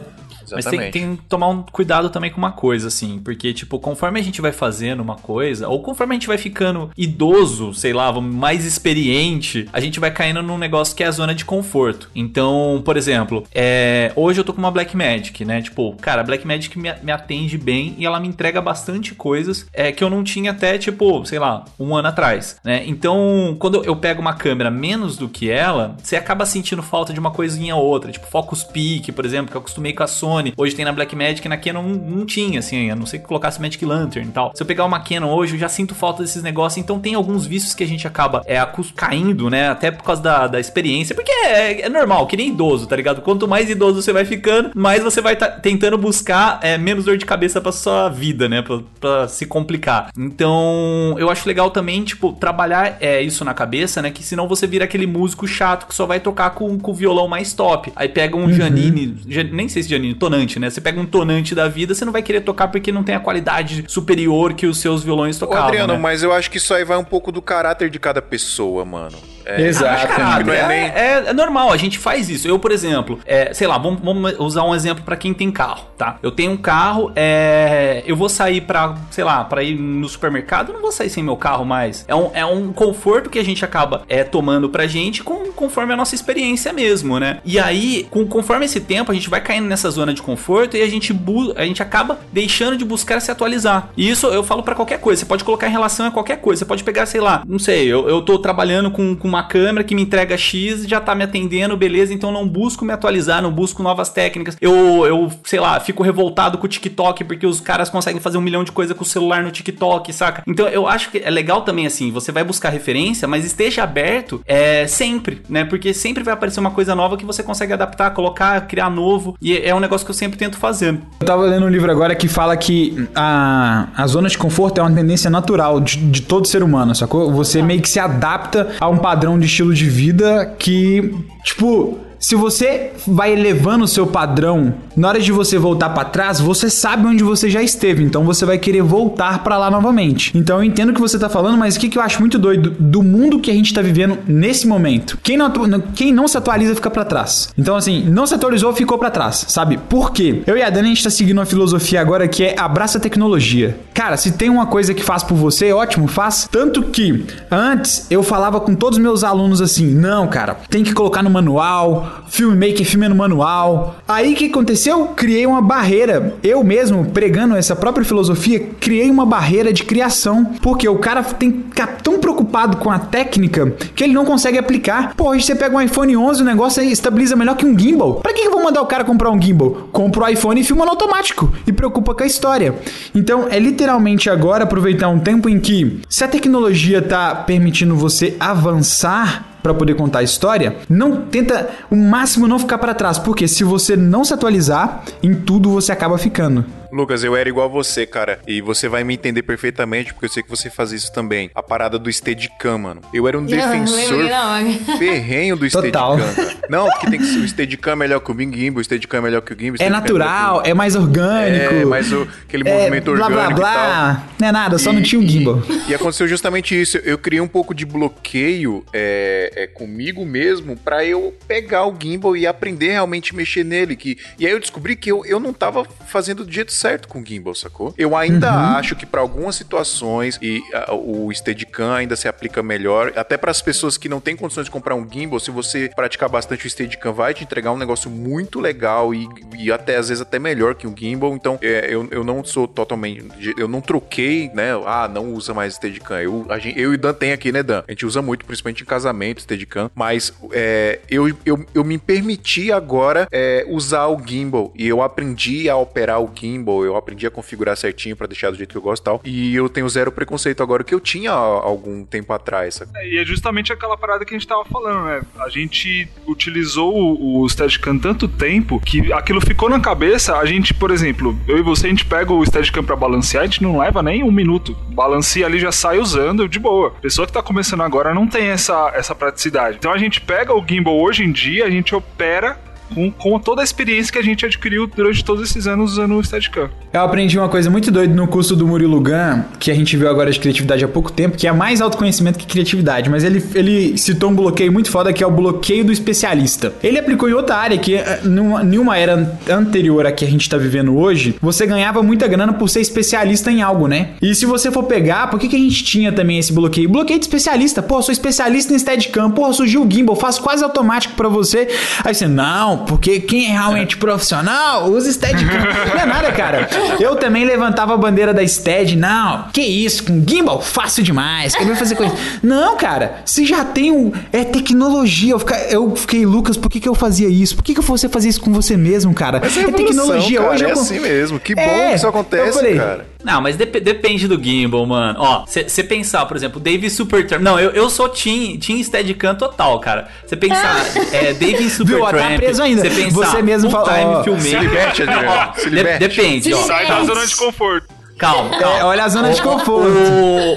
Mas 0.51 0.65
tem, 0.65 0.91
tem 0.91 1.15
que 1.15 1.23
tomar 1.23 1.47
um 1.47 1.63
cuidado 1.63 2.09
também 2.09 2.31
com 2.31 2.37
uma 2.37 2.51
coisa, 2.51 2.87
assim. 2.87 3.19
Porque, 3.19 3.53
tipo, 3.53 3.79
conforme 3.79 4.19
a 4.19 4.23
gente 4.23 4.41
vai 4.41 4.51
fazendo 4.51 5.01
uma 5.01 5.15
coisa, 5.15 5.67
ou 5.67 5.81
conforme 5.81 6.13
a 6.13 6.15
gente 6.15 6.27
vai 6.27 6.37
ficando 6.37 6.91
idoso, 6.97 7.73
sei 7.73 7.93
lá, 7.93 8.11
mais 8.21 8.65
experiente, 8.65 9.67
a 9.71 9.79
gente 9.79 9.99
vai 9.99 10.11
caindo 10.11 10.41
num 10.41 10.57
negócio 10.57 10.95
que 10.95 11.03
é 11.03 11.07
a 11.07 11.11
zona 11.11 11.33
de 11.33 11.45
conforto. 11.45 12.09
Então, 12.15 12.81
por 12.83 12.97
exemplo, 12.97 13.43
é, 13.53 14.11
hoje 14.15 14.39
eu 14.39 14.43
tô 14.43 14.53
com 14.53 14.59
uma 14.59 14.71
Black 14.71 14.95
Magic, 14.95 15.43
né? 15.45 15.61
Tipo, 15.61 15.95
cara, 15.97 16.21
a 16.21 16.23
Black 16.23 16.45
Magic 16.45 16.77
me, 16.77 16.93
me 17.01 17.11
atende 17.11 17.57
bem 17.57 17.95
e 17.97 18.05
ela 18.05 18.19
me 18.19 18.27
entrega 18.27 18.61
bastante 18.61 19.15
coisas 19.15 19.65
é, 19.73 19.91
que 19.91 20.03
eu 20.03 20.09
não 20.09 20.23
tinha 20.23 20.51
até, 20.51 20.77
tipo, 20.77 21.25
sei 21.25 21.39
lá, 21.39 21.65
um 21.79 21.95
ano 21.95 22.07
atrás, 22.07 22.57
né? 22.63 22.83
Então, 22.85 23.55
quando 23.59 23.83
eu 23.83 23.95
pego 23.95 24.21
uma 24.21 24.33
câmera 24.33 24.69
menos 24.69 25.17
do 25.17 25.29
que 25.29 25.49
ela, 25.49 25.95
você 26.01 26.15
acaba 26.15 26.45
sentindo 26.45 26.81
falta 26.81 27.13
de 27.13 27.19
uma 27.19 27.31
coisinha 27.31 27.75
ou 27.75 27.83
outra. 27.83 28.11
Tipo, 28.11 28.27
Focus 28.27 28.63
Peak, 28.63 29.11
por 29.11 29.25
exemplo, 29.25 29.51
que 29.51 29.57
eu 29.57 29.61
acostumei 29.61 29.93
com 29.93 30.03
a 30.03 30.07
Sony. 30.07 30.32
Hoje 30.57 30.75
tem 30.75 30.85
na 30.85 30.91
Blackmagic, 30.91 31.47
na 31.47 31.57
Canon 31.57 31.83
não, 31.83 31.89
não 32.17 32.25
tinha, 32.25 32.59
assim, 32.59 32.89
a 32.89 32.95
não 32.95 33.05
ser 33.05 33.19
que 33.19 33.25
colocasse 33.25 33.61
Magic 33.61 33.83
Lantern 33.85 34.27
e 34.27 34.31
tal. 34.31 34.51
Se 34.55 34.61
eu 34.61 34.67
pegar 34.67 34.85
uma 34.85 34.99
Canon 34.99 35.31
hoje, 35.33 35.55
eu 35.55 35.59
já 35.59 35.69
sinto 35.69 35.93
falta 35.95 36.23
desses 36.23 36.41
negócios. 36.43 36.77
Então 36.83 36.99
tem 36.99 37.13
alguns 37.15 37.45
vícios 37.45 37.73
que 37.73 37.83
a 37.83 37.87
gente 37.87 38.07
acaba 38.07 38.41
é, 38.45 38.63
caindo, 38.95 39.49
né? 39.49 39.69
Até 39.69 39.91
por 39.91 40.03
causa 40.03 40.21
da, 40.21 40.47
da 40.47 40.59
experiência. 40.59 41.15
Porque 41.15 41.31
é, 41.31 41.81
é 41.81 41.89
normal, 41.89 42.25
que 42.27 42.37
nem 42.37 42.49
idoso, 42.49 42.87
tá 42.87 42.95
ligado? 42.95 43.21
Quanto 43.21 43.47
mais 43.47 43.69
idoso 43.69 44.01
você 44.01 44.13
vai 44.13 44.25
ficando, 44.25 44.71
mais 44.75 45.03
você 45.03 45.21
vai 45.21 45.35
tá 45.35 45.47
tentando 45.47 45.97
buscar 45.97 46.59
é, 46.61 46.77
menos 46.77 47.05
dor 47.05 47.17
de 47.17 47.25
cabeça 47.25 47.59
pra 47.61 47.71
sua 47.71 48.09
vida, 48.09 48.47
né? 48.49 48.61
Pra, 48.61 48.79
pra 48.99 49.27
se 49.27 49.45
complicar. 49.45 50.09
Então, 50.17 51.15
eu 51.17 51.29
acho 51.29 51.47
legal 51.47 51.69
também, 51.71 52.03
tipo, 52.03 52.33
trabalhar 52.33 52.97
é, 52.99 53.21
isso 53.21 53.43
na 53.45 53.53
cabeça, 53.53 54.01
né? 54.01 54.11
Que 54.11 54.23
senão 54.23 54.47
você 54.47 54.67
vira 54.67 54.85
aquele 54.85 55.07
músico 55.07 55.47
chato 55.47 55.87
que 55.87 55.95
só 55.95 56.05
vai 56.05 56.19
tocar 56.19 56.51
com, 56.51 56.77
com 56.77 56.91
o 56.91 56.93
violão 56.93 57.27
mais 57.27 57.53
top. 57.53 57.91
Aí 57.95 58.09
pega 58.09 58.35
um 58.35 58.51
Janine, 58.51 59.15
Jan- 59.27 59.49
nem 59.51 59.67
sei 59.67 59.83
se 59.83 59.89
Janine, 59.89 60.15
tonante, 60.23 60.59
né? 60.59 60.69
Você 60.69 60.79
pega 60.79 60.99
um 60.99 61.05
tonante 61.05 61.53
da 61.53 61.67
vida, 61.67 61.93
você 61.93 62.05
não 62.05 62.13
vai 62.13 62.21
querer 62.21 62.41
tocar 62.41 62.69
porque 62.69 62.91
não 62.91 63.03
tem 63.03 63.15
a 63.15 63.19
qualidade 63.19 63.83
superior 63.87 64.53
que 64.53 64.65
os 64.65 64.77
seus 64.77 65.03
violões 65.03 65.35
Ô, 65.37 65.45
tocavam. 65.45 65.67
Adriano, 65.67 65.93
né? 65.93 65.99
mas 65.99 66.23
eu 66.23 66.31
acho 66.31 66.49
que 66.49 66.57
isso 66.57 66.73
aí 66.73 66.85
vai 66.85 66.97
um 66.97 67.03
pouco 67.03 67.31
do 67.31 67.41
caráter 67.41 67.89
de 67.89 67.99
cada 67.99 68.21
pessoa, 68.21 68.85
mano. 68.85 69.17
Exato. 69.45 70.07
Cara, 70.07 70.43
não 70.43 70.53
é 70.53 70.57
é, 70.59 70.67
nem- 70.67 70.77
é- 70.89 71.23
é 71.27 71.33
normal, 71.33 71.71
a 71.71 71.77
gente 71.77 71.97
faz 71.97 72.29
isso. 72.29 72.47
Eu, 72.47 72.57
por 72.59 72.71
exemplo, 72.71 73.19
é, 73.25 73.53
sei 73.53 73.67
lá, 73.67 73.77
vamos, 73.77 73.99
vamos 74.01 74.33
usar 74.39 74.63
um 74.63 74.73
exemplo 74.75 75.03
pra 75.03 75.15
quem 75.15 75.33
tem 75.33 75.51
carro, 75.51 75.85
tá? 75.97 76.17
Eu 76.21 76.31
tenho 76.31 76.51
um 76.51 76.57
carro, 76.57 77.11
é, 77.15 78.03
eu 78.05 78.15
vou 78.15 78.29
sair 78.29 78.61
pra, 78.61 78.95
sei 79.11 79.23
lá, 79.23 79.43
pra 79.43 79.63
ir 79.63 79.75
no 79.75 80.07
supermercado, 80.07 80.69
eu 80.69 80.73
não 80.73 80.81
vou 80.81 80.91
sair 80.91 81.09
sem 81.09 81.23
meu 81.23 81.35
carro 81.35 81.65
mais. 81.65 82.05
É 82.07 82.15
um, 82.15 82.31
é 82.33 82.45
um 82.45 82.71
conforto 82.73 83.29
que 83.29 83.39
a 83.39 83.43
gente 83.45 83.63
acaba 83.65 84.03
é, 84.07 84.23
tomando 84.23 84.69
pra 84.69 84.87
gente 84.87 85.23
com, 85.23 85.51
conforme 85.51 85.93
a 85.93 85.95
nossa 85.95 86.15
experiência 86.15 86.71
mesmo, 86.73 87.19
né? 87.19 87.39
E 87.45 87.59
aí, 87.59 88.07
com, 88.09 88.25
conforme 88.27 88.65
esse 88.65 88.79
tempo, 88.79 89.11
a 89.11 89.15
gente 89.15 89.29
vai 89.29 89.41
caindo 89.41 89.67
nessa 89.67 89.89
zona 89.89 90.13
de 90.13 90.21
conforto 90.21 90.77
e 90.77 90.81
a 90.81 90.87
gente, 90.87 91.13
a 91.55 91.65
gente 91.65 91.81
acaba 91.81 92.19
deixando 92.31 92.77
de 92.77 92.85
buscar 92.85 93.19
se 93.19 93.31
atualizar. 93.31 93.89
E 93.97 94.09
isso 94.09 94.27
eu 94.27 94.43
falo 94.43 94.63
pra 94.63 94.75
qualquer 94.75 94.99
coisa. 94.99 95.19
Você 95.21 95.25
pode 95.25 95.43
colocar 95.43 95.67
em 95.67 95.71
relação 95.71 96.05
a 96.07 96.11
qualquer 96.11 96.37
coisa. 96.37 96.59
Você 96.59 96.65
pode 96.65 96.83
pegar, 96.83 97.05
sei 97.05 97.21
lá, 97.21 97.43
não 97.47 97.59
sei, 97.59 97.85
eu, 97.91 98.07
eu 98.07 98.21
tô 98.21 98.37
trabalhando 98.39 98.91
com, 98.91 99.15
com 99.15 99.27
uma 99.33 99.43
câmera 99.43 99.83
que 99.83 99.95
me 99.95 100.01
entrega 100.01 100.37
X, 100.37 100.87
já 100.87 100.99
tá 100.99 101.15
me 101.15 101.23
atendendo, 101.23 101.75
beleza, 101.75 102.13
então 102.13 102.31
não 102.31 102.47
busco 102.47 102.85
me 102.85 102.93
atualizar, 102.93 103.41
não 103.41 103.51
busco 103.51 103.81
novas 103.81 104.09
técnicas. 104.09 104.57
Eu, 104.61 105.05
eu 105.05 105.31
sei 105.43 105.59
lá, 105.59 105.79
fico 105.79 106.03
revoltado 106.03 106.57
com 106.57 106.65
o 106.65 106.69
TikTok 106.69 107.23
porque 107.23 107.45
os 107.45 107.59
caras 107.59 107.89
conseguem 107.89 108.21
fazer 108.21 108.37
um 108.37 108.41
milhão 108.41 108.63
de 108.63 108.71
coisas 108.71 108.95
com 108.95 109.03
o 109.03 109.07
celular 109.07 109.43
no 109.43 109.51
TikTok, 109.51 110.11
saca? 110.13 110.43
Então 110.47 110.67
eu 110.67 110.87
acho 110.87 111.09
que 111.11 111.17
é 111.17 111.29
legal 111.29 111.61
também 111.61 111.85
assim, 111.85 112.11
você 112.11 112.31
vai 112.31 112.43
buscar 112.43 112.69
referência, 112.69 113.27
mas 113.27 113.45
esteja 113.45 113.83
aberto 113.83 114.41
é, 114.45 114.85
sempre, 114.87 115.41
né? 115.49 115.63
Porque 115.65 115.93
sempre 115.93 116.23
vai 116.23 116.33
aparecer 116.33 116.59
uma 116.59 116.71
coisa 116.71 116.93
nova 116.95 117.17
que 117.17 117.25
você 117.25 117.41
consegue 117.41 117.73
adaptar, 117.73 118.11
colocar, 118.11 118.61
criar 118.67 118.89
novo. 118.89 119.37
E 119.41 119.57
é 119.57 119.73
um 119.73 119.79
negócio 119.79 120.05
que 120.05 120.11
eu 120.11 120.15
sempre 120.15 120.37
tento 120.37 120.57
fazer. 120.57 120.99
Eu 121.19 121.25
tava 121.25 121.43
lendo 121.43 121.65
um 121.65 121.69
livro 121.69 121.91
agora 121.91 122.15
que 122.15 122.27
fala 122.27 122.55
que 122.57 123.07
a, 123.15 123.87
a 123.95 124.07
zona 124.07 124.29
de 124.29 124.37
conforto 124.37 124.79
é 124.79 124.81
uma 124.81 124.91
tendência 124.91 125.29
natural 125.29 125.79
de, 125.79 125.97
de 125.97 126.21
todo 126.21 126.47
ser 126.47 126.63
humano, 126.63 126.93
sacou? 126.93 127.31
Você 127.31 127.61
meio 127.61 127.81
que 127.81 127.89
se 127.89 127.99
adapta 127.99 128.75
a 128.79 128.89
um 128.89 128.97
padrão 128.97 129.22
de 129.31 129.45
estilo 129.45 129.73
de 129.73 129.85
vida 129.85 130.55
que, 130.57 131.13
tipo, 131.43 131.99
se 132.23 132.35
você 132.35 132.91
vai 133.05 133.33
elevando 133.33 133.83
o 133.83 133.87
seu 133.87 134.07
padrão, 134.07 134.73
na 134.95 135.09
hora 135.09 135.19
de 135.19 135.29
você 135.29 135.57
voltar 135.57 135.89
pra 135.89 136.05
trás, 136.05 136.39
você 136.39 136.69
sabe 136.69 137.05
onde 137.05 137.21
você 137.21 137.49
já 137.49 137.61
esteve, 137.61 138.01
então 138.01 138.23
você 138.23 138.45
vai 138.45 138.57
querer 138.57 138.81
voltar 138.81 139.43
pra 139.43 139.57
lá 139.57 139.69
novamente. 139.69 140.31
Então 140.33 140.59
eu 140.59 140.63
entendo 140.63 140.91
o 140.91 140.93
que 140.93 141.01
você 141.01 141.19
tá 141.19 141.27
falando, 141.27 141.57
mas 141.57 141.75
o 141.75 141.79
que, 141.81 141.89
que 141.89 141.97
eu 141.97 142.01
acho 142.01 142.21
muito 142.21 142.39
doido 142.39 142.73
do 142.79 143.03
mundo 143.03 143.39
que 143.39 143.51
a 143.51 143.53
gente 143.53 143.73
tá 143.73 143.81
vivendo 143.81 144.17
nesse 144.25 144.65
momento. 144.65 145.19
Quem 145.21 145.35
não, 145.35 145.51
quem 145.93 146.13
não 146.13 146.25
se 146.25 146.37
atualiza 146.37 146.73
fica 146.73 146.89
pra 146.89 147.03
trás. 147.03 147.49
Então 147.57 147.75
assim, 147.75 148.05
não 148.05 148.25
se 148.25 148.33
atualizou, 148.33 148.71
ficou 148.71 148.97
pra 148.97 149.11
trás, 149.11 149.43
sabe? 149.49 149.77
Por 149.89 150.13
quê? 150.13 150.43
Eu 150.47 150.55
e 150.55 150.63
a 150.63 150.69
Dani 150.69 150.85
a 150.87 150.93
gente 150.93 151.03
tá 151.03 151.09
seguindo 151.09 151.39
uma 151.39 151.45
filosofia 151.45 151.99
agora 151.99 152.25
que 152.25 152.45
é 152.45 152.55
abraça 152.57 152.99
a 152.99 153.01
tecnologia. 153.01 153.77
Cara, 153.93 154.15
se 154.15 154.31
tem 154.31 154.49
uma 154.49 154.65
coisa 154.65 154.93
que 154.93 155.03
faz 155.03 155.23
por 155.23 155.35
você, 155.35 155.73
ótimo, 155.73 156.07
faz. 156.07 156.47
Tanto 156.49 156.83
que 156.83 157.25
antes 157.51 158.07
eu 158.09 158.23
falava 158.23 158.61
com 158.61 158.73
todos 158.75 158.97
os 158.97 159.03
meus 159.03 159.25
alunos 159.25 159.61
assim: 159.61 159.87
"Não, 159.93 160.25
cara, 160.25 160.55
tem 160.69 160.85
que 160.85 160.93
colocar 160.93 161.21
no 161.21 161.29
manual, 161.29 162.12
filmmaker 162.27 162.85
filme 162.85 163.07
no 163.07 163.15
manual". 163.15 163.95
Aí 164.07 164.33
o 164.33 164.35
que 164.35 164.45
aconteceu? 164.45 165.07
Criei 165.15 165.45
uma 165.45 165.61
barreira. 165.61 166.35
Eu 166.43 166.63
mesmo 166.63 167.05
pregando 167.05 167.55
essa 167.55 167.75
própria 167.75 168.05
filosofia, 168.05 168.59
criei 168.79 169.09
uma 169.09 169.25
barreira 169.25 169.71
de 169.71 169.83
criação, 169.83 170.45
porque 170.61 170.87
o 170.87 170.97
cara 170.97 171.23
tem 171.23 171.51
que 171.51 171.63
ficar 171.69 171.87
tão 172.01 172.19
preocupado 172.19 172.77
com 172.77 172.89
a 172.89 172.99
técnica 172.99 173.73
que 173.95 174.03
ele 174.03 174.13
não 174.13 174.25
consegue 174.25 174.57
aplicar. 174.57 175.13
Pô, 175.15 175.29
hoje 175.29 175.45
você 175.45 175.55
pega 175.55 175.75
um 175.75 175.81
iPhone 175.81 176.15
11, 176.15 176.41
o 176.41 176.45
negócio 176.45 176.83
estabiliza 176.83 177.35
melhor 177.35 177.55
que 177.55 177.65
um 177.65 177.77
gimbal. 177.77 178.15
Pra 178.15 178.33
que 178.33 178.41
eu 178.41 178.51
vou 178.51 178.63
mandar 178.63 178.81
o 178.81 178.85
cara 178.85 179.03
comprar 179.03 179.31
um 179.31 179.41
gimbal? 179.41 179.89
Compra 179.91 180.23
o 180.23 180.29
iPhone 180.29 180.59
e 180.59 180.63
filma 180.63 180.85
no 180.85 180.91
automático 180.91 181.53
e 181.65 181.71
preocupa 181.71 182.13
com 182.13 182.23
a 182.23 182.27
história. 182.27 182.75
Então, 183.13 183.47
é 183.49 183.59
literalmente 183.59 184.29
agora 184.29 184.63
aproveitar 184.63 185.09
um 185.09 185.19
tempo 185.19 185.49
em 185.49 185.59
que 185.59 186.01
se 186.09 186.23
a 186.23 186.27
tecnologia 186.27 187.01
tá 187.01 187.35
permitindo 187.35 187.95
você 187.95 188.35
avançar 188.39 189.52
para 189.63 189.73
poder 189.73 189.95
contar 189.95 190.19
a 190.19 190.23
história, 190.23 190.75
não 190.89 191.21
tenta 191.21 191.69
o 191.89 191.95
máximo 191.95 192.47
não 192.47 192.59
ficar 192.59 192.77
para 192.77 192.93
trás, 192.93 193.17
porque 193.17 193.47
se 193.47 193.63
você 193.63 193.95
não 193.95 194.25
se 194.25 194.33
atualizar, 194.33 195.03
em 195.23 195.33
tudo 195.33 195.71
você 195.71 195.91
acaba 195.91 196.17
ficando. 196.17 196.65
Lucas, 196.93 197.23
eu 197.23 197.35
era 197.35 197.49
igual 197.49 197.65
a 197.65 197.69
você, 197.69 198.05
cara. 198.05 198.37
E 198.45 198.61
você 198.61 198.87
vai 198.87 199.03
me 199.03 199.15
entender 199.15 199.41
perfeitamente, 199.41 200.13
porque 200.13 200.27
eu 200.27 200.29
sei 200.29 200.43
que 200.43 200.49
você 200.49 200.69
faz 200.69 200.91
isso 200.91 201.11
também. 201.11 201.49
A 201.55 201.63
parada 201.63 201.97
do 201.97 202.11
Steadicam, 202.13 202.77
mano. 202.77 203.01
Eu 203.11 203.27
era 203.27 203.39
um 203.39 203.43
defensor 203.47 204.25
hora. 204.25 204.63
ferrenho 204.99 205.55
do 205.55 205.67
Total. 205.67 206.19
Steadicam. 206.19 206.69
Não, 206.69 206.87
porque 206.91 207.09
tem 207.09 207.19
que 207.19 207.25
ser 207.25 207.39
o 207.39 207.47
Steadicam 207.47 207.93
é 207.93 207.95
melhor 207.95 208.19
que 208.19 208.31
o 208.31 208.37
Gimbal, 208.37 208.79
o 208.79 208.83
Steadicam 208.83 209.17
é 209.17 209.21
melhor 209.21 209.41
que 209.41 209.53
o 209.53 209.57
Gimbal. 209.57 209.73
É 209.73 209.77
Steadicam 209.77 210.01
natural, 210.01 210.61
é 210.63 210.73
mais 210.75 210.95
orgânico. 210.95 211.73
É, 211.73 211.85
mas 211.85 212.11
o, 212.11 212.27
aquele 212.47 212.69
é 212.69 212.77
movimento 212.77 213.11
blá 213.11 213.25
orgânico 213.25 213.59
blá 213.59 213.71
e 213.71 213.73
tal. 213.73 213.85
blá. 213.85 214.23
Não 214.39 214.47
é 214.47 214.51
nada, 214.51 214.77
só 214.77 214.93
não 214.93 215.01
tinha 215.01 215.19
um 215.19 215.27
gimbal. 215.27 215.63
E, 215.87 215.91
e 215.91 215.95
aconteceu 215.95 216.27
justamente 216.27 216.79
isso. 216.79 216.97
Eu 216.97 217.17
criei 217.17 217.41
um 217.41 217.47
pouco 217.47 217.73
de 217.73 217.87
bloqueio 217.87 218.85
é, 218.93 219.51
é, 219.55 219.67
comigo 219.67 220.25
mesmo 220.25 220.75
pra 220.75 221.05
eu 221.05 221.33
pegar 221.47 221.85
o 221.85 221.95
gimbal 221.99 222.35
e 222.35 222.45
aprender 222.47 222.91
realmente 222.91 223.33
a 223.33 223.35
mexer 223.35 223.63
nele. 223.63 223.95
Que, 223.95 224.17
e 224.37 224.45
aí 224.45 224.51
eu 224.51 224.59
descobri 224.59 224.95
que 224.95 225.11
eu, 225.11 225.25
eu 225.25 225.39
não 225.39 225.53
tava 225.53 225.85
fazendo 226.07 226.45
do 226.45 226.51
jeito 226.51 226.71
certo 226.71 227.07
com 227.07 227.21
o 227.21 227.25
gimbal, 227.25 227.55
sacou? 227.55 227.93
Eu 227.97 228.15
ainda 228.15 228.51
acho 228.77 228.95
que 228.95 229.05
pra 229.05 229.21
algumas 229.21 229.55
situações 229.55 230.37
e 230.41 230.61
ah, 230.73 230.93
o 230.93 231.33
Steadicam 231.33 231.93
ainda 231.93 232.15
se 232.15 232.27
aplica 232.27 232.61
melhor. 232.63 233.13
Até 233.15 233.37
para 233.37 233.51
as 233.51 233.61
pessoas 233.61 233.97
que 233.97 234.09
não 234.09 234.19
têm 234.19 234.35
condições 234.35 234.65
de 234.65 234.71
comprar 234.71 234.95
um 234.95 235.07
gimbal, 235.09 235.39
se 235.39 235.51
você 235.51 235.89
praticar 235.95 236.29
bastante 236.29 236.65
o 236.65 236.69
Steadicam, 236.69 237.13
vai 237.13 237.33
te 237.33 237.43
entregar 237.43 237.71
um 237.71 237.77
negócio 237.77 238.09
muito 238.09 238.59
legal 238.59 239.13
e, 239.13 239.27
e 239.57 239.71
até 239.71 239.97
às 239.97 240.09
vezes 240.09 240.21
até 240.21 240.39
melhor 240.39 240.75
que 240.75 240.87
um 240.87 240.95
gimbal. 240.95 241.35
Então 241.35 241.59
é, 241.61 241.87
eu, 241.89 242.07
eu 242.11 242.23
não 242.23 242.43
sou 242.43 242.67
totalmente. 242.67 243.23
Eu 243.57 243.67
não 243.67 243.81
troquei, 243.81 244.49
né? 244.53 244.71
Ah, 244.85 245.07
não 245.07 245.33
usa 245.33 245.53
mais 245.53 245.75
Steadicam. 245.75 246.19
Eu, 246.19 246.45
a 246.49 246.59
gente, 246.59 246.79
eu 246.79 246.93
e 246.93 246.95
o 246.95 246.97
Dan 246.97 247.13
tem 247.13 247.31
aqui, 247.31 247.51
né, 247.51 247.63
Dan? 247.63 247.83
A 247.87 247.91
gente 247.91 248.05
usa 248.05 248.21
muito, 248.21 248.45
principalmente 248.45 248.83
em 248.83 248.85
casamento, 248.85 249.42
Steadicam. 249.43 249.89
Mas 249.95 250.33
é, 250.51 250.99
eu, 251.09 251.27
eu, 251.45 251.65
eu 251.73 251.83
me 251.83 251.97
permiti 251.97 252.71
agora 252.71 253.27
é, 253.31 253.65
usar 253.69 254.07
o 254.07 254.21
gimbal. 254.25 254.71
E 254.75 254.87
eu 254.87 255.01
aprendi 255.01 255.69
a 255.69 255.75
operar 255.77 256.21
o 256.21 256.31
gimbal. 256.33 256.83
Eu 256.83 256.95
aprendi 256.95 257.27
a 257.27 257.31
configurar 257.31 257.75
certinho 257.77 258.15
pra 258.15 258.27
deixar 258.27 258.49
do 258.51 258.57
jeito 258.57 258.71
que 258.71 258.77
eu 258.77 258.81
gosto 258.81 259.01
e 259.01 259.05
tal. 259.05 259.21
E 259.23 259.55
eu 259.55 259.69
tenho 259.69 259.87
zero 259.89 260.11
preconceito 260.11 260.61
agora 260.63 260.83
que 260.83 260.93
eu 260.93 260.99
tinha 260.99 261.31
algum 261.31 262.03
tempo 262.05 262.33
atrás. 262.33 262.75
sabe? 262.75 262.91
É, 262.95 263.07
E 263.07 263.17
é 263.19 263.25
justamente 263.25 263.71
aquela 263.71 263.97
parada 263.97 264.25
que 264.25 264.33
a 264.33 264.37
gente 264.37 264.47
tava 264.47 264.65
falando, 264.65 265.05
né? 265.05 265.21
A 265.39 265.49
gente 265.49 266.07
utilizou 266.27 266.93
o, 266.95 267.41
o 267.41 267.49
Steadicam 267.49 267.97
tanto 267.97 268.27
tempo 268.27 268.79
que 268.79 269.11
aquilo 269.13 269.39
ficou 269.41 269.69
na 269.69 269.79
cabeça. 269.79 270.37
A 270.37 270.45
gente, 270.45 270.73
por 270.73 270.91
exemplo, 270.91 271.37
eu 271.47 271.57
e 271.57 271.61
você, 271.61 271.87
a 271.87 271.89
gente 271.89 272.05
pega 272.05 272.33
o 272.33 272.45
Steadicam 272.45 272.83
pra 272.83 272.95
balancear, 272.95 273.43
a 273.43 273.45
gente 273.45 273.61
não 273.63 273.77
leva 273.77 274.01
nem 274.01 274.23
um 274.23 274.31
minuto. 274.31 274.75
Balanceia 274.89 275.45
ali, 275.45 275.59
já 275.59 275.71
sai 275.71 275.99
usando 275.99 276.47
de 276.47 276.59
boa. 276.59 276.91
Pessoa 277.01 277.27
que 277.27 277.33
tá 277.33 277.41
começando 277.41 277.81
agora 277.81 278.13
não 278.13 278.27
tem 278.27 278.47
essa, 278.47 278.91
essa 278.95 279.13
praticidade. 279.33 279.77
Então 279.77 279.91
a 279.91 279.97
gente 279.97 280.21
pega 280.21 280.53
o 280.53 280.63
gimbal 280.65 280.97
hoje 280.99 281.23
em 281.23 281.31
dia, 281.31 281.65
a 281.65 281.69
gente 281.69 281.93
opera 281.95 282.57
com, 282.93 283.11
com 283.11 283.39
toda 283.39 283.61
a 283.61 283.63
experiência 283.63 284.11
que 284.11 284.19
a 284.19 284.23
gente 284.23 284.45
adquiriu 284.45 284.87
durante 284.87 285.23
todos 285.23 285.49
esses 285.49 285.67
anos 285.67 285.93
usando 285.93 286.15
o 286.15 286.23
Steadicam. 286.23 286.69
Eu 286.91 287.01
aprendi 287.01 287.37
uma 287.37 287.49
coisa 287.49 287.69
muito 287.69 287.91
doida 287.91 288.13
no 288.13 288.27
curso 288.27 288.55
do 288.55 288.67
Murilo 288.67 288.99
Gun, 289.01 289.43
que 289.59 289.71
a 289.71 289.73
gente 289.73 289.97
viu 289.97 290.09
agora 290.09 290.31
de 290.31 290.39
criatividade 290.39 290.83
há 290.83 290.87
pouco 290.87 291.11
tempo, 291.11 291.37
que 291.37 291.47
é 291.47 291.51
mais 291.51 291.81
autoconhecimento 291.81 292.37
que 292.37 292.45
criatividade, 292.45 293.09
mas 293.09 293.23
ele, 293.23 293.43
ele 293.55 293.97
citou 293.97 294.29
um 294.29 294.35
bloqueio 294.35 294.71
muito 294.71 294.89
foda 294.89 295.11
que 295.11 295.23
é 295.23 295.27
o 295.27 295.31
bloqueio 295.31 295.83
do 295.83 295.91
especialista. 295.91 296.73
Ele 296.83 296.99
aplicou 296.99 297.29
em 297.29 297.33
outra 297.33 297.55
área 297.55 297.77
que, 297.77 297.95
eh, 297.95 298.21
numa, 298.23 298.63
numa 298.63 298.97
era 298.97 299.39
anterior 299.49 300.05
à 300.05 300.11
que 300.11 300.25
a 300.25 300.27
gente 300.27 300.49
tá 300.49 300.57
vivendo 300.57 300.95
hoje, 300.95 301.35
você 301.41 301.65
ganhava 301.65 302.03
muita 302.03 302.27
grana 302.27 302.53
por 302.53 302.69
ser 302.69 302.81
especialista 302.81 303.51
em 303.51 303.61
algo, 303.61 303.87
né? 303.87 304.11
E 304.21 304.35
se 304.35 304.45
você 304.45 304.71
for 304.71 304.83
pegar, 304.83 305.29
por 305.29 305.39
que, 305.39 305.47
que 305.47 305.55
a 305.55 305.59
gente 305.59 305.83
tinha 305.83 306.11
também 306.11 306.37
esse 306.37 306.53
bloqueio? 306.53 306.89
Bloqueio 306.89 307.19
de 307.19 307.25
especialista. 307.25 307.81
Pô, 307.81 308.01
sou 308.01 308.11
especialista 308.11 308.73
em 308.73 308.79
Steadicam, 308.79 309.31
pô, 309.31 309.51
surgiu 309.53 309.83
o 309.83 309.89
Gimbal, 309.89 310.15
faço 310.15 310.41
quase 310.41 310.63
automático 310.63 311.15
pra 311.15 311.29
você. 311.29 311.67
Aí 312.03 312.13
você, 312.13 312.27
não, 312.27 312.72
porque 312.79 313.19
quem 313.19 313.45
é 313.47 313.51
realmente 313.51 313.97
profissional 313.97 314.89
usa 314.89 315.11
Steadicam. 315.11 315.59
Não 315.93 316.01
é 316.01 316.05
nada, 316.05 316.31
cara. 316.31 316.67
Eu 316.99 317.15
também 317.15 317.45
levantava 317.45 317.93
a 317.93 317.97
bandeira 317.97 318.33
da 318.33 318.45
Stead. 318.47 318.95
Não, 318.95 319.45
que 319.53 319.61
isso, 319.61 320.03
com 320.03 320.23
gimbal 320.27 320.61
fácil 320.61 321.03
demais. 321.03 321.55
Quer 321.55 321.65
ver 321.65 321.75
fazer 321.75 321.95
coisa? 321.95 322.13
Não, 322.41 322.75
cara, 322.77 323.21
se 323.25 323.45
já 323.45 323.63
tem 323.65 323.91
um. 323.91 324.11
É 324.31 324.43
tecnologia. 324.43 325.31
Eu, 325.33 325.39
fica- 325.39 325.67
eu 325.69 325.95
fiquei, 325.95 326.25
Lucas, 326.25 326.57
por 326.57 326.69
que, 326.69 326.79
que 326.79 326.89
eu 326.89 326.95
fazia 326.95 327.27
isso? 327.27 327.55
Por 327.55 327.63
que, 327.63 327.73
que 327.73 327.81
você 327.81 328.09
fazia 328.09 328.29
isso 328.29 328.41
com 328.41 328.51
você 328.51 328.75
mesmo, 328.77 329.13
cara? 329.13 329.39
Mas 329.43 329.55
é 329.57 329.61
evolução, 329.61 329.85
tecnologia. 329.85 330.39
cara, 330.41 330.51
Hoje 330.53 330.65
é 330.65 330.67
eu. 330.69 330.73
assim 330.73 330.99
mesmo. 330.99 331.39
Que 331.39 331.55
bom 331.55 331.61
É, 331.61 331.89
que 331.89 331.95
isso 331.95 332.07
acontece, 332.07 332.53
falei, 332.53 332.77
cara. 332.77 333.13
Não, 333.23 333.39
mas 333.41 333.55
dep- 333.55 333.79
depende 333.81 334.27
do 334.27 334.41
gimbal, 334.41 334.85
mano. 334.85 335.17
Ó, 335.19 335.45
você 335.45 335.83
pensar, 335.83 336.25
por 336.25 336.35
exemplo, 336.35 336.59
Dave 336.59 336.89
Supertramp. 336.89 337.41
Não, 337.41 337.57
eu, 337.57 337.71
eu 337.71 337.89
sou 337.89 338.09
Team, 338.09 338.57
team 338.57 338.83
Steadicam 338.83 339.33
total, 339.35 339.79
cara. 339.79 340.09
Você 340.27 340.35
pensar, 340.35 340.85
é, 341.13 341.31
Dave 341.33 341.55
Viu, 341.67 342.01
ó, 342.03 342.07
Supertramp. 342.07 342.31
tá 342.31 342.35
preso 342.37 342.61
ainda. 342.63 342.81
Você 342.81 342.89
pensar, 342.89 343.15
Você 343.31 343.41
mesmo 343.41 343.69
falou, 343.69 343.87
time 343.89 344.05
ó, 344.05 344.17
Se 344.17 344.23
filmmaker. 344.23 344.61
liberte, 344.61 345.03
Adriano. 345.03 345.53
Se 345.55 345.69
de- 345.69 345.75
liberte. 345.75 345.99
depende, 346.07 346.53
ó. 346.53 346.57
Sai 346.63 346.87
da 346.87 347.03
zona 347.03 347.25
de 347.27 347.35
conforto. 347.35 347.92
Calma, 348.23 348.57
calma. 348.57 348.77
É, 348.79 348.83
olha 348.83 349.03
a 349.03 349.09
zona 349.09 349.31
de 349.31 349.39
O- 349.41 349.43
conforto. 349.43 349.87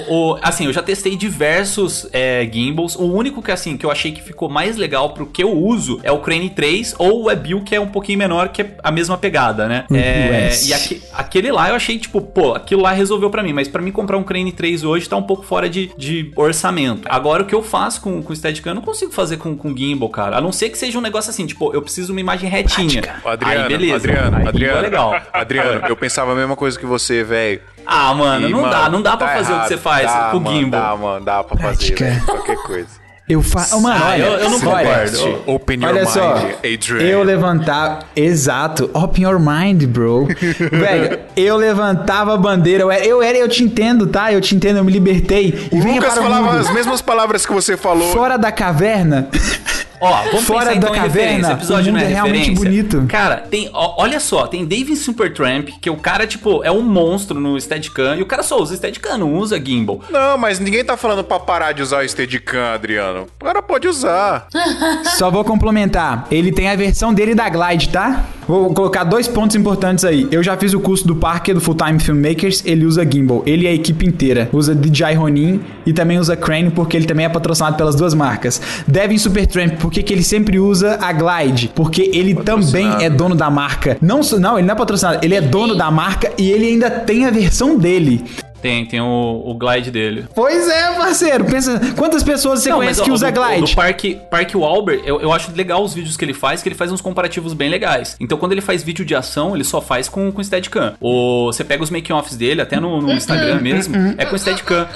O, 0.09 0.31
o- 0.33 0.39
assim, 0.41 0.65
eu 0.65 0.73
já 0.73 0.81
testei 0.81 1.15
diversos 1.15 2.07
é, 2.13 2.47
gimbals. 2.51 2.95
O 2.95 3.03
único 3.05 3.41
que 3.41 3.51
assim 3.51 3.77
que 3.77 3.85
eu 3.85 3.91
achei 3.91 4.11
que 4.11 4.21
ficou 4.21 4.49
mais 4.49 4.77
legal 4.77 5.09
pro 5.11 5.25
que 5.25 5.43
eu 5.43 5.51
uso 5.51 5.99
é 6.03 6.11
o 6.11 6.19
Crane 6.19 6.49
3 6.49 6.95
ou 6.97 7.21
o 7.21 7.25
Webill, 7.25 7.61
que 7.63 7.75
é 7.75 7.79
um 7.79 7.87
pouquinho 7.87 8.19
menor, 8.19 8.49
que 8.49 8.61
é 8.61 8.75
a 8.83 8.91
mesma 8.91 9.17
pegada, 9.17 9.67
né? 9.67 9.85
É, 9.93 10.49
US. 10.49 10.67
e 10.69 10.73
aque- 10.73 11.01
aquele 11.13 11.51
lá 11.51 11.69
eu 11.69 11.75
achei, 11.75 11.97
tipo, 11.99 12.21
pô, 12.21 12.53
aquilo 12.53 12.81
lá 12.81 12.91
resolveu 12.91 13.29
pra 13.29 13.43
mim. 13.43 13.53
Mas 13.53 13.67
pra 13.67 13.81
mim 13.81 13.91
comprar 13.91 14.17
um 14.17 14.23
Crane 14.23 14.51
3 14.51 14.83
hoje 14.83 15.07
tá 15.07 15.15
um 15.15 15.23
pouco 15.23 15.43
fora 15.43 15.69
de, 15.69 15.91
de 15.97 16.31
orçamento. 16.35 17.07
Agora, 17.09 17.43
o 17.43 17.45
que 17.45 17.55
eu 17.55 17.63
faço 17.63 18.01
com, 18.01 18.21
com 18.21 18.33
o 18.33 18.35
Steadicam, 18.35 18.71
eu 18.71 18.75
não 18.75 18.81
consigo 18.81 19.11
fazer 19.11 19.37
com, 19.37 19.55
com 19.55 19.75
gimbal, 19.75 20.09
cara. 20.09 20.37
A 20.37 20.41
não 20.41 20.51
ser 20.51 20.69
que 20.69 20.77
seja 20.77 20.97
um 20.97 21.01
negócio 21.01 21.29
assim, 21.29 21.45
tipo, 21.45 21.73
eu 21.73 21.81
preciso 21.81 22.07
de 22.07 22.11
uma 22.13 22.21
imagem 22.21 22.49
retinha. 22.49 23.01
Adriano, 23.25 23.61
Aí, 23.63 23.67
beleza. 23.67 23.95
Adriano, 23.95 24.37
Aí, 24.37 24.47
Adriano, 24.47 24.77
é 24.77 24.81
legal. 24.81 25.21
Adriano, 25.33 25.81
eu 25.87 25.95
pensava 25.95 26.31
a 26.31 26.35
mesma 26.35 26.55
coisa 26.55 26.77
que 26.79 26.85
você, 26.85 27.23
velho. 27.23 27.56
Ah, 27.85 28.13
mano, 28.13 28.49
E, 28.49 28.51
não 28.51 28.69
dá, 28.69 28.89
não 28.89 29.01
dá 29.01 29.15
pra 29.15 29.27
tá 29.27 29.33
fazer 29.35 29.43
o 29.43 29.47
que 29.47 29.53
errado. 29.53 29.67
você 29.69 29.77
faz 29.77 30.05
Dá, 30.11 30.29
com 30.31 30.37
o 30.37 30.41
mano, 30.41 30.57
gimbal. 30.59 30.81
Dá, 30.81 30.95
mano, 31.03 31.25
dá 31.25 31.43
pra 31.43 31.57
fazer, 31.57 31.95
velho, 31.95 32.25
qualquer 32.25 32.57
coisa. 32.57 33.07
Eu 33.29 33.41
faço. 33.43 33.81
Mano, 33.81 34.01
Ah, 34.01 34.09
olha, 34.11 34.23
eu- 34.23 34.33
eu 34.39 34.49
não 34.49 34.59
concordo. 34.61 35.43
Open 35.47 35.79
your 35.81 35.89
Olha 35.89 36.01
mind, 36.03 36.09
só, 36.13 36.35
Adrian. 36.59 37.01
eu 37.01 37.23
levantava. 37.23 37.99
Exato, 38.15 38.89
open 38.93 39.23
your 39.25 39.37
mind, 39.37 39.83
bro. 39.83 40.27
Velho, 40.71 41.19
eu 41.35 41.57
levantava 41.57 42.33
a 42.33 42.37
bandeira. 42.37 42.83
Eu 42.83 42.91
era, 42.91 43.05
eu 43.05 43.21
era, 43.21 43.37
eu 43.37 43.49
te 43.49 43.63
entendo, 43.65 44.07
tá? 44.07 44.31
Eu 44.31 44.39
te 44.39 44.55
entendo, 44.55 44.77
eu 44.77 44.83
me 44.85 44.91
libertei. 44.93 45.67
E 45.71 45.75
O 45.75 45.83
Lucas 45.93 46.13
para 46.13 46.21
o 46.21 46.23
falava 46.23 46.51
mundo. 46.53 46.57
as 46.59 46.73
mesmas 46.73 47.01
palavras 47.01 47.45
que 47.45 47.51
você 47.51 47.75
falou. 47.75 48.13
Fora 48.13 48.37
da 48.37 48.49
caverna. 48.51 49.27
Ó, 49.99 50.23
vamos 50.31 50.43
Fora 50.45 50.59
pensar 50.67 50.75
então 50.75 50.91
da 50.91 50.97
caverna, 50.97 51.49
o 51.49 51.51
Episódio 51.53 51.91
não 51.91 51.99
mundo 51.99 52.07
é 52.07 52.11
é 52.11 52.13
realmente 52.13 52.49
referência. 52.49 52.65
bonito. 52.99 53.07
Cara, 53.07 53.37
tem, 53.37 53.69
ó, 53.73 53.95
olha 54.01 54.19
só, 54.19 54.45
tem 54.47 54.65
David 54.65 54.95
Supertramp, 54.97 55.69
que 55.81 55.89
o 55.89 55.95
cara, 55.97 56.27
tipo, 56.27 56.63
é 56.63 56.71
um 56.71 56.81
monstro 56.81 57.39
no 57.39 57.59
Steadicam, 57.59 58.15
e 58.15 58.21
o 58.21 58.25
cara 58.25 58.43
só 58.43 58.61
usa 58.61 58.75
Steadicam, 58.75 59.17
não 59.17 59.35
usa 59.35 59.59
gimbal. 59.63 60.01
Não, 60.09 60.37
mas 60.37 60.59
ninguém 60.59 60.83
tá 60.83 60.95
falando 60.95 61.23
pra 61.23 61.39
parar 61.39 61.71
de 61.71 61.81
usar 61.81 62.03
o 62.03 62.07
Steadicam, 62.09 62.73
Adriano. 62.73 63.27
O 63.41 63.45
cara 63.45 63.61
pode 63.61 63.87
usar. 63.87 64.47
Só 65.17 65.29
vou 65.31 65.43
complementar. 65.43 66.27
Ele 66.29 66.51
tem 66.51 66.69
a 66.69 66.75
versão 66.75 67.13
dele 67.13 67.33
da 67.33 67.49
Glide, 67.49 67.89
tá? 67.89 68.25
Vou 68.47 68.73
colocar 68.73 69.03
dois 69.03 69.27
pontos 69.27 69.55
importantes 69.55 70.05
aí. 70.05 70.27
Eu 70.31 70.41
já 70.41 70.55
fiz 70.55 70.73
o 70.73 70.79
curso 70.79 71.05
do 71.05 71.15
Parker 71.15 71.53
do 71.53 71.59
Full 71.59 71.75
Time 71.75 71.99
Filmmakers. 71.99 72.63
Ele 72.65 72.85
usa 72.85 73.05
gimbal. 73.09 73.43
Ele 73.45 73.65
e 73.65 73.67
a 73.67 73.73
equipe 73.73 74.05
inteira. 74.07 74.49
Usa 74.53 74.73
DJI 74.73 75.15
Ronin 75.15 75.59
e 75.85 75.91
também 75.91 76.17
usa 76.17 76.35
Crane 76.37 76.69
porque 76.71 76.95
ele 76.95 77.05
também 77.05 77.25
é 77.25 77.29
patrocinado 77.29 77.75
pelas 77.75 77.95
duas 77.95 78.13
marcas. 78.13 78.61
Devin 78.87 79.17
Supertramp, 79.17 79.73
porque 79.87 80.03
que 80.03 80.13
ele 80.13 80.21
sempre 80.21 80.59
usa 80.59 80.99
a 81.01 81.13
Glide? 81.13 81.71
Porque 81.73 82.11
ele 82.13 82.35
também 82.35 83.05
é 83.05 83.09
dono 83.09 83.33
da 83.33 83.49
marca. 83.49 83.97
Não, 84.01 84.19
não, 84.37 84.57
ele 84.57 84.67
não 84.67 84.73
é 84.73 84.77
patrocinado. 84.77 85.19
Ele 85.23 85.33
é 85.33 85.39
dono 85.39 85.75
da 85.75 85.89
marca 85.89 86.29
e 86.37 86.51
ele 86.51 86.67
ainda 86.67 86.89
tem 86.89 87.25
a 87.25 87.31
versão 87.31 87.77
dele. 87.77 88.21
Tem, 88.61 88.85
tem 88.85 88.99
o, 89.01 89.43
o 89.45 89.53
glide 89.53 89.91
dele. 89.91 90.25
Pois 90.33 90.67
é, 90.67 90.93
parceiro. 90.93 91.45
Pensa, 91.45 91.79
quantas 91.95 92.23
pessoas 92.23 92.61
você 92.61 92.69
Não, 92.69 92.77
conhece 92.77 92.99
mas, 92.99 93.05
que 93.05 93.11
ó, 93.11 93.13
usa 93.13 93.31
do, 93.31 93.41
Glide? 93.41 93.61
Do 93.71 93.75
Parque, 93.75 94.17
Parque 94.31 94.57
Walber, 94.57 95.01
eu, 95.05 95.21
eu 95.21 95.31
acho 95.31 95.51
legal 95.55 95.83
os 95.83 95.93
vídeos 95.93 96.17
que 96.17 96.25
ele 96.25 96.33
faz, 96.33 96.61
que 96.63 96.69
ele 96.69 96.75
faz 96.75 96.91
uns 96.91 97.01
comparativos 97.01 97.53
bem 97.53 97.69
legais. 97.69 98.15
Então, 98.19 98.37
quando 98.37 98.51
ele 98.53 98.61
faz 98.61 98.83
vídeo 98.83 99.05
de 99.05 99.13
ação, 99.15 99.53
ele 99.55 99.63
só 99.63 99.79
faz 99.81 100.09
com, 100.09 100.31
com 100.31 100.43
Steadicam. 100.43 100.93
Ou 100.99 101.51
você 101.53 101.63
pega 101.63 101.83
os 101.83 101.89
making-offs 101.89 102.35
dele, 102.35 102.61
até 102.61 102.79
no, 102.79 103.01
no 103.01 103.11
Instagram 103.11 103.61
mesmo, 103.61 103.95
é 104.17 104.25
com 104.25 104.37
Steadicam. 104.37 104.87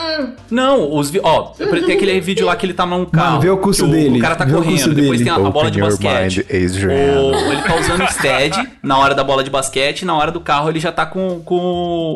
Não, 0.49 0.93
os... 0.95 1.11
Ó, 1.23 1.53
tem 1.57 1.95
aquele 1.95 2.19
vídeo 2.19 2.45
lá 2.45 2.55
que 2.55 2.65
ele 2.65 2.73
tá 2.73 2.85
num 2.85 3.05
carro. 3.05 3.39
vê 3.41 3.49
o 3.49 3.57
curso 3.57 3.85
que 3.85 3.91
dele, 3.91 4.17
O 4.17 4.21
cara 4.21 4.35
tá 4.35 4.45
correndo, 4.45 4.93
depois 4.93 5.19
dele. 5.19 5.23
tem 5.23 5.31
a, 5.31 5.35
a 5.47 5.49
bola 5.51 5.69
de 5.71 5.79
basquete. 5.79 6.37
mind, 6.37 6.65
Adrian. 6.65 7.21
O- 7.21 7.51
ele 7.51 7.61
tá 7.61 7.75
usando 7.79 8.03
o 8.03 8.07
stead 8.07 8.69
na 8.81 8.97
hora 8.97 9.13
da 9.15 9.23
bola 9.23 9.43
de 9.43 9.49
basquete, 9.49 10.03
na 10.05 10.15
hora 10.15 10.31
do 10.31 10.39
carro 10.39 10.69
ele 10.69 10.79
já 10.79 10.91
tá 10.91 11.05
com, 11.05 11.41
com 11.43 11.55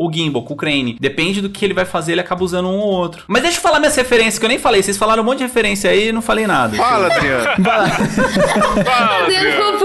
o 0.06 0.10
gimbal, 0.14 0.44
com 0.44 0.54
o 0.54 0.58
crane. 0.58 0.98
Depende 1.00 1.35
do 1.42 1.50
que 1.50 1.64
ele 1.64 1.74
vai 1.74 1.86
fazer, 1.86 2.14
ele 2.14 2.22
acaba 2.22 2.44
usando 2.44 2.68
um 2.68 2.78
ou 2.78 2.90
outro. 2.90 3.24
Mas 3.28 3.42
deixa 3.42 3.58
eu 3.58 3.62
falar 3.62 3.80
minhas 3.80 3.96
referências, 3.96 4.40
que 4.40 4.46
eu 4.46 4.50
nem 4.50 4.60
falei. 4.60 4.82
Vocês 4.82 4.98
falaram 4.98 5.24
um 5.24 5.26
monte 5.26 5.40
de 5.40 5.44
referência 5.46 5.90
aí 5.90 6.10
e 6.10 6.12
não 6.12 6.22
falei 6.22 6.48
nada. 6.48 6.76
Fala, 6.76 7.08
Adriano. 7.08 7.64
Fala, 7.64 7.86
Adriano 9.24 9.46
Adriano. 9.46 9.80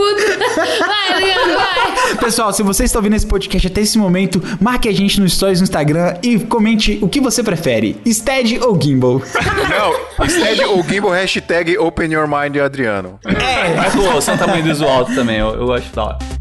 Vai, 0.81 1.13
Adriano, 1.13 1.55
vai. 1.55 2.17
Pessoal, 2.17 2.53
se 2.53 2.63
você 2.63 2.85
está 2.85 2.99
ouvindo 2.99 3.17
esse 3.17 3.27
podcast 3.27 3.67
até 3.67 3.81
esse 3.81 3.99
momento, 3.99 4.43
marque 4.61 4.89
a 4.89 4.93
gente 4.93 5.21
no 5.21 5.29
Stories 5.29 5.61
no 5.61 5.65
Instagram 5.65 6.15
e 6.23 6.39
comente 6.39 6.99
o 7.01 7.09
que 7.09 7.21
você 7.21 7.43
prefere, 7.43 8.01
Stead 8.07 8.59
ou 8.63 8.81
Gimbal. 8.81 9.23
Não, 9.71 10.29
Stead 10.29 10.65
ou 10.65 10.83
Gimbal, 10.83 11.11
hashtag 11.11 11.79
Open 11.79 12.13
Your 12.13 12.29
Mind, 12.29 12.57
Adriano. 12.57 13.19
É, 13.25 13.75
mas 13.75 13.95
pô, 13.95 14.03
você 14.13 14.31
é 14.31 14.35
um 14.35 14.39
tamanho 14.39 14.75
do 14.75 14.87
alto 14.87 15.15
também, 15.15 15.39
eu, 15.39 15.55
eu 15.55 15.73
acho 15.73 15.95
da 15.95 16.05
hora. 16.05 16.40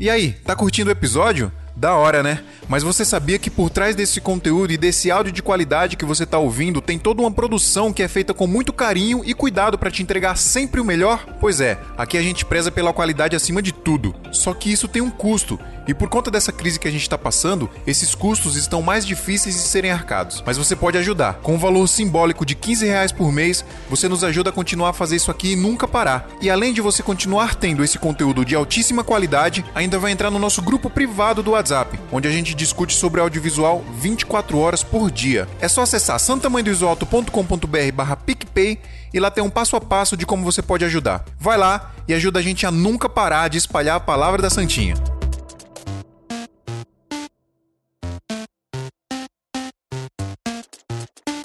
E 0.00 0.08
aí, 0.08 0.32
tá 0.32 0.56
curtindo 0.56 0.88
o 0.88 0.92
episódio? 0.92 1.52
Da 1.76 1.94
hora, 1.94 2.22
né? 2.22 2.42
Mas 2.70 2.84
você 2.84 3.04
sabia 3.04 3.36
que 3.36 3.50
por 3.50 3.68
trás 3.68 3.96
desse 3.96 4.20
conteúdo 4.20 4.72
e 4.72 4.76
desse 4.76 5.10
áudio 5.10 5.32
de 5.32 5.42
qualidade 5.42 5.96
que 5.96 6.04
você 6.04 6.24
tá 6.24 6.38
ouvindo, 6.38 6.80
tem 6.80 7.00
toda 7.00 7.20
uma 7.20 7.30
produção 7.32 7.92
que 7.92 8.00
é 8.00 8.06
feita 8.06 8.32
com 8.32 8.46
muito 8.46 8.72
carinho 8.72 9.22
e 9.24 9.34
cuidado 9.34 9.76
para 9.76 9.90
te 9.90 10.04
entregar 10.04 10.36
sempre 10.36 10.80
o 10.80 10.84
melhor? 10.84 11.26
Pois 11.40 11.60
é, 11.60 11.80
aqui 11.98 12.16
a 12.16 12.22
gente 12.22 12.44
preza 12.44 12.70
pela 12.70 12.92
qualidade 12.92 13.34
acima 13.34 13.60
de 13.60 13.72
tudo. 13.72 14.14
Só 14.30 14.54
que 14.54 14.70
isso 14.70 14.86
tem 14.86 15.02
um 15.02 15.10
custo. 15.10 15.58
E 15.88 15.94
por 15.94 16.08
conta 16.08 16.30
dessa 16.30 16.52
crise 16.52 16.78
que 16.78 16.86
a 16.86 16.90
gente 16.92 17.02
está 17.02 17.18
passando, 17.18 17.68
esses 17.84 18.14
custos 18.14 18.54
estão 18.54 18.80
mais 18.80 19.04
difíceis 19.04 19.56
de 19.56 19.62
serem 19.62 19.90
arcados. 19.90 20.40
Mas 20.46 20.56
você 20.56 20.76
pode 20.76 20.96
ajudar. 20.96 21.40
Com 21.42 21.56
um 21.56 21.58
valor 21.58 21.88
simbólico 21.88 22.46
de 22.46 22.54
15 22.54 22.86
reais 22.86 23.10
por 23.10 23.32
mês, 23.32 23.64
você 23.88 24.08
nos 24.08 24.22
ajuda 24.22 24.50
a 24.50 24.52
continuar 24.52 24.90
a 24.90 24.92
fazer 24.92 25.16
isso 25.16 25.32
aqui 25.32 25.54
e 25.54 25.56
nunca 25.56 25.88
parar. 25.88 26.28
E 26.40 26.48
além 26.48 26.72
de 26.72 26.80
você 26.80 27.02
continuar 27.02 27.56
tendo 27.56 27.82
esse 27.82 27.98
conteúdo 27.98 28.44
de 28.44 28.54
altíssima 28.54 29.02
qualidade, 29.02 29.64
ainda 29.74 29.98
vai 29.98 30.12
entrar 30.12 30.30
no 30.30 30.38
nosso 30.38 30.62
grupo 30.62 30.88
privado 30.88 31.42
do 31.42 31.50
WhatsApp, 31.50 31.98
onde 32.12 32.28
a 32.28 32.30
gente 32.30 32.54
discute 32.60 32.94
sobre 32.94 33.20
audiovisual 33.20 33.82
24 33.98 34.58
horas 34.58 34.82
por 34.82 35.10
dia. 35.10 35.48
É 35.60 35.68
só 35.68 35.82
acessar 35.82 36.20
santamanhodoisoalto.com.br 36.20 37.92
barra 37.94 38.16
PicPay 38.16 38.78
e 39.12 39.18
lá 39.18 39.30
tem 39.30 39.42
um 39.42 39.50
passo 39.50 39.76
a 39.76 39.80
passo 39.80 40.16
de 40.16 40.26
como 40.26 40.44
você 40.44 40.60
pode 40.60 40.84
ajudar. 40.84 41.24
Vai 41.38 41.56
lá 41.56 41.92
e 42.06 42.12
ajuda 42.12 42.38
a 42.38 42.42
gente 42.42 42.66
a 42.66 42.70
nunca 42.70 43.08
parar 43.08 43.48
de 43.48 43.56
espalhar 43.56 43.96
a 43.96 44.00
palavra 44.00 44.42
da 44.42 44.50
Santinha. 44.50 44.94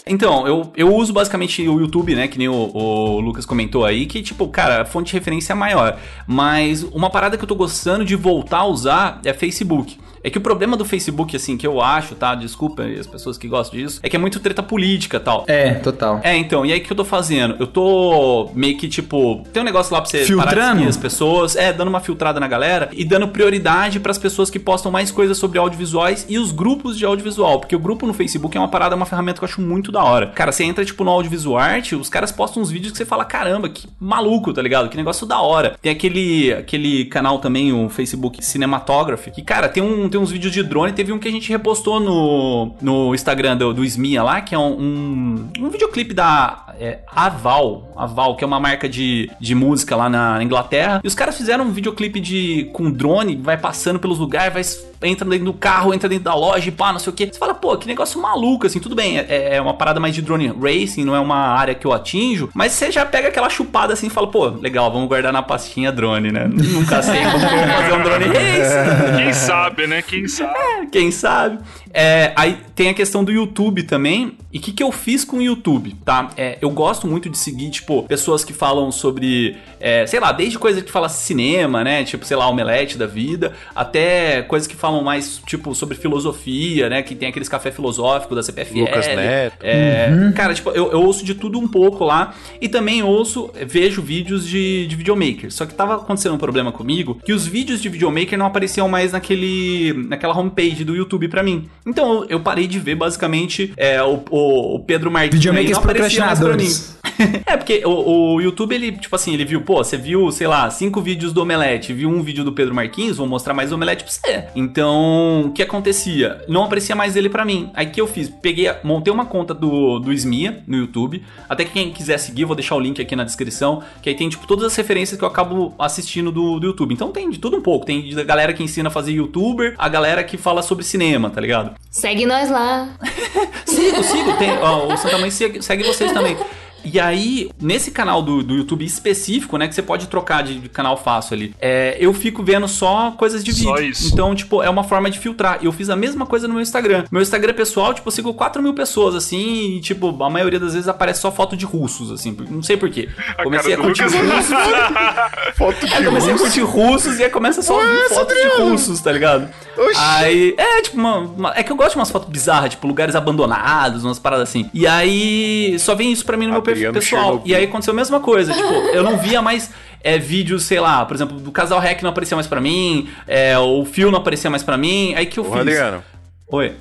Então, 0.07 0.45
eu, 0.45 0.71
eu 0.77 0.93
uso 0.93 1.11
basicamente 1.11 1.67
o 1.67 1.79
YouTube, 1.79 2.13
né? 2.13 2.27
Que 2.27 2.37
nem 2.37 2.47
o, 2.47 2.53
o 2.53 3.19
Lucas 3.19 3.43
comentou 3.45 3.83
aí, 3.83 4.05
que, 4.05 4.21
tipo, 4.21 4.47
cara, 4.49 4.83
a 4.83 4.85
fonte 4.85 5.07
de 5.07 5.13
referência 5.13 5.53
é 5.53 5.55
maior. 5.55 5.97
Mas 6.27 6.83
uma 6.83 7.09
parada 7.09 7.37
que 7.37 7.43
eu 7.43 7.47
tô 7.47 7.55
gostando 7.55 8.05
de 8.05 8.15
voltar 8.15 8.59
a 8.59 8.65
usar 8.65 9.19
é 9.25 9.33
Facebook. 9.33 9.97
É 10.25 10.29
que 10.31 10.39
o 10.39 10.41
problema 10.41 10.75
do 10.75 10.83
Facebook, 10.83 11.35
assim, 11.35 11.55
que 11.55 11.67
eu 11.67 11.79
acho, 11.79 12.15
tá? 12.15 12.33
Desculpa 12.33 12.81
as 12.83 13.05
pessoas 13.05 13.37
que 13.37 13.47
gostam 13.47 13.79
disso, 13.79 13.99
é 14.01 14.09
que 14.09 14.15
é 14.15 14.19
muito 14.19 14.39
treta 14.39 14.63
política 14.63 15.19
tal. 15.19 15.43
É, 15.47 15.75
total. 15.75 16.19
É, 16.23 16.35
então, 16.35 16.65
e 16.65 16.73
aí 16.73 16.79
o 16.79 16.83
que 16.83 16.91
eu 16.91 16.97
tô 16.97 17.05
fazendo? 17.05 17.55
Eu 17.59 17.67
tô 17.67 18.49
meio 18.55 18.75
que, 18.75 18.87
tipo, 18.87 19.43
tem 19.53 19.61
um 19.61 19.65
negócio 19.65 19.93
lá 19.93 20.01
pra 20.01 20.09
você 20.09 20.25
Filtrando? 20.25 20.83
as 20.87 20.97
pessoas, 20.97 21.55
é, 21.55 21.71
dando 21.71 21.89
uma 21.89 21.99
filtrada 21.99 22.39
na 22.39 22.47
galera 22.47 22.89
e 22.91 23.05
dando 23.05 23.27
prioridade 23.27 23.99
pras 23.99 24.17
pessoas 24.17 24.49
que 24.49 24.57
postam 24.57 24.91
mais 24.91 25.11
coisas 25.11 25.37
sobre 25.37 25.59
audiovisuais 25.59 26.25
e 26.27 26.39
os 26.39 26.51
grupos 26.51 26.97
de 26.97 27.05
audiovisual, 27.05 27.59
porque 27.59 27.75
o 27.75 27.79
grupo 27.79 28.07
no 28.07 28.13
Facebook 28.13 28.57
é 28.57 28.59
uma 28.59 28.67
parada, 28.67 28.95
uma 28.95 29.05
ferramenta 29.05 29.37
que 29.37 29.43
eu 29.43 29.49
acho 29.49 29.61
muito 29.61 29.91
da 29.91 30.03
hora. 30.03 30.27
Cara, 30.27 30.51
você 30.51 30.63
entra, 30.63 30.83
tipo, 30.83 31.03
no 31.03 31.11
audiovisual 31.11 31.59
art, 31.59 31.91
os 31.91 32.09
caras 32.09 32.31
postam 32.31 32.63
uns 32.63 32.71
vídeos 32.71 32.91
que 32.93 32.97
você 32.97 33.05
fala, 33.05 33.25
caramba, 33.25 33.69
que 33.69 33.87
maluco, 33.99 34.51
tá 34.51 34.61
ligado? 34.63 34.89
Que 34.89 34.97
negócio 34.97 35.27
da 35.27 35.39
hora. 35.39 35.75
Tem 35.79 35.91
aquele, 35.91 36.51
aquele 36.51 37.05
canal 37.05 37.37
também, 37.37 37.71
o 37.71 37.89
Facebook 37.89 38.43
Cinematography, 38.43 39.29
que, 39.29 39.43
cara, 39.43 39.69
tem, 39.69 39.83
um, 39.83 40.09
tem 40.15 40.21
uns 40.21 40.31
vídeos 40.31 40.53
de 40.53 40.63
drone, 40.63 40.93
teve 40.93 41.11
um 41.11 41.19
que 41.19 41.27
a 41.27 41.31
gente 41.31 41.49
repostou 41.49 41.99
no, 41.99 42.71
no 42.81 43.13
Instagram 43.13 43.57
do, 43.57 43.73
do 43.73 43.83
Smia 43.83 44.23
lá, 44.23 44.39
que 44.39 44.55
é 44.55 44.57
um, 44.57 44.79
um, 44.79 45.49
um 45.59 45.69
videoclipe 45.69 46.13
da 46.13 46.73
é, 46.79 46.99
Aval, 47.13 47.91
Aval, 47.97 48.37
que 48.37 48.43
é 48.43 48.47
uma 48.47 48.59
marca 48.59 48.87
de, 48.87 49.29
de 49.41 49.53
música 49.53 49.93
lá 49.93 50.09
na 50.09 50.41
Inglaterra. 50.41 51.01
E 51.03 51.07
os 51.07 51.13
caras 51.13 51.35
fizeram 51.35 51.65
um 51.65 51.71
videoclipe 51.71 52.21
de 52.21 52.69
com 52.71 52.89
drone, 52.89 53.35
vai 53.35 53.57
passando 53.57 53.99
pelos 53.99 54.17
lugares, 54.17 54.53
vai 54.53 54.63
entra 55.03 55.27
dentro 55.27 55.45
do 55.45 55.53
carro, 55.53 55.93
entra 55.93 56.09
dentro 56.09 56.25
da 56.25 56.33
loja 56.33 56.67
e 56.67 56.71
pá, 56.71 56.91
não 56.91 56.99
sei 56.99 57.11
o 57.11 57.15
que. 57.15 57.27
Você 57.27 57.37
fala, 57.37 57.53
pô, 57.53 57.77
que 57.77 57.87
negócio 57.87 58.21
maluco, 58.21 58.65
assim, 58.65 58.79
tudo 58.79 58.95
bem, 58.95 59.19
é, 59.19 59.55
é 59.55 59.61
uma 59.61 59.73
parada 59.73 59.99
mais 59.99 60.15
de 60.15 60.21
drone 60.21 60.47
racing, 60.47 61.03
não 61.03 61.15
é 61.15 61.19
uma 61.19 61.37
área 61.37 61.75
que 61.75 61.85
eu 61.85 61.93
atinjo, 61.93 62.49
mas 62.53 62.71
você 62.71 62.91
já 62.91 63.05
pega 63.05 63.27
aquela 63.27 63.49
chupada 63.49 63.93
assim 63.93 64.07
e 64.07 64.09
fala, 64.09 64.27
pô, 64.27 64.47
legal, 64.47 64.91
vamos 64.91 65.07
guardar 65.07 65.31
na 65.31 65.43
pastinha 65.43 65.91
drone, 65.91 66.31
né? 66.31 66.47
Nunca 66.47 67.01
sei 67.01 67.23
como 67.23 67.39
fazer 67.39 67.93
um 67.93 68.03
drone 68.03 68.25
race. 68.33 69.17
Quem 69.17 69.33
sabe, 69.33 69.87
né? 69.87 70.01
Quem 70.07 70.27
sabe? 70.29 70.87
Quem 70.91 71.11
sabe? 71.11 71.59
É, 71.93 72.33
aí 72.35 72.57
tem 72.75 72.89
a 72.89 72.93
questão 72.93 73.23
do 73.23 73.31
YouTube 73.31 73.83
também. 73.83 74.37
E 74.51 74.57
o 74.57 74.61
que, 74.61 74.71
que 74.71 74.81
eu 74.81 74.91
fiz 74.91 75.25
com 75.25 75.37
o 75.37 75.41
YouTube, 75.41 75.95
tá? 76.05 76.29
É, 76.37 76.57
eu 76.61 76.69
gosto 76.69 77.07
muito 77.07 77.29
de 77.29 77.37
seguir, 77.37 77.69
tipo, 77.69 78.03
pessoas 78.03 78.43
que 78.43 78.53
falam 78.53 78.89
sobre, 78.89 79.57
é, 79.81 80.07
sei 80.07 80.19
lá, 80.19 80.31
desde 80.31 80.57
coisa 80.57 80.81
que 80.81 80.91
fala 80.91 81.09
cinema, 81.09 81.83
né? 81.83 82.05
Tipo, 82.05 82.25
sei 82.25 82.37
lá, 82.37 82.47
omelete 82.47 82.97
da 82.97 83.05
vida, 83.05 83.53
até 83.75 84.41
coisas 84.43 84.65
que 84.65 84.75
falam 84.75 85.03
mais, 85.03 85.41
tipo, 85.45 85.75
sobre 85.75 85.97
filosofia, 85.97 86.89
né? 86.89 87.01
Que 87.03 87.15
tem 87.15 87.27
aqueles 87.27 87.49
café 87.49 87.69
filosófico 87.69 88.33
da 88.33 88.41
CPFL. 88.41 88.79
Lucas 88.79 89.07
Neto. 89.07 89.57
É, 89.61 90.31
Cara, 90.35 90.53
tipo, 90.53 90.69
eu, 90.71 90.91
eu 90.91 91.01
ouço 91.01 91.25
de 91.25 91.35
tudo 91.35 91.59
um 91.59 91.67
pouco 91.67 92.05
lá. 92.05 92.33
E 92.61 92.69
também 92.69 93.03
ouço, 93.03 93.51
vejo 93.65 94.01
vídeos 94.01 94.47
de, 94.47 94.87
de 94.87 94.95
videomaker. 94.95 95.51
Só 95.51 95.65
que 95.65 95.73
tava 95.73 95.95
acontecendo 95.95 96.33
um 96.33 96.37
problema 96.37 96.71
comigo, 96.71 97.19
que 97.25 97.33
os 97.33 97.45
vídeos 97.45 97.81
de 97.81 97.89
videomaker 97.89 98.37
não 98.37 98.45
apareciam 98.45 98.87
mais 98.87 99.11
naquele, 99.11 99.84
naquela 99.93 100.37
homepage 100.37 100.83
do 100.83 100.95
YouTube 100.95 101.27
pra 101.27 101.43
mim. 101.43 101.69
Então 101.85 102.25
eu, 102.29 102.39
parei 102.39 102.67
de 102.67 102.79
ver, 102.79 102.95
basicamente, 102.95 103.73
é, 103.77 104.01
o, 104.03 104.23
o, 104.29 104.79
Pedro 104.79 105.11
Martins. 105.11 105.33
Não 105.71 105.79
aparecia 105.79 106.25
mais 106.25 106.39
pra 106.39 106.55
mim. 106.55 107.04
é, 107.45 107.57
porque 107.57 107.83
o, 107.85 108.35
o 108.35 108.41
YouTube, 108.41 108.73
ele, 108.73 108.91
tipo 108.91 109.15
assim, 109.15 109.33
ele 109.33 109.45
viu, 109.45 109.61
pô, 109.61 109.83
você 109.83 109.97
viu, 109.97 110.31
sei 110.31 110.47
lá, 110.47 110.69
cinco 110.69 111.01
vídeos 111.01 111.33
do 111.33 111.41
Omelete, 111.41 111.93
viu 111.93 112.09
um 112.09 112.21
vídeo 112.21 112.43
do 112.43 112.51
Pedro 112.51 112.73
Marquinhos, 112.73 113.17
vou 113.17 113.27
mostrar 113.27 113.53
mais 113.53 113.71
Omelete 113.71 114.03
pra 114.03 114.11
você. 114.11 114.45
Então, 114.55 115.45
o 115.47 115.51
que 115.51 115.61
acontecia? 115.61 116.43
Não 116.47 116.63
aparecia 116.63 116.95
mais 116.95 117.15
ele 117.15 117.29
pra 117.29 117.45
mim. 117.45 117.69
Aí 117.73 117.87
o 117.87 117.91
que 117.91 118.01
eu 118.01 118.07
fiz? 118.07 118.29
Peguei, 118.29 118.71
montei 118.83 119.13
uma 119.13 119.25
conta 119.25 119.53
do, 119.53 119.99
do 119.99 120.11
Smia 120.13 120.63
no 120.67 120.77
YouTube. 120.77 121.23
Até 121.47 121.65
que 121.65 121.71
quem 121.71 121.91
quiser 121.91 122.17
seguir, 122.17 122.45
vou 122.45 122.55
deixar 122.55 122.75
o 122.75 122.79
link 122.79 123.01
aqui 123.01 123.15
na 123.15 123.23
descrição. 123.23 123.83
Que 124.01 124.09
aí 124.09 124.15
tem, 124.15 124.29
tipo, 124.29 124.45
todas 124.47 124.65
as 124.65 124.75
referências 124.75 125.17
que 125.17 125.23
eu 125.23 125.27
acabo 125.27 125.73
assistindo 125.79 126.31
do, 126.31 126.59
do 126.59 126.67
YouTube. 126.67 126.93
Então 126.93 127.11
tem 127.11 127.29
de 127.29 127.39
tudo 127.39 127.57
um 127.57 127.61
pouco. 127.61 127.85
Tem 127.85 128.13
da 128.13 128.23
galera 128.23 128.53
que 128.53 128.63
ensina 128.63 128.89
a 128.89 128.91
fazer 128.91 129.11
youtuber, 129.11 129.75
a 129.77 129.89
galera 129.89 130.23
que 130.23 130.37
fala 130.37 130.61
sobre 130.61 130.83
cinema, 130.83 131.29
tá 131.29 131.41
ligado? 131.41 131.75
Segue 131.89 132.25
nós 132.25 132.49
lá. 132.49 132.89
Sigo, 133.65 134.03
sigo. 134.03 134.37
Tem, 134.37 134.57
ó, 134.59 134.93
o 134.93 134.97
Santa 134.97 135.17
Mãe 135.17 135.29
segue, 135.29 135.61
segue 135.61 135.83
vocês 135.83 136.11
também. 136.11 136.37
E 136.85 136.99
aí, 136.99 137.49
nesse 137.61 137.91
canal 137.91 138.21
do, 138.21 138.43
do 138.43 138.55
YouTube 138.55 138.85
específico, 138.85 139.57
né, 139.57 139.67
que 139.67 139.75
você 139.75 139.81
pode 139.81 140.07
trocar 140.07 140.43
de, 140.43 140.59
de 140.59 140.69
canal 140.69 140.95
fácil 140.97 141.33
ali, 141.35 141.55
é, 141.59 141.97
eu 141.99 142.13
fico 142.13 142.43
vendo 142.43 142.67
só 142.67 143.11
coisas 143.11 143.43
de 143.43 143.53
Só 143.53 143.73
vídeo. 143.75 143.89
isso. 143.91 144.13
Então, 144.13 144.33
tipo, 144.35 144.61
é 144.63 144.69
uma 144.69 144.83
forma 144.83 145.09
de 145.09 145.19
filtrar. 145.19 145.59
Eu 145.61 145.71
fiz 145.71 145.89
a 145.89 145.95
mesma 145.95 146.25
coisa 146.25 146.47
no 146.47 146.53
meu 146.53 146.61
Instagram. 146.61 147.05
Meu 147.11 147.21
Instagram 147.21 147.53
pessoal, 147.53 147.93
tipo, 147.93 148.07
eu 148.07 148.11
sigo 148.11 148.33
4 148.33 148.61
mil 148.61 148.73
pessoas, 148.73 149.15
assim, 149.15 149.77
e, 149.77 149.81
tipo, 149.81 150.23
a 150.23 150.29
maioria 150.29 150.59
das 150.59 150.73
vezes 150.73 150.87
aparece 150.87 151.21
só 151.21 151.31
foto 151.31 151.55
de 151.57 151.65
russos, 151.65 152.11
assim, 152.11 152.35
não 152.49 152.61
sei 152.63 152.77
porquê. 152.77 153.09
Comecei 153.43 153.73
a 153.73 153.77
do 153.77 153.83
curtir 153.83 154.03
Lucas. 154.03 154.21
russos. 154.21 154.55
Foto 155.55 155.85
Aí 155.85 155.99
de 155.99 156.05
comecei 156.05 156.33
a 156.33 156.37
curtir 156.37 156.61
russos 156.61 157.19
e 157.19 157.23
aí 157.23 157.29
começa 157.29 157.61
só 157.61 157.79
a 157.81 157.85
vir 157.85 158.09
fotos 158.09 158.35
de 158.35 158.47
russos, 158.61 158.99
tá 158.99 159.11
ligado? 159.11 159.47
Oxi. 159.77 159.99
Aí, 159.99 160.55
é, 160.57 160.81
tipo, 160.81 160.97
uma, 160.97 161.17
uma- 161.19 161.53
é 161.55 161.63
que 161.63 161.71
eu 161.71 161.75
gosto 161.75 161.91
de 161.91 161.97
umas 161.97 162.11
fotos 162.11 162.29
bizarras, 162.29 162.71
tipo, 162.71 162.85
lugares 162.87 163.15
abandonados, 163.15 164.03
umas 164.03 164.19
paradas 164.19 164.49
assim. 164.49 164.69
E 164.73 164.85
aí, 164.85 165.77
só 165.79 165.95
vem 165.95 166.11
isso 166.11 166.25
pra 166.25 166.35
mim 166.35 166.45
no 166.47 166.51
meu 166.53 166.61
perfil 166.75 166.93
pessoal. 166.93 167.41
E 167.45 167.55
aí 167.55 167.65
aconteceu 167.65 167.93
a 167.93 167.95
mesma 167.95 168.19
coisa, 168.19 168.53
tipo, 168.53 168.67
eu 168.67 169.03
não 169.03 169.17
via 169.17 169.41
mais 169.41 169.71
é, 170.03 170.17
vídeos, 170.17 170.63
sei 170.63 170.79
lá, 170.79 171.05
por 171.05 171.15
exemplo, 171.15 171.39
do 171.39 171.51
Casal 171.51 171.79
Rec 171.79 172.01
não 172.01 172.09
aparecia 172.11 172.35
mais 172.35 172.47
pra 172.47 172.61
mim, 172.61 173.09
é, 173.27 173.57
o 173.57 173.83
Fio 173.85 174.11
não 174.11 174.19
aparecia 174.19 174.49
mais 174.49 174.63
pra 174.63 174.77
mim, 174.77 175.13
aí 175.15 175.25
que 175.25 175.39
eu 175.39 175.43
Ô, 175.43 175.51
fiz? 175.51 175.61
Adriano, 175.61 176.03
Oi. 176.47 176.73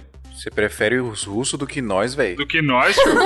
Você 0.44 0.50
prefere 0.50 1.00
os 1.00 1.24
russos 1.24 1.58
do 1.58 1.66
que 1.66 1.80
nós, 1.80 2.14
velho? 2.14 2.36
Do 2.36 2.46
que 2.46 2.60
nós, 2.60 2.94
tio. 2.94 3.14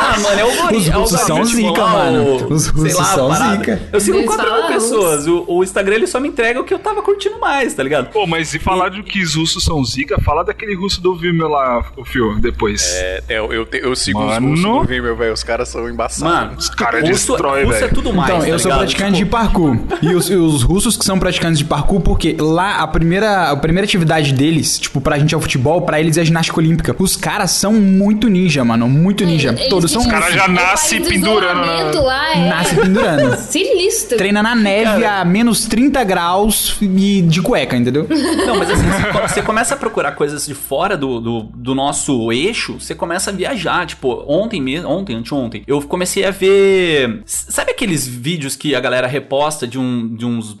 Ah, 0.00 0.18
mano, 0.20 0.40
é 0.40 0.44
o 0.44 0.76
Os 0.76 0.88
é 0.88 0.90
russos 0.90 1.20
são 1.20 1.44
zica, 1.44 1.86
mano. 1.86 2.46
Os 2.50 2.66
russos 2.68 2.94
lá, 2.98 3.04
são 3.04 3.28
parada. 3.28 3.56
zica. 3.56 3.80
Eu 3.92 4.00
sigo 4.00 4.16
Eles 4.18 4.26
4 4.26 4.52
mil 4.52 4.66
pessoas, 4.66 5.26
o, 5.26 5.44
o 5.46 5.62
Instagram 5.62 5.94
ele 5.96 6.06
só 6.06 6.18
me 6.18 6.28
entrega 6.28 6.60
o 6.60 6.64
que 6.64 6.72
eu 6.74 6.78
tava 6.78 7.02
curtindo 7.02 7.38
mais, 7.38 7.74
tá 7.74 7.82
ligado? 7.82 8.10
Pô, 8.10 8.26
mas 8.26 8.48
se 8.48 8.58
falar 8.58 8.88
de 8.88 9.02
que 9.02 9.22
os 9.22 9.34
russos 9.34 9.62
são 9.62 9.84
zica, 9.84 10.20
fala 10.22 10.42
daquele 10.44 10.74
russo 10.74 11.00
do 11.00 11.14
Vimeo 11.16 11.46
lá, 11.48 11.84
o 11.96 12.04
Fio, 12.04 12.36
depois. 12.40 12.82
É, 12.96 13.22
eu, 13.28 13.52
eu, 13.52 13.64
te- 13.66 13.78
eu 13.82 13.94
sigo 13.94 14.18
Mano. 14.20 14.52
os 14.54 14.60
russos 14.60 14.80
do 14.80 14.84
Vimeo, 14.84 15.14
velho. 15.16 15.32
Os 15.32 15.44
caras 15.44 15.68
são 15.68 15.88
embaçados. 15.88 16.22
Mano, 16.34 16.56
Os 16.58 16.70
caras 16.70 17.00
russo, 17.02 17.12
destrói, 17.32 17.64
russo 17.64 17.76
é 17.76 17.80
velho. 17.82 17.94
tudo 17.94 18.12
mais. 18.12 18.28
Então, 18.30 18.40
tá 18.42 18.48
eu 18.48 18.58
sou 18.58 18.72
praticante 18.72 19.12
de 19.12 19.18
Tipo, 19.18 19.30
parkour. 19.32 19.76
E 20.02 20.14
os, 20.14 20.30
e 20.30 20.34
os 20.34 20.62
russos 20.62 20.96
que 20.96 21.04
são 21.04 21.18
praticantes 21.18 21.58
de 21.58 21.64
parkour, 21.64 22.00
porque 22.00 22.36
lá 22.38 22.78
a 22.78 22.86
primeira, 22.86 23.50
a 23.50 23.56
primeira 23.56 23.84
atividade 23.84 24.32
deles, 24.32 24.78
tipo, 24.78 25.00
pra 25.00 25.18
gente 25.18 25.34
é 25.34 25.38
o 25.38 25.40
futebol, 25.40 25.82
pra 25.82 26.00
eles 26.00 26.07
é 26.16 26.22
a 26.22 26.24
ginástica 26.24 26.58
olímpica. 26.58 26.96
Os 26.98 27.16
caras 27.16 27.50
são 27.50 27.72
muito 27.74 28.28
ninja, 28.28 28.64
mano. 28.64 28.88
Muito 28.88 29.24
ninja. 29.24 29.50
Eles- 29.50 29.68
Todos 29.68 29.90
são 29.90 30.00
eles- 30.02 30.12
cara 30.12 30.30
já 30.32 30.44
o 30.44 30.46
país 30.46 30.60
nasce 30.60 30.98
do 31.00 31.08
pendurando, 31.08 31.66
né? 31.66 31.92
lá 32.00 32.32
é 32.36 32.48
Nasce 32.48 32.74
pendurando. 32.76 33.36
Sinistro. 33.42 34.16
Treina 34.16 34.42
na 34.42 34.54
neve 34.54 35.04
a 35.04 35.24
menos 35.24 35.66
30 35.66 36.02
graus 36.04 36.76
e 36.80 37.22
de 37.22 37.42
cueca, 37.42 37.76
entendeu? 37.76 38.06
Não, 38.46 38.56
mas 38.58 38.70
assim, 38.70 38.82
você 38.88 39.12
co- 39.12 39.28
você 39.28 39.42
começa 39.42 39.74
a 39.74 39.76
procurar 39.76 40.12
coisas 40.12 40.46
de 40.46 40.54
fora 40.54 40.96
do, 40.96 41.20
do, 41.20 41.42
do 41.54 41.74
nosso 41.74 42.32
eixo, 42.32 42.78
você 42.80 42.94
começa 42.94 43.30
a 43.30 43.32
viajar. 43.32 43.86
Tipo, 43.86 44.24
ontem 44.26 44.60
mesmo, 44.60 44.88
ontem, 44.88 45.14
anteontem, 45.16 45.62
eu 45.66 45.80
comecei 45.82 46.24
a 46.24 46.30
ver. 46.30 47.22
Sabe 47.26 47.72
aqueles 47.72 48.06
vídeos 48.06 48.56
que 48.56 48.74
a 48.74 48.80
galera 48.80 49.06
reposta 49.06 49.66
de, 49.66 49.78
um, 49.78 50.14
de 50.14 50.24
uns, 50.24 50.56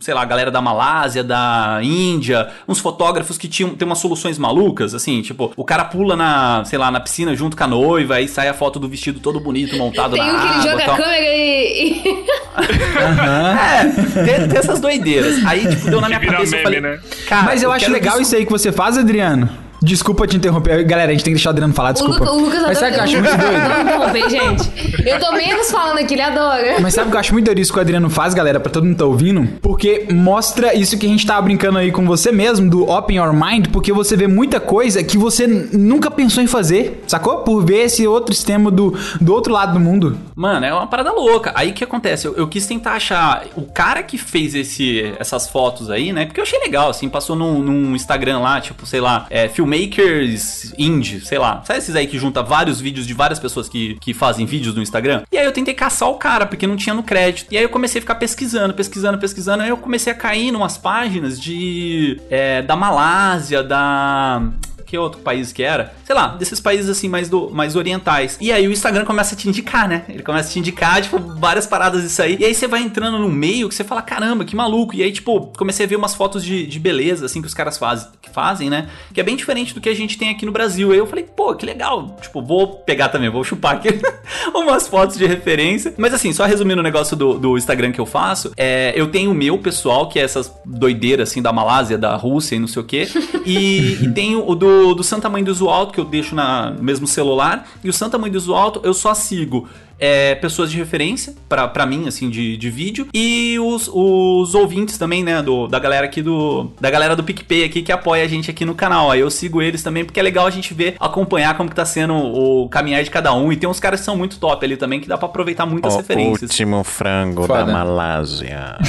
sei 0.00 0.14
lá, 0.14 0.22
a 0.22 0.24
galera 0.24 0.50
da 0.50 0.60
Malásia, 0.60 1.22
da 1.24 1.80
Índia, 1.82 2.48
uns 2.68 2.78
fotógrafos 2.78 3.36
que 3.38 3.48
tinham, 3.48 3.70
tem 3.74 3.86
umas 3.86 3.98
soluções 3.98 4.38
malucas, 4.38 4.85
assim, 4.94 5.22
tipo, 5.22 5.52
o 5.56 5.64
cara 5.64 5.84
pula 5.84 6.16
na, 6.16 6.64
sei 6.64 6.78
lá, 6.78 6.90
na 6.90 7.00
piscina 7.00 7.34
junto 7.34 7.56
com 7.56 7.64
a 7.64 7.66
noiva, 7.66 8.14
aí 8.16 8.28
sai 8.28 8.48
a 8.48 8.54
foto 8.54 8.78
do 8.78 8.88
vestido 8.88 9.20
todo 9.20 9.40
bonito 9.40 9.76
montado 9.76 10.12
Tem 10.14 10.22
na 10.22 10.32
um 10.32 10.38
que 10.40 10.46
ele 10.54 10.62
joga 10.70 10.84
tal. 10.84 10.94
a 10.94 10.96
câmera 10.98 11.34
e. 11.36 12.02
e- 12.04 12.26
É, 12.96 13.84
tem, 14.24 14.48
tem 14.48 14.58
essas 14.58 14.80
doideiras. 14.80 15.44
Aí, 15.44 15.66
tipo, 15.68 15.90
deu 15.90 16.00
na 16.00 16.08
minha 16.08 16.20
cabeça, 16.20 16.42
eu 16.44 16.50
meme, 16.50 16.62
falei, 16.62 16.80
né? 16.80 16.98
cara, 17.28 17.42
Mas 17.44 17.62
eu, 17.62 17.70
acho 17.70 17.80
quero 17.84 17.92
legal 17.92 18.20
isso 18.20 18.34
aí 18.34 18.44
que 18.46 18.50
você 18.52 18.72
faz, 18.72 18.96
Adriano. 18.96 19.48
Desculpa 19.86 20.26
te 20.26 20.36
interromper. 20.36 20.82
Galera, 20.84 21.10
a 21.10 21.14
gente 21.14 21.22
tem 21.22 21.32
que 21.32 21.36
deixar 21.36 21.50
o 21.50 21.52
Adriano 21.52 21.72
falar, 21.72 21.90
O, 21.90 21.92
desculpa. 21.92 22.24
Luca, 22.24 22.32
o 22.32 22.40
Lucas 22.40 22.62
Mas 22.62 22.78
sabe 22.78 22.90
o 22.90 22.94
que 22.94 22.98
eu 22.98 23.04
acho 23.04 23.20
muito 23.20 23.38
doido? 23.38 24.22
Não 24.22 24.30
gente. 24.30 25.08
Eu 25.08 25.20
tô 25.20 25.32
menos 25.32 25.70
falando 25.70 25.98
aqui, 25.98 26.14
ele 26.14 26.22
adora. 26.22 26.80
Mas 26.80 26.94
sabe 26.94 27.06
o 27.06 27.10
que 27.10 27.16
eu 27.16 27.20
acho 27.20 27.32
muito 27.32 27.44
doido 27.44 27.60
isso 27.60 27.72
que 27.72 27.78
o 27.78 27.80
Adriano 27.80 28.10
faz, 28.10 28.34
galera, 28.34 28.58
pra 28.58 28.70
todo 28.70 28.84
mundo 28.84 28.96
tá 28.96 29.04
ouvindo? 29.04 29.46
Porque 29.62 30.08
mostra 30.10 30.74
isso 30.74 30.98
que 30.98 31.06
a 31.06 31.08
gente 31.08 31.24
tava 31.24 31.42
brincando 31.42 31.78
aí 31.78 31.92
com 31.92 32.04
você 32.04 32.32
mesmo, 32.32 32.68
do 32.68 32.90
Open 32.90 33.18
Your 33.18 33.32
Mind, 33.32 33.68
porque 33.68 33.92
você 33.92 34.16
vê 34.16 34.26
muita 34.26 34.58
coisa 34.58 35.04
que 35.04 35.16
você 35.16 35.46
nunca 35.46 36.10
pensou 36.10 36.42
em 36.42 36.48
fazer, 36.48 37.04
sacou? 37.06 37.38
Por 37.38 37.64
ver 37.64 37.84
esse 37.84 38.06
outro 38.06 38.34
sistema 38.34 38.70
do, 38.70 38.92
do 39.20 39.32
outro 39.32 39.52
lado 39.52 39.74
do 39.74 39.80
mundo. 39.80 40.18
Mano, 40.34 40.66
é 40.66 40.74
uma 40.74 40.86
parada 40.86 41.12
louca. 41.12 41.52
Aí 41.54 41.70
o 41.70 41.74
que 41.74 41.84
acontece? 41.84 42.26
Eu, 42.26 42.34
eu 42.34 42.48
quis 42.48 42.66
tentar 42.66 42.94
achar 42.94 43.44
o 43.54 43.62
cara 43.62 44.02
que 44.02 44.18
fez 44.18 44.54
esse, 44.54 45.14
essas 45.18 45.48
fotos 45.48 45.90
aí, 45.90 46.12
né? 46.12 46.26
Porque 46.26 46.40
eu 46.40 46.44
achei 46.44 46.58
legal, 46.58 46.90
assim, 46.90 47.08
passou 47.08 47.36
num, 47.36 47.62
num 47.62 47.94
Instagram 47.94 48.40
lá, 48.40 48.60
tipo, 48.60 48.84
sei 48.86 49.00
lá, 49.00 49.26
é, 49.30 49.48
Filmmakers 49.76 50.72
Indie, 50.78 51.20
sei 51.20 51.38
lá. 51.38 51.62
Sabe 51.64 51.78
esses 51.78 51.94
aí 51.94 52.06
que 52.06 52.18
junta 52.18 52.42
vários 52.42 52.80
vídeos 52.80 53.06
de 53.06 53.12
várias 53.12 53.38
pessoas 53.38 53.68
que, 53.68 53.94
que 54.00 54.14
fazem 54.14 54.46
vídeos 54.46 54.74
no 54.74 54.82
Instagram? 54.82 55.22
E 55.30 55.36
aí 55.36 55.44
eu 55.44 55.52
tentei 55.52 55.74
caçar 55.74 56.08
o 56.08 56.14
cara, 56.14 56.46
porque 56.46 56.66
não 56.66 56.76
tinha 56.76 56.94
no 56.94 57.02
crédito. 57.02 57.52
E 57.52 57.58
aí 57.58 57.62
eu 57.62 57.68
comecei 57.68 57.98
a 57.98 58.02
ficar 58.02 58.14
pesquisando, 58.14 58.72
pesquisando, 58.72 59.18
pesquisando. 59.18 59.62
Aí 59.62 59.68
eu 59.68 59.76
comecei 59.76 60.12
a 60.12 60.16
cair 60.16 60.48
em 60.48 60.56
umas 60.56 60.78
páginas 60.78 61.38
de. 61.40 62.20
é, 62.30 62.62
da 62.62 62.74
Malásia, 62.74 63.62
da 63.62 64.42
que 64.86 64.96
outro 64.96 65.20
país 65.20 65.52
que 65.52 65.62
era? 65.62 65.92
Sei 66.04 66.14
lá, 66.14 66.28
desses 66.28 66.60
países 66.60 66.88
assim 66.88 67.08
mais, 67.08 67.28
do, 67.28 67.50
mais 67.50 67.74
orientais. 67.76 68.38
E 68.40 68.52
aí 68.52 68.66
o 68.66 68.72
Instagram 68.72 69.04
começa 69.04 69.34
a 69.34 69.38
te 69.38 69.48
indicar, 69.48 69.88
né? 69.88 70.04
Ele 70.08 70.22
começa 70.22 70.48
a 70.48 70.52
te 70.52 70.58
indicar, 70.58 71.02
tipo, 71.02 71.18
várias 71.18 71.66
paradas 71.66 72.02
disso 72.02 72.22
aí. 72.22 72.36
E 72.38 72.44
aí 72.44 72.54
você 72.54 72.66
vai 72.66 72.80
entrando 72.80 73.18
no 73.18 73.28
meio 73.28 73.68
que 73.68 73.74
você 73.74 73.84
fala, 73.84 74.00
caramba, 74.00 74.44
que 74.44 74.54
maluco. 74.54 74.94
E 74.94 75.02
aí, 75.02 75.12
tipo, 75.12 75.52
comecei 75.58 75.84
a 75.84 75.88
ver 75.88 75.96
umas 75.96 76.14
fotos 76.14 76.44
de, 76.44 76.66
de 76.66 76.78
beleza, 76.78 77.26
assim, 77.26 77.40
que 77.40 77.48
os 77.48 77.54
caras 77.54 77.76
faz, 77.76 78.08
que 78.22 78.30
fazem, 78.30 78.70
né? 78.70 78.88
Que 79.12 79.20
é 79.20 79.24
bem 79.24 79.34
diferente 79.34 79.74
do 79.74 79.80
que 79.80 79.88
a 79.88 79.94
gente 79.94 80.16
tem 80.16 80.30
aqui 80.30 80.46
no 80.46 80.52
Brasil. 80.52 80.92
Aí 80.92 80.98
eu 80.98 81.06
falei, 81.06 81.24
pô, 81.24 81.54
que 81.54 81.66
legal. 81.66 82.16
Tipo, 82.20 82.40
vou 82.40 82.76
pegar 82.76 83.08
também, 83.08 83.28
vou 83.28 83.42
chupar 83.42 83.74
aqui 83.74 83.88
umas 84.54 84.86
fotos 84.86 85.16
de 85.16 85.26
referência. 85.26 85.92
Mas 85.96 86.14
assim, 86.14 86.32
só 86.32 86.44
resumindo 86.44 86.80
o 86.80 86.84
negócio 86.84 87.16
do, 87.16 87.38
do 87.38 87.58
Instagram 87.58 87.90
que 87.90 88.00
eu 88.00 88.06
faço, 88.06 88.52
é, 88.56 88.92
eu 88.94 89.08
tenho 89.08 89.32
o 89.32 89.34
meu 89.34 89.58
pessoal, 89.58 90.08
que 90.08 90.18
é 90.18 90.22
essas 90.22 90.52
doideiras, 90.64 91.30
assim, 91.30 91.42
da 91.42 91.52
Malásia, 91.52 91.98
da 91.98 92.14
Rússia 92.14 92.54
e 92.54 92.58
não 92.58 92.68
sei 92.68 92.82
o 92.82 92.84
quê. 92.84 93.08
E, 93.44 94.04
e 94.04 94.12
tenho 94.12 94.48
o 94.48 94.54
do, 94.54 94.75
do 94.94 95.02
Santa 95.02 95.28
Mãe 95.28 95.42
do 95.42 95.50
Iso 95.50 95.68
Alto, 95.68 95.92
que 95.92 96.00
eu 96.00 96.04
deixo 96.04 96.34
na, 96.34 96.70
no 96.70 96.82
mesmo 96.82 97.06
celular. 97.06 97.66
E 97.82 97.88
o 97.88 97.92
Santa 97.92 98.18
Mãe 98.18 98.30
do 98.30 98.38
Iso 98.38 98.54
Alto 98.54 98.80
eu 98.82 98.94
só 98.94 99.14
sigo 99.14 99.68
é, 99.98 100.34
pessoas 100.34 100.70
de 100.70 100.76
referência 100.76 101.34
pra, 101.48 101.66
pra 101.66 101.86
mim, 101.86 102.06
assim, 102.06 102.28
de, 102.28 102.56
de 102.56 102.70
vídeo. 102.70 103.08
E 103.12 103.58
os, 103.58 103.88
os 103.92 104.54
ouvintes 104.54 104.98
também, 104.98 105.22
né, 105.22 105.42
do, 105.42 105.66
da 105.66 105.78
galera 105.78 106.06
aqui 106.06 106.22
do... 106.22 106.70
Da 106.80 106.90
galera 106.90 107.16
do 107.16 107.24
PicPay 107.24 107.64
aqui 107.64 107.82
que 107.82 107.92
apoia 107.92 108.24
a 108.24 108.28
gente 108.28 108.50
aqui 108.50 108.64
no 108.64 108.74
canal. 108.74 109.10
Aí 109.10 109.20
eu 109.20 109.30
sigo 109.30 109.62
eles 109.62 109.82
também, 109.82 110.04
porque 110.04 110.20
é 110.20 110.22
legal 110.22 110.46
a 110.46 110.50
gente 110.50 110.74
ver, 110.74 110.96
acompanhar 111.00 111.56
como 111.56 111.68
que 111.68 111.76
tá 111.76 111.84
sendo 111.84 112.14
o 112.14 112.68
caminhar 112.68 113.02
de 113.02 113.10
cada 113.10 113.32
um. 113.32 113.52
E 113.52 113.56
tem 113.56 113.68
uns 113.68 113.80
caras 113.80 114.00
que 114.00 114.06
são 114.06 114.16
muito 114.16 114.38
top 114.38 114.64
ali 114.64 114.76
também, 114.76 115.00
que 115.00 115.08
dá 115.08 115.16
pra 115.16 115.26
aproveitar 115.26 115.66
muitas 115.66 115.96
referências. 115.96 116.50
último 116.50 116.84
frango 116.84 117.46
Foda. 117.46 117.64
da 117.64 117.72
Malásia. 117.72 118.76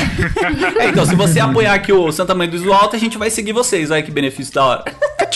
É, 0.80 0.90
então, 0.90 1.06
se 1.06 1.16
você 1.16 1.40
apoiar 1.40 1.74
aqui 1.74 1.92
o 1.92 2.12
Santa 2.12 2.34
Mãe 2.36 2.48
do 2.48 2.56
Iso 2.56 2.72
Alto, 2.72 2.96
a 2.96 3.00
gente 3.00 3.18
vai 3.18 3.30
seguir 3.30 3.54
vocês. 3.54 3.90
Olha 3.92 4.02
que 4.02 4.12
benefício 4.12 4.54
da 4.54 4.66
hora. 4.66 4.84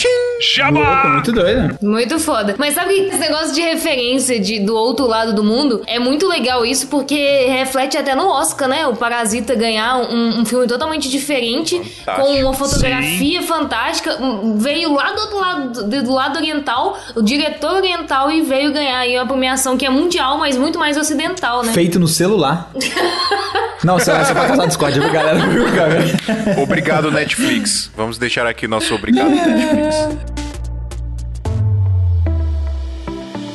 Louco, 0.02 0.42
Jabá! 0.54 1.08
muito 1.14 1.32
doido. 1.32 1.78
Muito 1.80 2.18
foda. 2.18 2.54
Mas 2.58 2.74
sabe 2.74 2.94
que 2.94 3.00
esse 3.08 3.18
negócio 3.18 3.54
de 3.54 3.60
referência 3.60 4.40
de, 4.40 4.60
do 4.60 4.74
outro 4.74 5.06
lado 5.06 5.32
do 5.32 5.44
mundo 5.44 5.82
é 5.86 5.98
muito 5.98 6.26
legal 6.26 6.64
isso, 6.64 6.86
porque 6.88 7.46
reflete 7.46 7.96
até 7.96 8.14
no 8.14 8.28
Oscar, 8.28 8.68
né? 8.68 8.86
O 8.86 8.96
Parasita 8.96 9.54
ganhar 9.54 9.96
um, 9.98 10.40
um 10.40 10.44
filme 10.44 10.66
totalmente 10.66 11.08
diferente, 11.08 11.78
Fantástico. 12.04 12.26
com 12.26 12.42
uma 12.42 12.54
fotografia 12.54 13.42
fantástica. 13.42 14.22
Um, 14.22 14.58
Veio 14.58 14.94
lá 14.94 15.12
do 15.12 15.20
outro 15.20 15.38
lado, 15.38 15.84
do, 15.88 16.02
do 16.02 16.12
lado 16.12 16.36
oriental, 16.36 16.98
o 17.14 17.22
diretor 17.22 17.72
oriental, 17.76 18.30
e 18.30 18.42
veio 18.42 18.72
ganhar 18.72 18.98
aí 18.98 19.16
uma 19.16 19.26
premiação 19.26 19.76
que 19.76 19.84
é 19.86 19.90
mundial, 19.90 20.38
mas 20.38 20.56
muito 20.56 20.78
mais 20.78 20.96
ocidental, 20.96 21.62
né? 21.62 21.72
Feito 21.72 21.98
no 21.98 22.06
celular. 22.08 22.70
Não, 23.84 23.98
você 23.98 24.12
vai 24.12 24.24
pra 24.32 24.46
casar 24.48 24.66
Discord, 24.66 25.00
viu, 25.00 25.10
galera? 25.10 25.38
Viu, 25.48 25.64
cara? 25.74 26.60
Obrigado, 26.62 27.10
Netflix. 27.10 27.90
Vamos 27.96 28.16
deixar 28.16 28.46
aqui 28.46 28.68
nosso 28.68 28.94
obrigado, 28.94 29.30
Netflix. 29.30 30.32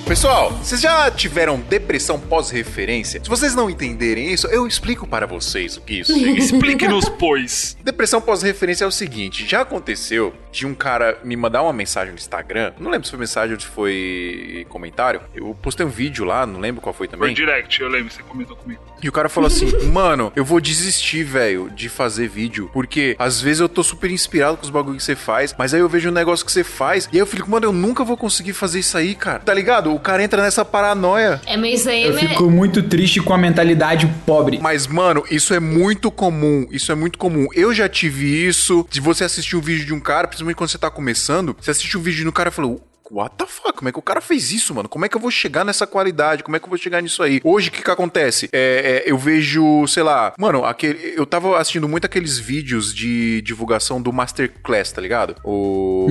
Pessoal, 0.05 0.51
vocês 0.51 0.79
já 0.79 1.11
tiveram 1.11 1.59
depressão 1.59 2.17
pós-referência? 2.17 3.21
Se 3.21 3.29
vocês 3.29 3.53
não 3.53 3.69
entenderem 3.69 4.31
isso, 4.31 4.47
eu 4.47 4.65
explico 4.65 5.05
para 5.05 5.27
vocês 5.27 5.75
o 5.75 5.81
que 5.81 5.99
isso 5.99 6.13
significa. 6.13 6.39
Explique-nos, 6.55 7.09
pois. 7.09 7.77
Depressão 7.83 8.21
pós-referência 8.21 8.85
é 8.85 8.87
o 8.87 8.91
seguinte: 8.91 9.45
já 9.45 9.61
aconteceu 9.61 10.33
de 10.49 10.65
um 10.65 10.73
cara 10.73 11.19
me 11.25 11.35
mandar 11.35 11.61
uma 11.61 11.73
mensagem 11.73 12.13
no 12.13 12.17
Instagram, 12.17 12.73
não 12.79 12.89
lembro 12.89 13.05
se 13.05 13.11
foi 13.11 13.19
mensagem 13.19 13.53
ou 13.53 13.59
se 13.59 13.67
foi 13.67 14.65
comentário. 14.69 15.21
Eu 15.35 15.53
postei 15.61 15.85
um 15.85 15.89
vídeo 15.89 16.23
lá, 16.23 16.45
não 16.45 16.59
lembro 16.59 16.81
qual 16.81 16.93
foi 16.93 17.07
Foi 17.07 17.17
também. 17.17 17.33
direct, 17.33 17.81
eu 17.81 17.89
lembro, 17.89 18.11
você 18.11 18.23
comentou 18.23 18.55
comigo. 18.55 18.81
E 19.01 19.09
o 19.09 19.11
cara 19.11 19.29
falou 19.29 19.47
assim: 19.47 19.71
Mano, 19.91 20.31
eu 20.35 20.43
vou 20.43 20.59
desistir, 20.59 21.23
velho, 21.23 21.69
de 21.69 21.89
fazer 21.89 22.27
vídeo. 22.27 22.69
Porque 22.73 23.15
às 23.19 23.41
vezes 23.41 23.59
eu 23.59 23.69
tô 23.69 23.83
super 23.83 24.09
inspirado 24.09 24.57
com 24.57 24.63
os 24.63 24.69
bagulhos 24.69 24.97
que 24.97 25.03
você 25.03 25.15
faz, 25.15 25.53
mas 25.57 25.73
aí 25.73 25.79
eu 25.79 25.89
vejo 25.89 26.09
um 26.09 26.13
negócio 26.13 26.45
que 26.45 26.51
você 26.51 26.63
faz. 26.63 27.07
E 27.11 27.15
aí 27.15 27.19
eu 27.19 27.25
fico, 27.25 27.49
mano, 27.49 27.65
eu 27.65 27.73
nunca 27.73 28.03
vou 28.03 28.17
conseguir 28.17 28.53
fazer 28.53 28.79
isso 28.79 28.97
aí, 28.97 29.15
cara. 29.15 29.39
Tá 29.39 29.53
ligado? 29.53 29.93
O 29.93 29.99
cara 29.99 30.23
entra 30.23 30.41
nessa 30.41 30.63
paranoia. 30.65 31.41
É 31.45 31.57
isso 31.67 31.89
aí, 31.89 32.03
Eu 32.05 32.13
né? 32.13 32.19
fico 32.19 32.49
muito 32.49 32.81
triste 32.83 33.21
com 33.21 33.33
a 33.33 33.37
mentalidade 33.37 34.07
pobre. 34.25 34.59
Mas, 34.61 34.87
mano, 34.87 35.23
isso 35.29 35.53
é 35.53 35.59
muito 35.59 36.09
comum. 36.11 36.67
Isso 36.71 36.91
é 36.91 36.95
muito 36.95 37.17
comum. 37.17 37.47
Eu 37.53 37.73
já 37.73 37.87
tive 37.89 38.25
isso. 38.47 38.85
De 38.89 39.01
você 39.01 39.23
assistir 39.23 39.55
um 39.55 39.61
vídeo 39.61 39.85
de 39.85 39.93
um 39.93 39.99
cara, 39.99 40.27
principalmente 40.27 40.55
quando 40.55 40.69
você 40.69 40.77
tá 40.77 40.89
começando, 40.89 41.55
você 41.59 41.71
assiste 41.71 41.97
um 41.97 42.01
vídeo 42.01 42.23
de 42.23 42.29
um 42.29 42.31
cara 42.31 42.49
e 42.49 42.51
fala. 42.51 42.77
What 43.11 43.35
the 43.37 43.45
fuck? 43.45 43.73
Como 43.77 43.89
é 43.89 43.91
que 43.91 43.99
o 43.99 44.01
cara 44.01 44.19
fez 44.21 44.51
isso, 44.51 44.73
mano? 44.73 44.89
Como 44.89 45.05
é 45.05 45.09
que 45.09 45.15
eu 45.15 45.21
vou 45.21 45.31
chegar 45.31 45.63
nessa 45.63 45.85
qualidade? 45.87 46.43
Como 46.43 46.55
é 46.55 46.59
que 46.59 46.65
eu 46.65 46.69
vou 46.69 46.77
chegar 46.77 47.01
nisso 47.01 47.21
aí? 47.23 47.39
Hoje, 47.43 47.69
o 47.69 47.71
que 47.71 47.81
que 47.83 47.91
acontece? 47.91 48.49
É, 48.51 49.03
é, 49.07 49.11
eu 49.11 49.17
vejo, 49.17 49.85
sei 49.87 50.03
lá... 50.03 50.33
Mano, 50.37 50.65
aquele, 50.65 51.13
eu 51.15 51.25
tava 51.25 51.57
assistindo 51.57 51.87
muito 51.87 52.05
aqueles 52.05 52.37
vídeos 52.37 52.93
de 52.93 53.41
divulgação 53.41 54.01
do 54.01 54.11
Masterclass, 54.11 54.91
tá 54.91 55.01
ligado? 55.01 55.35
O... 55.43 56.07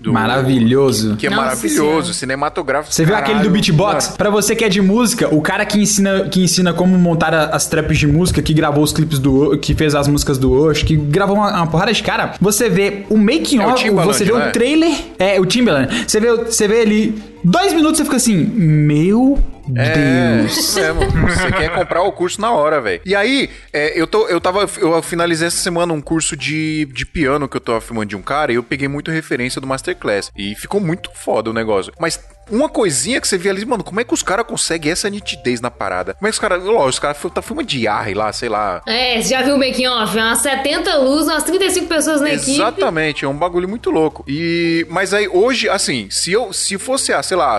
do- 0.00 0.12
Maravilhoso. 0.12 1.16
Que 1.16 1.26
é 1.26 1.30
Nossa 1.30 1.42
maravilhoso, 1.42 1.78
Senhora. 1.78 2.12
cinematográfico. 2.12 2.94
Você 2.94 3.04
viu 3.04 3.14
aquele 3.14 3.34
do 3.34 3.38
caralho. 3.44 3.52
beatbox? 3.52 4.04
Mano, 4.06 4.16
Pra 4.18 4.30
você 4.30 4.54
que 4.56 4.64
é 4.64 4.68
de 4.68 4.80
música, 4.80 5.32
o 5.34 5.40
cara 5.40 5.64
que 5.64 5.78
ensina, 5.80 6.28
que 6.28 6.42
ensina 6.42 6.72
como 6.72 6.96
montar 6.98 7.34
as 7.34 7.66
traps 7.66 7.98
de 7.98 8.06
música, 8.06 8.42
que 8.42 8.52
gravou 8.54 8.82
os 8.84 8.92
clipes 8.92 9.18
do 9.18 9.52
O- 9.52 9.58
que 9.58 9.74
fez 9.74 9.94
as 9.94 10.08
músicas 10.08 10.38
do 10.38 10.52
Osh, 10.52 10.82
que 10.82 10.96
gravou 10.96 11.36
uma, 11.36 11.50
uma 11.56 11.66
porrada 11.66 11.92
de 11.92 12.02
cara, 12.02 12.34
você 12.40 12.68
vê 12.68 13.04
o 13.08 13.16
making 13.16 13.60
É 13.60 13.66
of, 13.66 13.90
você 13.90 14.24
vê 14.24 14.32
não 14.32 14.48
o 14.48 14.52
trailer, 14.52 14.92
é 15.18 15.40
o 15.40 15.46
Timbaland. 15.46 16.04
Você 16.06 16.20
vê, 16.20 16.31
você 16.36 16.68
vê 16.68 16.80
ali 16.80 17.31
dois 17.44 17.72
minutos 17.72 17.98
você 17.98 18.04
fica 18.04 18.16
assim, 18.16 18.36
meu 18.36 19.38
É, 19.76 20.38
Deus. 20.42 20.56
isso 20.56 20.80
mesmo. 20.80 21.00
Você 21.28 21.52
quer 21.52 21.70
comprar 21.74 22.02
o 22.02 22.12
curso 22.12 22.40
na 22.40 22.50
hora, 22.50 22.80
velho. 22.80 23.00
E 23.04 23.14
aí, 23.14 23.48
é, 23.72 23.98
eu, 24.00 24.06
tô, 24.06 24.26
eu 24.28 24.40
tava. 24.40 24.68
Eu 24.78 25.00
finalizei 25.02 25.46
essa 25.48 25.58
semana 25.58 25.92
um 25.92 26.00
curso 26.00 26.36
de, 26.36 26.84
de 26.92 27.06
piano 27.06 27.48
que 27.48 27.56
eu 27.56 27.60
tô 27.60 27.72
afirmando 27.74 28.06
de 28.06 28.16
um 28.16 28.22
cara 28.22 28.52
e 28.52 28.56
eu 28.56 28.62
peguei 28.62 28.88
muito 28.88 29.10
referência 29.10 29.60
do 29.60 29.66
Masterclass. 29.66 30.30
E 30.36 30.54
ficou 30.56 30.80
muito 30.80 31.10
foda 31.14 31.50
o 31.50 31.52
negócio. 31.52 31.92
Mas 31.98 32.18
uma 32.50 32.68
coisinha 32.68 33.20
que 33.20 33.28
você 33.28 33.38
vê 33.38 33.50
ali, 33.50 33.64
mano, 33.64 33.84
como 33.84 34.00
é 34.00 34.04
que 34.04 34.12
os 34.12 34.22
caras 34.22 34.44
conseguem 34.44 34.90
essa 34.90 35.08
nitidez 35.08 35.60
na 35.60 35.70
parada? 35.70 36.14
Como 36.14 36.26
é 36.26 36.30
que 36.30 36.34
os 36.34 36.40
caras. 36.40 36.62
Lógico, 36.64 36.88
os 36.88 36.98
caras 36.98 37.18
tá 37.32 37.40
filmando 37.40 37.68
de 37.68 37.86
ar 37.86 38.12
lá, 38.16 38.32
sei 38.32 38.48
lá. 38.48 38.82
É, 38.86 39.22
você 39.22 39.28
já 39.28 39.42
viu 39.42 39.54
o 39.54 39.58
making 39.58 39.86
off? 39.86 40.16
Umas 40.16 40.38
70 40.40 40.96
luzes, 40.98 41.28
umas 41.28 41.44
35 41.44 41.86
pessoas 41.86 42.20
na 42.20 42.32
equipe. 42.34 42.50
Exatamente, 42.50 43.24
é 43.24 43.28
um 43.28 43.36
bagulho 43.36 43.68
muito 43.68 43.90
louco. 43.90 44.24
E 44.26 44.84
mas 44.90 45.14
aí 45.14 45.28
hoje, 45.28 45.68
assim, 45.68 46.08
se 46.10 46.32
eu 46.32 46.52
se 46.52 46.76
fosse, 46.78 47.12
ah, 47.12 47.22
sei 47.32 47.36
lá, 47.38 47.58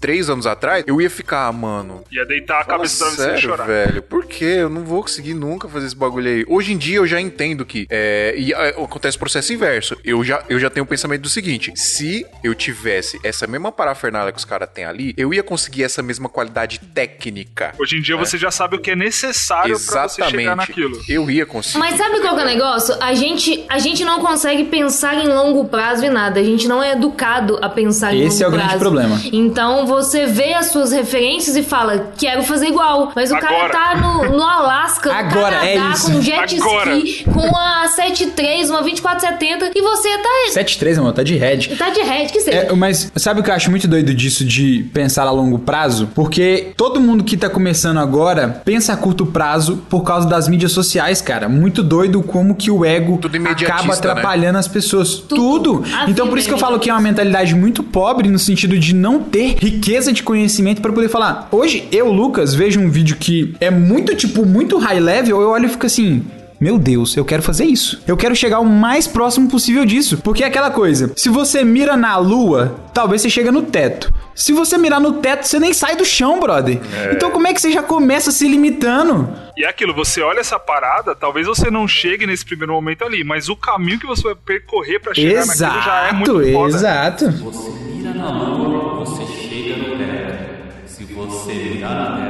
três 0.00 0.28
anos 0.28 0.48
atrás, 0.48 0.82
eu 0.84 1.00
ia 1.00 1.08
ficar, 1.08 1.52
mano. 1.52 2.02
Ia 2.10 2.26
deitar 2.26 2.62
a 2.62 2.64
Fala 2.64 2.78
cabeça 2.78 3.04
pra 3.04 3.14
você 3.14 3.22
e 3.22 3.24
sério, 3.24 3.40
chorar. 3.40 3.64
velho. 3.64 4.02
Por 4.02 4.26
quê? 4.26 4.44
Eu 4.44 4.68
não 4.68 4.84
vou 4.84 5.00
conseguir 5.02 5.32
nunca 5.32 5.68
fazer 5.68 5.86
esse 5.86 5.94
bagulho 5.94 6.28
aí. 6.28 6.44
Hoje 6.48 6.72
em 6.72 6.76
dia 6.76 6.96
eu 6.96 7.06
já 7.06 7.20
entendo 7.20 7.64
que 7.64 7.86
é, 7.88 8.34
e 8.36 8.52
é, 8.52 8.70
acontece 8.70 9.16
o 9.16 9.20
processo 9.20 9.52
inverso. 9.52 9.96
Eu 10.04 10.24
já, 10.24 10.42
eu 10.48 10.58
já 10.58 10.68
tenho 10.68 10.82
o 10.82 10.88
pensamento 10.88 11.22
do 11.22 11.28
seguinte: 11.28 11.72
se 11.76 12.26
eu 12.42 12.52
tivesse 12.52 13.20
essa 13.22 13.46
mesma 13.46 13.70
parafernália 13.70 14.32
que 14.32 14.38
os 14.40 14.44
caras 14.44 14.68
têm 14.74 14.84
ali, 14.84 15.14
eu 15.16 15.32
ia 15.32 15.44
conseguir 15.44 15.84
essa 15.84 16.02
mesma 16.02 16.28
qualidade 16.28 16.80
técnica. 16.92 17.74
Hoje 17.78 17.98
em 17.98 18.02
dia 18.02 18.16
você 18.16 18.36
já 18.36 18.50
sabe 18.50 18.74
o 18.74 18.80
que 18.80 18.90
é 18.90 18.96
necessário 18.96 19.78
pra 19.78 20.08
você 20.08 20.24
chegar 20.24 20.40
Exatamente. 20.40 20.68
naquilo. 20.68 21.00
Eu 21.08 21.30
ia 21.30 21.46
conseguir. 21.46 21.78
Mas 21.78 21.96
sabe 21.96 22.18
qual 22.20 22.34
que 22.34 22.40
é 22.40 22.44
o 22.44 22.46
negócio? 22.46 22.96
A 23.00 23.14
gente, 23.14 23.64
a 23.68 23.78
gente 23.78 24.04
não 24.04 24.18
consegue 24.18 24.64
pensar 24.64 25.14
em 25.14 25.28
longo 25.28 25.66
prazo 25.66 26.04
e 26.04 26.10
nada. 26.10 26.40
A 26.40 26.42
gente 26.42 26.66
não 26.66 26.82
é 26.82 26.90
educado 26.90 27.56
a 27.62 27.68
pensar 27.68 28.12
em 28.12 28.16
longo 28.16 28.24
prazo. 28.26 28.34
Esse 28.34 28.42
é 28.42 28.48
o 28.48 28.50
grande 28.50 28.76
problema. 28.78 28.95
Então 29.32 29.86
você 29.86 30.26
vê 30.26 30.54
as 30.54 30.66
suas 30.66 30.92
referências 30.92 31.56
e 31.56 31.62
fala, 31.62 32.12
quero 32.16 32.42
fazer 32.42 32.68
igual. 32.68 33.12
Mas 33.14 33.30
o 33.30 33.38
cara 33.38 33.56
Agora. 33.66 33.72
tá 33.72 33.94
no, 33.96 34.36
no 34.36 34.42
Alasca, 34.42 35.10
no 35.10 35.18
Agora, 35.18 35.56
Canadá, 35.56 35.66
é 35.66 35.92
isso. 35.92 36.10
com 36.12 36.18
um 36.18 36.22
jet 36.22 36.60
Agora. 36.60 36.96
ski, 36.98 37.24
com 37.24 37.56
a 37.56 37.88
73, 37.88 38.70
uma 38.70 38.82
2470, 38.82 39.70
e 39.74 39.80
você 39.82 40.08
tá, 40.18 40.60
7-3, 40.60 40.96
mano, 40.96 41.12
tá 41.12 41.22
de 41.22 41.36
head. 41.36 41.76
tá 41.76 41.90
de 41.90 42.00
red, 42.00 42.26
que 42.26 42.40
seja. 42.40 42.58
É, 42.58 42.72
mas 42.72 43.10
sabe 43.16 43.40
o 43.40 43.42
que 43.42 43.50
eu 43.50 43.54
acho 43.54 43.70
muito 43.70 43.86
doido 43.88 44.14
disso 44.14 44.44
de 44.44 44.88
pensar 44.92 45.26
a 45.26 45.30
longo 45.30 45.58
prazo? 45.58 46.08
Porque 46.14 46.72
todo 46.76 47.00
mundo 47.00 47.24
que 47.24 47.36
tá 47.36 47.48
começando 47.48 47.98
agora 47.98 48.60
pensa 48.64 48.92
a 48.92 48.96
curto 48.96 49.26
prazo 49.26 49.82
por 49.88 50.02
causa 50.02 50.28
das 50.28 50.48
mídias 50.48 50.72
sociais, 50.72 51.20
cara. 51.20 51.48
Muito 51.48 51.82
doido 51.82 52.22
como 52.22 52.54
que 52.54 52.70
o 52.70 52.84
ego 52.84 53.18
Tudo 53.18 53.36
acaba 53.48 53.88
né? 53.88 53.94
atrapalhando 53.94 54.58
as 54.58 54.68
pessoas. 54.68 55.14
Tudo. 55.14 55.84
A 55.92 56.08
Então 56.10 56.28
por 56.28 56.38
isso 56.38 56.48
que 56.48 56.54
eu 56.54 56.58
é 56.58 56.60
falo 56.60 56.78
que 56.78 56.90
é 56.90 56.92
uma 56.92 57.00
mentalidade 57.00 57.54
muito 57.54 57.82
pobre 57.82 58.28
no 58.28 58.38
sentido 58.38 58.78
de 58.78 58.85
não 58.94 59.20
ter 59.22 59.56
riqueza 59.58 60.12
de 60.12 60.22
conhecimento 60.22 60.80
pra 60.82 60.92
poder 60.92 61.08
falar. 61.08 61.48
Hoje 61.50 61.88
eu, 61.90 62.10
Lucas, 62.10 62.54
vejo 62.54 62.80
um 62.80 62.90
vídeo 62.90 63.16
que 63.16 63.54
é 63.60 63.70
muito 63.70 64.14
tipo 64.14 64.44
muito 64.44 64.78
high 64.78 65.00
level, 65.00 65.40
eu 65.40 65.48
olho 65.50 65.66
e 65.66 65.68
fico 65.70 65.86
assim, 65.86 66.24
meu 66.58 66.78
Deus, 66.78 67.14
eu 67.16 67.24
quero 67.24 67.42
fazer 67.42 67.66
isso. 67.66 68.00
Eu 68.06 68.16
quero 68.16 68.34
chegar 68.34 68.60
o 68.60 68.64
mais 68.64 69.06
próximo 69.06 69.46
possível 69.48 69.84
disso. 69.84 70.16
Porque 70.18 70.42
é 70.42 70.46
aquela 70.46 70.70
coisa: 70.70 71.12
se 71.14 71.28
você 71.28 71.62
mira 71.62 71.98
na 71.98 72.16
lua, 72.16 72.74
talvez 72.94 73.20
você 73.20 73.28
chega 73.28 73.52
no 73.52 73.60
teto. 73.62 74.10
Se 74.34 74.52
você 74.54 74.78
mirar 74.78 74.98
no 74.98 75.14
teto, 75.14 75.46
você 75.46 75.58
nem 75.60 75.74
sai 75.74 75.96
do 75.96 76.04
chão, 76.04 76.40
brother. 76.40 76.80
Então 77.12 77.30
como 77.30 77.46
é 77.46 77.52
que 77.52 77.60
você 77.60 77.70
já 77.72 77.82
começa 77.82 78.30
se 78.30 78.48
limitando? 78.48 79.28
E 79.56 79.64
é 79.64 79.68
aquilo, 79.68 79.94
você 79.94 80.20
olha 80.22 80.40
essa 80.40 80.58
parada, 80.58 81.14
talvez 81.14 81.46
você 81.46 81.70
não 81.70 81.86
chegue 81.88 82.26
nesse 82.26 82.44
primeiro 82.44 82.72
momento 82.72 83.04
ali, 83.04 83.22
mas 83.24 83.48
o 83.50 83.56
caminho 83.56 83.98
que 83.98 84.06
você 84.06 84.22
vai 84.22 84.34
percorrer 84.34 84.98
pra 85.00 85.14
chegar 85.14 85.46
naquilo 85.46 85.82
já 85.82 86.08
é 86.08 86.12
muito 86.12 86.40
Exato, 86.42 86.52
foda. 86.52 86.74
exato. 86.76 87.30
Você 87.32 87.70
mira 88.16 88.32
na 88.32 88.48
lua, 88.48 89.04
você 89.04 89.26
chega 89.26 89.76
no 89.76 89.98
teto. 89.98 90.86
Se 90.86 91.04
você 91.04 91.52
mirar 91.52 91.94
na 91.94 92.25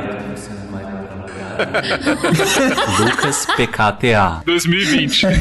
Lucas 3.00 3.46
PKTA. 3.56 4.42
2020. 4.44 5.26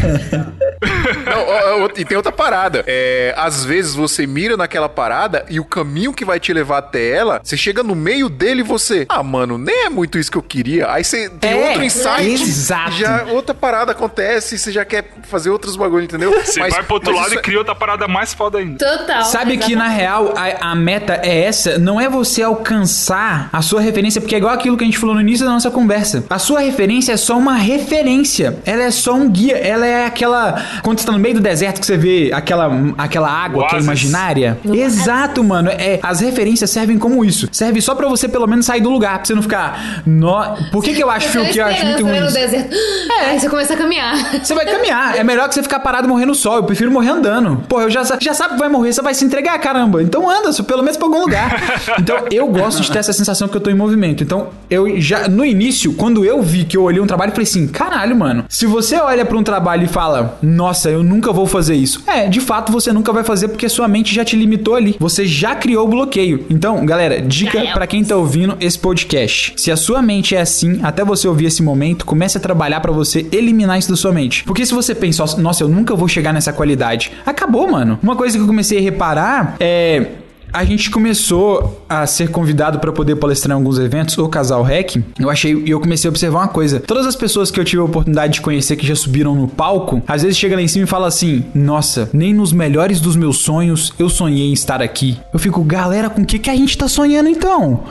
Não, 1.25 1.41
ó, 1.47 1.85
ó, 1.85 1.89
e 1.95 2.05
tem 2.05 2.17
outra 2.17 2.31
parada. 2.31 2.83
É, 2.87 3.33
às 3.37 3.63
vezes 3.65 3.95
você 3.95 4.27
mira 4.27 4.55
naquela 4.57 4.87
parada 4.89 5.45
e 5.49 5.59
o 5.59 5.65
caminho 5.65 6.13
que 6.13 6.23
vai 6.25 6.39
te 6.39 6.53
levar 6.53 6.77
até 6.79 7.09
ela, 7.09 7.39
você 7.43 7.57
chega 7.57 7.81
no 7.83 7.95
meio 7.95 8.29
dele 8.29 8.59
e 8.61 8.63
você. 8.63 9.05
Ah, 9.09 9.23
mano, 9.23 9.57
nem 9.57 9.85
é 9.85 9.89
muito 9.89 10.17
isso 10.17 10.31
que 10.31 10.37
eu 10.37 10.41
queria. 10.43 10.91
Aí 10.91 11.03
você 11.03 11.29
tem 11.29 11.51
É, 11.51 11.67
outro 11.69 11.83
insight. 11.83 12.31
exato. 12.33 12.91
Já 12.91 13.23
outra 13.25 13.53
parada 13.55 13.91
acontece 13.93 14.55
e 14.55 14.57
você 14.59 14.71
já 14.71 14.85
quer 14.85 15.05
fazer 15.23 15.49
outros 15.49 15.75
bagulho, 15.75 16.03
entendeu? 16.03 16.31
Você 16.43 16.59
vai 16.59 16.83
pro 16.83 16.95
outro 16.95 17.13
mas 17.13 17.21
lado 17.23 17.33
e 17.35 17.41
cria 17.41 17.57
outra 17.57 17.75
parada 17.75 18.07
mais 18.07 18.33
foda 18.33 18.59
ainda. 18.59 18.77
Total. 18.77 19.23
Sabe 19.25 19.57
que 19.57 19.75
na 19.75 19.87
real 19.87 20.33
a, 20.35 20.71
a 20.71 20.75
meta 20.75 21.19
é 21.23 21.43
essa, 21.45 21.77
não 21.77 21.99
é 21.99 22.09
você 22.09 22.43
alcançar 22.43 23.49
a 23.51 23.61
sua 23.61 23.81
referência, 23.81 24.21
porque 24.21 24.35
é 24.35 24.37
igual 24.37 24.53
aquilo 24.53 24.77
que 24.77 24.83
a 24.83 24.87
gente 24.87 24.97
falou 24.97 25.15
no 25.15 25.21
início 25.21 25.45
da 25.45 25.51
nossa 25.51 25.71
conversa. 25.71 26.04
A 26.29 26.39
sua 26.39 26.59
referência 26.59 27.13
é 27.13 27.17
só 27.17 27.37
uma 27.37 27.55
referência, 27.55 28.57
ela 28.65 28.83
é 28.83 28.91
só 28.91 29.13
um 29.13 29.29
guia, 29.29 29.57
ela 29.57 29.85
é 29.85 30.05
aquela 30.05 30.61
quando 30.81 30.99
você 30.99 31.05
tá 31.05 31.11
no 31.11 31.19
meio 31.19 31.35
do 31.35 31.41
deserto 31.41 31.79
que 31.79 31.85
você 31.85 31.97
vê 31.97 32.31
aquela 32.33 32.71
aquela 32.97 33.29
água 33.29 33.67
que 33.67 33.75
é 33.75 33.79
imaginária. 33.79 34.57
Exato, 34.65 35.43
mano. 35.43 35.69
É, 35.69 35.99
as 36.01 36.19
referências 36.19 36.69
servem 36.69 36.97
como 36.97 37.23
isso. 37.23 37.47
Serve 37.51 37.81
só 37.81 37.95
pra 37.95 38.07
você 38.07 38.27
pelo 38.27 38.47
menos 38.47 38.65
sair 38.65 38.81
do 38.81 38.89
lugar, 38.89 39.17
pra 39.17 39.25
você 39.25 39.33
não 39.33 39.41
ficar, 39.41 40.03
nó, 40.05 40.55
por 40.71 40.83
que 40.83 40.93
que 40.93 41.03
eu 41.03 41.09
acho 41.09 41.29
que 41.31 41.59
eu 41.59 41.65
acho 41.65 41.85
muito 41.85 42.03
ruim? 42.03 42.19
no 42.19 42.25
isso? 42.27 42.35
deserto. 42.35 42.75
É. 42.75 43.29
Aí 43.31 43.39
você 43.39 43.49
começa 43.49 43.73
a 43.73 43.77
caminhar. 43.77 44.15
Você 44.43 44.53
vai 44.53 44.65
caminhar. 44.65 45.17
É 45.17 45.23
melhor 45.23 45.47
que 45.47 45.55
você 45.55 45.63
ficar 45.63 45.79
parado 45.79 46.07
morrer 46.07 46.25
no 46.25 46.35
sol. 46.35 46.57
Eu 46.57 46.63
prefiro 46.63 46.91
morrer 46.91 47.09
andando. 47.09 47.63
Pô, 47.67 47.81
eu 47.81 47.89
já, 47.89 48.03
já 48.19 48.33
sabe 48.33 48.53
que 48.53 48.59
vai 48.59 48.69
morrer, 48.69 48.93
você 48.93 49.01
vai 49.01 49.13
se 49.13 49.23
entregar, 49.25 49.57
caramba. 49.59 50.01
Então 50.01 50.29
anda, 50.29 50.51
só 50.51 50.63
pelo 50.63 50.81
menos 50.81 50.97
pra 50.97 51.07
algum 51.07 51.21
lugar. 51.21 51.55
Então 51.97 52.25
eu 52.29 52.47
gosto 52.47 52.81
de 52.81 52.91
ter 52.91 52.99
essa 52.99 53.13
sensação 53.13 53.47
que 53.47 53.55
eu 53.55 53.61
tô 53.61 53.69
em 53.69 53.73
movimento. 53.75 54.21
Então 54.23 54.49
eu 54.69 54.99
já, 54.99 55.27
no 55.27 55.45
início, 55.45 55.93
quando 55.95 56.23
eu 56.23 56.41
vi 56.41 56.63
que 56.63 56.77
eu 56.77 56.83
olhei 56.83 57.01
um 57.01 57.07
trabalho, 57.07 57.31
falei 57.31 57.43
assim: 57.43 57.67
caralho, 57.67 58.15
mano. 58.15 58.45
Se 58.49 58.65
você 58.65 58.95
olha 58.97 59.25
pra 59.25 59.37
um 59.37 59.43
trabalho 59.43 59.83
e 59.83 59.87
fala, 59.87 60.37
nossa, 60.41 60.89
eu 60.89 61.03
nunca 61.03 61.31
vou 61.31 61.45
fazer 61.45 61.75
isso. 61.75 62.03
É, 62.07 62.27
de 62.27 62.39
fato 62.39 62.71
você 62.71 62.91
nunca 62.93 63.11
vai 63.11 63.23
fazer 63.23 63.47
porque 63.47 63.67
sua 63.69 63.87
mente 63.87 64.13
já 64.13 64.23
te 64.23 64.35
limitou 64.35 64.75
ali. 64.75 64.95
Você 64.99 65.25
já 65.25 65.55
criou 65.55 65.85
o 65.85 65.89
bloqueio. 65.89 66.45
Então, 66.49 66.85
galera, 66.85 67.21
dica 67.21 67.59
é. 67.59 67.73
pra 67.73 67.87
quem 67.87 68.03
tá 68.03 68.15
ouvindo 68.15 68.57
esse 68.59 68.77
podcast. 68.77 69.53
Se 69.57 69.71
a 69.71 69.77
sua 69.77 70.01
mente 70.01 70.35
é 70.35 70.41
assim, 70.41 70.79
até 70.83 71.03
você 71.03 71.27
ouvir 71.27 71.45
esse 71.45 71.63
momento, 71.63 72.05
comece 72.05 72.37
a 72.37 72.41
trabalhar 72.41 72.79
pra 72.79 72.91
você 72.91 73.27
eliminar 73.31 73.79
isso 73.79 73.89
da 73.89 73.95
sua 73.95 74.11
mente. 74.11 74.43
Porque 74.43 74.65
se 74.65 74.73
você 74.73 74.93
pensa, 74.93 75.23
nossa, 75.37 75.63
eu 75.63 75.67
nunca 75.67 75.95
vou 75.95 76.07
chegar 76.07 76.33
nessa 76.33 76.53
qualidade, 76.53 77.11
acabou, 77.25 77.69
mano. 77.69 77.99
Uma 78.01 78.15
coisa 78.15 78.37
que 78.37 78.43
eu 78.43 78.47
comecei 78.47 78.77
a 78.77 78.81
reparar 78.81 79.55
é 79.59 80.05
a 80.51 80.63
gente 80.63 80.89
começou 80.89 81.83
a 81.87 82.05
ser 82.07 82.29
convidado 82.29 82.79
para 82.79 82.91
poder 82.91 83.15
palestrar 83.15 83.55
em 83.55 83.59
alguns 83.59 83.77
eventos, 83.79 84.17
o 84.17 84.27
Casal 84.27 84.63
Rec. 84.63 84.97
Eu 85.19 85.29
achei 85.29 85.53
e 85.53 85.69
eu 85.69 85.79
comecei 85.79 86.07
a 86.07 86.11
observar 86.11 86.39
uma 86.39 86.47
coisa. 86.47 86.79
Todas 86.79 87.05
as 87.05 87.15
pessoas 87.15 87.51
que 87.51 87.59
eu 87.59 87.65
tive 87.65 87.81
a 87.81 87.85
oportunidade 87.85 88.33
de 88.33 88.41
conhecer 88.41 88.75
que 88.75 88.85
já 88.85 88.95
subiram 88.95 89.35
no 89.35 89.47
palco, 89.47 90.01
às 90.07 90.23
vezes 90.23 90.37
chega 90.37 90.55
lá 90.55 90.61
em 90.61 90.67
cima 90.67 90.85
e 90.85 90.87
fala 90.87 91.07
assim: 91.07 91.45
"Nossa, 91.53 92.09
nem 92.13 92.33
nos 92.33 92.51
melhores 92.51 92.99
dos 92.99 93.15
meus 93.15 93.39
sonhos 93.39 93.93
eu 93.99 94.09
sonhei 94.09 94.49
em 94.49 94.53
estar 94.53 94.81
aqui". 94.81 95.17
Eu 95.33 95.39
fico, 95.39 95.63
galera, 95.63 96.09
com 96.09 96.21
o 96.21 96.25
que 96.25 96.39
que 96.39 96.49
a 96.49 96.55
gente 96.55 96.77
tá 96.77 96.87
sonhando 96.87 97.29
então? 97.29 97.83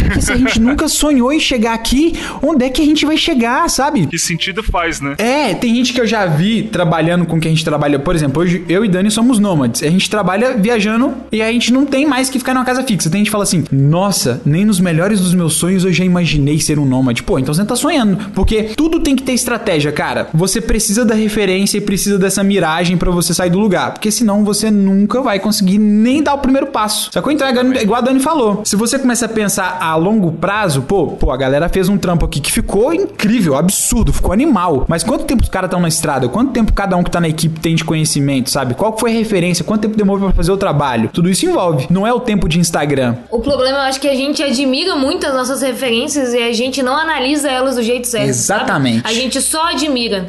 Porque 0.00 0.20
se 0.20 0.32
a 0.32 0.36
gente 0.36 0.58
nunca 0.60 0.88
sonhou 0.88 1.32
em 1.32 1.40
chegar 1.40 1.74
aqui, 1.74 2.14
onde 2.42 2.64
é 2.64 2.70
que 2.70 2.82
a 2.82 2.84
gente 2.84 3.04
vai 3.04 3.16
chegar, 3.16 3.68
sabe? 3.68 4.06
Que 4.06 4.18
sentido 4.18 4.62
faz, 4.62 5.00
né? 5.00 5.14
É, 5.18 5.54
tem 5.54 5.74
gente 5.74 5.92
que 5.92 6.00
eu 6.00 6.06
já 6.06 6.26
vi 6.26 6.64
trabalhando 6.64 7.26
com 7.26 7.38
quem 7.40 7.52
a 7.52 7.54
gente 7.54 7.64
trabalha. 7.64 7.98
Por 7.98 8.14
exemplo, 8.14 8.42
hoje 8.42 8.64
eu 8.68 8.84
e 8.84 8.88
Dani 8.88 9.10
somos 9.10 9.38
nômades. 9.38 9.82
A 9.82 9.90
gente 9.90 10.08
trabalha 10.08 10.56
viajando 10.56 11.14
e 11.30 11.42
a 11.42 11.50
gente 11.52 11.72
não 11.72 11.84
tem 11.86 11.95
mais 12.04 12.28
que 12.28 12.38
ficar 12.38 12.52
numa 12.52 12.64
casa 12.64 12.82
fixa. 12.82 13.08
Tem 13.08 13.20
gente 13.20 13.26
que 13.26 13.32
fala 13.32 13.44
assim: 13.44 13.64
Nossa, 13.70 14.40
nem 14.44 14.64
nos 14.64 14.80
melhores 14.80 15.20
dos 15.20 15.34
meus 15.34 15.54
sonhos 15.54 15.84
eu 15.84 15.92
já 15.92 16.04
imaginei 16.04 16.58
ser 16.58 16.78
um 16.78 16.84
nômade. 16.84 17.22
Pô, 17.22 17.38
então 17.38 17.54
você 17.54 17.64
tá 17.64 17.76
sonhando. 17.76 18.30
Porque 18.34 18.70
tudo 18.76 19.00
tem 19.00 19.14
que 19.14 19.22
ter 19.22 19.32
estratégia, 19.32 19.92
cara. 19.92 20.28
Você 20.34 20.60
precisa 20.60 21.04
da 21.04 21.14
referência 21.14 21.78
e 21.78 21.80
precisa 21.80 22.18
dessa 22.18 22.42
miragem 22.42 22.96
pra 22.96 23.10
você 23.10 23.32
sair 23.32 23.50
do 23.50 23.58
lugar. 23.58 23.92
Porque 23.92 24.10
senão 24.10 24.44
você 24.44 24.70
nunca 24.70 25.22
vai 25.22 25.38
conseguir 25.38 25.78
nem 25.78 26.22
dar 26.22 26.34
o 26.34 26.38
primeiro 26.38 26.66
passo. 26.66 27.10
Sacou? 27.12 27.32
Então 27.32 27.46
é 27.46 27.82
igual 27.82 28.00
a 28.00 28.02
Dani 28.02 28.20
falou. 28.20 28.62
Se 28.64 28.76
você 28.76 28.98
começa 28.98 29.26
a 29.26 29.28
pensar 29.28 29.78
a 29.80 29.94
longo 29.94 30.32
prazo, 30.32 30.82
pô, 30.82 31.08
pô, 31.08 31.30
a 31.30 31.36
galera 31.36 31.68
fez 31.68 31.88
um 31.88 31.96
trampo 31.96 32.24
aqui 32.24 32.40
que 32.40 32.50
ficou 32.50 32.92
incrível, 32.92 33.56
absurdo, 33.56 34.12
ficou 34.12 34.32
animal. 34.32 34.84
Mas 34.88 35.02
quanto 35.02 35.24
tempo 35.24 35.42
os 35.42 35.48
caras 35.48 35.68
estão 35.68 35.80
na 35.80 35.88
estrada? 35.88 36.28
Quanto 36.28 36.52
tempo 36.52 36.72
cada 36.72 36.96
um 36.96 37.02
que 37.02 37.10
tá 37.10 37.20
na 37.20 37.28
equipe 37.28 37.60
tem 37.60 37.74
de 37.74 37.84
conhecimento, 37.84 38.50
sabe? 38.50 38.74
Qual 38.74 38.96
foi 38.98 39.12
a 39.12 39.14
referência? 39.14 39.64
Quanto 39.64 39.82
tempo 39.82 39.96
demorou 39.96 40.26
pra 40.26 40.36
fazer 40.36 40.52
o 40.52 40.56
trabalho? 40.56 41.10
Tudo 41.12 41.28
isso 41.28 41.46
envolve. 41.46 41.85
Não 41.90 42.06
é 42.06 42.12
o 42.12 42.20
tempo 42.20 42.48
de 42.48 42.58
Instagram. 42.58 43.16
O 43.30 43.40
problema, 43.40 43.78
eu 43.78 43.82
acho 43.82 44.00
que 44.00 44.08
a 44.08 44.14
gente 44.14 44.42
admira 44.42 44.96
muito 44.96 45.26
as 45.26 45.34
nossas 45.34 45.62
referências 45.62 46.34
e 46.34 46.38
a 46.38 46.52
gente 46.52 46.82
não 46.82 46.96
analisa 46.96 47.50
elas 47.50 47.76
do 47.76 47.82
jeito 47.82 48.06
certo. 48.06 48.24
sabe? 48.24 48.30
Exatamente. 48.30 49.06
A 49.06 49.12
gente 49.12 49.40
só 49.40 49.70
admira. 49.70 50.26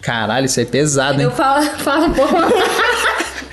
Caralho, 0.00 0.46
isso 0.46 0.60
é 0.60 0.64
pesado, 0.64 1.20
Eu 1.20 1.30
falo, 1.30 1.64
falo 1.78 2.06
um 2.06 2.12
pouco. 2.12 2.34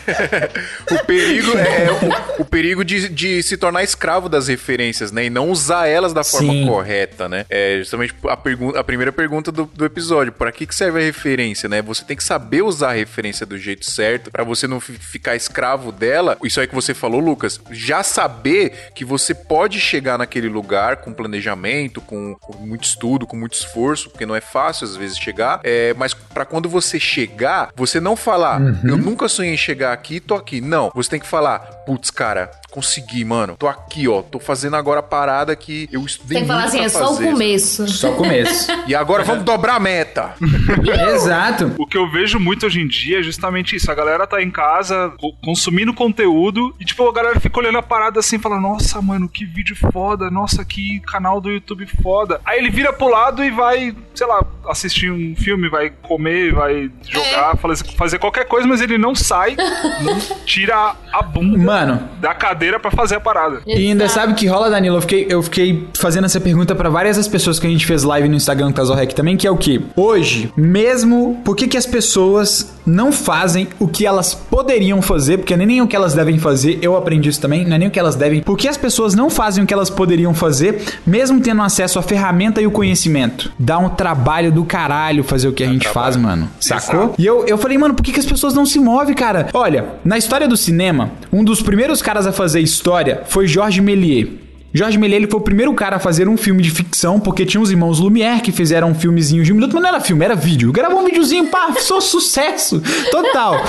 O 0.92 1.06
perigo 1.06 1.52
é 1.58 1.92
o, 2.38 2.42
o 2.42 2.46
perigo 2.46 2.84
de, 2.86 3.10
de 3.10 3.42
se 3.44 3.58
tornar 3.58 3.84
escravo 3.84 4.30
das 4.30 4.48
referências, 4.48 5.12
né? 5.12 5.26
E 5.26 5.30
não 5.30 5.50
usar 5.50 5.88
elas 5.88 6.14
da 6.14 6.24
forma 6.24 6.54
Sim. 6.54 6.68
correta, 6.68 7.28
né? 7.28 7.46
É 7.50 7.78
justamente 7.80 8.14
a, 8.28 8.38
pergunta, 8.38 8.80
a 8.80 8.84
primeira 8.84 9.12
pergunta 9.12 9.52
do, 9.52 9.66
do 9.66 9.86
episódio. 9.86 10.32
Pra 10.32 10.52
que, 10.52 10.66
que 10.66 10.76
serve 10.76 11.00
a 11.00 11.04
referência, 11.04 11.68
né? 11.70 11.82
Você 11.82 12.04
tem 12.04 12.16
que 12.16 12.24
saber 12.24 12.62
usar 12.62 12.90
a 12.92 12.94
referência 12.94 13.46
do 13.46 13.58
jeito 13.58 13.86
certo 13.90 14.32
pra 14.32 14.44
você 14.44 14.68
não 14.68 14.80
fi- 14.80 14.94
ficar 14.94 15.36
escravo 15.36 15.92
dela. 15.92 16.38
Isso 16.44 16.60
aí 16.60 16.68
que 16.68 16.76
você 16.76 16.94
falou, 16.94 17.20
Lucas. 17.20 17.60
Já 17.72 18.04
saber 18.04 18.90
que 18.96 19.04
você 19.06 19.34
pode 19.34 19.80
chegar 19.80 20.18
naquele 20.18 20.48
lugar 20.48 20.98
com 20.98 21.14
planejamento, 21.14 22.02
com, 22.02 22.36
com 22.36 22.58
muito 22.58 22.84
estudo, 22.84 23.26
com 23.28 23.36
muito 23.36 23.54
esforço, 23.54 24.10
porque 24.10 24.26
não 24.26 24.36
é 24.36 24.42
fácil 24.42 24.86
às 24.86 24.96
vezes 24.96 25.18
chegar. 25.18 25.60
É, 25.64 25.94
mas 25.98 26.14
pra 26.14 26.46
quando 26.46 26.70
você 26.70 27.00
chegar, 27.00 27.70
você 27.76 28.00
não 28.00 28.16
falar, 28.16 28.62
eu 28.84 28.98
nunca 28.98 29.28
sonhei 29.28 29.54
em 29.54 29.58
chegar 29.58 29.95
aqui, 29.96 30.20
tô 30.20 30.36
aqui. 30.36 30.62
Não, 30.62 30.92
você 30.94 31.10
tem 31.10 31.20
que 31.20 31.28
falar, 31.28 31.60
putz, 31.86 32.10
cara, 32.12 32.52
consegui, 32.72 33.24
mano. 33.26 33.56
Tô 33.58 33.68
aqui, 33.68 34.08
ó. 34.08 34.22
Tô 34.22 34.40
fazendo 34.40 34.76
agora 34.76 35.00
a 35.00 35.04
parada 35.04 35.56
que 35.56 35.90
eu 35.92 36.06
estudei 36.06 36.38
Tem 36.38 36.44
que 36.44 36.48
falar 36.48 36.66
assim, 36.66 36.80
é 36.82 36.90
só 36.90 37.14
o 37.14 37.18
começo. 37.18 37.88
Só 37.88 38.12
o 38.12 38.16
começo. 38.16 38.72
E 38.88 38.94
agora 38.94 39.24
vamos 39.24 39.44
dobrar 39.44 39.76
a 39.76 39.80
meta. 39.80 40.36
Exato. 41.16 41.74
O 41.78 41.88
que 41.88 41.98
eu 41.98 42.10
vejo 42.12 42.40
muito 42.40 42.66
hoje 42.66 42.80
em 42.82 42.88
dia 42.88 43.20
é 43.20 43.24
justamente 43.24 43.76
isso. 43.76 43.90
A 43.92 43.96
galera 43.96 44.28
tá 44.28 44.42
em 44.42 44.52
casa 44.52 45.12
co- 45.20 45.34
consumindo 45.44 45.94
conteúdo 45.94 46.76
e, 46.80 46.86
tipo, 46.86 47.08
a 47.08 47.12
galera 47.14 47.40
fica 47.40 47.60
olhando 47.60 47.78
a 47.78 47.84
parada 47.84 48.20
assim 48.20 48.36
e 48.36 48.40
fala: 48.40 48.60
Nossa, 48.60 49.02
mano, 49.02 49.28
que 49.28 49.46
vídeo 49.46 49.76
foda. 49.92 50.30
Nossa, 50.30 50.64
que 50.64 51.00
canal 51.02 51.42
do 51.42 51.50
YouTube 51.50 51.86
foda. 52.02 52.40
Aí 52.46 52.60
ele 52.60 52.70
vira 52.70 52.94
pro 52.94 53.08
lado 53.08 53.44
e 53.44 53.50
vai, 53.50 53.96
sei 54.14 54.28
lá, 54.28 54.44
assistir 54.70 55.12
um 55.12 55.36
filme, 55.36 55.68
vai 55.70 55.90
comer, 55.90 56.54
vai 56.54 56.92
jogar, 57.08 57.58
fazer, 57.58 57.84
fazer 57.96 58.20
qualquer 58.20 58.46
coisa, 58.48 58.68
mas 58.68 58.82
ele 58.82 58.98
não 58.98 59.16
sai, 59.16 59.56
não 60.02 60.20
tira 60.46 60.96
a 61.12 61.22
bunda 61.22 61.58
Mano, 61.58 62.02
da 62.20 62.34
cadeira 62.34 62.80
pra 62.80 62.92
fazer 62.92 63.16
a 63.16 63.20
parada. 63.20 63.62
E 63.66 63.74
ainda 63.74 64.06
Exato. 64.06 64.20
sabe 64.20 64.34
o 64.34 64.36
que 64.36 64.48
rola, 64.48 64.70
Danilo? 64.70 64.98
Eu 64.98 65.02
fiquei, 65.02 65.26
eu 65.30 65.42
fiquei 65.44 65.88
fazendo 65.98 66.26
essa 66.26 66.40
pergunta 66.40 66.76
pra 66.76 66.90
várias 66.90 67.18
das 67.18 67.28
pessoas 67.28 67.60
que 67.60 67.68
a 67.68 67.70
gente 67.70 67.86
fez 67.86 68.04
live 68.04 68.28
no 68.28 68.36
Instagram 68.36 68.68
do 68.68 68.74
Casal 68.74 68.96
Rec 68.96 69.14
também, 69.14 69.38
que 69.38 69.48
é 69.48 69.52
o 69.52 69.58
que? 69.58 69.82
Hoje, 69.96 70.52
mesmo, 70.56 71.42
por 71.44 71.56
que, 71.56 71.68
que 71.68 71.78
as 71.78 71.86
pessoas 71.86 72.76
não 72.86 73.12
fazem 73.12 73.68
o 73.80 73.88
que 73.88 74.06
elas 74.06 74.34
poderiam 74.34 75.02
fazer? 75.02 75.38
Porque 75.38 75.56
nem, 75.56 75.68
nem 75.68 75.82
o 75.82 75.88
que 75.88 75.96
elas 75.96 76.14
devem 76.14 76.38
fazer, 76.38 76.80
eu 76.82 76.96
aprendi 76.96 77.30
isso 77.30 77.42
também, 77.42 77.66
não 77.66 77.76
é 77.76 77.80
nem 77.80 77.88
o 77.88 77.92
que 77.92 78.00
elas 78.00 78.16
devem. 78.16 78.42
Por 78.42 78.58
que 78.58 78.68
as 78.68 78.78
pessoas 78.78 79.16
não 79.16 79.30
fazem 79.30 79.64
o 79.64 79.68
que 79.68 79.74
elas 79.74 79.90
poderiam 79.90 80.34
fazer, 80.34 80.84
mesmo 81.06 81.40
tendo 81.42 81.62
acesso 81.62 81.98
à 81.98 82.02
ferramenta 82.02 82.62
e 82.62 82.68
o 82.68 82.72
conhecimento? 82.72 83.52
Dá 83.58 83.78
um 83.78 83.90
trabalho 83.90 84.52
do 84.52 84.64
caralho 84.66 85.24
fazer 85.24 85.48
o 85.48 85.54
que 85.54 85.64
a 85.64 85.68
gente 85.68 85.88
faz, 85.88 86.16
mano. 86.16 86.50
Sacou? 86.60 87.16
E 87.18 87.26
eu, 87.26 87.46
eu 87.48 87.58
falei, 87.58 87.78
mano, 87.78 87.94
por 87.94 88.04
que, 88.04 88.12
que 88.12 88.20
as 88.20 88.26
pessoas 88.26 88.54
não 88.54 88.66
se 88.66 88.80
movem, 88.80 89.16
cara? 89.16 89.48
Olha, 89.54 89.75
na 90.04 90.18
história 90.18 90.48
do 90.48 90.56
cinema, 90.56 91.12
um 91.32 91.44
dos 91.44 91.62
primeiros 91.62 92.02
caras 92.02 92.28
a 92.28 92.32
fazer 92.32 92.60
história 92.60 93.24
foi 93.26 93.48
Georges 93.48 93.84
Méliès. 93.84 94.28
Jorge 94.74 94.98
Méliès 94.98 95.22
ele 95.22 95.32
foi 95.32 95.40
o 95.40 95.44
primeiro 95.44 95.74
cara 95.74 95.96
a 95.96 96.00
fazer 96.00 96.28
um 96.28 96.36
filme 96.36 96.62
de 96.62 96.70
ficção, 96.70 97.18
porque 97.18 97.46
tinha 97.46 97.62
os 97.62 97.72
irmãos 97.72 98.00
Lumière 98.00 98.42
que 98.42 98.52
fizeram 98.52 98.90
um 98.90 98.94
filmezinho 98.94 99.42
de 99.42 99.54
um 99.54 99.56
minuto, 99.56 99.74
mas 99.74 99.82
não 99.82 99.90
era 99.90 100.02
filme, 100.02 100.26
era 100.26 100.36
vídeo. 100.36 100.70
Gravou 100.74 101.00
um 101.00 101.06
videozinho, 101.06 101.48
pá, 101.48 101.74
sou 101.80 102.02
sucesso 102.02 102.84
total. 103.10 103.64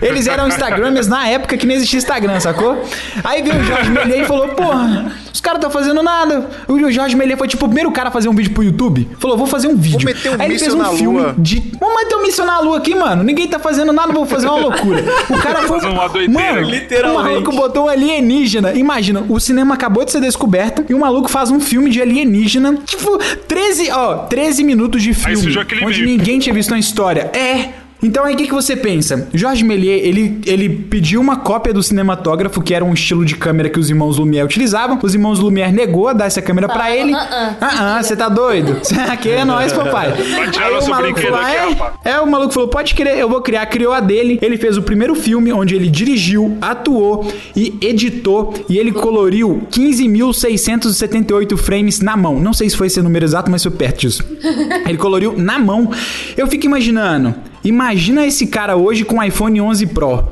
Eles 0.00 0.26
eram 0.26 0.48
Instagramers 0.48 1.08
na 1.08 1.28
época 1.28 1.58
que 1.58 1.66
não 1.66 1.74
existia 1.74 1.98
Instagram, 1.98 2.40
sacou? 2.40 2.82
Aí 3.22 3.42
veio 3.42 3.60
o 3.60 3.64
Jorge 3.64 3.90
Méliès 3.90 4.22
e 4.22 4.24
falou, 4.24 4.48
porra, 4.48 5.12
os 5.36 5.40
caras 5.42 5.58
estão 5.58 5.70
fazendo 5.70 6.02
nada. 6.02 6.48
O 6.66 6.90
Jorge 6.90 7.14
Méliès 7.14 7.38
foi 7.38 7.46
tipo 7.46 7.66
o 7.66 7.68
primeiro 7.68 7.90
cara 7.92 8.08
a 8.08 8.12
fazer 8.12 8.28
um 8.30 8.34
vídeo 8.34 8.52
pro 8.52 8.62
YouTube. 8.64 9.06
Falou, 9.18 9.36
vou 9.36 9.46
fazer 9.46 9.68
um 9.68 9.76
vídeo. 9.76 10.06
meter 10.06 10.30
um 10.30 10.40
Aí 10.40 10.46
ele 10.48 10.58
fez 10.58 10.72
um 10.72 10.78
na 10.78 10.88
filme 10.88 11.18
lua. 11.20 11.34
de... 11.36 11.62
Vamos 11.78 12.02
meter 12.02 12.16
um 12.16 12.22
míssil 12.22 12.46
na 12.46 12.58
lua 12.60 12.78
aqui, 12.78 12.94
mano. 12.94 13.22
Ninguém 13.22 13.46
tá 13.46 13.58
fazendo 13.58 13.92
nada, 13.92 14.12
vou 14.14 14.24
fazer 14.24 14.46
uma 14.46 14.58
loucura. 14.58 15.04
O 15.28 15.38
cara 15.38 15.62
foi... 15.68 15.78
Uma 15.80 16.08
doideira, 16.08 16.54
Mano, 16.54 16.70
literalmente. 16.70 17.20
o 17.20 17.32
maluco 17.32 17.52
botou 17.52 17.84
um 17.84 17.88
alienígena. 17.88 18.72
Imagina, 18.72 19.24
o 19.28 19.38
cinema 19.38 19.74
acabou 19.74 20.04
de 20.06 20.12
ser 20.12 20.20
descoberto 20.22 20.84
e 20.88 20.94
o 20.94 20.98
maluco 20.98 21.28
faz 21.28 21.50
um 21.50 21.60
filme 21.60 21.90
de 21.90 22.00
alienígena. 22.00 22.78
Tipo, 22.86 23.18
13, 23.46 23.90
ó, 23.90 24.14
13 24.26 24.64
minutos 24.64 25.02
de 25.02 25.12
filme. 25.12 25.58
aquele 25.58 25.84
onde 25.84 26.02
ninguém 26.06 26.38
tinha 26.38 26.54
visto 26.54 26.70
uma 26.70 26.78
história. 26.78 27.30
É. 27.34 27.85
Então 28.06 28.24
aí 28.24 28.34
o 28.34 28.36
que, 28.36 28.46
que 28.46 28.54
você 28.54 28.76
pensa? 28.76 29.28
Jorge 29.34 29.64
Méliès, 29.64 30.04
ele, 30.04 30.40
ele 30.46 30.68
pediu 30.68 31.20
uma 31.20 31.36
cópia 31.36 31.72
do 31.74 31.82
cinematógrafo, 31.82 32.62
que 32.62 32.72
era 32.72 32.84
um 32.84 32.94
estilo 32.94 33.24
de 33.24 33.34
câmera 33.36 33.68
que 33.68 33.78
os 33.78 33.90
irmãos 33.90 34.18
Lumière 34.18 34.44
utilizavam. 34.44 34.98
Os 35.02 35.12
irmãos 35.14 35.38
Lumière 35.40 35.72
negou 35.72 36.08
a 36.08 36.12
dar 36.12 36.26
essa 36.26 36.40
câmera 36.40 36.68
pra 36.68 36.94
ele. 36.94 37.12
ah, 37.14 37.56
Ah, 37.60 37.96
ah, 37.98 38.02
você 38.02 38.14
tá 38.16 38.28
doido? 38.28 38.76
Aqui 39.10 39.30
é 39.30 39.44
nós, 39.44 39.72
papai. 39.72 40.12
Aí 40.12 40.78
o 40.78 40.88
maluco 40.88 41.20
falou, 41.20 41.40
aqui, 41.40 41.56
é, 42.04 42.10
é, 42.12 42.20
o 42.20 42.26
maluco 42.26 42.52
falou, 42.54 42.68
pode 42.68 42.94
crer, 42.94 43.18
eu 43.18 43.28
vou 43.28 43.40
criar. 43.40 43.66
Criou 43.66 43.92
a 43.92 44.00
dele. 44.00 44.38
Ele 44.40 44.56
fez 44.56 44.76
o 44.76 44.82
primeiro 44.82 45.14
filme 45.14 45.52
onde 45.52 45.74
ele 45.74 45.88
dirigiu, 45.88 46.56
atuou 46.60 47.26
e 47.56 47.74
editou. 47.82 48.54
E 48.68 48.78
ele 48.78 48.92
coloriu 48.92 49.62
15.678 49.70 51.56
frames 51.56 52.00
na 52.00 52.16
mão. 52.16 52.38
Não 52.38 52.52
sei 52.52 52.68
se 52.70 52.76
foi 52.76 52.86
esse 52.86 53.00
número 53.02 53.24
exato, 53.24 53.50
mas 53.50 53.62
foi 53.62 53.72
perto 53.72 54.00
disso. 54.00 54.24
Ele 54.86 54.98
coloriu 54.98 55.34
na 55.36 55.58
mão. 55.58 55.90
Eu 56.36 56.46
fico 56.46 56.66
imaginando. 56.66 57.34
Imagina 57.66 58.24
esse 58.26 58.46
cara 58.46 58.76
hoje 58.76 59.04
com 59.04 59.22
iPhone 59.22 59.60
11 59.60 59.86
Pro. 59.88 60.24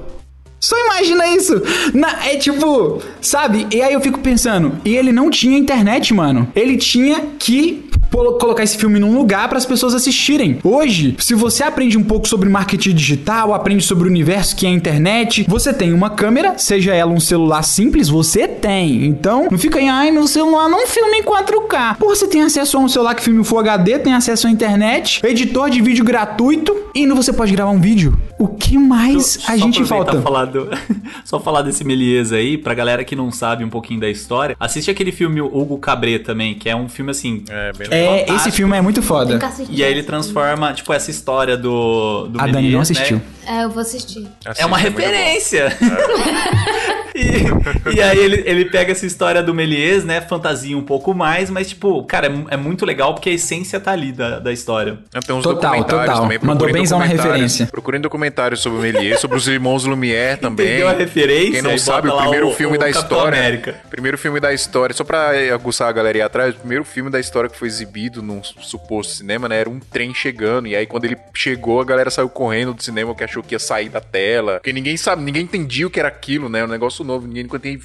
Só 0.60 0.76
imagina 0.86 1.26
isso. 1.28 1.60
Na- 1.92 2.26
é 2.26 2.36
tipo, 2.36 3.02
sabe? 3.20 3.66
E 3.70 3.82
aí 3.82 3.92
eu 3.92 4.00
fico 4.00 4.18
pensando, 4.20 4.78
e 4.84 4.96
ele 4.96 5.12
não 5.12 5.28
tinha 5.28 5.58
internet, 5.58 6.14
mano. 6.14 6.48
Ele 6.56 6.76
tinha 6.78 7.20
que 7.38 7.83
colocar 8.14 8.62
esse 8.62 8.76
filme 8.78 8.98
num 8.98 9.16
lugar 9.16 9.48
para 9.48 9.58
as 9.58 9.66
pessoas 9.66 9.94
assistirem. 9.94 10.58
Hoje, 10.62 11.16
se 11.18 11.34
você 11.34 11.64
aprende 11.64 11.98
um 11.98 12.04
pouco 12.04 12.28
sobre 12.28 12.48
marketing 12.48 12.94
digital, 12.94 13.52
aprende 13.52 13.82
sobre 13.84 14.04
o 14.04 14.10
universo 14.10 14.54
que 14.56 14.66
é 14.66 14.68
a 14.68 14.72
internet, 14.72 15.44
você 15.48 15.72
tem 15.72 15.92
uma 15.92 16.10
câmera, 16.10 16.54
seja 16.56 16.94
ela 16.94 17.12
um 17.12 17.20
celular 17.20 17.62
simples, 17.62 18.08
você 18.08 18.46
tem. 18.46 19.04
Então, 19.06 19.48
não 19.50 19.58
fica 19.58 19.78
aí, 19.78 19.88
ai, 19.88 20.10
meu 20.10 20.26
celular 20.26 20.68
não 20.68 20.86
filma 20.86 21.16
em 21.16 21.22
4K. 21.22 21.96
Pô, 21.98 22.08
você 22.08 22.26
tem 22.28 22.42
acesso 22.42 22.76
a 22.76 22.80
um 22.80 22.88
celular 22.88 23.14
que 23.14 23.22
filme 23.22 23.42
Full 23.44 23.58
HD, 23.58 23.98
tem 23.98 24.14
acesso 24.14 24.46
à 24.46 24.50
internet, 24.50 25.20
editor 25.24 25.68
de 25.70 25.80
vídeo 25.80 26.04
gratuito 26.04 26.74
e 26.94 27.00
ainda 27.00 27.14
você 27.14 27.32
pode 27.32 27.52
gravar 27.52 27.70
um 27.70 27.80
vídeo. 27.80 28.16
O 28.38 28.48
que 28.48 28.78
mais 28.78 29.38
a 29.48 29.52
Só 29.52 29.64
gente 29.64 29.84
falta? 29.84 30.20
Falar 30.20 30.44
do- 30.46 30.68
só 31.24 31.40
falar 31.40 31.62
desse 31.62 31.84
Méliès 31.84 32.32
aí, 32.32 32.56
pra 32.58 32.74
galera 32.74 33.04
que 33.04 33.16
não 33.16 33.30
sabe 33.30 33.64
um 33.64 33.68
pouquinho 33.70 34.00
da 34.00 34.08
história, 34.08 34.56
assiste 34.58 34.90
aquele 34.90 35.12
filme 35.12 35.40
Hugo 35.40 35.78
Cabret 35.78 36.20
também, 36.20 36.54
que 36.54 36.68
é 36.68 36.76
um 36.76 36.88
filme 36.88 37.10
assim. 37.10 37.42
É, 37.48 37.72
bem 37.76 37.88
É, 37.90 38.03
É, 38.04 38.34
esse 38.34 38.50
filme 38.50 38.76
é 38.76 38.80
muito 38.80 39.02
foda. 39.02 39.38
E 39.68 39.84
aí 39.84 39.90
ele 39.90 40.02
transforma, 40.02 40.72
tipo, 40.72 40.92
essa 40.92 41.10
história 41.10 41.56
do, 41.56 42.28
do 42.28 42.40
A 42.40 42.46
Dani 42.46 42.70
não 42.70 42.78
né? 42.78 42.82
assistiu. 42.82 43.20
É, 43.46 43.64
eu 43.64 43.70
vou 43.70 43.82
assistir. 43.82 44.26
É 44.56 44.64
uma 44.64 44.76
bom. 44.76 44.82
referência. 44.82 45.76
e, 47.92 47.96
e 47.96 48.00
aí 48.02 48.18
ele, 48.18 48.42
ele 48.44 48.64
pega 48.66 48.92
essa 48.92 49.06
história 49.06 49.42
do 49.42 49.54
Méliès, 49.54 50.04
né? 50.04 50.20
Fantasia 50.20 50.76
um 50.76 50.82
pouco 50.82 51.14
mais, 51.14 51.48
mas, 51.50 51.68
tipo, 51.68 52.02
cara, 52.04 52.26
é, 52.26 52.54
é 52.54 52.56
muito 52.56 52.84
legal 52.84 53.14
porque 53.14 53.30
a 53.30 53.32
essência 53.32 53.78
tá 53.78 53.92
ali 53.92 54.12
da, 54.12 54.38
da 54.40 54.52
história. 54.52 54.98
Tem 55.26 55.34
uns 55.34 55.42
Total, 55.42 55.70
documentários 55.70 56.06
total. 56.06 56.22
também. 56.22 56.38
Mandou 56.42 56.72
benzão 56.72 56.98
na 56.98 57.04
documentários. 57.04 57.34
referência. 57.34 57.66
Procurem 57.66 58.00
documentários 58.00 58.60
sobre 58.60 58.78
o 58.78 58.82
Méliès, 58.82 59.20
sobre 59.20 59.36
os 59.36 59.46
irmãos 59.46 59.84
Lumière 59.84 60.38
também. 60.40 60.66
Entendeu 60.66 60.88
a 60.88 60.92
referência? 60.92 61.52
Quem 61.52 61.62
não 61.62 61.78
sabe, 61.78 62.08
o 62.08 62.16
primeiro 62.16 62.48
o- 62.48 62.52
filme 62.54 62.76
o 62.76 62.80
da 62.80 62.86
Capitão 62.92 63.02
história. 63.18 63.38
América. 63.38 63.74
Primeiro 63.90 64.18
filme 64.18 64.40
da 64.40 64.52
história, 64.52 64.94
só 64.94 65.04
pra 65.04 65.30
aguçar 65.52 65.88
a 65.88 65.92
galera 65.92 66.18
aí 66.18 66.22
atrás, 66.22 66.54
o 66.54 66.58
primeiro 66.58 66.84
filme 66.84 67.10
da 67.10 67.20
história 67.20 67.48
que 67.48 67.56
foi 67.56 67.68
exibido 67.68 68.22
num 68.22 68.42
suposto 68.42 69.12
cinema, 69.14 69.48
né? 69.48 69.60
Era 69.60 69.70
um 69.70 69.78
trem 69.78 70.12
chegando. 70.14 70.66
E 70.66 70.74
aí, 70.74 70.86
quando 70.86 71.04
ele 71.04 71.16
chegou, 71.34 71.80
a 71.80 71.84
galera 71.84 72.10
saiu 72.10 72.28
correndo 72.28 72.74
do 72.74 72.82
cinema 72.82 73.10
porque 73.12 73.24
achou 73.24 73.42
que 73.42 73.54
ia 73.54 73.58
sair 73.58 73.88
da 73.88 74.00
tela. 74.00 74.54
Porque 74.54 74.72
ninguém 74.72 74.96
sabe, 74.96 75.22
ninguém 75.22 75.42
entendia 75.42 75.86
o 75.86 75.90
que 75.90 75.98
era 76.00 76.08
aquilo, 76.08 76.48
né? 76.48 76.64
Um 76.64 76.68
negócio 76.68 77.03
novo, 77.04 77.26
ninguém 77.26 77.42
nunca, 77.44 77.58
tem- 77.58 77.78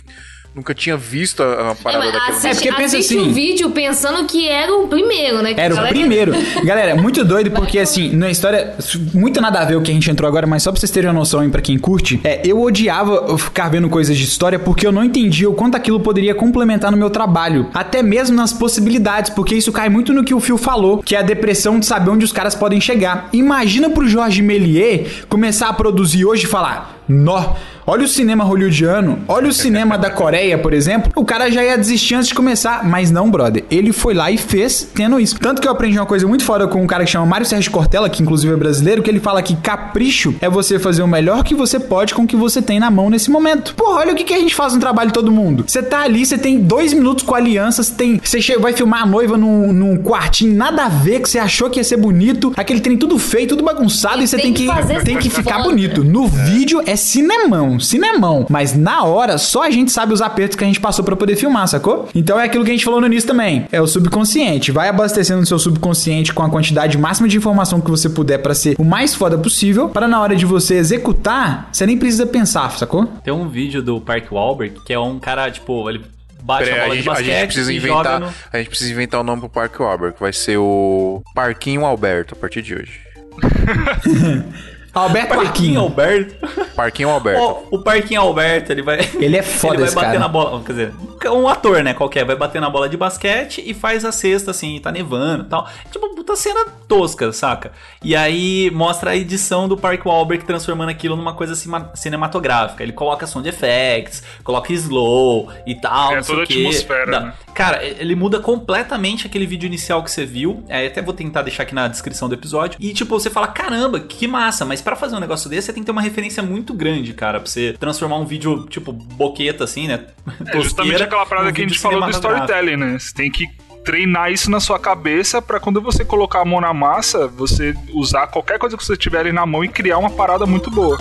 nunca 0.56 0.74
tinha 0.74 0.98
visto 0.98 1.44
a, 1.44 1.72
a 1.72 1.76
parada 1.76 2.06
É, 2.06 2.12
daquela. 2.12 2.30
assiste, 2.38 2.48
É, 2.48 2.72
porque 2.72 2.82
pensa 2.82 2.98
assim- 2.98 3.20
o 3.20 3.32
vídeo 3.34 3.70
pensando 3.70 4.26
que 4.26 4.48
era 4.48 4.74
o 4.74 4.88
primeiro, 4.88 5.44
né? 5.44 5.54
Que 5.54 5.62
Era 5.62 5.74
o 5.74 5.78
galera- 5.78 5.96
primeiro. 5.96 6.32
Galera, 6.66 6.96
muito 6.96 7.24
doido, 7.24 7.52
porque 7.52 7.78
assim, 7.78 8.10
na 8.16 8.30
história, 8.32 8.74
muito 9.14 9.40
nada 9.40 9.60
a 9.60 9.66
ver 9.66 9.76
o 9.78 9.82
que 9.82 9.92
a 9.92 9.94
gente 9.94 10.10
entrou 10.10 10.28
agora, 10.28 10.48
mas 10.48 10.64
só 10.64 10.72
pra 10.72 10.80
vocês 10.80 10.92
terem 10.92 11.08
uma 11.10 11.14
noção 11.20 11.42
aí 11.42 11.50
pra 11.50 11.62
quem 11.62 11.78
curte, 11.78 12.20
é, 12.24 12.42
eu 12.44 12.60
odiava 12.62 13.38
ficar 13.38 13.70
vendo 13.70 13.88
coisas 13.90 14.18
de 14.18 14.24
história 14.24 14.58
porque 14.58 14.88
eu 14.88 14.92
não 14.92 15.04
entendia 15.04 15.48
o 15.50 15.54
quanto 15.54 15.78
aquilo 15.78 16.00
poderia 16.00 16.34
complementar 16.34 16.90
no 16.92 16.98
meu 16.98 17.12
trabalho. 17.12 17.70
Até 17.74 18.02
mesmo 18.02 18.36
nas 18.36 18.52
possibilidades, 18.52 19.30
porque 19.30 19.54
isso 19.56 19.72
cai 19.72 19.88
muito 19.88 20.14
no 20.14 20.24
que 20.24 20.34
o 20.34 20.40
Phil 20.40 20.58
falou, 20.58 21.04
que 21.04 21.16
é 21.16 21.20
a 21.20 21.24
depressão 21.24 21.80
de 21.80 21.86
saber 21.86 22.10
onde 22.10 22.26
os 22.26 22.32
caras 22.32 22.56
podem 22.56 22.82
chegar. 22.82 23.30
Imagina 23.32 23.90
pro 23.92 24.08
Jorge 24.08 24.42
Méliès 24.42 25.26
começar 25.30 25.70
a 25.70 25.74
produzir 25.74 26.26
hoje 26.26 26.46
e 26.46 26.48
falar. 26.48 26.98
Nó, 27.08 27.54
olha 27.90 28.06
o 28.06 28.08
cinema 28.08 28.44
hollywoodiano, 28.44 29.18
olha 29.28 29.48
o 29.50 29.54
cinema 29.54 29.98
da 29.98 30.12
Coreia, 30.12 30.60
por 30.60 30.74
exemplo. 30.74 31.12
O 31.16 31.26
cara 31.26 31.50
já 31.50 31.64
ia 31.64 31.76
desistir 31.76 32.14
antes 32.14 32.28
de 32.28 32.36
começar, 32.36 32.88
mas 32.88 33.10
não, 33.10 33.32
brother. 33.32 33.64
Ele 33.72 33.92
foi 33.92 34.14
lá 34.14 34.30
e 34.30 34.38
fez 34.38 34.88
tendo 34.94 35.20
isso. 35.20 35.40
Tanto 35.40 35.60
que 35.60 35.68
eu 35.68 35.72
aprendi 35.72 35.98
uma 35.98 36.06
coisa 36.06 36.28
muito 36.28 36.44
foda 36.44 36.68
com 36.68 36.84
um 36.84 36.86
cara 36.86 37.04
que 37.04 37.10
chama 37.10 37.26
Mário 37.26 37.48
Sérgio 37.48 37.72
Cortella, 37.72 38.08
que 38.08 38.22
inclusive 38.22 38.54
é 38.54 38.56
brasileiro, 38.56 39.02
que 39.02 39.10
ele 39.10 39.20
fala 39.20 39.42
que 39.42 39.56
capricho 39.56 40.36
é 40.40 40.48
você 40.48 40.78
fazer 40.78 41.02
o 41.02 41.08
melhor 41.08 41.44
que 41.44 41.56
você 41.56 41.80
pode 41.80 42.14
com 42.14 42.22
o 42.22 42.28
que 42.28 42.36
você 42.36 42.62
tem 42.62 42.80
na 42.80 42.92
mão 42.92 43.10
nesse 43.10 43.32
momento. 43.32 43.74
Porra, 43.74 44.02
olha 44.02 44.14
o 44.14 44.16
que, 44.16 44.24
que 44.24 44.36
a 44.36 44.40
gente 44.40 44.54
faz 44.54 44.76
no 44.76 44.80
trabalho 44.80 45.08
de 45.08 45.14
todo 45.16 45.32
mundo. 45.32 45.64
Você 45.66 45.82
tá 45.82 46.02
ali, 46.02 46.24
você 46.24 46.38
tem 46.38 46.60
dois 46.60 46.94
minutos 46.94 47.24
com 47.24 47.34
a 47.34 47.40
aliança, 47.40 47.82
você 47.82 47.94
tem. 47.96 48.22
Você 48.24 48.56
vai 48.60 48.74
filmar 48.74 49.02
a 49.02 49.06
noiva 49.08 49.36
num, 49.36 49.74
num 49.74 49.98
quartinho, 49.98 50.56
nada 50.56 50.86
a 50.86 50.90
ver, 50.90 51.22
que 51.22 51.30
você 51.30 51.40
achou 51.40 51.72
que 51.72 51.80
ia 51.80 51.84
ser 51.84 51.98
bonito, 51.98 52.54
aquele 52.56 52.82
trem 52.82 52.98
tudo 52.98 53.18
feio, 53.18 53.48
tudo 53.48 53.64
bagunçado, 53.64 54.22
e, 54.22 54.28
você 54.28 54.36
tem, 54.36 54.46
tem 54.46 54.54
que 54.54 54.60
que, 54.60 54.68
fazer 54.68 55.04
tem 55.04 55.18
que 55.18 55.30
ficar 55.30 55.64
bonito. 55.64 56.04
No 56.04 56.28
vídeo 56.28 56.84
é 56.86 56.96
cinemão, 56.96 57.79
cinemão. 57.80 58.46
Mas 58.50 58.76
na 58.76 59.04
hora, 59.04 59.38
só 59.38 59.64
a 59.64 59.70
gente 59.70 59.92
sabe 59.92 60.14
os 60.14 60.22
apertos 60.22 60.58
que 60.58 60.64
a 60.64 60.68
gente 60.68 60.80
passou 60.80 61.04
pra 61.04 61.16
poder 61.16 61.36
filmar, 61.36 61.68
sacou? 61.68 62.08
Então 62.14 62.40
é 62.40 62.46
aquilo 62.46 62.64
que 62.64 62.72
a 62.72 62.74
gente 62.74 62.86
falou 62.86 63.02
no 63.02 63.08
início 63.08 63.28
também. 63.28 63.68
É 63.72 63.82
o 63.82 63.88
subconsciente. 63.88 64.72
Vai 64.72 64.90
abastecendo 64.90 65.42
o 65.42 65.46
seu 65.46 65.60
subconsciente 65.60 66.34
com 66.34 66.44
a 66.44 66.50
quantidade 66.50 66.98
máxima 66.98 67.28
de 67.28 67.38
informação 67.38 67.82
que 67.82 67.90
você 67.90 68.10
puder 68.10 68.40
pra 68.40 68.54
ser 68.54 68.76
o 68.78 68.84
mais 68.84 69.16
foda 69.16 69.38
possível, 69.38 69.90
para 69.90 70.08
na 70.08 70.22
hora 70.22 70.36
de 70.36 70.46
você 70.46 70.76
executar, 70.76 71.70
você 71.72 71.86
nem 71.86 71.98
precisa 71.98 72.26
pensar, 72.26 72.72
sacou? 72.72 73.06
Tem 73.24 73.34
um 73.34 73.48
vídeo 73.48 73.82
do 73.82 74.00
Park 74.02 74.32
Wahlberg 74.32 74.80
que 74.86 74.94
é 74.94 75.00
um 75.00 75.20
cara, 75.20 75.50
tipo, 75.52 75.90
ele 75.90 76.02
bate 76.42 76.66
Peraí, 76.66 76.80
a 76.80 76.84
a 76.84 76.86
bola 76.86 76.96
de 76.96 77.02
gente, 77.02 77.10
a 77.10 77.14
basquete 77.14 77.36
gente 77.36 77.46
precisa 77.48 77.74
e 77.74 77.78
inventar. 77.78 78.04
joga 78.04 78.20
no... 78.20 78.34
A 78.52 78.58
gente 78.58 78.70
precisa 78.70 78.92
inventar 78.92 79.20
o 79.20 79.24
nome 79.24 79.42
pro 79.42 79.50
Parque 79.50 79.82
Wahlberg, 79.82 80.16
que 80.16 80.22
vai 80.22 80.34
ser 80.34 80.58
o 80.58 81.22
Parquinho 81.36 81.86
Alberto 81.86 82.34
a 82.34 82.38
partir 82.38 82.62
de 82.62 82.76
hoje. 82.76 83.00
Alberto 85.00 85.28
Parquinho 85.30 85.46
Parquinho. 85.50 85.80
Alberto. 85.82 86.76
Parquinho 86.76 87.10
Alberto. 87.10 87.42
Ó, 87.42 87.64
o 87.72 87.80
Parquinho 87.84 88.22
Alberto, 88.22 88.72
ele 88.72 88.82
vai. 88.82 89.00
Ele 89.20 89.38
é 89.38 89.42
foda, 89.44 89.76
Ele 89.76 89.86
vai 89.86 89.94
bater 89.96 90.08
cara. 90.08 90.20
na 90.20 90.28
bola. 90.28 90.62
Quer 90.64 90.72
dizer, 90.72 90.94
um 91.32 91.48
ator, 91.48 91.84
né? 91.84 91.94
Qualquer, 91.94 92.26
vai 92.26 92.36
bater 92.36 92.62
na 92.62 92.70
bola 92.70 92.88
de 92.88 92.96
basquete 92.98 93.64
e 93.66 93.74
faz 93.74 94.06
a 94.06 94.12
cesta, 94.12 94.52
assim, 94.52 94.80
tá 94.80 94.92
nevando 94.92 95.44
e 95.44 95.48
tal. 95.48 95.68
Tipo, 95.92 96.16
puta 96.16 96.36
cena 96.36 96.66
tosca, 96.88 97.32
saca? 97.32 97.72
E 98.04 98.16
aí 98.16 98.72
mostra 98.72 99.12
a 99.12 99.16
edição 99.16 99.68
do 99.68 99.76
Park 99.78 100.06
Wahlberg 100.06 100.44
transformando 100.46 100.90
aquilo 100.90 101.16
numa 101.16 101.34
coisa 101.34 101.56
cima- 101.56 101.92
cinematográfica. 101.96 102.82
Ele 102.84 102.94
coloca 102.94 103.28
som 103.28 103.42
de 103.42 103.50
effects, 103.50 104.24
coloca 104.44 104.72
slow 104.74 105.52
e 105.66 105.76
tal. 105.76 106.16
É 106.18 106.22
toda 106.22 106.40
o 106.40 106.44
a 106.44 106.48
quê. 106.48 106.54
atmosfera, 106.54 107.12
Dá- 107.12 107.20
né? 107.20 107.34
Cara, 107.54 107.84
ele 107.84 108.16
muda 108.16 108.40
completamente 108.40 109.28
aquele 109.28 109.46
vídeo 109.46 109.68
inicial 109.68 110.02
que 110.02 110.10
você 110.10 110.26
viu. 110.26 110.64
É, 110.70 110.88
até 110.88 111.02
vou 111.02 111.14
tentar 111.14 111.42
deixar 111.42 111.64
aqui 111.64 111.76
na 111.76 111.88
descrição 111.90 112.30
do 112.30 112.36
episódio. 112.36 112.78
E, 112.80 112.94
tipo, 112.94 113.20
você 113.20 113.30
fala: 113.30 113.48
caramba, 113.48 114.00
que 114.00 114.28
massa. 114.28 114.64
Mas 114.64 114.82
pra 114.90 114.96
fazer 114.96 115.16
um 115.16 115.20
negócio 115.20 115.50
desse, 115.50 115.68
você 115.68 115.74
tem 115.74 115.84
que 115.84 115.86
ter 115.86 115.92
uma 115.92 116.02
referência 116.02 116.42
muito 116.44 116.74
grande, 116.74 117.14
cara. 117.14 117.40
Pra 117.40 117.50
você 117.50 117.76
transformar 117.80 118.18
um 118.18 118.26
vídeo, 118.26 118.66
tipo, 118.68 118.92
boqueta, 118.92 119.64
assim, 119.64 119.88
né? 119.88 120.06
É 120.48 120.60
justamente 120.62 121.04
aquela 121.04 121.26
parada 121.26 121.48
num 121.48 121.54
que 121.54 121.62
a 121.62 121.68
gente 121.68 121.80
falou 121.80 122.02
do 122.02 122.10
storytelling, 122.10 122.78
né? 122.78 123.00
Você 123.00 123.14
tem 123.14 123.32
que 123.32 123.46
treinar 123.84 124.32
isso 124.32 124.52
na 124.52 124.60
sua 124.60 124.78
cabeça 124.78 125.42
pra 125.42 125.60
quando 125.60 125.82
você 125.82 126.04
colocar 126.04 126.42
a 126.42 126.46
mão 126.46 126.62
na 126.62 126.74
massa, 126.74 127.28
você 127.28 127.74
usar 127.94 128.28
qualquer 128.28 128.60
coisa 128.60 128.78
que 128.78 128.86
você 128.86 128.96
tiver 128.96 129.20
ali 129.20 129.32
na 129.32 129.46
mão 129.46 129.64
e 129.64 129.68
criar 129.68 129.98
uma 129.98 130.10
parada 130.10 130.46
muito 130.46 130.70
boa. 130.70 130.98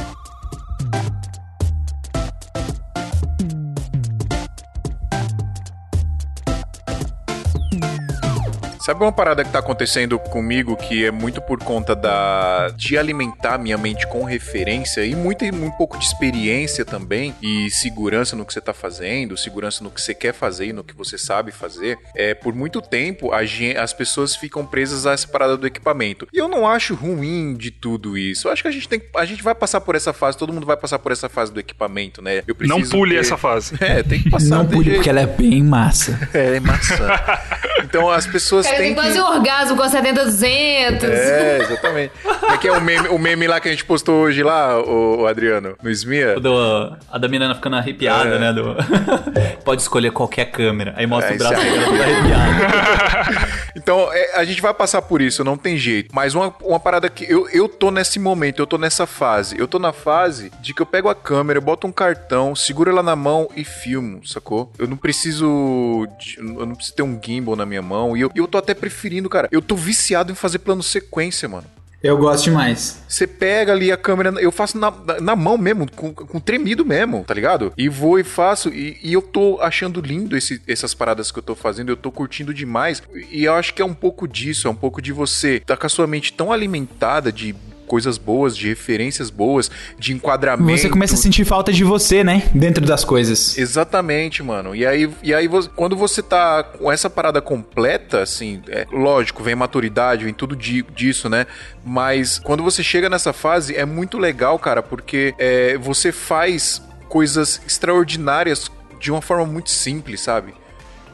Sabe 8.88 9.04
uma 9.04 9.12
parada 9.12 9.44
que 9.44 9.52
tá 9.52 9.58
acontecendo 9.58 10.18
comigo 10.18 10.74
que 10.74 11.04
é 11.04 11.10
muito 11.10 11.42
por 11.42 11.58
conta 11.58 11.94
da 11.94 12.68
de 12.74 12.96
alimentar 12.96 13.58
minha 13.58 13.76
mente 13.76 14.06
com 14.06 14.24
referência 14.24 15.04
e 15.04 15.14
muito, 15.14 15.44
e 15.44 15.50
um 15.50 15.70
pouco 15.70 15.98
de 15.98 16.06
experiência 16.06 16.86
também 16.86 17.34
e 17.42 17.70
segurança 17.70 18.34
no 18.34 18.46
que 18.46 18.52
você 18.54 18.62
tá 18.62 18.72
fazendo, 18.72 19.36
segurança 19.36 19.84
no 19.84 19.90
que 19.90 20.00
você 20.00 20.14
quer 20.14 20.32
fazer 20.32 20.68
e 20.68 20.72
no 20.72 20.82
que 20.82 20.96
você 20.96 21.18
sabe 21.18 21.52
fazer. 21.52 21.98
É 22.16 22.32
por 22.32 22.54
muito 22.54 22.80
tempo 22.80 23.30
a 23.30 23.40
as 23.78 23.92
pessoas 23.92 24.34
ficam 24.34 24.64
presas 24.64 25.06
a 25.06 25.12
essa 25.12 25.28
parada 25.28 25.58
do 25.58 25.66
equipamento. 25.66 26.26
E 26.32 26.38
eu 26.38 26.48
não 26.48 26.66
acho 26.66 26.94
ruim 26.94 27.54
de 27.58 27.70
tudo 27.70 28.16
isso. 28.16 28.48
Eu 28.48 28.52
acho 28.52 28.62
que 28.62 28.68
a 28.68 28.72
gente 28.72 28.88
tem 28.88 29.02
a 29.14 29.26
gente 29.26 29.42
vai 29.42 29.54
passar 29.54 29.82
por 29.82 29.96
essa 29.96 30.14
fase, 30.14 30.38
todo 30.38 30.50
mundo 30.50 30.64
vai 30.66 30.78
passar 30.78 30.98
por 30.98 31.12
essa 31.12 31.28
fase 31.28 31.52
do 31.52 31.60
equipamento, 31.60 32.22
né? 32.22 32.38
Eu 32.38 32.56
Não 32.60 32.76
preciso 32.78 32.90
pule 32.90 33.16
ter- 33.16 33.20
essa 33.20 33.36
fase. 33.36 33.74
É, 33.84 34.02
tem 34.02 34.22
que 34.22 34.30
passar. 34.30 34.64
Não 34.64 34.82
jeito. 34.82 34.94
porque 34.94 35.10
ela 35.10 35.20
é 35.20 35.26
bem 35.26 35.62
massa. 35.62 36.30
É, 36.32 36.56
é 36.56 36.60
maçã. 36.60 37.06
Então 37.84 38.10
as 38.10 38.26
pessoas 38.26 38.66
tem 38.78 38.94
que 38.94 39.00
quase 39.00 39.20
um 39.20 39.24
orgasmo 39.24 39.76
com 39.76 39.82
a 39.82 39.88
70 39.88 40.24
200. 40.24 41.04
É, 41.08 41.58
exatamente. 41.62 42.12
É 42.52 42.56
que 42.56 42.68
é 42.68 42.72
o 42.72 42.80
meme, 42.80 43.08
o 43.08 43.18
meme 43.18 43.46
lá 43.46 43.60
que 43.60 43.68
a 43.68 43.70
gente 43.70 43.84
postou 43.84 44.16
hoje 44.22 44.42
lá, 44.42 44.80
o, 44.80 45.26
Adriano, 45.26 45.76
no 45.82 45.90
Smia. 45.90 46.36
O 46.36 46.40
Do, 46.40 46.96
a 47.10 47.18
da 47.18 47.28
menina 47.28 47.54
ficando 47.54 47.76
arrepiada, 47.76 48.36
É. 48.36 48.38
né? 48.38 48.52
Do... 48.52 48.76
Pode 49.64 49.82
escolher 49.82 50.10
qualquer 50.12 50.46
câmera. 50.46 50.94
Aí 50.96 51.06
mostra 51.06 51.32
É, 51.32 51.36
o 51.36 51.38
braço 51.38 51.54
aí. 51.54 51.70
dela 51.70 51.84
toda 51.86 52.02
arrepiada. 52.04 53.48
Então, 53.76 54.08
é, 54.12 54.34
a 54.40 54.44
gente 54.44 54.60
vai 54.60 54.74
passar 54.74 55.00
por 55.02 55.22
isso, 55.22 55.44
não 55.44 55.56
tem 55.56 55.76
jeito. 55.76 56.10
Mas 56.12 56.34
uma, 56.34 56.52
uma 56.62 56.80
parada 56.80 57.08
que 57.08 57.24
eu, 57.30 57.48
eu 57.50 57.68
tô 57.68 57.90
nesse 57.92 58.18
momento, 58.18 58.60
eu 58.60 58.66
tô 58.66 58.76
nessa 58.76 59.06
fase. 59.06 59.56
Eu 59.58 59.68
tô 59.68 59.78
na 59.78 59.92
fase 59.92 60.50
de 60.60 60.74
que 60.74 60.82
eu 60.82 60.86
pego 60.86 61.08
a 61.08 61.14
câmera, 61.14 61.60
boto 61.60 61.86
um 61.86 61.92
cartão, 61.92 62.56
seguro 62.56 62.90
ela 62.90 63.02
na 63.04 63.14
mão 63.14 63.48
e 63.54 63.62
filmo, 63.64 64.26
sacou? 64.26 64.72
Eu 64.78 64.88
não 64.88 64.96
preciso. 64.96 66.08
de- 66.18 66.38
eu 66.38 66.66
não 66.66 66.74
preciso 66.74 66.96
ter 66.96 67.02
um 67.02 67.18
gimbal 67.22 67.54
na 67.54 67.64
minha 67.64 67.82
mão. 67.82 68.16
E 68.16 68.20
eu, 68.20 68.30
eu 68.34 68.48
tô 68.48 68.58
até 68.68 68.74
preferindo, 68.74 69.28
cara. 69.28 69.48
Eu 69.50 69.62
tô 69.62 69.74
viciado 69.74 70.30
em 70.32 70.34
fazer 70.34 70.58
plano 70.58 70.82
sequência, 70.82 71.48
mano. 71.48 71.66
Eu 72.00 72.16
gosto 72.16 72.44
demais. 72.44 73.02
Você 73.08 73.26
pega 73.26 73.72
ali 73.72 73.90
a 73.90 73.96
câmera, 73.96 74.32
eu 74.40 74.52
faço 74.52 74.78
na, 74.78 74.92
na- 75.20 75.34
mão 75.34 75.58
mesmo, 75.58 75.90
com, 75.90 76.14
com 76.14 76.38
tremido 76.38 76.84
mesmo, 76.86 77.24
tá 77.24 77.34
ligado? 77.34 77.72
E 77.76 77.88
vou 77.88 78.20
e 78.20 78.22
faço, 78.24 78.68
e, 78.68 78.96
e 79.02 79.12
eu 79.12 79.20
tô 79.20 79.58
achando 79.60 80.00
lindo 80.00 80.36
esse- 80.36 80.62
essas 80.68 80.94
paradas 80.94 81.32
que 81.32 81.40
eu 81.40 81.42
tô 81.42 81.56
fazendo, 81.56 81.88
eu 81.90 81.96
tô 81.96 82.12
curtindo 82.12 82.54
demais. 82.54 83.02
E 83.32 83.42
eu 83.44 83.54
acho 83.54 83.74
que 83.74 83.82
é 83.82 83.84
um 83.84 83.94
pouco 83.94 84.28
disso, 84.28 84.68
é 84.68 84.70
um 84.70 84.76
pouco 84.76 85.02
de 85.02 85.12
você 85.12 85.58
tá 85.58 85.76
com 85.76 85.86
a 85.86 85.90
sua 85.90 86.06
mente 86.06 86.32
tão 86.32 86.52
alimentada 86.52 87.32
de 87.32 87.52
coisas 87.88 88.16
boas, 88.18 88.56
de 88.56 88.68
referências 88.68 89.30
boas, 89.30 89.68
de 89.98 90.12
enquadramento. 90.12 90.78
Você 90.80 90.88
começa 90.88 91.14
a 91.14 91.18
sentir 91.18 91.44
falta 91.44 91.72
de 91.72 91.82
você, 91.82 92.22
né? 92.22 92.44
Dentro 92.54 92.84
das 92.86 93.04
coisas. 93.04 93.58
Exatamente, 93.58 94.42
mano. 94.42 94.76
E 94.76 94.86
aí, 94.86 95.10
e 95.22 95.34
aí 95.34 95.48
quando 95.74 95.96
você 95.96 96.22
tá 96.22 96.62
com 96.62 96.92
essa 96.92 97.08
parada 97.10 97.40
completa, 97.40 98.22
assim, 98.22 98.62
é, 98.68 98.86
lógico, 98.92 99.42
vem 99.42 99.54
maturidade, 99.56 100.24
vem 100.24 100.34
tudo 100.34 100.54
di- 100.54 100.84
disso, 100.94 101.28
né? 101.28 101.46
Mas 101.84 102.38
quando 102.38 102.62
você 102.62 102.82
chega 102.84 103.08
nessa 103.08 103.32
fase, 103.32 103.74
é 103.74 103.84
muito 103.84 104.18
legal, 104.18 104.58
cara, 104.58 104.82
porque 104.82 105.34
é, 105.38 105.76
você 105.78 106.12
faz 106.12 106.82
coisas 107.08 107.60
extraordinárias 107.66 108.70
de 109.00 109.10
uma 109.10 109.22
forma 109.22 109.46
muito 109.46 109.70
simples, 109.70 110.20
sabe? 110.20 110.52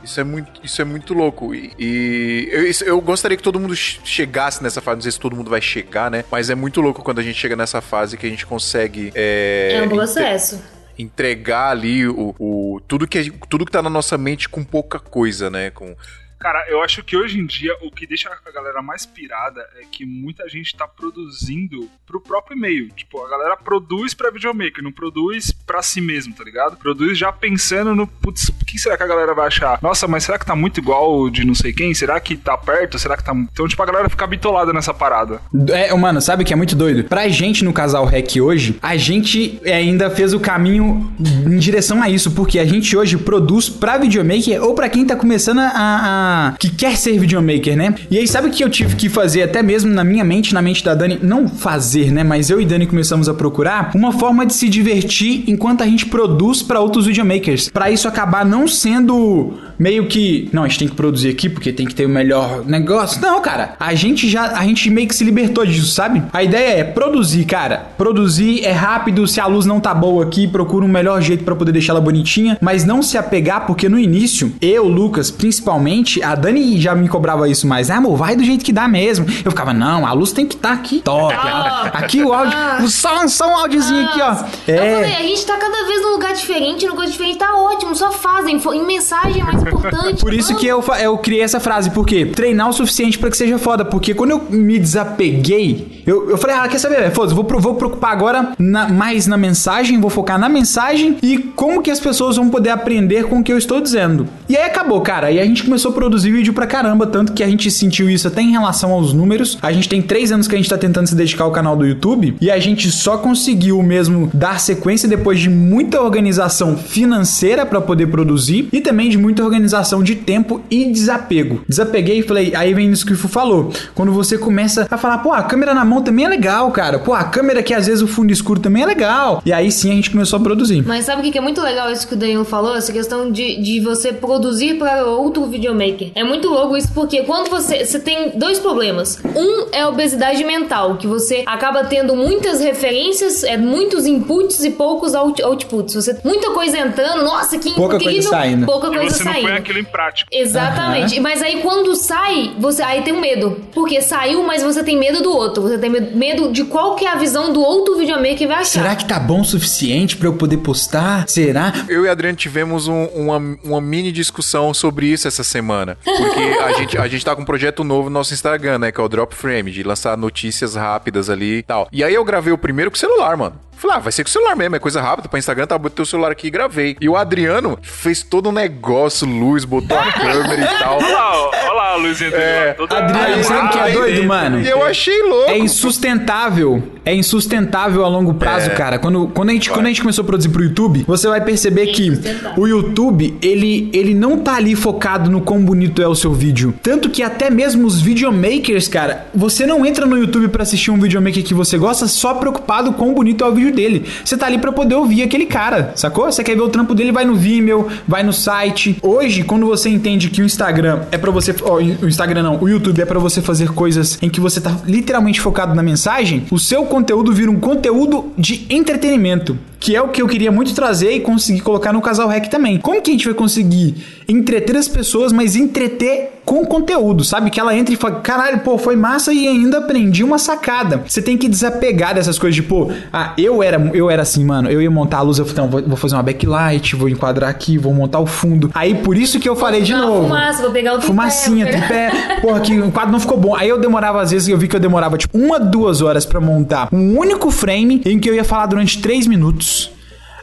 Isso 0.04 0.20
é 0.20 0.24
muito, 0.24 0.60
isso 0.62 0.80
é 0.82 0.84
muito 0.84 1.14
louco. 1.14 1.54
E, 1.54 1.72
e 1.78 2.48
eu, 2.52 2.66
isso- 2.66 2.84
eu 2.84 3.00
gostaria 3.00 3.36
que 3.36 3.42
todo 3.42 3.58
mundo 3.58 3.74
che- 3.74 4.00
chegasse 4.04 4.62
nessa 4.62 4.80
fase. 4.80 4.96
Não 4.96 5.02
sei 5.02 5.12
se 5.12 5.18
todo 5.20 5.34
mundo 5.34 5.50
vai 5.50 5.60
chegar, 5.60 6.10
né? 6.10 6.24
Mas 6.30 6.50
é 6.50 6.54
muito 6.54 6.80
louco 6.80 7.02
quando 7.02 7.18
a 7.18 7.22
gente 7.22 7.38
chega 7.38 7.56
nessa 7.56 7.80
fase 7.80 8.16
que 8.16 8.26
a 8.26 8.30
gente 8.30 8.44
consegue. 8.46 9.10
É, 9.14 9.76
É 9.78 9.82
um 9.82 9.88
processo. 9.88 10.62
entregar 10.98 11.70
ali 11.70 12.06
o, 12.06 12.34
o- 12.38 12.80
tudo 12.86 13.06
que 13.08 13.30
tudo 13.48 13.64
que 13.64 13.72
tá 13.72 13.82
na 13.82 13.90
nossa 13.90 14.16
mente 14.16 14.48
com 14.48 14.62
pouca 14.62 14.98
coisa, 15.00 15.50
né? 15.50 15.70
Com 15.70 15.96
Cara, 16.44 16.62
eu 16.68 16.82
acho 16.82 17.02
que 17.02 17.16
hoje 17.16 17.40
em 17.40 17.46
dia 17.46 17.74
o 17.80 17.90
que 17.90 18.06
deixa 18.06 18.28
a 18.28 18.50
galera 18.50 18.82
mais 18.82 19.06
pirada 19.06 19.66
é 19.80 19.84
que 19.90 20.04
muita 20.04 20.46
gente 20.46 20.76
tá 20.76 20.86
produzindo 20.86 21.88
pro 22.06 22.20
próprio 22.20 22.54
e-mail. 22.54 22.90
Tipo, 22.90 23.24
a 23.24 23.30
galera 23.30 23.56
produz 23.56 24.12
pra 24.12 24.30
videomaker, 24.30 24.84
não 24.84 24.92
produz 24.92 25.50
pra 25.66 25.80
si 25.80 26.02
mesmo, 26.02 26.34
tá 26.34 26.44
ligado? 26.44 26.76
Produz 26.76 27.16
já 27.16 27.32
pensando 27.32 27.94
no, 27.94 28.06
putz, 28.06 28.50
o 28.50 28.64
que 28.66 28.78
será 28.78 28.94
que 28.94 29.02
a 29.02 29.06
galera 29.06 29.32
vai 29.32 29.46
achar? 29.46 29.78
Nossa, 29.80 30.06
mas 30.06 30.24
será 30.24 30.38
que 30.38 30.44
tá 30.44 30.54
muito 30.54 30.80
igual 30.80 31.30
de 31.30 31.46
não 31.46 31.54
sei 31.54 31.72
quem? 31.72 31.94
Será 31.94 32.20
que 32.20 32.36
tá 32.36 32.58
perto? 32.58 32.98
Será 32.98 33.16
que 33.16 33.24
tá. 33.24 33.32
Então, 33.34 33.66
tipo, 33.66 33.82
a 33.82 33.86
galera 33.86 34.10
fica 34.10 34.26
bitolada 34.26 34.70
nessa 34.70 34.92
parada. 34.92 35.40
É, 35.70 35.94
mano, 35.94 36.20
sabe 36.20 36.44
que 36.44 36.52
é 36.52 36.56
muito 36.56 36.76
doido? 36.76 37.04
Pra 37.04 37.26
gente 37.26 37.64
no 37.64 37.72
Casal 37.72 38.04
Rec 38.04 38.36
hoje, 38.36 38.78
a 38.82 38.98
gente 38.98 39.62
ainda 39.64 40.10
fez 40.10 40.34
o 40.34 40.40
caminho 40.40 41.10
em 41.18 41.56
direção 41.56 42.02
a 42.02 42.10
isso, 42.10 42.32
porque 42.32 42.58
a 42.58 42.66
gente 42.66 42.94
hoje 42.94 43.16
produz 43.16 43.70
pra 43.70 43.96
videomaker 43.96 44.62
ou 44.62 44.74
pra 44.74 44.90
quem 44.90 45.06
tá 45.06 45.16
começando 45.16 45.60
a, 45.60 45.70
a 45.72 46.33
que 46.58 46.70
quer 46.70 46.96
ser 46.96 47.18
videomaker, 47.18 47.76
né? 47.76 47.94
E 48.10 48.18
aí, 48.18 48.26
sabe 48.26 48.48
o 48.48 48.50
que 48.50 48.62
eu 48.62 48.70
tive 48.70 48.96
que 48.96 49.08
fazer, 49.08 49.42
até 49.42 49.62
mesmo 49.62 49.92
na 49.92 50.04
minha 50.04 50.24
mente, 50.24 50.54
na 50.54 50.62
mente 50.62 50.84
da 50.84 50.94
Dani? 50.94 51.18
Não 51.22 51.48
fazer, 51.48 52.12
né? 52.12 52.24
Mas 52.24 52.50
eu 52.50 52.60
e 52.60 52.64
Dani 52.64 52.86
começamos 52.86 53.28
a 53.28 53.34
procurar 53.34 53.90
uma 53.94 54.12
forma 54.12 54.44
de 54.46 54.54
se 54.54 54.68
divertir 54.68 55.44
enquanto 55.46 55.82
a 55.82 55.86
gente 55.86 56.06
produz 56.06 56.62
para 56.62 56.80
outros 56.80 57.06
videomakers. 57.06 57.68
Para 57.68 57.90
isso 57.90 58.08
acabar 58.08 58.44
não 58.44 58.66
sendo 58.66 59.54
meio 59.78 60.06
que, 60.06 60.48
não, 60.52 60.64
a 60.64 60.68
gente 60.68 60.78
tem 60.78 60.88
que 60.88 60.94
produzir 60.94 61.28
aqui 61.28 61.48
porque 61.48 61.72
tem 61.72 61.86
que 61.86 61.94
ter 61.94 62.06
o 62.06 62.08
melhor 62.08 62.64
negócio. 62.64 63.20
Não, 63.20 63.40
cara, 63.40 63.74
a 63.78 63.94
gente 63.94 64.28
já, 64.28 64.56
a 64.58 64.64
gente 64.64 64.88
meio 64.90 65.08
que 65.08 65.14
se 65.14 65.24
libertou 65.24 65.64
disso, 65.66 65.88
sabe? 65.88 66.22
A 66.32 66.42
ideia 66.42 66.80
é 66.80 66.84
produzir, 66.84 67.44
cara. 67.44 67.88
Produzir 67.96 68.64
é 68.64 68.72
rápido, 68.72 69.26
se 69.26 69.40
a 69.40 69.46
luz 69.46 69.66
não 69.66 69.80
tá 69.80 69.94
boa 69.94 70.24
aqui, 70.24 70.46
procura 70.46 70.84
um 70.84 70.88
melhor 70.88 71.20
jeito 71.20 71.44
para 71.44 71.54
poder 71.54 71.72
deixar 71.72 71.92
ela 71.92 72.00
bonitinha, 72.00 72.58
mas 72.60 72.84
não 72.84 73.02
se 73.02 73.18
apegar 73.18 73.66
porque 73.66 73.88
no 73.88 73.98
início, 73.98 74.52
eu, 74.60 74.86
Lucas, 74.86 75.30
principalmente, 75.30 76.13
a 76.22 76.34
Dani 76.34 76.80
já 76.80 76.94
me 76.94 77.08
cobrava 77.08 77.48
isso 77.48 77.66
mais. 77.66 77.90
Ah, 77.90 77.96
amor, 77.96 78.16
vai 78.16 78.36
do 78.36 78.44
jeito 78.44 78.64
que 78.64 78.72
dá 78.72 78.88
mesmo. 78.88 79.26
Eu 79.44 79.50
ficava, 79.50 79.72
não, 79.72 80.06
a 80.06 80.12
luz 80.12 80.32
tem 80.32 80.46
que 80.46 80.54
estar 80.54 80.70
tá 80.70 80.74
aqui 80.74 81.00
top. 81.00 81.34
Ah, 81.34 81.90
aqui 81.94 82.22
o 82.22 82.32
áudio, 82.32 82.56
ah, 82.56 82.84
só, 82.88 83.26
só 83.28 83.46
um 83.46 83.56
áudiozinho 83.56 84.06
ah, 84.06 84.10
aqui, 84.10 84.20
ó. 84.20 84.72
É. 84.72 84.94
Falei, 84.94 85.14
a 85.16 85.22
gente 85.22 85.46
tá 85.46 85.56
cada 85.56 85.86
vez 85.86 86.02
num 86.02 86.12
lugar 86.12 86.32
diferente, 86.32 86.86
num 86.86 86.96
coisa 86.96 87.12
diferente, 87.12 87.38
tá 87.38 87.56
ótimo, 87.56 87.83
só 87.94 88.10
fazem. 88.12 88.60
Em 88.72 88.86
mensagem 88.86 89.40
é 89.40 89.44
mais 89.44 89.62
importante. 89.62 90.20
Por 90.20 90.32
isso 90.32 90.54
que 90.56 90.66
eu, 90.66 90.82
eu 91.00 91.18
criei 91.18 91.42
essa 91.42 91.60
frase, 91.60 91.90
porque 91.90 92.26
treinar 92.26 92.68
o 92.68 92.72
suficiente 92.72 93.18
para 93.18 93.30
que 93.30 93.36
seja 93.36 93.58
foda. 93.58 93.84
Porque 93.84 94.14
quando 94.14 94.32
eu 94.32 94.42
me 94.50 94.78
desapeguei, 94.78 96.02
eu, 96.06 96.30
eu 96.30 96.38
falei, 96.38 96.56
ah, 96.56 96.68
quer 96.68 96.78
saber? 96.78 97.10
Foda-se, 97.12 97.34
vou, 97.34 97.46
vou 97.60 97.74
preocupar 97.74 98.12
agora 98.12 98.52
na, 98.58 98.88
mais 98.88 99.26
na 99.26 99.36
mensagem, 99.36 100.00
vou 100.00 100.10
focar 100.10 100.38
na 100.38 100.48
mensagem 100.48 101.16
e 101.22 101.38
como 101.38 101.82
que 101.82 101.90
as 101.90 102.00
pessoas 102.00 102.36
vão 102.36 102.48
poder 102.48 102.70
aprender 102.70 103.24
com 103.24 103.38
o 103.38 103.42
que 103.42 103.52
eu 103.52 103.58
estou 103.58 103.80
dizendo. 103.80 104.28
E 104.48 104.56
aí 104.56 104.64
acabou, 104.64 105.00
cara. 105.00 105.30
E 105.30 105.38
a 105.38 105.44
gente 105.44 105.64
começou 105.64 105.90
a 105.90 105.94
produzir 105.94 106.30
vídeo 106.30 106.52
pra 106.52 106.66
caramba, 106.66 107.06
tanto 107.06 107.32
que 107.32 107.42
a 107.42 107.48
gente 107.48 107.70
sentiu 107.70 108.08
isso 108.10 108.28
até 108.28 108.42
em 108.42 108.50
relação 108.50 108.92
aos 108.92 109.12
números. 109.12 109.58
A 109.62 109.72
gente 109.72 109.88
tem 109.88 110.02
três 110.02 110.32
anos 110.32 110.48
que 110.48 110.54
a 110.54 110.58
gente 110.58 110.68
tá 110.68 110.78
tentando 110.78 111.06
se 111.06 111.14
dedicar 111.14 111.44
ao 111.44 111.52
canal 111.52 111.76
do 111.76 111.86
YouTube 111.86 112.36
e 112.40 112.50
a 112.50 112.58
gente 112.58 112.90
só 112.90 113.16
conseguiu 113.18 113.82
mesmo 113.82 114.30
dar 114.32 114.60
sequência 114.60 115.08
depois 115.08 115.40
de 115.40 115.48
muita 115.48 116.00
organização 116.00 116.76
financeira 116.76 117.64
para 117.64 117.80
poder 117.84 118.06
produzir 118.06 118.68
e 118.72 118.80
também 118.80 119.08
de 119.08 119.18
muita 119.18 119.42
organização 119.42 120.02
de 120.02 120.14
tempo 120.16 120.60
e 120.70 120.86
desapego. 120.86 121.62
Desapeguei 121.68 122.18
e 122.18 122.22
falei, 122.22 122.54
aí 122.54 122.74
vem 122.74 122.90
isso 122.90 123.06
que 123.06 123.12
o 123.12 123.16
Fu 123.16 123.28
falou. 123.28 123.72
Quando 123.94 124.12
você 124.12 124.36
começa 124.38 124.86
a 124.90 124.96
falar, 124.96 125.18
pô, 125.18 125.32
a 125.32 125.42
câmera 125.42 125.74
na 125.74 125.84
mão 125.84 126.02
também 126.02 126.24
é 126.24 126.28
legal, 126.28 126.70
cara. 126.70 126.98
Pô, 126.98 127.12
a 127.12 127.24
câmera 127.24 127.62
que 127.62 127.74
às 127.74 127.86
vezes 127.86 128.02
o 128.02 128.08
fundo 128.08 128.32
escuro 128.32 128.60
também 128.60 128.82
é 128.82 128.86
legal. 128.86 129.42
E 129.44 129.52
aí 129.52 129.70
sim 129.70 129.90
a 129.90 129.94
gente 129.94 130.10
começou 130.10 130.38
a 130.38 130.42
produzir. 130.42 130.82
Mas 130.86 131.04
sabe 131.04 131.28
o 131.28 131.32
que 131.32 131.38
é 131.38 131.40
muito 131.40 131.60
legal 131.60 131.90
isso 131.90 132.06
que 132.06 132.14
o 132.14 132.16
Danilo 132.16 132.44
falou? 132.44 132.76
Essa 132.76 132.92
questão 132.92 133.30
de, 133.30 133.62
de 133.62 133.80
você 133.80 134.12
produzir 134.12 134.78
para 134.78 135.06
outro 135.06 135.46
videomaker. 135.46 136.10
É 136.14 136.24
muito 136.24 136.48
louco 136.48 136.76
isso 136.76 136.90
porque 136.94 137.22
quando 137.22 137.50
você, 137.50 137.84
você 137.84 137.98
tem 137.98 138.38
dois 138.38 138.58
problemas. 138.58 139.20
Um 139.34 139.66
é 139.72 139.82
a 139.82 139.88
obesidade 139.88 140.42
mental, 140.44 140.96
que 140.96 141.06
você 141.06 141.42
acaba 141.46 141.84
tendo 141.84 142.14
muitas 142.14 142.60
referências, 142.60 143.42
é, 143.44 143.56
muitos 143.56 144.06
inputs 144.06 144.64
e 144.64 144.70
poucos 144.70 145.14
out, 145.14 145.42
outputs. 145.42 145.94
Você, 145.94 146.18
muita 146.24 146.50
coisa 146.50 146.78
entrando, 146.78 147.24
nossa, 147.24 147.58
que 147.58 147.68
pouca. 147.74 147.98
Coisa 147.98 148.28
saindo. 148.28 148.66
Pouca 148.66 148.88
coisa 148.88 149.04
e 149.04 149.10
você 149.10 149.24
saindo. 149.24 149.36
não 149.36 149.42
põe 149.42 149.52
aquilo 149.52 149.78
em 149.78 149.84
prática. 149.84 150.28
Exatamente. 150.32 151.16
Uhum. 151.16 151.22
Mas 151.22 151.42
aí 151.42 151.60
quando 151.60 151.94
sai, 151.94 152.52
você 152.58 152.82
aí 152.82 153.02
tem 153.02 153.12
um 153.12 153.20
medo. 153.20 153.60
Porque 153.72 154.00
saiu, 154.00 154.42
mas 154.42 154.62
você 154.62 154.82
tem 154.82 154.98
medo 154.98 155.22
do 155.22 155.30
outro. 155.30 155.62
Você 155.62 155.78
tem 155.78 155.90
medo 155.90 156.52
de 156.52 156.64
qual 156.64 156.94
que 156.96 157.04
é 157.04 157.10
a 157.10 157.16
visão 157.16 157.52
do 157.52 157.60
outro 157.60 157.96
videomaker 157.96 158.36
que 158.36 158.46
vai 158.46 158.56
achar. 158.56 158.82
Será 158.82 158.96
que 158.96 159.04
tá 159.04 159.18
bom 159.18 159.40
o 159.40 159.44
suficiente 159.44 160.16
para 160.16 160.28
eu 160.28 160.34
poder 160.34 160.58
postar? 160.58 161.28
Será? 161.28 161.72
Eu 161.88 162.04
e 162.04 162.08
a 162.08 162.12
Adriano 162.12 162.36
tivemos 162.36 162.88
um, 162.88 163.04
uma, 163.06 163.58
uma 163.62 163.80
mini 163.80 164.12
discussão 164.12 164.72
sobre 164.74 165.06
isso 165.06 165.28
essa 165.28 165.44
semana. 165.44 165.96
Porque 166.04 166.40
a 166.40 166.72
gente, 166.78 166.98
a 166.98 167.08
gente 167.08 167.24
tá 167.24 167.34
com 167.34 167.42
um 167.42 167.46
projeto 167.46 167.84
novo 167.84 168.08
no 168.08 168.14
nosso 168.14 168.34
Instagram, 168.34 168.78
né? 168.78 168.92
Que 168.92 169.00
é 169.00 169.04
o 169.04 169.08
Drop 169.08 169.34
Frame, 169.34 169.70
de 169.70 169.82
lançar 169.82 170.16
notícias 170.16 170.74
rápidas 170.74 171.30
ali 171.30 171.58
e 171.58 171.62
tal. 171.62 171.88
E 171.92 172.02
aí 172.02 172.14
eu 172.14 172.24
gravei 172.24 172.52
o 172.52 172.58
primeiro 172.58 172.90
com 172.90 172.96
o 172.96 173.00
celular, 173.00 173.36
mano. 173.36 173.56
Falei, 173.84 173.98
ah, 173.98 174.00
vai 174.00 174.12
ser 174.12 174.24
com 174.24 174.28
o 174.30 174.32
celular 174.32 174.56
mesmo, 174.56 174.76
é 174.76 174.78
coisa 174.78 175.02
rápida. 175.02 175.28
Pra 175.28 175.38
Instagram, 175.38 175.66
tá, 175.66 175.76
botei 175.76 176.02
o 176.02 176.06
celular 176.06 176.32
aqui 176.32 176.46
e 176.46 176.50
gravei. 176.50 176.96
E 176.98 177.06
o 177.06 177.18
Adriano 177.18 177.78
fez 177.82 178.22
todo 178.22 178.48
um 178.48 178.52
negócio, 178.52 179.28
luz, 179.28 179.66
botou 179.66 179.98
a 179.98 180.08
câmera 180.10 180.62
e 180.62 180.78
tal. 180.78 180.96
Olha 180.96 181.12
lá, 181.12 181.50
olha 181.50 181.72
lá 181.74 181.92
a 181.92 181.96
luzinha 181.96 182.30
dele. 182.30 182.42
É. 182.42 182.76
Adriano, 182.80 183.44
sabe 183.44 183.66
o 183.66 183.70
que 183.70 183.78
é 183.78 183.90
doido, 183.90 184.06
dentro. 184.14 184.28
mano? 184.28 184.60
E 184.62 184.68
eu 184.70 184.82
achei 184.82 185.22
louco. 185.22 185.50
É 185.50 185.58
insustentável. 185.58 186.93
É 187.04 187.14
insustentável 187.14 188.04
a 188.04 188.08
longo 188.08 188.34
prazo, 188.34 188.70
é. 188.70 188.74
cara. 188.74 188.98
Quando, 188.98 189.28
quando, 189.28 189.50
a 189.50 189.52
gente, 189.52 189.70
quando 189.70 189.86
a 189.86 189.88
gente 189.88 190.00
começou 190.00 190.22
a 190.22 190.26
produzir 190.26 190.48
pro 190.48 190.62
YouTube, 190.62 191.04
você 191.06 191.28
vai 191.28 191.40
perceber 191.40 191.82
é 191.82 191.86
que 191.86 192.12
o 192.56 192.66
YouTube, 192.66 193.36
ele, 193.40 193.90
ele 193.92 194.14
não 194.14 194.38
tá 194.38 194.54
ali 194.56 194.74
focado 194.74 195.30
no 195.30 195.40
quão 195.40 195.60
bonito 195.62 196.00
é 196.02 196.08
o 196.08 196.14
seu 196.14 196.32
vídeo. 196.32 196.74
Tanto 196.82 197.10
que 197.10 197.22
até 197.22 197.50
mesmo 197.50 197.86
os 197.86 198.00
videomakers, 198.00 198.88
cara, 198.88 199.26
você 199.34 199.66
não 199.66 199.84
entra 199.84 200.06
no 200.06 200.16
YouTube 200.16 200.48
para 200.48 200.62
assistir 200.62 200.90
um 200.90 200.98
videomaker 200.98 201.44
que 201.44 201.54
você 201.54 201.76
gosta 201.76 202.06
só 202.06 202.34
preocupado 202.34 202.92
com 202.92 203.04
quão 203.04 203.14
bonito 203.14 203.44
é 203.44 203.48
o 203.48 203.54
vídeo 203.54 203.74
dele. 203.74 204.06
Você 204.24 204.36
tá 204.36 204.46
ali 204.46 204.56
para 204.56 204.72
poder 204.72 204.94
ouvir 204.94 205.22
aquele 205.22 205.44
cara, 205.44 205.92
sacou? 205.94 206.24
Você 206.24 206.42
quer 206.42 206.54
ver 206.56 206.62
o 206.62 206.68
trampo 206.68 206.94
dele, 206.94 207.12
vai 207.12 207.24
no 207.24 207.34
Vimeo, 207.34 207.88
vai 208.08 208.22
no 208.22 208.32
site. 208.32 208.96
Hoje, 209.02 209.42
quando 209.42 209.66
você 209.66 209.90
entende 209.90 210.30
que 210.30 210.40
o 210.40 210.44
Instagram 210.44 211.02
é 211.12 211.18
para 211.18 211.30
você, 211.30 211.54
ó, 211.62 211.76
o 211.76 212.08
Instagram 212.08 212.42
não, 212.42 212.58
o 212.62 212.68
YouTube 212.68 213.00
é 213.00 213.04
para 213.04 213.18
você 213.18 213.42
fazer 213.42 213.72
coisas 213.72 214.18
em 214.22 214.30
que 214.30 214.40
você 214.40 214.60
tá 214.60 214.74
literalmente 214.86 215.40
focado 215.40 215.74
na 215.74 215.82
mensagem, 215.82 216.44
o 216.50 216.58
seu 216.58 216.86
conteúdo 216.94 217.32
vira 217.32 217.50
um 217.50 217.58
conteúdo 217.58 218.32
de 218.38 218.66
entretenimento 218.70 219.58
que 219.80 219.94
é 219.94 220.00
o 220.00 220.08
que 220.08 220.22
eu 220.22 220.26
queria 220.26 220.50
muito 220.50 220.74
trazer 220.74 221.12
e 221.12 221.20
conseguir 221.20 221.60
colocar 221.60 221.92
no 221.92 222.00
Casal 222.00 222.26
Rec 222.26 222.48
também. 222.48 222.78
Como 222.78 223.02
que 223.02 223.10
a 223.10 223.12
gente 223.12 223.26
vai 223.26 223.34
conseguir 223.34 223.94
entreter 224.26 224.74
as 224.76 224.88
pessoas, 224.88 225.30
mas 225.30 225.56
entreter 225.56 226.33
com 226.44 226.64
conteúdo, 226.64 227.24
sabe? 227.24 227.50
Que 227.50 227.58
ela 227.58 227.74
entra 227.74 227.92
e 227.92 227.96
fala, 227.96 228.16
caralho, 228.16 228.60
pô, 228.60 228.76
foi 228.76 228.96
massa 228.96 229.32
e 229.32 229.48
ainda 229.48 229.78
aprendi 229.78 230.22
uma 230.22 230.38
sacada. 230.38 231.02
Você 231.06 231.22
tem 231.22 231.36
que 231.36 231.48
desapegar 231.48 232.14
dessas 232.14 232.38
coisas 232.38 232.54
de, 232.54 232.62
pô, 232.62 232.90
ah, 233.12 233.32
eu 233.38 233.62
era, 233.62 233.78
eu 233.94 234.10
era 234.10 234.22
assim, 234.22 234.44
mano, 234.44 234.70
eu 234.70 234.80
ia 234.80 234.90
montar 234.90 235.18
a 235.18 235.22
luz, 235.22 235.38
eu 235.38 235.46
falei, 235.46 235.70
não, 235.70 235.82
vou, 235.88 235.96
fazer 235.96 236.14
uma 236.14 236.22
backlight, 236.22 236.94
vou 236.96 237.08
enquadrar 237.08 237.50
aqui, 237.50 237.78
vou 237.78 237.94
montar 237.94 238.20
o 238.20 238.26
fundo. 238.26 238.70
Aí 238.74 238.94
por 238.94 239.16
isso 239.16 239.40
que 239.40 239.48
eu 239.48 239.56
falei 239.56 239.82
de 239.82 239.94
novo. 239.94 240.28
Fumaça, 240.28 240.62
vou 240.62 240.70
pegar 240.70 240.92
o 240.92 240.98
tripé. 240.98 241.06
Fumacinha, 241.06 241.66
tripé. 241.66 242.40
Porra, 242.40 242.60
que 242.60 242.78
o 242.80 242.90
quadro 242.90 243.12
não 243.12 243.20
ficou 243.20 243.38
bom. 243.38 243.54
Aí 243.54 243.68
eu 243.68 243.78
demorava, 243.78 244.20
às 244.20 244.30
vezes, 244.30 244.48
eu 244.48 244.58
vi 244.58 244.68
que 244.68 244.76
eu 244.76 244.80
demorava, 244.80 245.16
tipo, 245.16 245.36
uma, 245.36 245.58
duas 245.58 246.02
horas 246.02 246.26
para 246.26 246.40
montar 246.40 246.88
um 246.92 247.18
único 247.18 247.50
frame 247.50 248.02
em 248.04 248.18
que 248.18 248.28
eu 248.28 248.34
ia 248.34 248.44
falar 248.44 248.66
durante 248.66 249.00
três 249.00 249.26
minutos. 249.26 249.90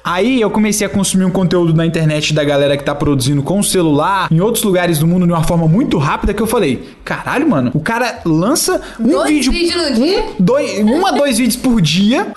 Aí 0.03 0.41
eu 0.41 0.49
comecei 0.49 0.85
a 0.85 0.89
consumir 0.89 1.25
um 1.25 1.29
conteúdo 1.29 1.73
na 1.73 1.85
internet 1.85 2.33
da 2.33 2.43
galera 2.43 2.75
que 2.75 2.83
tá 2.83 2.93
produzindo 2.95 3.43
com 3.43 3.59
o 3.59 3.63
celular, 3.63 4.27
em 4.31 4.39
outros 4.39 4.63
lugares 4.63 4.99
do 4.99 5.07
mundo, 5.07 5.25
de 5.25 5.31
uma 5.31 5.43
forma 5.43 5.67
muito 5.67 5.97
rápida, 5.97 6.33
que 6.33 6.41
eu 6.41 6.47
falei: 6.47 6.89
caralho, 7.05 7.47
mano, 7.47 7.71
o 7.73 7.79
cara 7.79 8.19
lança 8.25 8.81
um 8.99 9.07
dois 9.07 9.47
vídeo. 9.47 9.77
no 9.77 9.95
dia? 9.95 10.19
Um, 10.21 10.33
dois, 10.39 10.79
um 10.79 11.05
a 11.05 11.11
dois 11.11 11.37
vídeos 11.37 11.55
por 11.55 11.81
dia. 11.81 12.27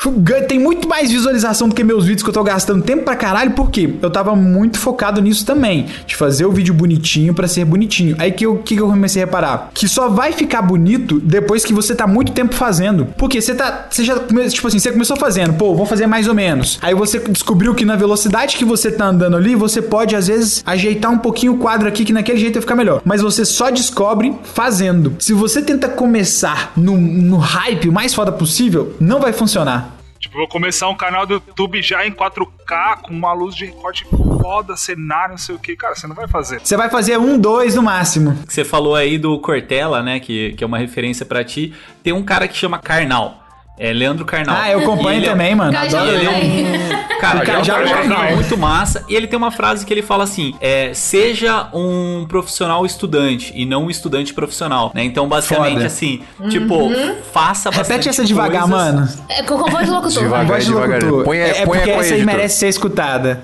Tem 0.49 0.59
muito 0.59 0.89
mais 0.89 1.11
visualização 1.11 1.69
do 1.69 1.75
que 1.75 1.83
meus 1.83 2.05
vídeos 2.05 2.23
que 2.23 2.29
eu 2.29 2.35
tô 2.35 2.43
gastando 2.43 2.83
tempo 2.83 3.05
pra 3.05 3.17
caralho, 3.17 3.53
porque 3.53 3.95
eu 4.03 4.11
tava 4.11 4.37
muito 4.37 4.79
focado 4.79 5.21
nisso 5.23 5.47
também. 5.47 5.87
De 6.07 6.15
fazer 6.17 6.45
o 6.45 6.53
vídeo 6.53 6.75
bonitinho 6.75 7.35
para 7.35 7.49
ser 7.49 7.65
bonitinho. 7.65 8.17
Aí 8.19 8.31
que 8.33 8.45
eu, 8.45 8.59
que 8.59 8.77
eu 8.77 8.89
comecei 8.89 9.23
a 9.23 9.27
reparar? 9.27 9.71
Que 9.73 9.89
só 9.89 10.09
vai 10.09 10.33
ficar 10.33 10.62
bonito 10.62 11.19
depois 11.21 11.65
que 11.65 11.73
você 11.73 11.95
tá 11.95 12.07
muito 12.07 12.33
tempo 12.33 12.55
fazendo. 12.55 13.07
Porque 13.17 13.41
você 13.41 13.55
tá. 13.55 13.87
Você 13.91 14.05
já. 14.05 14.19
Tipo 14.19 14.69
assim, 14.69 14.79
você 14.79 14.93
começou 14.93 15.17
fazendo, 15.17 15.55
pô, 15.55 15.75
vou 15.75 15.87
fazer 15.87 16.07
mais 16.07 16.29
ou 16.29 16.35
menos. 16.35 16.79
Aí 16.83 16.95
você 16.95 17.19
descobriu 17.19 17.54
descobriu 17.55 17.75
que 17.75 17.85
na 17.85 17.95
velocidade 17.95 18.57
que 18.57 18.65
você 18.65 18.91
tá 18.91 19.07
andando 19.07 19.37
ali, 19.37 19.55
você 19.55 19.81
pode 19.81 20.17
às 20.17 20.27
vezes 20.27 20.63
ajeitar 20.67 21.13
um 21.13 21.19
pouquinho 21.19 21.55
o 21.55 21.59
quadro 21.59 21.87
aqui 21.87 22.05
que 22.05 22.13
naquele 22.13 22.39
jeito 22.39 22.55
vai 22.55 22.63
ficar 22.63 22.75
melhor. 22.75 23.01
Mas 23.05 23.23
você 23.23 23.45
só 23.45 23.71
descobre 23.71 24.35
fazendo. 24.43 25.15
Se 25.21 25.33
você 25.33 25.63
tenta 25.63 25.89
começar 25.89 26.73
no, 26.77 26.97
no 26.97 27.37
hype 27.37 27.89
o 27.89 27.93
mais 27.93 28.13
foda 28.13 28.33
possível, 28.33 28.97
não 28.99 29.21
vai 29.21 29.33
funcionar. 29.33 29.95
Tipo, 30.19 30.39
vou 30.39 30.49
começar 30.49 30.89
um 30.89 30.97
canal 30.97 31.27
do 31.27 31.35
YouTube 31.35 31.81
já 31.81 32.05
em 32.05 32.11
4K, 32.11 33.03
com 33.03 33.15
uma 33.15 33.33
luz 33.33 33.55
de 33.55 33.67
recorte 33.67 34.05
foda, 34.43 34.77
cenário, 34.77 35.33
não 35.33 35.39
sei 35.39 35.55
o 35.55 35.59
que. 35.59 35.77
Cara, 35.77 35.95
você 35.95 36.09
não 36.09 36.17
vai 36.17 36.27
fazer. 36.27 36.61
Você 36.61 36.77
vai 36.77 36.91
fazer 36.91 37.19
um, 37.19 37.39
dois 37.39 37.77
no 37.77 37.83
máximo. 37.83 38.37
Você 38.49 38.65
falou 38.65 38.97
aí 38.97 39.17
do 39.17 39.39
Cortella, 39.39 40.03
né? 40.03 40.19
Que, 40.19 40.55
que 40.55 40.65
é 40.65 40.67
uma 40.67 40.79
referência 40.79 41.25
para 41.25 41.45
ti. 41.45 41.73
Tem 42.03 42.13
um 42.13 42.25
cara 42.25 42.49
que 42.49 42.57
chama 42.57 42.79
Karnal 42.79 43.43
É 43.77 43.93
Leandro 43.93 44.25
Carnal. 44.25 44.57
Ah, 44.57 44.70
eu 44.70 44.79
acompanho 44.81 45.18
ele 45.18 45.27
é- 45.27 45.31
também, 45.31 45.55
mano. 45.55 45.77
Adoro 45.77 46.09
ele. 46.11 46.62
né? 46.62 47.07
Cara, 47.20 47.43
O 47.43 47.45
já, 47.45 47.55
Cajal 47.55 47.87
já, 47.87 47.99
é 47.99 48.03
legal. 48.03 48.33
muito 48.35 48.57
massa. 48.59 49.05
E 49.09 49.14
ele 49.16 49.27
tem 49.27 49.37
uma 49.37 49.51
frase 49.51 49.85
que 49.85 49.93
ele 49.93 50.03
fala 50.03 50.22
assim: 50.25 50.55
é, 50.61 50.93
seja 50.95 51.68
um 51.72 52.25
profissional 52.29 52.85
estudante 52.87 53.53
e 53.57 53.64
não 53.66 53.87
um 53.87 53.91
estudante 53.91 54.33
profissional, 54.35 54.93
né? 54.95 55.03
Então, 55.05 55.27
basicamente, 55.27 55.75
Foda. 55.75 55.87
assim, 55.87 56.20
tipo, 56.51 56.91
faça 57.33 57.70
bastante 57.70 57.89
Repete 57.89 58.09
essa 58.11 58.25
devagar, 58.25 58.62
coisas. 58.68 58.79
mano. 58.79 59.09
É, 59.29 59.43
com 59.43 59.57
voz 59.59 59.89
do 59.89 59.95
locutor. 59.95 60.22
Devagar. 60.22 60.61
de 60.61 60.66
devagar. 60.66 61.03
locutor. 61.03 61.25
Põe- 61.25 61.39
é, 61.39 61.49
é 61.49 61.53
põe 61.66 61.79
porque 61.79 61.91
a- 61.91 61.95
põe 61.97 62.05
essa 62.05 62.14
aí 62.14 62.25
merece 62.25 62.59
ser 62.59 62.68
escutada. 62.68 63.43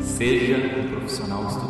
Seja 0.00 0.56
um 0.56 0.88
profissional 0.88 1.44
estudante 1.46 1.65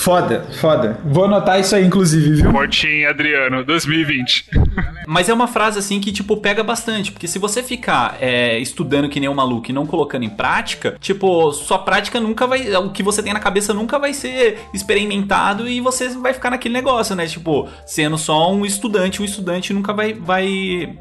Foda, 0.00 0.46
foda. 0.58 0.98
Vou 1.04 1.26
anotar 1.26 1.60
isso 1.60 1.76
aí, 1.76 1.84
inclusive, 1.84 2.36
viu? 2.36 2.50
Mortinho, 2.50 3.08
Adriano, 3.08 3.62
2020. 3.62 4.46
Mas 5.06 5.28
é 5.28 5.34
uma 5.34 5.46
frase 5.46 5.78
assim 5.78 6.00
que, 6.00 6.10
tipo, 6.10 6.38
pega 6.38 6.62
bastante. 6.62 7.12
Porque 7.12 7.28
se 7.28 7.38
você 7.38 7.62
ficar 7.62 8.16
é, 8.18 8.58
estudando 8.58 9.10
que 9.10 9.20
nem 9.20 9.28
um 9.28 9.34
maluco 9.34 9.70
e 9.70 9.74
não 9.74 9.84
colocando 9.84 10.24
em 10.24 10.30
prática, 10.30 10.96
tipo, 10.98 11.52
sua 11.52 11.80
prática 11.80 12.18
nunca 12.18 12.46
vai. 12.46 12.74
O 12.76 12.90
que 12.90 13.02
você 13.02 13.22
tem 13.22 13.34
na 13.34 13.40
cabeça 13.40 13.74
nunca 13.74 13.98
vai 13.98 14.14
ser 14.14 14.60
experimentado 14.72 15.68
e 15.68 15.82
você 15.82 16.08
vai 16.08 16.32
ficar 16.32 16.48
naquele 16.48 16.72
negócio, 16.72 17.14
né? 17.14 17.26
Tipo, 17.26 17.68
sendo 17.84 18.16
só 18.16 18.50
um 18.50 18.64
estudante, 18.64 19.20
um 19.20 19.24
estudante 19.24 19.74
nunca 19.74 19.92
vai. 19.92 20.14
vai 20.14 20.96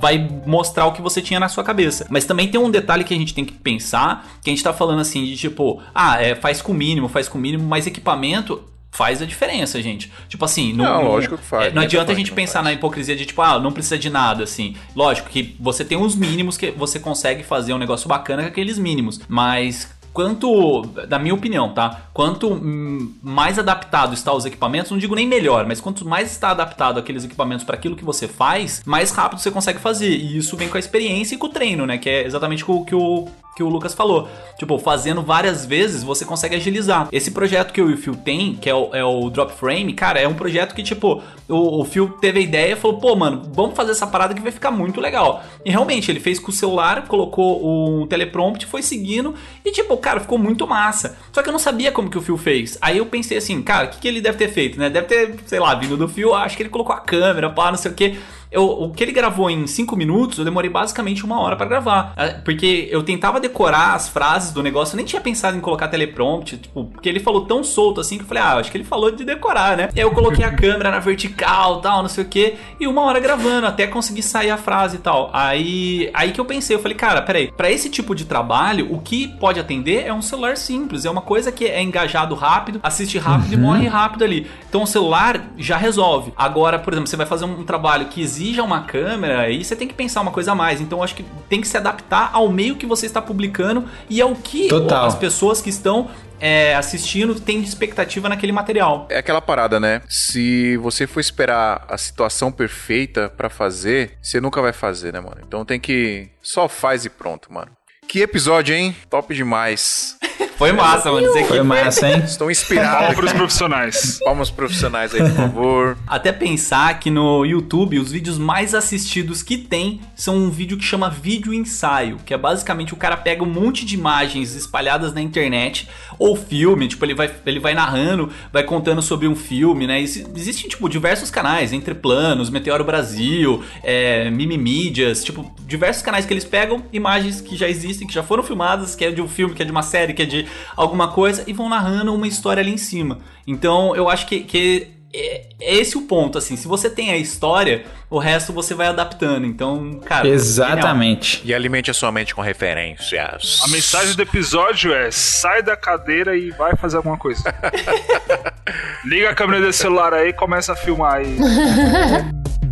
vai 0.00 0.18
mostrar 0.46 0.86
o 0.86 0.92
que 0.92 1.02
você 1.02 1.20
tinha 1.20 1.40
na 1.40 1.48
sua 1.48 1.64
cabeça. 1.64 2.06
Mas 2.10 2.24
também 2.24 2.48
tem 2.48 2.60
um 2.60 2.70
detalhe 2.70 3.04
que 3.04 3.14
a 3.14 3.16
gente 3.16 3.34
tem 3.34 3.44
que 3.44 3.52
pensar, 3.52 4.26
que 4.42 4.50
a 4.50 4.52
gente 4.52 4.62
tá 4.62 4.72
falando 4.72 5.00
assim 5.00 5.24
de 5.24 5.36
tipo, 5.36 5.82
ah, 5.94 6.20
é, 6.22 6.34
faz 6.34 6.60
com 6.62 6.72
o 6.72 6.74
mínimo, 6.74 7.08
faz 7.08 7.28
com 7.28 7.38
o 7.38 7.40
mínimo, 7.40 7.64
mas 7.64 7.86
equipamento 7.86 8.62
faz 8.90 9.22
a 9.22 9.24
diferença, 9.26 9.80
gente. 9.80 10.12
Tipo 10.28 10.44
assim, 10.44 10.72
não, 10.74 10.84
Não, 10.84 11.04
lógico 11.04 11.38
que 11.38 11.44
faz. 11.44 11.64
é, 11.64 11.68
não 11.70 11.76
Não 11.76 11.82
adianta 11.82 12.12
a 12.12 12.14
gente 12.14 12.30
pensar 12.30 12.54
faz. 12.54 12.64
na 12.66 12.72
hipocrisia 12.74 13.16
de 13.16 13.24
tipo, 13.24 13.40
ah, 13.40 13.58
não 13.58 13.72
precisa 13.72 13.98
de 13.98 14.10
nada, 14.10 14.44
assim. 14.44 14.76
Lógico 14.94 15.30
que 15.30 15.56
você 15.58 15.82
tem 15.84 15.96
uns 15.96 16.14
mínimos 16.14 16.58
que 16.58 16.70
você 16.70 17.00
consegue 17.00 17.42
fazer 17.42 17.72
um 17.72 17.78
negócio 17.78 18.06
bacana 18.06 18.42
com 18.42 18.48
aqueles 18.48 18.78
mínimos, 18.78 19.18
mas 19.26 19.88
quanto, 20.12 20.82
na 21.08 21.18
minha 21.18 21.34
opinião, 21.34 21.72
tá? 21.72 22.02
Quanto 22.12 22.52
hum, 22.52 23.14
mais 23.22 23.58
adaptado 23.58 24.14
está 24.14 24.32
os 24.32 24.44
equipamentos, 24.44 24.90
não 24.90 24.98
digo 24.98 25.14
nem 25.14 25.26
melhor, 25.26 25.66
mas 25.66 25.80
quanto 25.80 26.06
mais 26.06 26.30
está 26.30 26.50
adaptado 26.50 26.98
aqueles 26.98 27.24
equipamentos 27.24 27.64
para 27.64 27.76
aquilo 27.76 27.96
que 27.96 28.04
você 28.04 28.28
faz, 28.28 28.82
mais 28.84 29.10
rápido 29.10 29.40
você 29.40 29.50
consegue 29.50 29.78
fazer. 29.78 30.10
E 30.10 30.36
isso 30.36 30.56
vem 30.56 30.68
com 30.68 30.76
a 30.76 30.80
experiência 30.80 31.34
e 31.34 31.38
com 31.38 31.46
o 31.46 31.50
treino, 31.50 31.86
né? 31.86 31.98
Que 31.98 32.10
é 32.10 32.26
exatamente 32.26 32.64
o 32.66 32.84
que 32.84 32.94
o 32.94 33.28
que 33.54 33.62
o 33.62 33.68
Lucas 33.68 33.94
falou. 33.94 34.28
Tipo, 34.58 34.78
fazendo 34.78 35.22
várias 35.22 35.66
vezes 35.66 36.02
você 36.02 36.24
consegue 36.24 36.56
agilizar. 36.56 37.08
Esse 37.12 37.30
projeto 37.30 37.72
que 37.72 37.82
o 37.82 37.96
Phil 37.96 38.14
tem, 38.14 38.54
que 38.54 38.68
é 38.68 38.74
o, 38.74 38.94
é 38.94 39.04
o 39.04 39.28
Drop 39.30 39.52
Frame, 39.52 39.92
cara, 39.92 40.20
é 40.20 40.26
um 40.26 40.34
projeto 40.34 40.74
que, 40.74 40.82
tipo, 40.82 41.22
o, 41.48 41.80
o 41.80 41.84
Phil 41.84 42.08
teve 42.20 42.40
a 42.40 42.42
ideia 42.42 42.72
e 42.72 42.76
falou, 42.76 42.98
pô, 42.98 43.14
mano, 43.14 43.42
vamos 43.52 43.76
fazer 43.76 43.92
essa 43.92 44.06
parada 44.06 44.34
que 44.34 44.40
vai 44.40 44.52
ficar 44.52 44.70
muito 44.70 45.00
legal. 45.00 45.42
E 45.64 45.70
realmente, 45.70 46.10
ele 46.10 46.20
fez 46.20 46.38
com 46.38 46.50
o 46.50 46.54
celular, 46.54 47.06
colocou 47.06 48.00
um 48.02 48.06
teleprompter, 48.06 48.68
foi 48.68 48.82
seguindo 48.82 49.34
e, 49.64 49.70
tipo, 49.70 49.96
cara, 49.96 50.20
ficou 50.20 50.38
muito 50.38 50.66
massa. 50.66 51.16
Só 51.32 51.42
que 51.42 51.48
eu 51.48 51.52
não 51.52 51.58
sabia 51.58 51.92
como 51.92 52.10
que 52.10 52.18
o 52.18 52.22
Phil 52.22 52.38
fez. 52.38 52.78
Aí 52.80 52.98
eu 52.98 53.06
pensei 53.06 53.36
assim, 53.36 53.60
cara, 53.62 53.86
o 53.86 53.90
que, 53.90 54.00
que 54.00 54.08
ele 54.08 54.20
deve 54.20 54.38
ter 54.38 54.48
feito, 54.48 54.78
né? 54.78 54.88
Deve 54.88 55.06
ter, 55.06 55.34
sei 55.46 55.60
lá, 55.60 55.74
vindo 55.74 55.96
do 55.96 56.08
Phil, 56.08 56.34
acho 56.34 56.56
que 56.56 56.62
ele 56.62 56.70
colocou 56.70 56.94
a 56.94 57.00
câmera, 57.00 57.50
pá, 57.50 57.70
não 57.70 57.78
sei 57.78 57.90
o 57.90 57.94
que. 57.94 58.18
Eu, 58.52 58.64
o 58.64 58.90
que 58.90 59.02
ele 59.02 59.12
gravou 59.12 59.50
em 59.50 59.66
5 59.66 59.96
minutos, 59.96 60.38
eu 60.38 60.44
demorei 60.44 60.70
basicamente 60.70 61.24
uma 61.24 61.40
hora 61.40 61.56
pra 61.56 61.66
gravar. 61.66 62.12
Ah, 62.16 62.40
Porque 62.44 62.88
eu 62.90 63.02
tentava 63.02 63.40
decorar 63.40 63.94
as 63.94 64.08
frases 64.08 64.52
do 64.52 64.62
negócio, 64.62 64.94
eu 64.94 64.96
nem 64.98 65.06
tinha 65.06 65.20
pensado 65.20 65.56
em 65.56 65.60
colocar 65.60 65.88
teleprompter, 65.88 66.58
tipo, 66.58 66.84
porque 66.84 67.08
ele 67.08 67.20
falou 67.20 67.46
tão 67.46 67.64
solto 67.64 68.00
assim 68.00 68.16
que 68.16 68.24
eu 68.24 68.28
falei, 68.28 68.42
ah, 68.42 68.56
acho 68.56 68.70
que 68.70 68.76
ele 68.76 68.84
falou 68.84 69.10
de 69.10 69.24
decorar, 69.24 69.76
né? 69.76 69.88
E 69.94 70.00
aí 70.00 70.06
eu 70.06 70.10
coloquei 70.10 70.44
a 70.44 70.52
câmera 70.54 70.90
na 70.90 70.98
vertical 70.98 71.80
tal, 71.80 72.02
não 72.02 72.08
sei 72.08 72.24
o 72.24 72.28
que, 72.28 72.54
e 72.78 72.86
uma 72.86 73.02
hora 73.02 73.18
gravando, 73.20 73.66
até 73.66 73.86
conseguir 73.86 74.22
sair 74.22 74.50
a 74.50 74.56
frase 74.56 74.96
e 74.96 75.00
tal. 75.00 75.30
Aí, 75.32 76.10
aí 76.12 76.32
que 76.32 76.40
eu 76.40 76.44
pensei, 76.44 76.76
eu 76.76 76.80
falei, 76.80 76.96
cara, 76.96 77.22
peraí, 77.22 77.50
pra 77.56 77.70
esse 77.70 77.88
tipo 77.88 78.14
de 78.14 78.24
trabalho, 78.24 78.92
o 78.92 79.00
que 79.00 79.28
pode 79.28 79.58
atender 79.58 80.06
é 80.06 80.12
um 80.12 80.22
celular 80.22 80.56
simples, 80.56 81.04
é 81.04 81.10
uma 81.10 81.22
coisa 81.22 81.50
que 81.50 81.64
é 81.64 81.82
engajado 81.82 82.34
rápido, 82.34 82.80
assiste 82.82 83.18
rápido 83.18 83.54
e 83.54 83.56
morre 83.56 83.86
rápido 83.86 84.24
ali. 84.24 84.46
Então 84.68 84.82
o 84.82 84.86
celular 84.86 85.52
já 85.56 85.76
resolve. 85.76 86.32
Agora, 86.36 86.78
por 86.78 86.92
exemplo, 86.92 87.08
você 87.08 87.16
vai 87.16 87.26
fazer 87.26 87.44
um 87.44 87.64
trabalho 87.64 88.06
que 88.06 88.20
exija 88.42 88.62
uma 88.62 88.82
câmera, 88.82 89.40
aí 89.40 89.64
você 89.64 89.76
tem 89.76 89.86
que 89.86 89.94
pensar 89.94 90.20
uma 90.20 90.32
coisa 90.32 90.52
a 90.52 90.54
mais. 90.54 90.80
Então 90.80 90.98
eu 90.98 91.04
acho 91.04 91.14
que 91.14 91.24
tem 91.48 91.60
que 91.60 91.68
se 91.68 91.76
adaptar 91.76 92.30
ao 92.32 92.50
meio 92.50 92.76
que 92.76 92.84
você 92.84 93.06
está 93.06 93.22
publicando 93.22 93.88
e 94.10 94.20
ao 94.20 94.34
que 94.34 94.68
Total. 94.68 95.06
as 95.06 95.14
pessoas 95.14 95.62
que 95.62 95.70
estão 95.70 96.10
é, 96.40 96.74
assistindo 96.74 97.38
têm 97.38 97.62
de 97.62 97.68
expectativa 97.68 98.28
naquele 98.28 98.50
material. 98.50 99.06
É 99.08 99.18
aquela 99.18 99.40
parada, 99.40 99.78
né? 99.78 100.02
Se 100.08 100.76
você 100.78 101.06
for 101.06 101.20
esperar 101.20 101.86
a 101.88 101.96
situação 101.96 102.50
perfeita 102.50 103.28
pra 103.28 103.48
fazer, 103.48 104.18
você 104.20 104.40
nunca 104.40 104.60
vai 104.60 104.72
fazer, 104.72 105.12
né, 105.12 105.20
mano? 105.20 105.38
Então 105.46 105.64
tem 105.64 105.78
que. 105.78 106.28
Só 106.42 106.68
faz 106.68 107.04
e 107.04 107.10
pronto, 107.10 107.52
mano. 107.52 107.70
Que 108.08 108.20
episódio, 108.20 108.74
hein? 108.74 108.94
Top 109.08 109.32
demais. 109.32 110.18
Foi 110.62 110.70
massa, 110.72 111.10
mano. 111.10 111.26
Dizer 111.26 111.42
que 111.42 111.48
Foi 111.48 111.62
massa, 111.62 112.08
hein? 112.08 112.22
Estou 112.24 112.48
inspirado. 112.48 112.90
Palma 112.92 113.06
aqui. 113.08 113.16
pros 113.16 113.32
profissionais. 113.32 114.18
Palmas 114.24 114.48
profissionais 114.50 115.12
aí, 115.12 115.20
por 115.20 115.30
favor. 115.32 115.98
Até 116.06 116.30
pensar 116.30 117.00
que 117.00 117.10
no 117.10 117.44
YouTube 117.44 117.98
os 117.98 118.12
vídeos 118.12 118.38
mais 118.38 118.72
assistidos 118.72 119.42
que 119.42 119.58
tem 119.58 120.00
são 120.14 120.36
um 120.36 120.50
vídeo 120.50 120.76
que 120.78 120.84
chama 120.84 121.10
vídeo 121.10 121.52
ensaio, 121.52 122.18
que 122.24 122.32
é 122.32 122.38
basicamente 122.38 122.94
o 122.94 122.96
cara 122.96 123.16
pega 123.16 123.42
um 123.42 123.46
monte 123.46 123.84
de 123.84 123.96
imagens 123.96 124.54
espalhadas 124.54 125.12
na 125.12 125.20
internet 125.20 125.88
ou 126.16 126.36
filme, 126.36 126.86
tipo 126.86 127.04
ele 127.04 127.14
vai 127.14 127.28
ele 127.44 127.58
vai 127.58 127.74
narrando, 127.74 128.30
vai 128.52 128.62
contando 128.62 129.02
sobre 129.02 129.26
um 129.26 129.34
filme, 129.34 129.86
né? 129.86 130.00
Exi- 130.00 130.26
Existem 130.36 130.68
tipo 130.68 130.88
diversos 130.88 131.28
canais, 131.28 131.72
Entre 131.72 131.92
Planos, 131.92 132.50
Meteoro 132.50 132.84
Brasil, 132.84 133.64
é, 133.82 134.30
Mimimídias, 134.30 135.24
tipo 135.24 135.52
diversos 135.66 136.02
canais 136.02 136.24
que 136.24 136.32
eles 136.32 136.44
pegam 136.44 136.84
imagens 136.92 137.40
que 137.40 137.56
já 137.56 137.68
existem, 137.68 138.06
que 138.06 138.14
já 138.14 138.22
foram 138.22 138.44
filmadas, 138.44 138.94
que 138.94 139.04
é 139.04 139.10
de 139.10 139.20
um 139.20 139.26
filme, 139.28 139.54
que 139.54 139.62
é 139.62 139.64
de 139.64 139.72
uma 139.72 139.82
série, 139.82 140.12
que 140.12 140.22
é 140.22 140.26
de 140.26 140.51
alguma 140.76 141.08
coisa 141.08 141.44
e 141.46 141.52
vão 141.52 141.68
narrando 141.68 142.14
uma 142.14 142.26
história 142.26 142.60
ali 142.60 142.72
em 142.72 142.78
cima. 142.78 143.18
Então 143.46 143.94
eu 143.96 144.08
acho 144.08 144.26
que, 144.26 144.40
que 144.40 144.88
é 145.14 145.46
é 145.60 145.76
esse 145.76 145.96
o 145.96 146.02
ponto, 146.02 146.38
assim. 146.38 146.56
Se 146.56 146.66
você 146.66 146.90
tem 146.90 147.12
a 147.12 147.16
história, 147.16 147.84
o 148.10 148.18
resto 148.18 148.52
você 148.52 148.74
vai 148.74 148.88
adaptando. 148.88 149.46
Então, 149.46 150.00
cara. 150.04 150.22
genial. 150.24 150.34
Exatamente. 150.34 151.42
E 151.44 151.54
alimente 151.54 151.90
a 151.90 151.94
sua 151.94 152.10
mente 152.10 152.34
com 152.34 152.40
referências. 152.40 153.60
A 153.64 153.68
mensagem 153.68 154.16
do 154.16 154.22
episódio 154.22 154.92
é: 154.92 155.10
sai 155.10 155.62
da 155.62 155.76
cadeira 155.76 156.36
e 156.36 156.50
vai 156.50 156.74
fazer 156.76 156.96
alguma 156.96 157.16
coisa. 157.16 157.42
Liga 159.04 159.30
a 159.30 159.34
câmera 159.34 159.64
desse 159.64 159.78
celular 159.78 160.12
aí 160.14 160.30
e 160.30 160.32
começa 160.32 160.72
a 160.72 160.76
filmar 160.76 161.14
aí. 161.14 161.36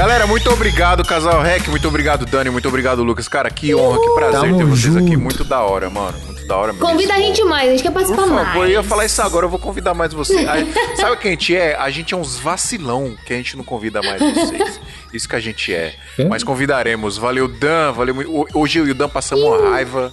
Galera, 0.00 0.26
muito 0.26 0.50
obrigado, 0.50 1.04
Casal 1.04 1.42
Rec. 1.42 1.68
Muito 1.68 1.86
obrigado, 1.86 2.24
Dani. 2.24 2.48
Muito 2.48 2.66
obrigado, 2.66 3.02
Lucas. 3.04 3.28
Cara, 3.28 3.50
que 3.50 3.74
honra, 3.74 4.00
que 4.00 4.08
prazer 4.14 4.40
Tamo 4.40 4.56
ter 4.56 4.64
vocês 4.64 4.96
aqui. 4.96 5.08
junto. 5.08 5.20
Muito 5.20 5.44
da 5.44 5.60
hora, 5.60 5.90
mano. 5.90 6.18
Muito 6.24 6.46
da 6.46 6.56
hora 6.56 6.72
mesmo. 6.72 6.88
Convida 6.88 7.12
a 7.12 7.18
gente 7.18 7.44
mais, 7.44 7.68
a 7.68 7.72
gente 7.72 7.82
quer 7.82 7.90
Por 7.90 7.96
participar 7.96 8.22
favor, 8.22 8.44
mais. 8.46 8.56
eu 8.62 8.68
ia 8.68 8.82
falar 8.82 9.04
isso 9.04 9.20
agora, 9.20 9.44
eu 9.44 9.50
vou 9.50 9.58
convidar 9.58 9.92
mais 9.92 10.14
vocês. 10.14 10.40
Aí, 10.48 10.72
sabe 10.96 11.12
o 11.12 11.16
que 11.18 11.28
a 11.28 11.30
gente 11.32 11.54
é? 11.54 11.76
A 11.76 11.90
gente 11.90 12.14
é 12.14 12.16
uns 12.16 12.38
vacilão 12.38 13.14
que 13.26 13.34
a 13.34 13.36
gente 13.36 13.58
não 13.58 13.62
convida 13.62 14.00
mais 14.00 14.22
vocês. 14.22 14.80
Isso 15.12 15.28
que 15.28 15.36
a 15.36 15.40
gente 15.40 15.70
é. 15.74 15.94
Mas 16.30 16.42
convidaremos. 16.42 17.18
Valeu, 17.18 17.46
Dan. 17.46 17.92
Valeu. 17.92 18.14
Ho- 18.26 18.46
Hoje 18.54 18.78
eu 18.78 18.88
e 18.88 18.92
o 18.92 18.94
Dan 18.94 19.08
passamos 19.10 19.44
uma 19.44 19.68
raiva 19.70 20.10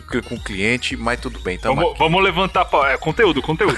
com, 0.00 0.34
o 0.34 0.40
cliente, 0.42 0.96
mas 0.96 1.20
tudo 1.20 1.38
bem. 1.40 1.58
Tamo 1.58 1.76
Vamos, 1.76 1.98
vamos 1.98 2.22
levantar. 2.24 2.64
pa- 2.64 2.90
É, 2.92 2.96
conteúdo, 2.96 3.40
conteúdo. 3.42 3.76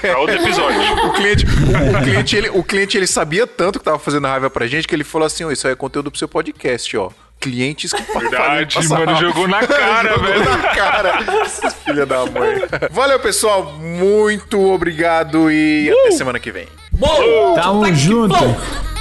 Pra 0.00 0.18
outro 0.18 0.36
episódio. 0.36 0.78
O 1.08 1.12
cliente, 1.12 1.44
o, 1.46 1.98
o 1.98 2.02
cliente, 2.02 2.36
ele, 2.36 2.48
o 2.50 2.62
cliente, 2.62 2.96
ele 2.96 3.06
sabia 3.06 3.46
tanto 3.46 3.78
que 3.78 3.84
tava 3.84 3.98
fazendo 3.98 4.26
raiva 4.26 4.48
pra 4.50 4.66
gente 4.66 4.86
que 4.86 4.94
ele 4.94 5.04
falou 5.04 5.26
assim: 5.26 5.44
ó, 5.44 5.50
isso 5.50 5.66
aí 5.66 5.72
é 5.72 5.76
conteúdo 5.76 6.10
pro 6.10 6.18
seu 6.18 6.28
podcast, 6.28 6.96
ó. 6.96 7.10
Clientes 7.40 7.92
que 7.92 8.02
Verdade, 8.18 8.76
mano, 8.88 9.14
jogou 9.16 9.46
na 9.46 9.64
cara, 9.64 10.08
Jogou 10.14 10.26
velho. 10.26 10.44
na 10.44 10.58
cara. 10.74 11.12
Filha 11.84 12.04
da 12.04 12.26
mãe. 12.26 12.56
Valeu, 12.90 13.20
pessoal. 13.20 13.74
Muito 13.78 14.60
obrigado 14.72 15.50
e 15.50 15.88
até 15.90 16.10
semana 16.12 16.38
que 16.40 16.50
vem. 16.50 16.66
Bom, 16.92 17.54
Tamo 17.54 17.84
tá 17.86 17.92
junto. 17.92 18.34
bom, 18.36 18.46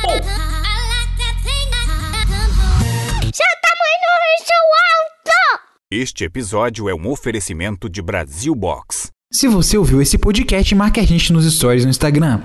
bom. 0.04 0.22
Tamanho 3.62 4.10
é 4.22 4.38
seu 4.44 4.56
alto! 4.56 4.87
Este 5.90 6.26
episódio 6.26 6.90
é 6.90 6.94
um 6.94 7.08
oferecimento 7.08 7.90
de 7.90 8.02
Brasil 8.02 8.54
Box. 8.54 9.10
Se 9.32 9.48
você 9.48 9.78
ouviu 9.78 10.02
esse 10.02 10.18
podcast, 10.18 10.76
marque 10.76 11.00
a 11.00 11.04
gente 11.04 11.32
nos 11.32 11.50
stories 11.50 11.86
no 11.86 11.90
Instagram. 11.90 12.42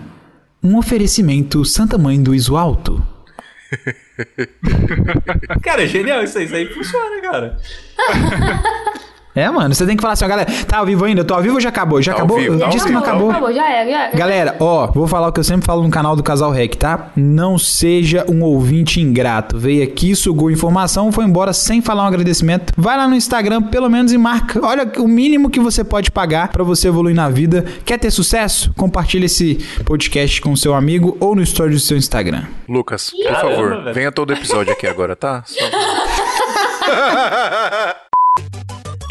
Um 0.62 0.78
oferecimento 0.78 1.64
Santa 1.64 1.98
Mãe 1.98 2.22
do 2.22 2.36
Iso 2.36 2.56
Alto. 2.56 3.04
Cara, 5.60 5.82
é 5.82 5.88
genial 5.88 6.22
isso 6.22 6.38
aí. 6.38 6.44
Isso 6.44 6.54
aí 6.54 6.72
funciona, 6.72 7.20
cara. 7.20 7.60
É, 9.34 9.48
mano, 9.50 9.74
você 9.74 9.86
tem 9.86 9.96
que 9.96 10.02
falar 10.02 10.12
assim, 10.12 10.24
ó, 10.24 10.28
galera, 10.28 10.50
tá 10.66 10.78
ao 10.78 10.86
vivo 10.86 11.04
ainda? 11.06 11.24
Tô 11.24 11.32
ao 11.34 11.40
vivo 11.40 11.54
ou 11.54 11.60
já 11.60 11.70
acabou? 11.70 12.02
Já 12.02 12.12
Tá 12.12 12.18
ao 12.20 12.24
acabou? 12.26 12.38
vivo, 12.38 12.58
tá 12.58 12.66
ao 12.66 12.70
Disse 12.70 12.84
que 12.86 12.92
não 12.92 13.00
vivo, 13.00 13.10
acabou. 13.10 13.30
Acabou, 13.30 13.52
já 13.52 13.70
era, 13.70 13.90
já 13.90 14.02
era. 14.08 14.16
Galera, 14.16 14.56
ó, 14.60 14.86
vou 14.88 15.08
falar 15.08 15.28
o 15.28 15.32
que 15.32 15.40
eu 15.40 15.44
sempre 15.44 15.64
falo 15.64 15.82
no 15.82 15.90
canal 15.90 16.14
do 16.14 16.22
Casal 16.22 16.50
Rec, 16.50 16.74
tá? 16.76 17.10
Não 17.16 17.56
seja 17.58 18.26
um 18.28 18.42
ouvinte 18.42 19.00
ingrato. 19.00 19.58
Veio 19.58 19.82
aqui, 19.84 20.14
sugou 20.14 20.50
informação, 20.50 21.10
foi 21.10 21.24
embora 21.24 21.52
sem 21.54 21.80
falar 21.80 22.04
um 22.04 22.08
agradecimento. 22.08 22.74
Vai 22.76 22.94
lá 22.96 23.08
no 23.08 23.14
Instagram, 23.14 23.62
pelo 23.62 23.88
menos, 23.88 24.12
e 24.12 24.18
marca. 24.18 24.60
Olha 24.64 24.86
o 24.98 25.08
mínimo 25.08 25.48
que 25.48 25.58
você 25.60 25.82
pode 25.82 26.10
pagar 26.10 26.48
pra 26.48 26.62
você 26.62 26.88
evoluir 26.88 27.16
na 27.16 27.30
vida. 27.30 27.64
Quer 27.86 27.98
ter 27.98 28.10
sucesso? 28.10 28.70
Compartilha 28.76 29.24
esse 29.26 29.54
podcast 29.86 30.40
com 30.42 30.54
seu 30.54 30.74
amigo 30.74 31.16
ou 31.20 31.34
no 31.34 31.40
story 31.42 31.72
do 31.72 31.80
seu 31.80 31.96
Instagram. 31.96 32.42
Lucas, 32.68 33.10
por 33.10 33.24
Caramba, 33.32 33.54
favor, 33.54 33.82
velho. 33.82 33.94
venha 33.94 34.12
todo 34.12 34.30
episódio 34.32 34.72
aqui 34.74 34.86
agora, 34.86 35.16
tá? 35.16 35.42
Só- 35.46 35.64